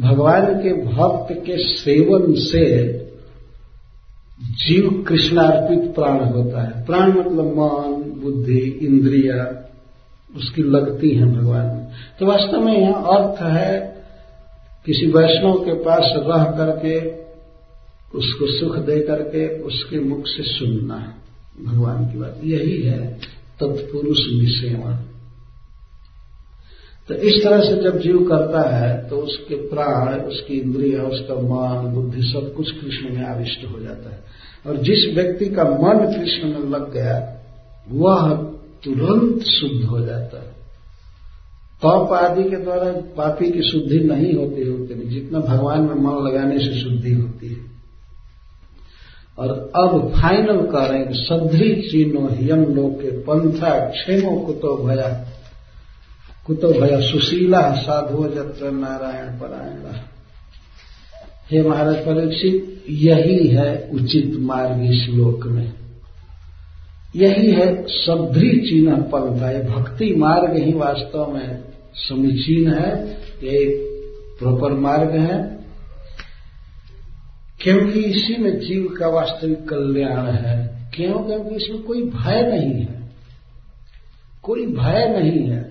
भगवान 0.00 0.54
के 0.62 0.72
भक्त 0.84 1.46
के 1.46 1.56
सेवन 1.58 2.34
से 2.34 2.66
जीव 4.40 5.04
कृष्णार्पित 5.08 5.94
प्राण 5.94 6.24
होता 6.24 6.62
है। 6.62 6.84
प्राण 6.86 7.08
मतलब 7.08 7.46
मन, 7.46 8.20
बुद्धि, 8.22 8.78
इंद्रिया, 8.82 9.64
उसकी 10.36 10.62
लगती 10.62 11.10
है 11.10 11.26
भगवान। 11.26 11.66
में 11.66 11.86
तो 12.20 12.26
वास्तव 12.26 12.60
में 12.60 12.78
यहाँ 12.80 13.02
अर्थ 13.16 13.42
है, 13.42 13.96
किसी 14.86 15.06
वैष्णव 15.06 15.54
के 15.54 15.74
पास 15.74 16.12
रह 16.16 16.44
करके 16.44 17.00
उसको 18.14 18.58
सुख 18.58 18.76
दे 18.76 19.00
करके 19.00 19.62
उसके 19.62 20.00
मुख 20.00 20.26
से 20.26 20.42
सुनना 20.42 20.96
है। 20.96 21.14
भगवान 21.64 22.12
की 22.12 22.18
बात 22.18 22.40
यही 22.44 22.82
है, 22.82 23.14
तत्पुरुष 23.60 24.18
निसेवा 24.18 25.04
तो 27.08 27.14
इस 27.14 27.44
तरह 27.44 27.60
से 27.60 27.82
जब 27.82 28.00
जीव 28.00 28.18
करता 28.28 28.70
है 28.70 29.08
तो 29.08 29.16
उसके 29.16 29.54
प्राण, 29.54 30.20
उसकी 30.20 30.54
इंद्रिया, 30.54 31.02
उसका 31.02 31.34
मन, 31.34 31.94
बुद्धि 31.94 32.22
सब 32.22 32.54
कुछ 32.54 32.70
कृष्ण 32.70 33.14
में 33.14 33.24
आविष्ट 33.24 33.64
हो 33.64 33.80
जाता 33.80 34.10
है। 34.10 34.24
और 34.66 34.76
जिस 34.76 35.14
व्यक्ति 35.14 35.46
का 35.46 35.64
मन 35.64 36.20
कृष्ण 36.20 36.48
में 36.48 36.70
लग 36.70 36.92
गया, 36.92 37.44
वह 37.90 38.34
तुरंत 38.84 39.42
शुद्ध 39.42 39.84
हो 39.84 40.00
जाता 40.00 40.42
है। 40.42 40.52
तप 41.78 42.12
आदि 42.12 42.50
के 42.50 42.56
द्वारा 42.56 42.90
पापी 42.90 43.50
की 43.50 43.62
शुद्धि 43.62 43.98
नहीं 43.98 44.34
होती 44.34 44.68
होती, 44.68 45.08
जितना 45.08 45.38
भगवान 45.38 45.80
में 45.80 45.94
मन 45.94 46.26
लगाने 46.28 46.58
से 46.58 46.80
शुद्धि 46.80 47.12
होती 47.12 47.48
है। 47.48 47.67
और 49.38 49.72
अब 49.76 50.12
फाइनल 50.16 50.66
कह 50.66 50.92
हैं 50.92 51.12
सद्री 51.12 51.74
चीनो 51.74 52.20
लोके 52.74 53.10
पंथा, 53.10 53.78
क्षेमो 53.78 54.40
कुतो 54.40 54.76
भया 54.76 55.26
कुतो 56.46 56.72
भया 56.72 57.00
सुशीला 57.00 57.74
साधु 57.74 58.24
जत्र 58.24 58.70
नारायण 58.70 59.40
परायण। 59.40 59.92
हे 61.50 61.68
महाराज 61.68 61.96
परीक्षित, 61.96 62.84
यही 62.90 63.46
है 63.46 63.90
उचित 63.94 64.32
मार्ग 64.38 64.82
इस 64.82 65.04
श्लोक 65.04 65.46
में। 65.46 65.72
यही 67.16 67.50
है 67.50 67.86
सभ्री 67.88 68.50
चिन्ह 68.50 68.96
पंथा। 68.96 69.50
ये 69.50 69.62
भक्ति 69.62 70.14
मार्ग 70.14 70.56
ही 70.56 70.72
वास्तव 70.72 71.30
में 71.32 71.64
समीचीन 71.94 72.72
है। 72.72 73.10
ये 73.42 73.64
प्रॉपर 74.38 74.72
मार्ग 74.72 75.10
है। 75.10 75.57
क्योंकि 77.60 78.00
इसी 78.00 78.42
में 78.42 78.58
जीव 78.58 78.96
का 78.98 79.08
वास्तविक 79.08 79.68
कल्याण 79.68 80.26
है, 80.26 80.90
क्यों? 80.94 81.18
क्योंकि 81.18 81.54
इसमें 81.54 81.82
कोई 81.82 82.02
भय 82.02 82.42
नहीं 82.42 82.82
है। 82.82 83.10
कोई 84.42 84.66
भय 84.66 85.20
नहीं 85.20 85.48
है। 85.48 85.62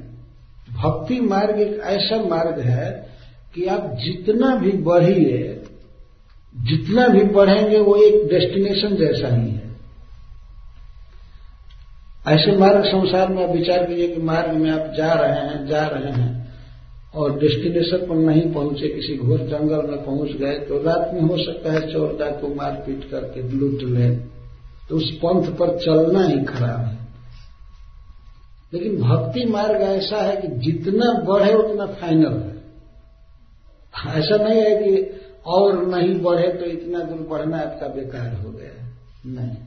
भक्ति 0.74 1.20
मार्ग 1.20 1.60
एक 1.60 1.80
ऐसा 1.84 2.24
मार्ग 2.24 2.60
है 2.60 3.10
कि 3.56 3.66
आप 3.66 3.98
जितना 4.06 4.56
भी 4.56 4.72
बढ़िए, 4.72 5.64
जितना 6.58 7.08
भी 7.08 7.22
बढ़ेंगे, 7.22 7.80
वो 7.80 7.96
एक 7.96 8.28
डेस्टिनेशन 8.28 8.96
जैसा 8.96 9.36
ही 9.36 9.52
है। 9.52 9.68
ऐसे 12.28 12.58
मार्ग 12.58 12.86
संसार 12.86 13.28
में 13.28 13.50
आप 13.50 13.56
विचार 13.56 13.86
कीजिए 13.86 14.08
कि 14.08 14.22
मार्ग 14.22 14.52
में 14.52 14.72
आप 14.72 14.94
जा 14.98 15.14
रहे 15.14 15.32
हैं, 15.32 15.68
जा 15.68 15.88
रहे 15.88 16.12
हैं। 16.12 16.37
और 17.16 17.40
डेस्टिनेशन 17.40 18.08
पर 18.08 18.16
नहीं 18.16 18.54
पहुँचे, 18.54 18.88
किसी 18.88 19.18
घोर 19.18 19.40
जंगल 19.40 19.88
में 19.88 20.06
पहुँच 20.06 20.32
गए 20.32 20.60
तो 20.60 20.82
रात 20.84 21.12
में 21.14 21.22
हो 21.22 21.38
सकता 21.38 21.72
है 21.72 21.94
चोर 21.94 22.18
डाकू 22.20 22.54
मारपीट 22.54 23.10
करके 23.12 23.42
लूट 23.50 23.82
ले। 23.82 24.10
तो 24.90 24.96
उस 24.96 25.12
पंथ 25.12 25.52
पर 25.52 25.78
चलना 25.78 26.24
ही 26.24 26.44
खराब 26.46 26.80
है। 26.80 26.98
लेकिन 28.74 29.02
भक्ति 29.02 29.46
मार्ग 29.46 29.82
ऐसा 29.82 30.18
है 30.18 30.42
कि 30.42 30.48
जितना 30.48 31.12
बढ़े, 31.22 31.54
उतना 31.54 31.86
फाइनल 31.86 32.34
है। 32.34 32.58
ऐसा 34.20 34.36
नहीं 34.38 34.62
है 34.62 34.84
कि 34.84 35.20
और 35.46 35.86
नहीं 35.88 36.20
बढ़े 36.20 36.48
तो 36.48 36.66
इतना 36.66 37.00
दूर 37.00 37.28
बढ़ना 37.28 37.58
आपका 37.58 37.88
बेकार 37.88 38.34
हो 38.36 38.52
गया 38.52 38.86
नहीं। 39.26 39.58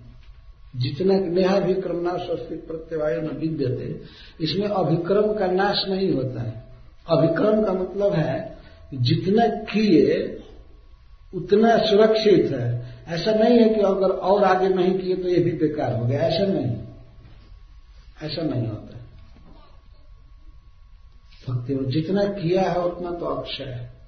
जितना 0.77 1.19
नेहा 1.19 1.57
विक्रम 1.59 1.97
नाश 1.97 2.29
अस्तित्व 2.29 2.67
प्रत्यवाय 2.67 3.15
न 3.15 3.37
विद्यते 3.41 4.01
इसमें 4.41 4.69
अभिक्रम 4.69 5.33
का 5.33 5.47
नाश 5.47 5.85
नहीं 5.89 6.13
होता 6.13 6.43
है। 6.43 6.70
अभिक्रम 7.09 7.65
का 7.65 7.73
मतलब 7.73 8.13
है, 8.13 8.59
जितना 8.95 9.47
किए, 9.47 10.37
उतना 11.35 11.79
सुरक्षित 11.79 12.51
है। 12.53 12.81
ऐसा 13.09 13.33
नहीं 13.33 13.59
है 13.59 13.69
कि 13.69 13.81
अगर 13.81 14.09
और 14.09 14.45
आगे 14.45 14.69
नहीं 14.69 14.99
किए 14.99 15.17
तो 15.17 15.29
ये 15.29 15.41
भी 15.41 15.53
बेकार 15.53 15.97
हो 15.97 16.07
गया। 16.07 16.21
ऐसा 16.21 16.47
नहीं। 16.47 16.77
ऐसा 18.23 18.43
नहीं 18.43 18.69
होता। 18.69 18.97
भक्ति 21.49 21.75
में 21.75 21.91
जितना 21.91 22.25
किया 22.25 22.71
है, 22.71 22.81
उतना 22.81 23.11
तो 23.11 23.27
अक्षय 23.27 23.65
है। 23.65 24.01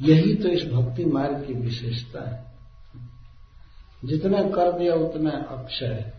यही 0.00 0.34
तो 0.34 0.48
इस 0.48 0.64
भक्ति 0.64 1.04
मार्ग 1.04 1.46
की 1.46 1.54
विशेषता 1.54 2.30
है। 2.30 2.44
जितना 4.04 4.42
कर 4.42 4.78
दिया, 4.78 4.94
उतना 4.94 5.30
अक्षय 5.30 6.12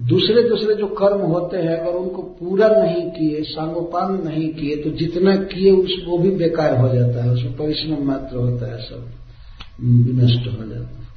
दूसरे 0.00 0.48
दूसरे 0.48 0.74
जो 0.74 0.86
कर्म 0.86 1.20
होते 1.20 1.56
हैं, 1.56 1.76
अगर 1.76 1.90
उनको 1.90 2.22
पूरा 2.22 2.68
नहीं 2.68 3.10
किए, 3.10 3.42
सांगोपान 3.42 4.28
नहीं 4.28 4.48
किए 4.48 4.76
तो 4.76 4.90
जितना 4.90 5.36
किए 5.36 5.70
उस, 5.70 6.04
वो 6.06 6.18
भी 6.18 6.30
बेकार 6.30 6.76
हो 6.76 6.88
जाता 6.94 7.24
है, 7.24 7.30
उसमें 7.30 7.56
परिश्रम 7.56 8.06
मात्र 8.06 8.36
होता 8.36 8.72
है, 8.72 8.78
सब 8.78 9.10
विनष्ट 9.80 10.46
हो 10.46 10.66
जाता 10.66 10.88
है। 10.88 11.08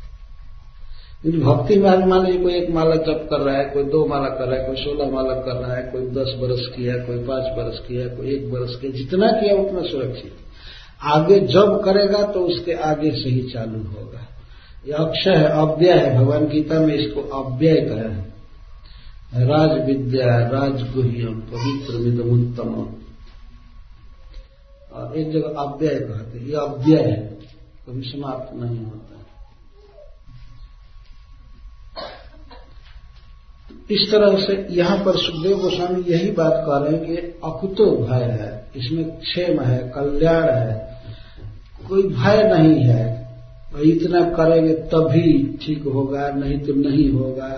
भक्ति 1.39 1.79
मार्ग 1.79 2.05
मान 2.05 2.25
लीजिए 2.25 2.41
कोई 2.41 2.53
एक 2.53 2.69
माला 2.69 2.95
जप 2.95 3.27
कर 3.29 3.39
रहा 3.39 3.57
है, 3.57 3.65
कोई 3.65 3.83
दो 3.83 4.05
माला 4.05 4.27
कर 4.27 4.47
रहा 4.47 4.59
है, 4.59 4.67
कोई 4.67 4.75
सोलह 4.75 5.11
माला 5.11 5.33
कर 5.33 5.55
रहा 5.55 5.75
है, 5.75 5.83
कोई 5.83 6.01
दस 6.01 6.35
बरस 6.41 6.67
किया 6.75 6.95
कोई 6.97 7.17
पाँच 7.17 7.43
बरस 7.57 7.79
किया 7.79 8.07
कोई 8.07 8.29
एक 8.29 8.51
बरस 8.51 8.75
किया 8.75 8.91
जितना 8.91 9.27
किया 9.27 9.55
उतना 9.55 9.81
सुरक्षित। 9.81 10.33
आगे 11.03 11.39
जब 11.39 11.81
करेगा 11.85 12.23
तो 12.23 12.39
उसके 12.39 12.73
आगे 12.73 13.11
से 13.11 13.29
ही 13.29 13.41
चालू 13.41 13.79
होगा। 13.79 14.27
यह 14.87 14.95
अक्षय 14.95 15.31
है, 15.31 15.45
अव्यय 15.45 15.91
है, 15.91 16.17
भगवान 16.17 16.47
गीता 16.47 16.79
में 16.79 16.95
इसको 16.95 17.21
अव्यय 17.21 17.75
कहे 17.75 18.30
राज 19.31 19.71
विद्या 19.85 20.37
राजगुह्यम 20.49 21.39
पवित्र 21.51 21.97
मिदम 21.97 22.31
उत्तम 22.31 22.73
और 24.93 25.17
एक 25.17 25.31
जगह 25.31 25.61
अव्यय 25.61 25.99
कहते 25.99 26.39
ये 26.45 26.55
अव्यय 26.57 26.97
है, 26.97 27.15
कभी 27.87 28.01
समाप्त 28.01 28.55
नहीं 28.55 28.79
होता 28.79 29.09
इस 33.91 34.11
तरह 34.11 34.35
से 34.37 34.53
यहाँ 34.71 34.97
पर 34.97 35.17
सुखदेव 35.17 35.57
गोस्वामी 35.57 36.03
यही 36.11 36.31
बात 36.31 36.53
कह 36.65 36.77
रहे 36.77 36.91
हैं 36.91 37.05
कि 37.05 37.15
अकुतो 37.43 37.85
भय 37.97 38.23
है। 38.31 38.51
इसमें 38.75 39.19
क्षेम 39.19 39.59
है, 39.61 39.77
कल्याण 39.95 40.49
है। 40.49 40.75
कोई 41.89 42.03
भय 42.03 42.43
नहीं 42.43 42.83
है। 42.83 43.03
इतना 43.85 44.21
करेंगे 44.29 44.73
तभी 44.93 45.57
ठीक 45.63 45.83
होगा, 45.83 46.29
नहीं 46.29 46.59
तो 46.59 46.73
नहीं 46.73 47.09
होगा। 47.11 47.49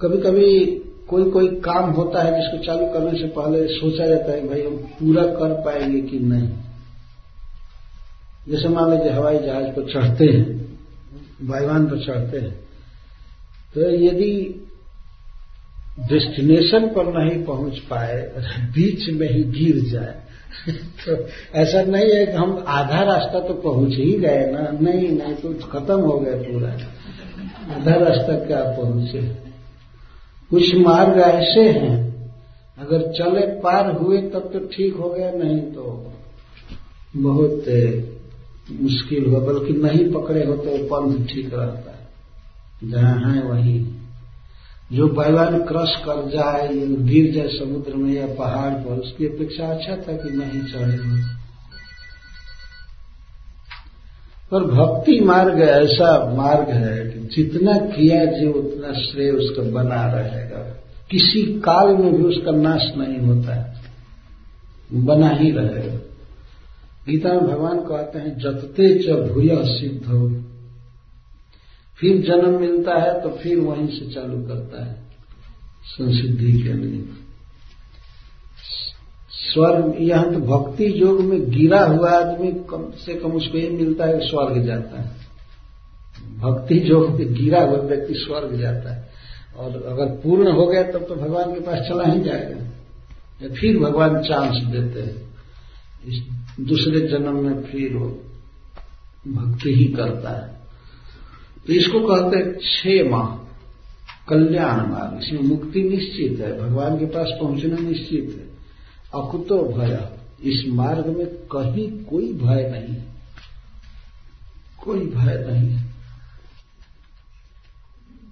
कभी 0.00 0.18
कभी 0.18 0.66
कोई 1.08 1.30
कोई 1.30 1.48
काम 1.48 1.90
होता 1.90 2.22
है 2.22 2.40
जिसको 2.40 2.64
चालू 2.64 2.86
करने 2.86 3.18
से 3.18 3.28
पहले 3.28 3.66
सोचा 3.66 4.06
जाता 4.06 4.32
है, 4.32 4.48
भाई, 4.48 4.62
हम 4.62 4.76
पूरा 4.76 5.22
कर 5.22 5.54
पाएँगे 5.64 6.00
कि 6.00 6.18
नहीं? 6.18 6.48
जैसे 8.48 8.68
मान 8.68 8.90
लीजिए 8.90 9.12
हवाई 9.12 9.38
जहाज़ 9.38 9.66
पर 9.66 9.92
चढ़ते 9.92 10.24
हैं 10.24 10.78
वायुवान 11.42 11.86
पर 11.86 12.04
चढ़ते 12.04 12.38
हैं 12.38 12.52
तो 13.74 13.90
यदि 13.90 14.64
डेस्टिनेशन 16.08 16.86
पर 16.86 17.12
नहीं 17.18 17.44
पहुँच 17.44 17.78
पाए 17.78 18.32
बीच 18.74 19.08
में 19.10 19.28
ही 19.30 19.42
गिर 19.44 19.84
जाए 19.84 20.14
तो 21.04 21.28
ऐसा 21.54 21.82
नहीं 21.82 22.10
है 22.12 22.26
कि 22.26 22.32
हम 22.32 22.64
आधा 22.68 23.02
रास्ता 23.02 23.40
तो 23.40 23.54
पहुँच 23.54 23.90
ही 23.90 24.12
गए 24.12 24.46
ना, 24.50 24.78
नहीं 24.80 25.08
नहीं 25.08 25.34
तो 25.34 25.52
खत्म 25.68 26.00
हो 26.00 26.18
गया 26.20 26.36
पूरा। 26.36 26.70
आधा 27.74 27.94
रास्ता 27.94 28.38
क्या 28.46 28.62
पहुँचे? 28.64 29.47
कुछ 30.50 30.74
मार्ग 30.76 31.18
ऐसे 31.18 31.68
हैं। 31.70 32.08
अगर 32.78 33.02
चले 33.12 33.46
पार 33.60 33.90
हुए 33.92 34.20
तब 34.22 34.50
तो 34.52 34.58
ठीक 34.66 34.94
हो 34.94 35.08
गया, 35.10 35.30
नहीं 35.32 35.60
तो 35.60 36.12
बहुत 37.16 37.64
मुश्किल 38.80 39.26
हुआ 39.26 39.38
बल्कि 39.40 39.72
नहीं 39.72 40.12
पकड़े 40.12 40.44
हो 40.44 40.56
तो 40.56 40.76
पंथ 40.84 41.26
ठीक 41.26 41.54
रहता 41.54 41.90
है। 41.90 42.90
जहाँ 42.90 43.32
है 43.32 43.42
वहीं। 43.42 43.86
जो 44.92 45.08
बैलान 45.08 45.58
क्रश 45.58 45.94
कर 45.96 46.28
जाए 46.28 46.68
गिर 47.08 47.32
जाए 47.34 47.48
समुद्र 47.48 47.94
में 47.94 48.12
या 48.14 48.26
पहाड़ 48.34 48.72
पर, 48.74 48.94
उसकी 48.94 49.26
अपेक्षा 49.26 49.66
अच्छा 49.66 49.96
था 49.96 50.12
कि 50.12 50.30
नहीं 50.30 50.62
चढ़े। 50.62 51.37
पर 54.52 54.64
भक्ति 54.64 55.20
मार्ग 55.20 55.60
ऐसा 55.60 56.34
मार्ग 56.34 56.68
है 56.68 57.10
कि 57.10 57.36
जितना 57.36 57.78
किया 57.78 58.24
जो, 58.24 58.52
उतना 58.52 58.92
श्रेय 58.92 59.30
उसका 59.30 59.62
बना 59.62 60.12
रहेगा। 60.12 60.82
किसी 61.10 61.42
काल 61.42 61.96
में 61.96 62.16
भी 62.16 62.24
उसका 62.24 62.50
नाश 62.50 62.92
नहीं 62.96 63.18
होता 63.18 63.54
है। 63.54 63.80
बना 64.92 65.28
ही 65.28 65.50
रहेगा। 65.50 65.94
गीता 67.08 67.28
में 67.28 67.46
भगवान 67.46 67.78
कहते 67.80 68.18
हैं, 68.18 68.38
जतते 68.38 68.94
च 68.94 69.10
भूय 69.10 69.50
सिद्ध 69.52 70.06
हो। 70.06 70.44
फिर 72.00 72.22
जन्म 72.22 72.60
मिलता 72.60 72.94
है 72.94 73.20
तो 73.20 73.28
फिर 73.28 73.58
वहीं 73.58 73.86
से 73.86 74.14
चालू 74.14 74.42
करता 74.42 74.84
है। 74.84 74.96
संसिद्धि 75.84 76.52
के 76.52 76.72
लिए। 76.72 77.04
स्वर्ग, 79.52 79.96
यहाँ 80.00 80.34
तो 80.34 80.40
भक्ति 80.40 81.02
योग 81.02 81.20
में 81.20 81.50
गिरा 81.50 81.84
हुआ 81.84 82.10
आदमी 82.10 82.52
कम 82.52 82.90
से 82.96 83.14
कम 83.14 83.30
उसको 83.30 83.58
ये 83.58 83.70
मिलता 83.70 84.04
है, 84.04 84.20
स्वर्ग 84.20 84.66
जाता 84.66 85.00
है। 85.00 85.10
भक्ति 86.38 86.82
योग 86.84 87.10
में 87.10 87.34
गिरा 87.34 87.62
हुआ 87.62 87.78
व्यक्ति 87.78 88.14
स्वर्ग 88.14 88.58
जाता 88.60 88.94
है। 88.94 89.08
और 89.56 89.70
अगर 89.70 90.06
पूर्ण 90.06 90.52
हो 90.52 90.66
गया, 90.66 90.82
तब 90.82 90.98
तो 90.98 91.14
भगवान 91.14 91.54
के 91.54 91.60
पास 91.60 91.78
चला 91.78 92.04
ही 92.04 92.20
जाएगा। 92.20 92.64
या 93.42 93.54
फिर 93.54 93.78
भगवान 93.78 94.22
चांस 94.22 94.56
देते 94.56 95.00
हैं। 95.00 95.28
इस 96.08 96.22
दूसरे 96.60 97.00
जन्म 97.00 97.46
में 97.46 97.62
फिर 97.62 97.96
वो 97.96 98.08
भक्ति 99.28 99.74
ही 99.74 99.84
करता 99.84 100.30
है। 100.30 100.60
तो 101.66 101.72
इसको 101.72 102.00
कहते 102.00 102.36
हैं 102.36 102.54
छह 102.54 103.10
माह 103.10 103.44
कल्याण 104.28 104.90
मार्ग। 104.90 105.20
इसमें 105.22 105.40
मुक्ति 105.40 105.82
निश्चित 105.82 106.40
है। 106.40 106.60
भगवान 106.60 106.98
के 106.98 107.04
पास 107.04 107.28
पहुँचना 107.40 107.76
निश्चित 107.76 108.36
है। 108.38 108.47
अकुतो 109.14 109.78
भय। 109.78 110.10
इस 110.42 110.64
मार्ग 110.68 111.06
में 111.06 111.26
कहीं 111.26 112.04
कोई 112.04 112.32
भय 112.32 112.70
नहीं। 112.70 113.02
कोई 114.84 114.98
भय 114.98 115.46
नहीं। 115.50 115.70
है 115.70 115.88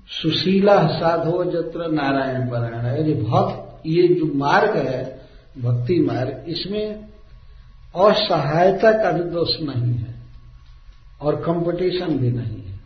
सुशीला 0.09 0.87
साधो 0.87 1.45
जत्र 1.45 1.91
नारायण 1.91 2.51
पारायण। 2.51 2.75
है 2.75 3.23
भक्त, 3.23 3.83
ये 3.87 4.09
जो 4.09 4.35
मार्ग 4.35 4.77
है, 4.77 5.29
भक्ति 5.63 6.01
मार्ग, 6.01 6.45
इसमें 6.49 6.95
असहायता 7.97 8.93
का 8.93 9.13
भी 9.13 9.31
दोष 9.31 9.61
नहीं 9.61 9.95
है 9.95 10.15
और 11.21 11.37
कंपटीशन 11.37 12.19
भी 12.19 12.31
नहीं 12.31 12.63
है। 12.63 12.77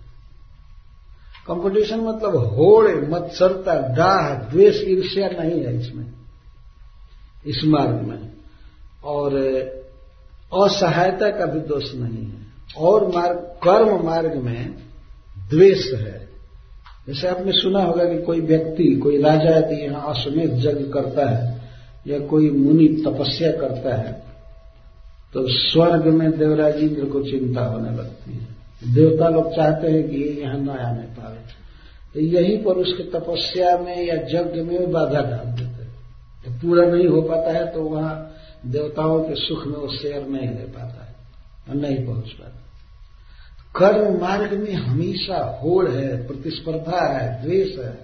कंपटीशन 1.47 2.01
मतलब 2.01 2.37
होड़, 2.37 3.11
मत्सरता 3.11 3.95
डाह 3.95 4.35
द्वेष, 4.35 4.81
ईर्ष्या 4.83 5.29
नहीं 5.29 5.65
है 5.65 5.81
इसमें। 5.81 6.20
इस 7.47 7.61
मार्ग 7.65 7.91
में। 7.91 8.31
और 9.05 9.35
असहायता 10.65 11.31
का 11.31 11.47
भी 11.47 11.61
दोष 11.61 11.95
नहीं 11.95 12.25
है। 12.25 12.41
और 12.79 13.07
मार्ग, 13.09 13.37
कर्म 13.37 14.07
मार्ग 14.07 14.35
में 14.35 14.75
द्वेष 15.51 15.93
है। 15.93 16.29
जैसे 17.09 17.29
आपने 17.29 17.53
सुना 17.53 17.83
होगा 17.83 18.05
कि 18.05 18.23
कोई 18.23 18.41
व्यक्ति, 18.41 18.97
कोई 18.97 19.23
राजा 19.23 19.51
यदि 19.51 19.85
यहाँ 19.85 20.15
अश्वमेध 20.15 20.53
यज्ञ 20.55 20.85
करता 20.85 21.31
है, 21.31 21.61
या 22.07 22.19
कोई 22.19 22.51
मुनि 22.51 23.03
तपस्या 23.07 23.53
करता 23.53 23.95
है 23.95 24.23
तो 25.33 25.47
स्वर्ग 25.49 26.07
में 26.07 26.39
देवराज 26.39 26.77
इंद्र 26.77 27.05
को 27.05 27.23
चिंता 27.23 27.61
होने 27.61 27.91
लगती 27.91 28.33
है। 28.33 28.95
देवता 28.95 29.29
लोग 29.29 29.57
चाहते 29.57 29.89
हैं 29.89 30.09
कि 30.09 30.17
ये 30.17 30.43
यहाँ 30.43 30.59
न 30.59 30.69
आने 30.69 31.03
पाए। 31.03 31.39
तो 32.15 32.21
यहीं 32.21 32.65
पर 32.65 32.73
उसके 32.73 33.03
तपस्या 33.03 33.79
में 33.79 34.07
या 34.07 34.15
यज्ञ 34.15 34.61
में 34.61 34.93
बाधा 34.93 35.21
डाल 35.21 35.47
देते 35.47 35.65
तो 35.65 35.70
पूरा 36.63 36.85
नहीं 36.87 37.07
हो 37.09 37.21
पाता 37.23 37.53
है 37.53 37.67
तो 37.73 37.83
वहाँ 37.83 38.15
देवताओं 38.67 39.23
के 39.25 39.35
सुख 39.37 39.67
में 39.67 39.77
वो 39.77 39.89
शेयर 39.93 40.27
नहीं 40.27 40.49
ले 40.49 40.65
पाता 40.69 41.05
है, 41.05 41.15
और 41.69 41.75
नहीं 41.77 42.07
पहुँच 42.07 42.33
पाता। 42.33 42.57
कर्म 43.75 44.21
मार्ग 44.21 44.53
में 44.55 44.73
हमेशा 44.75 45.39
होड़ 45.63 45.89
है, 45.89 46.27
प्रतिस्पर्धा 46.27 47.07
है, 47.09 47.43
द्वेष 47.43 47.79
है 47.79 47.99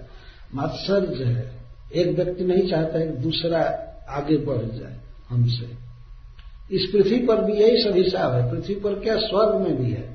मात्सर्य 0.55 1.23
है। 1.23 1.51
एक 1.95 2.15
व्यक्ति 2.15 2.43
नहीं 2.43 2.69
चाहता 2.69 2.99
है 2.99 3.21
दूसरा 3.21 3.61
आगे 4.09 4.37
बढ़ 4.37 4.61
जाए 4.71 4.95
हमसे। 5.29 5.69
इस 6.71 6.89
पृथ्वी 6.91 7.19
पर 7.19 7.43
भी 7.43 7.53
यही 7.53 7.83
सब 7.83 7.95
हिसाब 7.95 8.33
है। 8.33 8.49
पृथ्वी 8.51 8.75
पर 8.75 8.99
क्या 8.99 9.17
स्वर्ग 9.17 9.55
में 9.61 9.75
भी 9.77 9.91
है? 9.91 10.09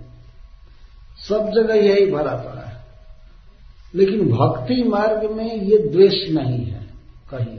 सब 1.19 1.51
जगह 1.51 1.75
यही 1.75 2.07
भरा 2.07 2.35
पड़ा 2.37 2.63
है। 2.63 2.81
लेकिन 3.95 4.29
भक्ति 4.29 4.83
मार्ग 4.83 5.31
में 5.31 5.55
ये 5.55 5.79
द्वेष 5.89 6.29
नहीं 6.31 6.65
है, 6.65 6.81
कहीं 7.31 7.59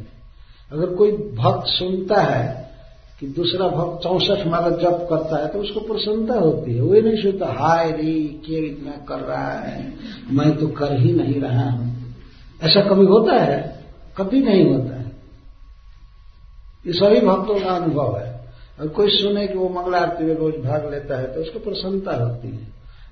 अगर 0.74 0.94
कोई 0.96 1.12
भक्त 1.12 1.68
सुनता 1.68 2.22
है 2.22 2.64
कि 3.20 3.28
दूसरा 3.28 3.68
भक्त 3.68 4.04
चौसठ 4.04 4.48
माला 4.48 4.70
जप 4.70 5.08
करता 5.10 5.42
है 5.44 5.48
तो 5.48 5.60
उसको 5.60 5.80
प्रसन्नता 5.80 6.34
होती 6.34 6.76
है। 6.76 6.82
वो 6.82 6.94
नहीं 6.94 7.22
सोचता 7.24 7.48
हाय 7.54 7.92
रे 7.92 8.14
के 8.46 8.66
इतना 8.68 8.92
कर 8.92 9.20
रहा 9.20 9.52
है? 9.52 9.94
मैं 10.32 10.58
तो 10.58 10.68
कर 10.68 10.98
ही 10.98 11.14
नहीं 11.14 11.42
रहा 11.42 11.70
हूँ। 11.70 12.16
ऐसा 12.64 12.82
कभी 12.82 13.06
होता 13.06 13.34
है? 13.34 13.84
कभी 14.18 14.42
नहीं 14.42 14.66
होता 14.74 14.96
है। 14.96 15.12
ये 16.88 16.94
सभी 16.94 17.20
भक्तों 17.20 17.60
का 17.60 17.70
अनुभव 17.70 18.18
है। 18.18 18.32
और 18.80 18.88
कोई 18.88 19.10
सुने 19.10 19.48
कि 19.48 19.54
वो 19.54 19.70
मंगला 19.70 19.98
आरती 19.98 20.24
में 20.24 20.36
रोज 20.36 20.54
भाग 20.56 20.92
लेता 20.92 21.20
है 21.20 21.34
तो 21.34 21.42
उसको 21.42 21.60
प्रसन्नता 21.60 22.16
होती 22.16 22.48
है। 22.48 22.68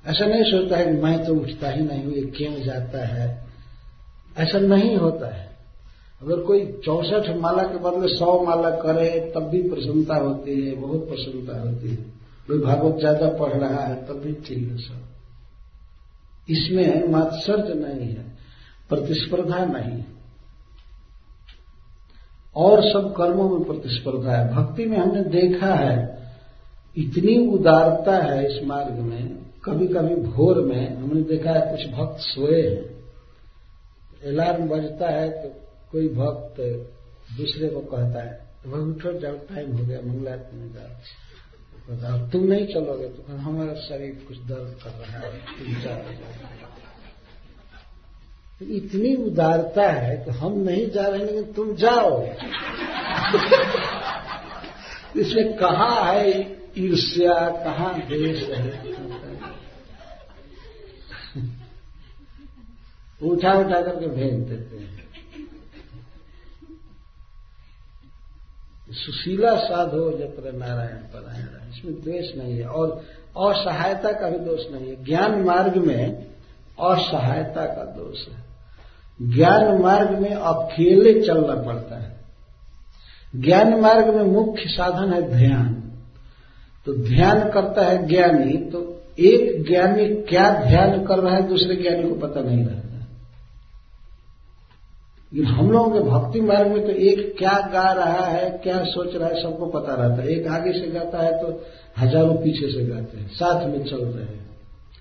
ऐसा 0.08 0.26
नहीं 0.26 0.44
सोचता 0.44 0.78
है 0.78 0.86
कि 0.86 1.02
मैं 1.02 1.26
तो 1.26 1.36
उठता 1.36 1.70
ही 1.70 1.84
नहीं 1.84 2.04
हूँ, 2.06 2.14
ये 2.14 2.22
क्यों 2.22 2.64
जाता 2.64 3.06
है? 3.08 3.48
ऐसा 4.38 4.60
नहीं 4.60 4.96
होता 4.96 5.36
है। 5.36 5.51
अगर 6.22 6.40
कोई 6.42 6.66
चौसठ 6.86 7.30
माला 7.38 7.64
के 7.64 7.78
बदले 7.80 8.08
सौ 8.08 8.42
माला 8.44 8.70
करे, 8.78 9.10
तब 9.36 9.48
भी 9.50 9.62
प्रसन्नता 9.70 10.16
होती 10.16 10.60
है, 10.62 10.76
बहुत 10.76 11.08
प्रसन्नता 11.08 11.60
होती 11.62 11.90
है। 11.90 12.04
कोई 12.48 12.60
भागवत 12.60 13.00
ज़्यादा 13.00 13.28
पढ़ 13.38 13.54
रहा 13.54 13.84
है, 13.84 13.96
तब 14.08 14.20
भी 14.20 14.34
ठीक 14.46 14.68
है 14.70 14.78
सब। 14.78 15.10
इसमें 16.50 17.08
मात्सर्य 17.08 17.74
नहीं 17.76 18.08
है, 18.08 18.26
प्रतिस्पर्धा 18.90 19.66
नहीं 19.66 20.04
और 22.56 22.82
सब 22.84 23.14
कर्मों 23.18 23.50
में 23.50 23.64
प्रतिस्पर्धा 23.64 24.32
है। 24.32 24.54
भक्ति 24.54 24.86
में 24.86 24.98
हमने 24.98 25.24
देखा 25.32 25.74
है, 25.76 25.98
इतनी 26.98 27.36
उदारता 27.50 28.16
है 28.18 28.46
इस 28.48 28.64
मार्ग 28.64 29.00
में 29.02 29.38
कभी 29.66 29.88
कभी 29.88 30.16
भोर 30.24 30.62
में, 30.62 30.98
हमने 30.98 31.22
देखा 31.24 31.52
है 31.52 31.62
कुछ 31.72 31.90
भक्त 31.92 32.20
सोए 32.20 32.62
हैं। 32.62 32.90
अलार्म 34.26 34.68
बजता 34.70 35.10
है 35.10 35.30
तो 35.34 35.50
कोई 35.92 36.08
भक्त 36.08 36.62
दूसरे 37.38 37.70
को 37.70 37.80
कहता 37.80 38.24
है 38.24 38.52
वह 38.66 38.80
उठो, 38.80 39.20
जाओ, 39.20 39.34
टाइम 39.34 39.78
हो 39.78 39.86
गया 39.86 40.02
मंगलारती 40.02 40.58
में 40.58 40.74
जाओ। 40.74 42.30
तुम 42.30 42.44
नहीं 42.44 42.68
चलोगे 42.68 43.08
तो 43.08 43.38
हमारा 43.38 43.74
शरीर 43.74 44.26
कुछ 44.28 44.38
दर्द 44.38 44.80
कर 44.84 44.90
रहा 44.90 45.20
है, 45.20 45.32
तुम 45.38 45.74
जाओ। 45.82 46.02
तो 48.60 48.66
इतनी 48.66 49.16
उदारता 49.16 49.92
है 49.92 50.18
कि 50.18 50.32
हम 50.32 50.60
नहीं 50.60 50.90
जा 50.90 51.08
रहे, 51.08 51.26
लेकिन 51.26 51.54
तुम 51.54 51.76
जाओ। 51.76 52.24
इसमें 55.18 55.58
कहा 55.58 56.12
है 56.12 56.42
ईर्ष्या, 56.78 57.34
कहाँ 57.64 58.00
देश 58.00 58.50
है? 58.50 58.92
उठा 63.24 63.54
उठा 63.54 63.82
करके 63.82 64.08
भेज 64.08 64.34
देते 64.34 64.78
हैं। 64.78 65.11
सुशीला 68.94 69.56
साधो 69.58 70.10
जब 70.12 70.52
नारायण 70.56 70.98
परायण 71.14 71.48
इसमें 71.70 71.94
द्वेष 72.02 72.36
नहीं 72.38 72.58
है 72.58 72.66
और 72.66 72.90
असहायता 73.38 74.12
का 74.12 74.30
भी 74.30 74.40
दोष 74.40 74.62
नहीं 74.72 74.90
है। 74.90 75.04
ज्ञान 75.06 75.42
मार्ग 75.42 75.78
में 75.78 76.26
असहायता 76.80 77.66
का 77.66 77.84
दोष 77.98 78.28
है। 78.28 78.40
ज्ञान 79.34 79.82
मार्ग 79.82 80.20
में 80.20 80.34
अकेले 80.34 81.14
चलना 81.22 81.56
पड़ता 81.64 81.96
है। 81.96 82.12
ज्ञान 83.36 83.74
मार्ग 83.80 84.16
में 84.16 84.24
मुख्य 84.24 84.70
साधन 84.70 85.14
है 85.14 85.22
ध्यान। 85.30 85.74
तो 86.86 86.94
ध्यान 86.94 87.50
करता 87.50 87.86
है 87.86 88.08
ज्ञानी 88.08 88.58
तो 88.72 88.80
एक 89.20 89.66
ज्ञानी 89.68 90.06
क्या 90.24 90.50
ध्यान 90.66 91.06
कर 91.06 91.20
रहा 91.20 91.36
है, 91.36 91.48
दूसरे 91.48 91.76
ज्ञानी 91.76 92.10
को 92.10 92.16
पता 92.18 92.42
नहीं 92.42 92.66
रहता 92.66 92.91
लेकिन 95.32 95.46
हम 95.46 95.72
लोगों 95.72 95.90
के 95.92 96.00
भक्ति 96.00 96.42
मार्ग 96.42 96.72
में 96.72 96.86
तो 96.86 96.92
एक 96.92 97.36
क्या 97.40 97.54
गा 97.74 97.92
रहा 97.94 98.26
है, 98.26 98.50
क्या 98.64 98.84
सोच 98.84 99.16
रहा 99.16 99.28
है, 99.30 99.42
सबको 99.44 99.66
पता 99.66 99.94
रहता 99.94 100.22
है। 100.22 100.30
एक 100.30 100.48
आगे 100.48 100.72
से 100.72 100.88
गाता 100.88 101.22
है 101.24 101.32
तो 101.42 101.64
हज़ारों 102.00 102.34
पीछे 102.34 102.72
से 102.72 102.86
गाते 102.86 103.18
हैं, 103.18 103.28
साथ 103.28 103.68
में 103.68 103.84
चल 103.84 103.98
रहे 103.98 104.26
हैं। 104.26 104.50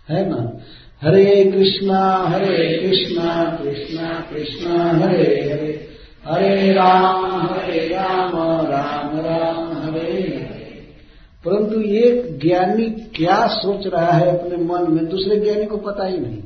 है 0.09 0.29
ना? 0.31 0.59
हरे 1.03 1.45
कृष्णा 1.45 2.01
हरे 2.29 2.69
कृष्णा 2.79 3.59
कृष्णा 3.63 4.09
कृष्णा, 4.31 4.85
हरे 4.93 5.51
हरे। 5.51 5.89
हरे 6.25 6.73
राम 6.73 7.25
हरे 7.43 7.87
राम 7.89 8.33
राम 8.67 9.21
राम, 9.21 9.73
हरे 9.83 10.13
हरे। 10.13 10.79
परंतु 11.45 11.81
एक 11.81 12.39
ज्ञानी 12.41 12.85
क्या 13.17 13.47
सोच 13.47 13.87
रहा 13.87 14.11
है 14.13 14.39
अपने 14.39 14.57
मन 14.57 14.93
में, 14.93 15.07
दूसरे 15.09 15.37
ज्ञानी 15.37 15.67
को 15.67 15.77
पता 15.77 16.07
ही 16.07 16.19
नहीं। 16.19 16.43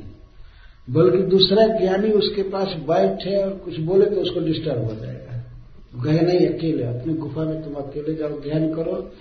बल्कि 0.89 1.17
दूसरा 1.17 1.67
ज्ञानी 1.67 2.09
उसके 2.09 2.43
पास 2.43 2.67
बैठे 2.67 3.43
और 3.43 3.53
कुछ 3.53 3.79
बोले 3.79 4.05
तो 4.05 4.21
उसको 4.21 4.39
डिस्टर्ब 4.39 4.83
हो 4.83 4.95
जाएगा। 4.95 5.43
गए 6.03 6.19
नहीं, 6.19 6.47
अकेले, 6.47 6.83
अपनी 6.83 7.13
गुफा 7.13 7.43
में 7.43 7.63
तुम 7.63 7.73
अकेले 7.73 8.15
जाओ, 8.15 8.29
ध्यान 8.29 8.75
करो 8.75 9.11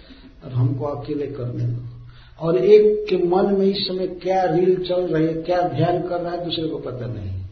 और 0.44 0.52
हमको 0.52 0.84
अकेले 0.84 1.26
करने 1.26 1.64
दो। 1.64 1.82
और 2.40 2.56
एक 2.56 3.06
के 3.08 3.16
मन 3.16 3.56
में 3.58 3.66
इस 3.66 3.88
समय 3.88 4.06
क्या 4.06 4.44
रील 4.44 4.84
चल 4.84 5.06
रही 5.06 5.26
है, 5.26 5.34
क्या 5.34 5.68
ध्यान 5.68 6.08
कर 6.08 6.20
रहा 6.20 6.32
है, 6.32 6.44
दूसरे 6.44 6.68
को 6.68 6.78
पता 6.78 7.06
नहीं। 7.06 7.44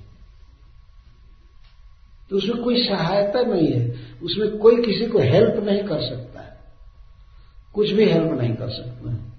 तो 2.31 2.37
उसमें 2.37 2.63
कोई 2.63 2.85
सहायता 2.85 3.41
नहीं 3.41 3.73
है। 3.73 3.97
उसमें 4.23 4.59
कोई 4.59 4.83
किसी 4.83 5.07
को 5.07 5.19
हेल्प 5.19 5.65
नहीं 5.65 5.83
कर 5.83 6.01
सकता 6.01 6.33
कुछ 7.75 7.91
भी 7.91 8.05
हेल्प 8.05 8.33
नहीं 8.33 8.55
कर 8.55 8.69
सकता 8.69 9.32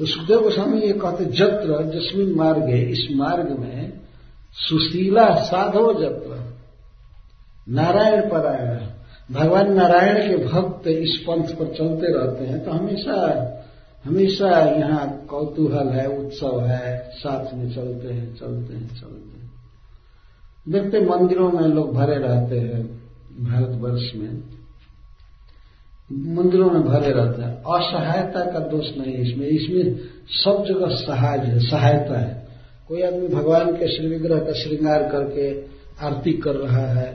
तो 0.00 0.06
सुखदेव 0.06 0.40
गोस्वामी 0.40 0.80
ये 0.80 0.92
कहते 0.92 1.24
जत्र 1.24 1.84
जस्मिन 1.94 2.34
मार्ग 2.34 2.62
है 2.62 2.90
इस 2.90 3.08
मार्ग 3.16 3.58
में 3.58 3.92
सुशीला 4.52 5.34
साधो 5.34 5.92
जत्र। 5.94 6.54
नारायण 7.68 8.20
परायण। 8.30 8.78
भगवान 9.34 9.72
नारायण 9.72 10.28
के 10.28 10.36
भक्त 10.44 10.86
इस 10.86 11.16
पंथ 11.16 11.44
पर 11.44 11.74
चलते 11.74 12.06
रहते 12.12 12.44
हैं 12.44 12.64
तो 12.64 12.70
हमेशा 12.70 13.16
हमेशा 14.04 14.48
यहाँ 14.76 15.26
कौतूहल 15.30 15.88
है, 15.88 16.06
उत्सव 16.18 16.60
है, 16.60 17.10
साथ 17.14 17.54
में 17.54 17.74
चलते 17.74 18.08
हैं 18.08 18.34
चलते 18.34 18.74
हैं 18.74 18.88
चलते 18.88 19.38
हैं। 19.38 19.50
देखते 20.68 21.00
मंदिरों 21.00 21.52
में 21.52 21.68
लोग 21.68 21.94
भरे 21.94 22.18
रहते 22.18 22.58
हैं, 22.60 22.86
भारतवर्ष 23.40 24.12
में। 24.14 24.59
मंदिरों 26.10 26.70
में 26.70 26.82
भरे 26.82 27.10
रहते 27.10 27.42
हैं। 27.42 27.54
असहायता 27.70 28.44
का 28.52 28.58
दोष 28.68 28.86
नहीं 28.98 29.12
है 29.14 29.22
इसमें। 29.22 29.46
इसमें 29.46 29.98
सब 30.34 30.64
जगह 30.64 30.94
सहाय 30.96 31.38
है, 31.38 31.58
सहायता 31.60 32.20
है। 32.20 32.48
कोई 32.88 33.02
आदमी 33.02 33.28
भगवान 33.28 33.72
के 33.72 33.88
श्री 33.88 34.08
विग्रह 34.08 34.38
का 34.38 34.52
श्रृंगार 34.52 35.02
करके 35.02 35.50
आरती 36.06 36.32
कर 36.32 36.54
रहा 36.56 36.86
है 36.86 37.08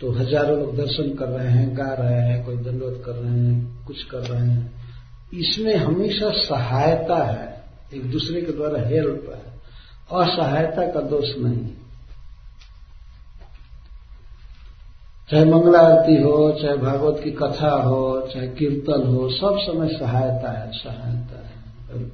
तो 0.00 0.10
हज़ारों 0.10 0.58
लोग 0.58 0.76
दर्शन 0.76 1.14
कर 1.14 1.28
रहे 1.28 1.48
हैं, 1.48 1.76
गा 1.76 1.92
रहे 1.94 2.20
हैं, 2.20 2.44
कोई 2.46 2.56
दंडोत 2.56 3.02
कर 3.06 3.12
रहे 3.12 3.38
हैं, 3.38 3.84
कुछ 3.86 4.02
कर 4.04 4.18
रहे 4.18 4.48
हैं। 4.48 4.72
इसमें 5.34 5.74
हमेशा 5.76 6.30
सहायता 6.30 7.22
है, 7.24 7.62
एक 7.94 8.10
दूसरे 8.10 8.40
के 8.42 8.52
द्वारा 8.52 8.80
हेल्प 8.80 9.30
है। 9.30 10.20
असहायता 10.20 10.86
का 10.86 11.00
दोष 11.00 11.28
नहीं 11.38 11.64
चाहे 15.30 15.44
मंगला 15.44 15.78
आरती 15.78 16.22
हो, 16.22 16.58
चाहे 16.62 16.76
भागवत 16.76 17.20
की 17.24 17.30
कथा 17.30 17.70
हो, 17.70 18.28
चाहे 18.34 18.48
कीर्तन 18.48 19.06
हो, 19.06 19.28
सब 19.28 19.58
समय 19.60 19.88
सहायता 19.88 20.60
है 20.60 20.70
सहायता 20.72 21.36
है। 21.38 21.54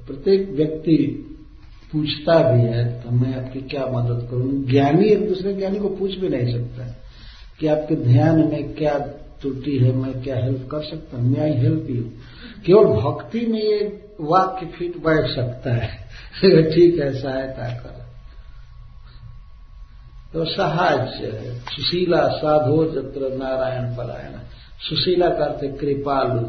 प्रत्येक 0.07 0.51
व्यक्ति 0.51 1.27
पूछता 1.93 2.53
भी 2.53 2.63
है 2.63 3.03
तो 3.03 3.11
मैं 3.11 3.35
आपकी 3.35 3.61
क्या 3.61 3.87
मदद 3.87 4.29
करूँ? 4.31 4.65
ज्ञानी 4.65 5.05
एक 5.05 5.29
दूसरे 5.29 5.55
ज्ञानी 5.55 5.79
को 5.79 5.89
पूछ 5.89 6.19
भी 6.19 6.29
नहीं 6.29 6.53
सकता 6.53 6.85
है 6.85 6.97
कि 7.61 7.67
आपके 7.67 7.97
ध्यान 7.97 8.39
में 8.39 8.75
क्या 8.75 8.99
त्रुटि 9.41 9.79
है, 9.79 9.93
मैं 9.93 10.23
क्या 10.23 10.37
हेल्प 10.37 10.69
कर 10.71 10.83
सकता 10.83 11.17
हूँ? 11.17 11.31
मैं 11.31 11.41
आई 11.41 11.53
हेल्प 11.53 11.87
यू 11.91 12.03
केवल 12.67 12.85
भक्ति 12.85 13.47
में 13.47 13.63
ये 13.63 14.11
वाक्य 14.21 14.67
फिट 14.67 14.97
बैठ 14.97 15.35
सकता 15.35 15.75
है। 15.75 15.89
ठीक 16.75 16.99
है, 16.99 17.15
सहायता 17.15 17.75
कर। 17.75 18.00
तो 20.33 20.45
सहाज्य 20.45 21.27
है 21.27 21.61
सुशीला 21.61 22.29
साधो 22.29 22.85
जत्र 22.85 23.37
नारायण 23.37 23.97
परायण। 23.97 24.33
सुशीला 24.89 25.29
करते 25.29 25.69
कृपालु। 25.69 26.41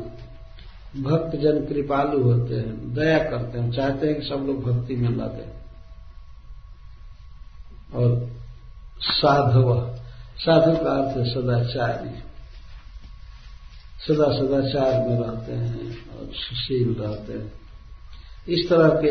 भक्त 1.01 1.35
जन 1.35 1.65
कृपालु 1.65 2.23
होते 2.23 2.55
हैं, 2.55 2.93
दया 2.93 3.17
करते 3.19 3.59
हैं, 3.59 3.71
चाहते 3.71 4.07
हैं 4.07 4.21
कि 4.21 4.27
सब 4.27 4.35
लोग 4.35 4.63
भक्ति 4.63 4.95
में 4.95 5.09
लगे 5.09 5.61
और 7.97 8.29
साधव, 8.99 9.97
साधु 10.37 10.83
का 10.83 10.91
अर्थ 10.91 11.17
है 11.17 11.33
सदाचारी। 11.33 12.19
सदा 14.07 14.25
सदाचार 14.25 15.09
में 15.09 15.19
रहते 15.19 15.51
हैं 15.51 16.09
और 16.09 16.25
सुशील 16.25 16.93
रहते 16.93 17.33
हैं। 17.33 17.53
इस 18.49 18.69
तरह 18.69 18.89
के 18.89 19.09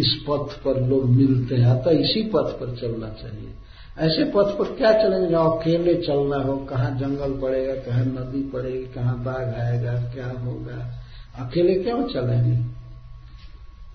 इस 0.00 0.24
पथ 0.30 0.62
पर 0.62 0.86
लोग 0.86 1.04
मिलते 1.04 1.56
हैं, 1.56 1.66
अतः 1.66 1.90
इसी 1.90 2.22
पथ 2.22 2.60
पर 2.60 2.76
चलना 2.80 3.08
चाहिए। 3.08 3.54
ऐसे 3.98 4.24
पथ 4.24 4.58
पर 4.58 4.74
क्या 4.78 4.92
चलेंगे? 4.92 5.34
अकेले 5.34 5.94
चलना 5.94 6.36
हो, 6.36 6.56
कहाँ 6.56 6.90
जंगल 6.90 7.40
पड़ेगा, 7.40 7.74
कहाँ 7.74 8.04
नदी 8.04 8.50
पड़ेगी, 8.50 8.86
कहाँ 8.94 9.24
बाघ 9.24 9.60
आएगा, 9.60 9.94
क्या 9.94 10.26
होगा? 10.26 11.04
अकेले 11.38 11.74
क्यों 11.74 12.02
चलेंगे? 12.08 12.80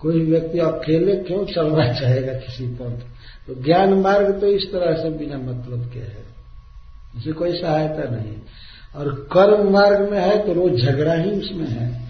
कोई 0.01 0.26
व्यक्ति 0.26 0.59
अकेले 0.59 1.15
क्यों 1.15 1.45
चलना 1.45 1.93
चाहेगा 1.99 2.34
किसी 2.34 2.67
पथ? 2.67 2.99
तो 3.47 3.63
ज्ञान 3.63 3.93
मार्ग 3.93 4.41
तो 4.41 4.47
इस 4.47 4.72
तरह 4.72 5.03
से 5.03 5.09
बिना 5.09 5.38
मतलब 5.38 5.91
के 5.93 5.99
है। 5.99 6.26
इसे 7.17 7.31
कोई 7.31 7.61
सहायता 7.61 8.15
नहीं। 8.15 8.35
और 8.95 9.13
कर्म 9.13 9.69
मार्ग 9.73 10.11
में 10.11 10.19
है 10.19 10.45
तो 10.45 10.53
रोज 10.53 10.81
झगड़ा 10.81 11.13
ही 11.13 11.31
उसमें 11.31 11.67
है। 11.67 12.05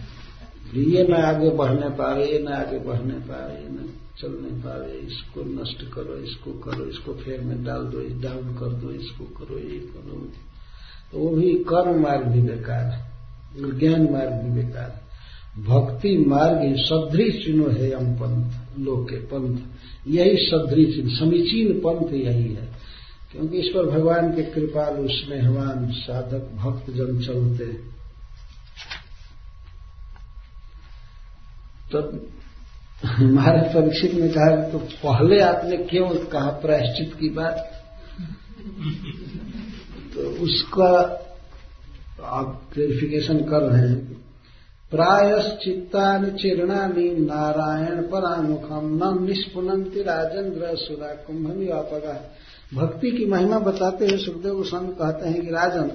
ये 0.75 1.07
न 1.07 1.13
आगे 1.13 1.49
बढ़ने 1.49 1.89
पा 1.89 2.13
रहे 2.13 2.25
ये 2.25 2.39
न 2.39 2.47
आगे 2.47 2.79
बढ़ने 2.79 3.13
पा 3.13 3.47
रहे 3.47 3.57
न 3.57 3.94
चल 4.21 4.31
नहीं 4.31 4.61
पा 4.61 4.73
रहे, 4.73 4.97
इसको 4.97 5.41
नष्ट 5.41 5.93
करो, 5.93 6.15
इसको 6.15 6.51
करो, 6.51 6.85
इसको 6.85 7.13
फेर 7.13 7.41
में 7.41 7.63
डाल 7.63 7.83
दो 7.83 8.21
डाउन 8.21 8.55
कर 8.55 8.73
दो, 8.73 8.91
इसको 8.91 9.25
करो, 9.25 9.59
ये 9.59 9.79
करो। 9.79 10.31
तो 11.11 11.19
वो 11.19 11.35
भी 11.35 11.53
कर्म 11.53 12.03
मार्ग 12.03 12.27
भी 12.27 12.41
बेकार 12.41 12.85
है 12.85 13.15
ज्ञान 13.79 14.01
मार्ग 14.01 14.31
भी 14.31 14.63
बेकार 14.63 14.89
है। 14.91 15.05
भक्ति 15.65 16.17
मार्ग 16.17 16.59
ही 16.61 16.75
सदृ 16.77 17.31
चिन्ह 17.31 17.73
है 17.73 17.95
हम 17.95 18.15
पंथ 18.15 18.79
लोग 18.79 19.09
के 19.09 19.15
पंथ। 19.15 19.57
यही 20.07 20.37
सदृ 20.37 20.85
चिन्ह, 20.85 21.19
समीचीन 21.19 21.79
पंथ 21.79 22.13
यही 22.13 22.53
है। 22.53 22.75
क्योंकि 23.31 23.57
इस 23.57 23.67
पर 23.75 23.85
भगवान 23.85 24.35
के 24.35 24.43
कृपालु 24.43 25.07
स्नेहवान 25.07 25.91
साधक, 25.91 26.51
भक्त 26.55 26.89
जन 26.89 27.19
चलते। 27.19 27.65
तो 31.91 32.01
महाराज 33.03 33.73
परीक्षित 33.73 34.13
ने 34.13 34.27
कहा 34.29 34.69
तो 34.69 34.77
पहले 34.77 35.39
आपने 35.41 35.77
क्यों 35.77 36.09
कहा 36.25 36.49
प्रायश्चित 36.49 37.13
की 37.13 37.29
बात? 37.29 37.71
तो 40.13 40.43
उसका 40.43 40.91
आप 42.23 42.69
क्लेरिफिकेशन 42.73 43.37
कर 43.37 43.61
रहे 43.61 43.89
हैं। 43.89 44.25
प्रायश्चित्ता 44.91 46.29
चीर्णानी 46.29 47.09
नारायण 47.09 48.01
परामुखम 48.01 48.87
न 48.93 49.25
निष्पुनंति 49.25 50.01
राजेंद्र 50.01 50.75
सुरा 50.75 51.07
कुंभ 51.07 51.47
व्यापका 51.47 52.13
भक्ति 52.73 53.11
की 53.11 53.25
महिमा 53.25 53.59
बताते 53.59 54.05
हुए 54.05 54.17
सुखदेव 54.17 54.53
गोस्वामी, 54.53 54.87
कहते 54.87 55.29
हैं 55.29 55.41
कि 55.41 55.47
राजन, 55.47 55.91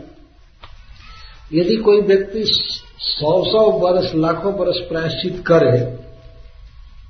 यदि 1.52 1.76
कोई 1.76 2.00
व्यक्ति 2.00 2.44
सौ 2.44 3.32
सौ 3.44 3.70
वर्ष 3.78 4.14
लाखों 4.14 4.52
वर्ष 4.54 4.78
प्रायश्चित 4.88 5.42
करे 5.46 5.99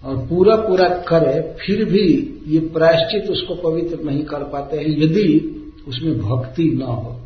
और 0.04 0.16
पूरा 0.16 0.56
पूरा 0.56 0.88
करे, 0.88 1.40
फिर 1.60 1.84
भी 1.84 2.06
ये 2.46 2.60
प्रायश्चित 2.60 3.30
उसको 3.30 3.54
पवित्र 3.54 4.04
नहीं 4.04 4.24
कर 4.24 4.44
पाते 4.44 4.76
हैं, 4.76 4.86
यदि 4.88 5.56
उसमें 5.88 6.18
भक्ति 6.18 6.70
न 6.74 6.82
हो। 6.82 7.20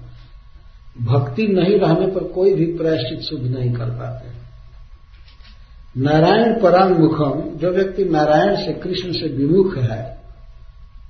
भक्ति 1.00 1.46
नहीं 1.46 1.78
रहने 1.78 2.06
पर 2.06 2.24
कोई 2.24 2.54
भी 2.54 2.66
प्रायश्चित 2.66 3.20
शुद्ध 3.20 3.44
नहीं 3.58 3.72
कर 3.72 3.90
पाते 3.90 4.32
नारायण 6.00 6.60
परांग 6.60 6.96
मुखम 6.96 7.58
जो 7.58 7.70
व्यक्ति 7.70 8.04
नारायण 8.04 8.56
से, 8.56 8.72
कृष्ण 8.72 9.12
से 9.12 9.28
विमुख 9.28 9.76
है, 9.78 10.18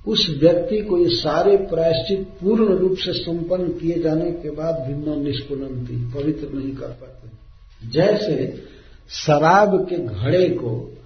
उस 0.07 0.37
व्यक्ति 0.39 0.81
को 0.81 0.97
ये 0.97 1.09
सारे 1.09 1.57
प्रायश्चित 1.57 2.27
पूर्ण 2.41 2.77
रूप 2.77 2.97
से 2.97 3.13
संपन्न 3.13 3.67
किए 3.67 4.01
जाने 4.01 4.31
के 4.31 4.49
बाद 4.49 4.75
भी 4.75 4.93
न 4.93 5.23
निष्पुनंती 5.23 5.95
पवित्र 6.13 6.57
नहीं 6.57 6.71
कर 6.71 6.87
पाते। 6.87 7.89
जैसे 7.89 8.63
शराब 9.09 9.87
के 9.89 9.97
घड़े 9.97 10.49
को 10.49 10.97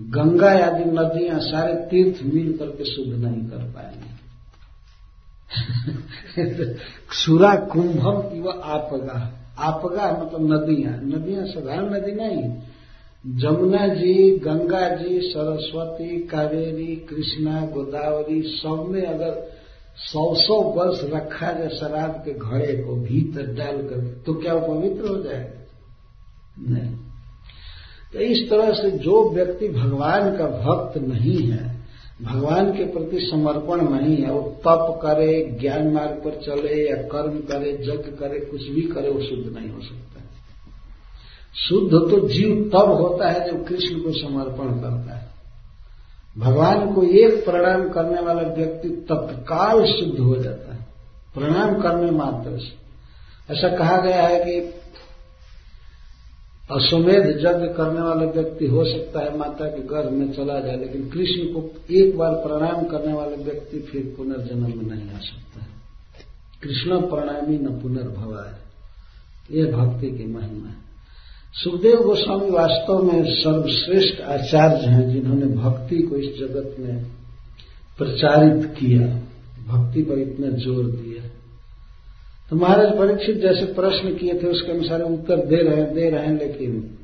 गंगा 0.00 0.66
आदि 0.66 0.84
नदियाँ 0.84 1.38
सारे 1.40 1.74
तीर्थ 1.74 2.34
मिल 2.34 2.56
करके 2.58 2.84
शुद्ध 2.84 3.24
नहीं 3.24 3.44
कर 3.44 3.58
पाएँगे। 3.58 4.20
सुरा 7.12 7.54
कुंभम 7.56 8.40
वह 8.40 8.52
आपगा। 8.52 9.38
आपगा 9.58 10.24
मतलब 10.24 10.52
नदियाँ। 10.52 10.92
नदियाँ 10.92 11.46
साधारण 11.46 11.94
नदी 11.94 12.12
नहीं। 12.12 12.58
जमुना 13.38 13.88
जी, 13.88 14.38
गंगा 14.38 14.88
जी, 14.88 15.20
सरस्वती, 15.20 16.22
कावेरी, 16.22 16.96
कृष्णा, 16.96 17.66
गोदावरी, 17.66 18.42
सब 18.42 18.86
में 18.88 19.02
अगर 19.02 19.60
सौ 19.96 20.34
सौ 20.34 20.62
वर्ष 20.62 21.00
रखा 21.04 21.52
जाए 21.52 21.68
शराब 21.68 22.10
के 22.10 22.32
घड़े 22.32 22.82
को 22.82 22.96
भीतर 22.96 23.54
डालकर 23.54 24.22
तो 24.26 24.34
क्या 24.34 24.54
वो 24.54 24.74
पवित्र 24.74 25.08
हो 25.08 25.22
जाएगा? 25.22 25.60
नहीं। 26.68 27.09
तो 28.12 28.18
इस 28.18 28.50
तरह 28.50 28.72
से 28.72 28.90
जो 28.90 29.30
व्यक्ति 29.30 29.68
भगवान 29.68 30.36
का 30.36 30.46
भक्त 30.46 30.98
नहीं 30.98 31.48
है, 31.48 31.80
भगवान 32.22 32.72
के 32.72 32.84
प्रति 32.84 33.20
समर्पण 33.20 33.88
नहीं 33.88 34.16
है, 34.16 34.32
वो 34.32 34.40
तप 34.40 35.00
करे, 35.02 35.56
ज्ञान 35.60 35.88
मार्ग 35.88 36.10
पर 36.10 36.30
चले, 36.30 36.90
या 36.90 36.96
कर्म 36.96 37.38
करे 37.38 37.70
यज्ञ 37.80 37.92
करे, 37.92 38.40
कुछ 38.40 38.68
भी 38.68 38.82
करे, 38.82 39.10
वो 39.10 39.20
शुद्ध 39.20 39.58
नहीं 39.58 39.70
हो 39.70 39.80
सकता। 39.80 40.20
शुद्ध 41.68 41.92
तो 41.92 42.28
जीव 42.28 42.70
तब 42.72 42.90
होता 42.90 43.30
है 43.30 43.50
जब 43.50 43.66
कृष्ण 43.66 43.98
को 43.98 44.12
समर्पण 44.12 44.80
करता 44.80 45.16
है। 45.16 45.30
भगवान 46.38 46.94
को 46.94 47.02
एक 47.02 47.44
प्रणाम 47.44 47.88
करने 47.88 48.20
वाला 48.20 48.42
व्यक्ति 48.42 48.88
तत्काल 48.88 49.84
शुद्ध 49.84 50.18
हो 50.18 50.36
जाता 50.36 50.74
है। 50.74 50.86
प्रणाम 51.34 51.82
करने 51.82 52.10
मात्र 52.10 52.58
से। 52.58 52.80
ऐसा 53.54 53.76
कहा 53.76 53.96
गया 53.96 54.22
है 54.22 54.44
कि 54.44 54.74
अश्वमेध 56.70 57.26
यज्ञ 57.26 57.74
करने 57.74 58.00
वाला 58.00 58.24
व्यक्ति 58.30 58.66
हो 58.66 58.84
सकता 58.84 59.20
है 59.20 59.38
माता 59.38 59.66
के 59.66 59.82
गर्भ 59.82 60.12
में 60.12 60.32
चला 60.32 60.60
जाए, 60.60 60.76
लेकिन 60.76 61.08
कृष्ण 61.08 61.42
को 61.42 61.72
एक 61.90 62.18
बार 62.18 62.32
प्रणाम 62.32 62.84
करने 62.84 63.12
वाले 63.12 63.36
व्यक्ति 63.36 63.78
फिर 63.78 64.14
पुनर्जन्म 64.16 64.62
में 64.62 64.96
नहीं 64.96 65.10
आ 65.10 65.18
सकता 65.18 65.60
है। 65.60 65.68
कृष्ण 66.62 67.00
प्रणामी 67.00 67.58
न 67.58 67.66
पुनर्भवा 67.66 68.48
है। 68.48 68.70
यह 69.58 69.76
भक्ति 69.76 70.06
की 70.06 70.24
महिमा 70.24 70.68
है। 70.68 70.90
सुखदेव 71.64 71.96
गोस्वामी 71.96 72.50
वास्तव 72.50 73.02
में 73.02 73.24
सर्वश्रेष्ठ 73.24 74.20
आचार्य 74.20 74.86
हैं, 74.86 75.10
जिन्होंने 75.10 75.46
भक्ति 75.46 75.98
को 75.98 76.16
इस 76.16 76.38
जगत 76.40 76.76
में 76.78 77.04
प्रचारित 77.98 78.66
किया। 78.66 79.20
भक्ति 79.66 80.02
पर 80.02 80.18
इतना 80.18 80.48
ज़ोर 80.48 80.84
दिया। 80.84 81.39
तो 82.50 82.56
महाराज 82.56 82.88
परीक्षित 82.98 83.36
जैसे 83.36 83.72
प्रश्न 83.72 84.14
किए 84.14 84.32
थे, 84.34 84.46
उसके 84.46 84.72
अनुसार 84.72 85.02
उत्तर 85.02 85.44
दे 85.46 85.56
रहे 85.56 85.84
दे 85.84 86.08
रहे 86.10 86.26
हैं, 86.26 86.38
लेकिन 86.38 86.96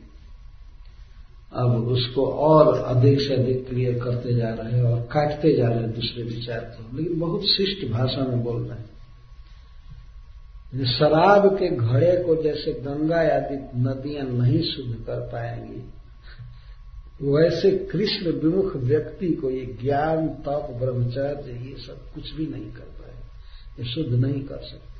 अब 1.53 1.87
उसको 1.89 2.25
और 2.27 2.79
अधिक 2.79 3.21
से 3.21 3.35
अधिक 3.35 3.69
क्लियर 3.69 3.99
करते 3.99 4.35
जा 4.35 4.49
रहे 4.51 4.73
हैं 4.73 4.85
और 4.85 5.01
काटते 5.03 5.53
जा 5.57 5.69
रहे 5.69 5.79
हैं 5.79 5.93
दूसरे 5.95 6.23
विचार 6.23 6.61
को। 6.61 6.97
लेकिन 6.97 7.21
बहुत 7.21 7.45
शिष्ट 7.47 7.87
भाषा 7.93 8.25
में 8.25 8.43
बोल 8.45 8.63
रहे 8.63 8.79
हैं। 8.79 8.85
शराब 10.87 11.47
के 11.59 11.69
घड़े 11.69 12.17
को 12.25 12.43
जैसे 12.43 12.73
गंगा 12.81 13.21
आदि 13.37 13.57
नदियाँ 13.79 14.27
नहीं 14.27 14.63
शुद्ध 14.63 14.95
कर 15.07 15.21
पाएँगी, 15.33 15.81
वैसे 17.23 17.71
कृष्ण 17.93 18.33
विमुख 18.33 18.77
व्यक्ति 18.77 19.29
को 19.33 19.51
ये 19.51 19.65
ज्ञान, 19.83 20.29
तप, 20.29 20.69
ब्रह्मचर्य, 20.81 21.53
ये 21.69 21.77
सब 21.79 21.99
कुछ 22.15 22.35
भी 22.35 22.47
नहीं 22.47 22.71
कर 22.73 22.89
पाए 22.99 23.15
ये 23.81 23.85
शुद्ध 23.95 24.13
नहीं 24.25 24.43
कर 24.43 24.59
सकते। 24.65 24.96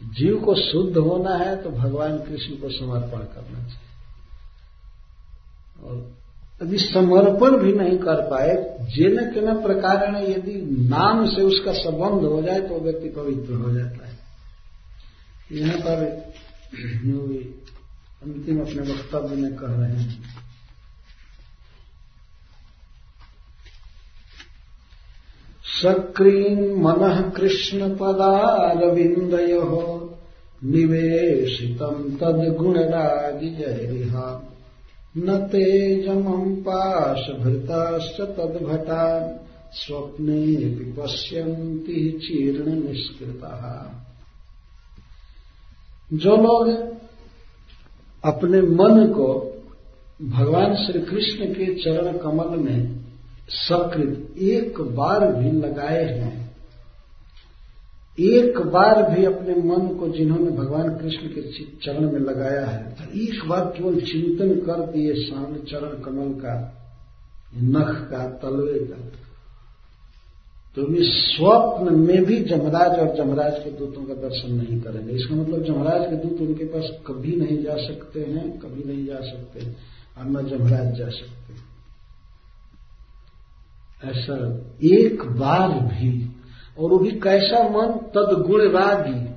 जीव 0.00 0.36
को 0.38 0.54
शुद्ध 0.54 0.96
होना 0.96 1.34
है 1.36 1.54
तो 1.62 1.70
भगवान 1.70 2.18
कृष्ण 2.18 2.56
को 2.56 2.68
समर्पण 2.70 3.24
करना 3.34 3.62
चाहिए। 3.62 3.86
और 5.82 5.96
यदि 6.62 6.78
समर्पण 6.78 7.56
भी 7.56 7.72
नहीं 7.72 7.98
कर 7.98 8.20
पाए, 8.30 8.54
जेन 8.88 9.18
के 9.32 9.40
न 9.40 9.54
प्रकार 9.62 10.14
यदि 10.22 10.54
नाम 10.88 11.24
से 11.28 11.42
उसका 11.42 11.72
संबंध 11.72 12.24
हो 12.24 12.42
जाए 12.42 12.60
तो 12.60 12.80
व्यक्ति 12.80 13.08
पवित्र 13.08 13.54
हो 13.54 13.72
जाता 13.74 14.06
है। 14.06 14.16
यहाँ 15.52 15.78
पर 15.78 15.96
अंतिम 18.22 18.60
अपने 18.60 18.82
वक्तव्य 18.82 19.36
में 19.36 19.54
कह 19.56 19.72
रहे 19.72 19.96
हैं। 19.96 20.46
सक्रीन 25.78 26.60
मन 26.82 27.30
कृष्ण 27.36 27.88
पदारविंदय 27.94 29.54
निवेशित 30.62 31.82
तद 32.20 32.40
गुणरागि 32.58 33.50
जय 33.50 34.16
न 35.16 35.36
तेजमं 35.46 36.54
पाशभृताश्च 36.62 38.20
तद्भटा 38.20 39.06
स्वप्ने 39.74 40.42
पश्यन्ति 40.98 42.02
चीर्ण 42.22 42.74
निष्कृता 42.82 43.54
जो 46.12 46.36
लोग 46.36 46.68
अपने 48.24 48.60
मन 48.60 49.04
को 49.06 49.28
भगवान 50.28 50.74
श्री 50.74 51.00
कृष्ण 51.00 51.46
के 51.46 51.74
चरण 51.74 52.18
कमल 52.18 52.58
में 52.58 52.97
सकृत 53.50 54.38
एक 54.38 54.80
बार 54.96 55.32
भी 55.32 55.50
लगाए 55.52 56.04
हैं। 56.04 56.36
एक 58.18 58.58
बार 58.66 59.02
भी 59.10 59.24
अपने 59.24 59.54
मन 59.64 59.86
को 59.94 60.08
जिन्होंने 60.08 60.50
भगवान 60.50 60.88
कृष्ण 60.98 61.28
के 61.28 61.42
चरण 61.76 62.10
में 62.12 62.20
लगाया 62.20 62.64
है 62.66 62.82
तो 62.90 63.04
एक 63.20 63.44
बार 63.48 63.64
केवल 63.76 64.00
चिंतन 64.00 64.54
कर 64.60 64.80
दिए 64.92 65.12
सामने 65.14 65.58
चरण 65.70 66.02
कमल 66.02 66.32
का, 66.40 66.54
नख 67.54 67.94
का, 68.10 68.24
तलवे 68.40 68.78
का। 68.78 68.96
तो 70.76 70.86
वे 70.86 71.02
स्वप्न 71.02 71.94
में 71.94 72.24
भी 72.24 72.38
जमराज 72.44 72.98
और 72.98 73.14
जमराज 73.16 73.54
के 73.64 73.70
दूतों 73.70 74.04
का 74.04 74.14
दर्शन 74.18 74.52
नहीं 74.54 74.80
करेंगे। 74.80 75.12
इसका 75.12 75.34
मतलब 75.34 75.64
जमराज 75.64 76.10
के 76.10 76.16
दूत 76.16 76.40
उनके 76.40 76.64
पास 76.64 76.90
कभी 77.06 77.36
नहीं 77.36 77.62
जा 77.64 77.76
सकते 77.76 78.20
हैं, 78.20 78.58
कभी 78.58 78.84
नहीं 78.84 79.06
जा 79.06 79.20
सकते 79.22 79.64
हैं 79.64 79.76
और 80.18 80.24
न 80.24 80.46
जमराज 80.48 80.94
जा 80.96 81.08
सकते। 81.10 81.67
ऐसा 84.04 84.60
एक 84.84 85.22
बार 85.22 85.68
भी, 85.68 86.30
और 86.78 86.90
वो 86.90 86.98
भी 86.98 87.10
कैसा 87.10 87.68
मन 87.68 87.92
तदगुण 87.92 88.70
रागी 88.70 89.28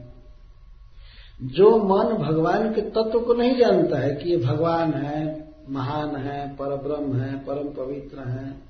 जो 1.47 1.77
मन 1.77 2.13
भगवान 2.17 2.73
के 2.73 2.81
तत्व 2.81 3.19
को 3.19 3.33
नहीं 3.33 3.57
जानता 3.57 3.99
है 3.99 4.15
कि 4.15 4.29
ये 4.29 4.37
भगवान 4.37 4.93
है, 4.93 5.49
महान 5.69 6.15
है, 6.15 6.55
परब्रह्म 6.55 7.15
है, 7.15 7.37
परम 7.37 7.67
पवित्र 7.67 8.29
है, 8.29 8.61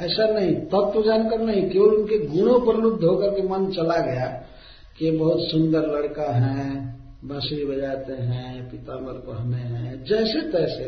ऐसा 0.00 0.26
नहीं, 0.26 0.54
तत्व 0.54 1.02
जानकर 1.02 1.40
नहीं, 1.40 1.70
केवल 1.70 1.88
उनके 1.88 2.18
गुणों 2.18 2.60
पर 2.60 2.76
लुप्त 2.76 3.04
होकर 3.04 3.30
के 3.30 3.48
मन 3.48 3.66
चला 3.66 3.96
गया 3.96 4.26
कि 4.98 5.10
बहुत 5.10 5.38
सुंदर 5.40 5.86
लड़का 5.86 6.32
है, 6.32 6.98
बांसुरी 7.24 7.64
बजाते 7.64 8.12
हैं, 8.12 8.70
पिताम्बर 8.70 9.12
पहने 9.12 9.56
हैं, 9.56 10.04
जैसे 10.04 10.40
तैसे। 10.40 10.84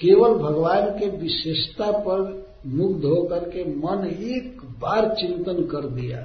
केवल 0.00 0.34
भगवान 0.34 0.98
के 0.98 1.08
विशेषता 1.08 1.90
पर 1.90 2.43
मुग्ध 2.64 3.04
होकर 3.04 3.48
के 3.48 3.64
मन 3.76 4.06
एक 4.06 4.60
बार 4.80 5.08
चिंतन 5.14 5.64
कर 5.64 5.88
दिया। 5.90 6.18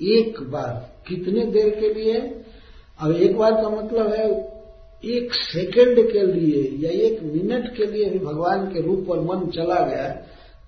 एक 0.00 0.40
बार। 0.42 0.72
कितने 1.08 1.44
देर 1.46 1.74
के 1.74 1.92
लिए? 1.94 2.20
अब 3.00 3.12
एक 3.12 3.36
बार 3.36 3.52
का 3.52 3.68
मतलब 3.70 4.12
है, 4.12 4.28
एक 5.04 5.34
सेकंड 5.34 5.96
के 6.12 6.26
लिए 6.26 6.62
या 6.78 6.90
एक 7.06 7.22
मिनट 7.22 7.74
के 7.76 7.86
लिए 7.86 8.08
भी 8.10 8.18
भगवान 8.18 8.66
के 8.66 8.80
रूप 8.80 9.04
पर 9.08 9.20
मन 9.22 9.46
चला 9.50 9.80
गया 9.86 10.08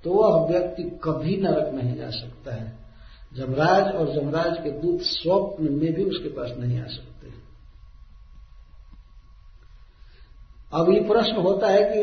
तो 0.05 0.13
वह 0.13 0.47
व्यक्ति 0.49 0.83
कभी 1.05 1.37
नरक 1.37 1.73
नहीं 1.75 1.95
जा 1.97 2.09
सकता 2.11 2.55
है। 2.55 2.73
जमराज 3.35 3.95
और 3.95 4.13
जमराज 4.15 4.59
के 4.59 4.71
दूत 4.73 5.01
स्वप्न 5.03 5.73
में 5.73 5.93
भी 5.95 6.05
उसके 6.05 6.29
पास 6.29 6.53
नहीं 6.59 6.79
आ 6.81 6.87
सकते। 6.87 7.31
अब 10.73 10.91
ये 10.91 11.01
प्रश्न 11.09 11.37
होता 11.37 11.69
है 11.69 11.83
कि 11.85 12.03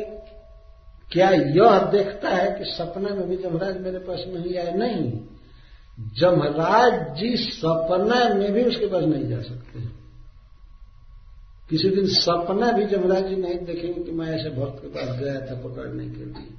क्या 1.14 1.30
यह 1.30 1.80
देखता 1.80 2.30
है 2.30 2.60
कि 2.60 2.65
सपना 2.65 3.15
में 3.15 3.30
भी 3.30 3.38
जमराज 3.38 3.81
मेरे 3.81 3.99
पास 3.99 4.23
नहीं 4.27 4.57
आए? 4.57 4.73
नहीं। 4.73 5.11
जमराज 6.19 7.19
जी 7.19 7.38
सपना 7.38 8.34
में 8.34 8.52
भी 8.52 8.64
उसके 8.64 8.85
पास 8.85 9.03
नहीं 9.03 9.27
जा 9.30 9.41
सकते। 9.41 9.80
किसी 11.69 11.90
दिन 11.90 12.07
सपना 12.07 12.72
भी 12.72 12.85
जमराज 12.85 13.27
जी 13.27 13.35
नहीं 13.35 13.60
देखेंगे 13.60 14.03
कि 14.03 14.11
मैं 14.11 14.27
ऐसे 14.27 14.49
भक्त 14.49 14.81
के 14.81 14.88
पास 14.88 15.19
गया 15.19 15.40
था 15.41 15.56
पकड़ने 15.61 16.06
के 16.06 16.26
लिए। 16.26 16.53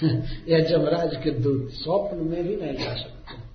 या 0.48 0.58
जमराज 0.58 1.10
के 1.24 1.30
दूत 1.30 1.68
स्वप्न 1.72 2.16
में 2.16 2.48
भी 2.48 2.56
नहीं 2.56 2.76
जा 2.76 2.94
सकते। 2.94 3.54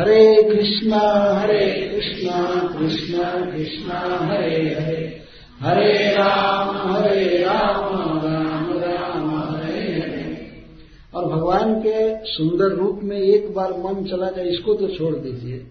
हरे 0.00 0.42
कृष्णा 0.42 1.34
हरे 1.40 1.90
कृष्णा 1.94 2.68
कृष्णा 2.78 3.52
कृष्णा, 3.52 4.26
हरे 4.26 4.74
हरे। 4.80 5.20
हरे 5.60 6.10
राम 6.10 6.92
हरे 6.92 7.38
राम। 7.38 7.99
और 11.20 11.36
भगवान 11.36 11.80
के 11.80 12.16
सुंदर 12.24 12.64
रूप 12.64 13.00
में 13.02 13.16
एक 13.16 13.54
बार 13.54 13.72
मन 13.72 14.04
चला 14.04 14.30
जाए, 14.30 14.44
इसको 14.44 14.74
तो 14.74 14.88
छोड़ 14.88 15.16
दीजिए। 15.16 15.66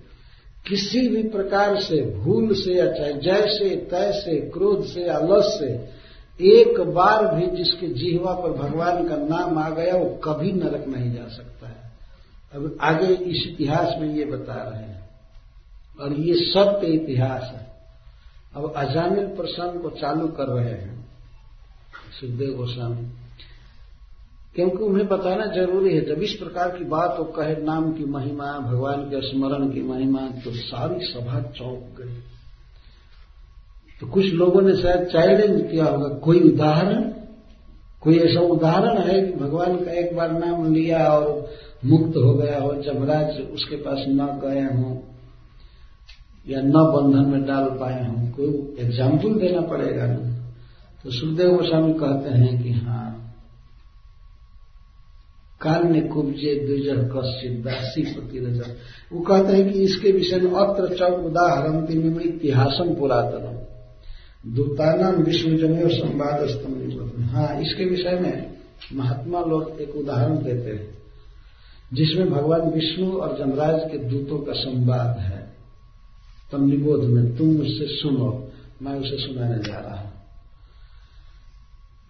किसी 0.67 1.07
भी 1.07 1.23
प्रकार 1.23 1.79
से, 1.79 2.15
भूल 2.15 2.53
से, 2.53 2.73
या 2.73 2.91
चाहे 2.91 3.13
जैसे 3.13 3.75
तैसे 3.75 4.35
क्रोध 4.35 4.85
से, 4.85 5.01
या 5.01 5.19
लस 5.19 5.59
से, 5.59 5.99
एक 6.41 6.81
बार 6.81 7.35
भी 7.35 7.63
जिसके 7.63 7.87
जीवा 7.87 8.33
पर 8.33 8.51
भगवान 8.51 9.07
का 9.07 9.15
नाम 9.15 9.57
आ 9.57 9.69
गया, 9.69 9.95
वो 9.95 10.19
कभी 10.23 10.51
नरक 10.51 10.87
नहीं 10.87 11.13
जा 11.13 11.27
सकता 11.27 11.67
है। 11.67 11.91
अब 12.55 12.77
आगे 12.81 13.13
इस 13.13 13.47
इतिहास 13.47 13.95
में 13.99 14.15
ये 14.15 14.25
बता 14.25 14.53
रहे 14.53 14.83
हैं। 14.83 15.09
और 16.01 16.13
ये 16.13 16.33
सत्य 16.35 16.87
इतिहास 16.87 17.41
है। 17.41 17.69
अब 18.55 18.73
अजामिल 18.75 19.25
प्रसंग 19.27 19.81
को 19.81 19.89
चालू 19.89 20.27
कर 20.27 20.43
रहे 20.43 20.71
हैं। 20.71 21.05
सुखदेव 22.21 22.57
गोस्वामी। 22.57 23.07
क्योंकि 24.55 24.83
उन्हें 24.83 25.07
बताना 25.07 25.45
ज़रूरी 25.53 25.95
है। 25.95 26.05
जब 26.05 26.21
इस 26.21 26.33
प्रकार 26.33 26.69
की 26.69 26.83
बात 26.85 27.15
वो 27.19 27.25
कहे 27.33 27.55
नाम 27.63 27.91
की 27.93 28.05
महिमा, 28.07 28.51
भगवान 28.61 29.03
के 29.03 29.21
स्मरण 29.21 29.67
की 29.69 29.81
महिमा 29.81 30.21
तो 30.43 30.51
सारी 30.53 31.05
सभा 31.05 31.41
चौंक 31.51 31.99
गई। 31.99 32.15
तो 34.01 34.07
कुछ 34.07 34.25
लोगों 34.33 34.61
ने 34.61 34.75
शायद 34.75 35.07
चैलेंज 35.07 35.61
किया 35.71 35.85
होगा। 35.85 36.07
कोई 36.19 36.39
उदाहरण? 36.49 37.01
कोई 38.01 38.17
ऐसा 38.19 38.41
उदाहरण 38.47 38.97
है 38.99 39.19
कि 39.21 39.31
भगवान 39.39 39.75
का 39.75 39.91
एक 39.91 40.15
बार 40.15 40.31
नाम 40.31 40.73
लिया 40.73 41.07
और 41.07 41.49
मुक्त 41.85 42.17
हो 42.17 42.33
गया 42.33 42.59
हो 42.59 42.73
जमराज 42.83 43.39
उसके 43.53 43.75
पास 43.77 44.05
न 44.09 44.27
गए 44.43 44.61
हों 44.75 44.95
या 46.45 46.61
न 46.61 46.83
बंधन 46.93 47.29
में 47.29 47.45
डाल 47.45 47.65
पाए 47.79 48.05
हों, 48.07 48.29
कोई 48.31 48.85
एग्ज़ाम्पल 48.85 49.33
देना 49.39 49.61
पड़ेगा 49.61 50.05
ना? 50.05 50.19
तो 51.03 51.11
सुखदेव 51.11 51.55
गोस्वामी 51.55 51.93
कहते 51.93 52.29
हैं 52.31 52.63
कि 52.63 52.71
हाँ 52.71 53.08
कान्य 55.61 56.01
कुब्जे 56.01 56.55
द्विजह 56.65 57.01
कश्चित 57.03 57.63
दासी 57.63 58.03
पति 58.03 58.39
वो 59.11 59.19
कहते 59.19 59.53
हैं 59.53 59.73
कि 59.73 59.79
इसके 59.79 60.11
विषय 60.11 60.39
में 60.39 60.51
अत्र 60.51 60.95
चौक 60.95 61.25
उदाहरण 61.25 61.85
तीन 61.85 62.21
इतिहासम 62.21 62.95
पुरातन 62.95 63.65
दूतानाम 64.45 65.15
विष्णुजन्य 65.15 65.89
संवाद 65.89 66.47
स्तंभ 66.47 67.29
हाँ 67.29 67.61
इसके 67.61 67.85
विषय 67.85 68.19
में 68.19 68.59
महात्मा 68.93 69.39
लोग 69.39 69.81
एक 69.81 69.95
उदाहरण 69.95 70.37
देते 70.37 70.71
हैं, 70.71 70.97
जिसमें 71.93 72.29
भगवान 72.29 72.61
विष्णु 72.61 73.11
और 73.11 73.37
जमराज 73.37 73.91
के 73.91 73.97
दूतों 73.97 74.37
का 74.37 74.53
संवाद 74.53 75.17
है। 75.19 75.53
तम 76.51 76.65
निबोध 76.65 77.03
में 77.03 77.37
तुम 77.37 77.47
मुझसे 77.47 77.87
सुनो, 77.87 78.51
मैं 78.81 78.93
उसे 78.93 79.17
सुनाने 79.17 79.63
जा 79.63 79.79
रहा 79.79 79.95
हूँ। 79.95 80.11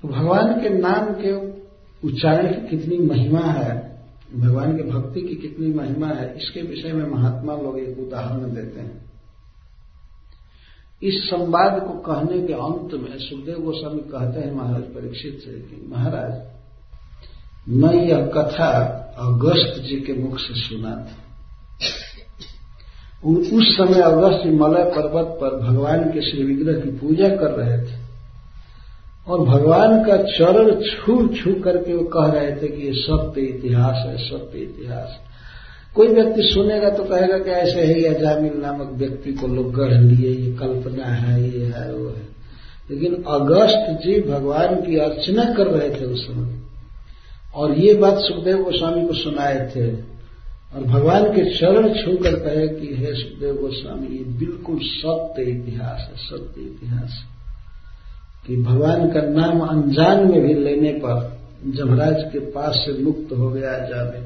तो 0.02 0.08
भगवान 0.08 0.62
के 0.62 0.70
नाम 0.70 1.14
के 1.14 1.59
उच्चारण 2.04 2.48
की 2.48 2.78
कितनी 2.78 2.98
महिमा 2.98 3.40
है, 3.40 4.00
भगवान 4.36 4.78
के 4.78 4.84
भक्ति 4.84 5.22
की 5.22 5.36
कितनी 5.36 5.74
महिमा 5.74 6.08
है, 6.08 6.34
इसके 6.38 6.62
विषय 6.62 6.94
में 6.94 7.10
महात्मा 7.10 7.54
लोग 7.54 7.80
एक 7.80 8.00
उदाहरण 8.00 8.54
देते 8.56 8.82
हैं। 8.82 9.10
इस 11.04 11.30
संवाद 11.30 11.80
को 11.82 11.94
कहने 12.00 12.42
के 12.48 12.54
अंत 12.54 12.94
में 12.94 13.18
सुखदेव 13.18 13.60
गोस्वामी 13.60 14.00
कहते 14.00 14.40
हैं 14.40 14.54
महाराज 14.56 14.82
परीक्षित 14.82 15.40
से 15.40 15.52
कि 15.52 15.88
महाराज, 15.90 16.34
मैं 17.70 17.94
यह 17.94 18.26
कथा 18.26 18.70
अगस्त 19.20 19.82
जी 19.82 20.00
के 20.00 20.14
मुख 20.14 20.40
से 20.40 20.54
सुना 20.54 20.92
था। 20.92 21.18
उस 23.28 23.78
समय 23.78 24.02
अगस्त 24.02 24.44
जी 24.44 24.50
मलय 24.50 24.84
पर्वत 24.84 25.38
पर 25.42 25.60
भगवान 25.60 26.04
के 26.04 26.22
श्री 26.22 26.44
विग्रह 26.44 26.80
की 26.80 26.90
पूजा 26.90 27.30
कर 27.30 27.52
रहे 27.52 27.78
थे। 27.78 27.99
और 29.30 29.40
भगवान 29.46 30.04
का 30.04 30.18
चरण 30.18 30.82
छू 30.82 31.28
छू 31.28 31.54
करके 31.54 31.94
वो 31.94 32.04
कह 32.04 32.32
रहे 32.32 32.52
थे 32.52 32.68
कि 32.68 32.88
ये 32.88 32.94
सत्य 32.94 33.42
इतिहास 33.42 33.96
है, 33.96 34.18
सत्य 34.18 34.60
इतिहास। 34.60 35.20
कोई 35.96 36.08
व्यक्ति 36.08 36.42
सुनेगा 36.44 36.90
तो 36.90 37.04
कहेगा 37.04 37.38
कि 37.38 37.50
ऐसे 37.50 37.82
ही 37.82 38.06
अजामिल 38.06 38.54
नामक 38.54 38.92
व्यक्ति 38.94 39.34
को 39.34 39.48
लोग 39.48 39.74
गढ़ 39.74 39.94
लिए, 39.94 40.32
ये 40.32 40.54
कल्पना 40.54 41.06
है, 41.06 41.60
ये 41.60 41.66
है, 41.66 41.94
वो 41.94 42.10
है। 42.10 42.28
लेकिन 42.92 43.24
अगस्त 43.24 44.02
जी 44.06 44.22
भगवान 44.22 44.76
की 44.76 44.98
अर्चना 44.98 45.44
कर 45.44 45.68
रहे 45.68 46.02
थे 46.02 46.06
उस 46.06 46.28
समय। 46.28 46.60
और 47.56 47.78
ये 47.78 47.94
बात 47.94 48.18
सुखदेव 48.18 48.58
गोस्वामी 48.58 49.08
को 49.08 49.14
सुनाए 49.14 49.72
थे। 49.76 49.92
और 50.76 50.84
भगवान 50.84 51.24
के 51.24 51.58
चरण 51.58 51.94
छू 51.94 52.24
कर 52.24 52.36
कहे 52.36 52.68
कि, 52.68 52.96
हे 52.96 53.14
सुखदेव 53.14 53.56
गोस्वामी, 53.56 54.08
ये 54.08 54.24
बिल्कुल 54.24 54.80
सत्य 54.82 55.42
इतिहास 55.42 56.10
है, 56.12 56.18
सत्य 56.18 56.62
इतिहास 56.62 57.24
कि 58.48 58.62
भगवान 58.62 59.10
का 59.10 59.22
नाम 59.22 59.60
अनजान 59.60 60.32
में 60.32 60.42
भी 60.42 60.54
लेने 60.54 60.92
पर 60.92 61.40
जमराज 61.66 62.16
के 62.20 62.40
पास 62.40 62.76
से 62.76 63.04
मुक्त 63.04 63.32
हो 63.38 63.50
गया 63.50 63.80
जावे 63.80 64.20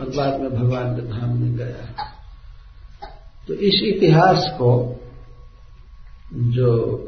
और 0.00 0.08
बाद 0.16 0.40
में 0.40 0.50
भगवान 0.50 0.96
के 0.96 1.02
धाम 1.02 1.36
में 1.36 1.56
गया। 1.56 2.04
तो 3.48 3.54
इस 3.54 3.82
इतिहास 3.84 4.50
को 4.54 5.00
जो 6.34 7.04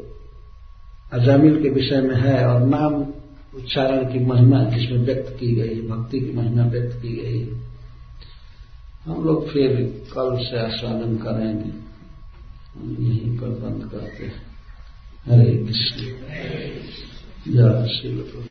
अजामिल 1.13 1.63
के 1.63 1.69
विषय 1.69 2.01
में 2.01 2.15
है 2.15 2.47
और 2.47 2.59
नाम 2.59 2.95
उच्चारण 3.55 4.13
की 4.13 4.25
महिमा 4.25 4.63
जिसमें 4.63 4.97
व्यक्त 4.97 5.37
की 5.39 5.55
गई, 5.55 5.87
भक्ति 5.87 6.19
की 6.19 6.31
महिमा 6.31 6.65
व्यक्त 6.65 7.01
की 7.01 7.15
गई, 7.15 7.61
हम 9.05 9.23
लोग 9.23 9.49
फिर 9.49 9.69
कल 10.13 10.37
से 10.37 10.59
आस्वादन 10.59 11.15
करेंगे। 11.15 11.91
यहीं 13.03 13.37
पर 13.37 13.47
बंद 13.47 13.91
करते 13.91 14.25
हैं। 14.25 14.50
हरे 15.25 15.51
कृष्ण 15.57 16.05
जय 17.47 17.87
श्री 17.95 18.50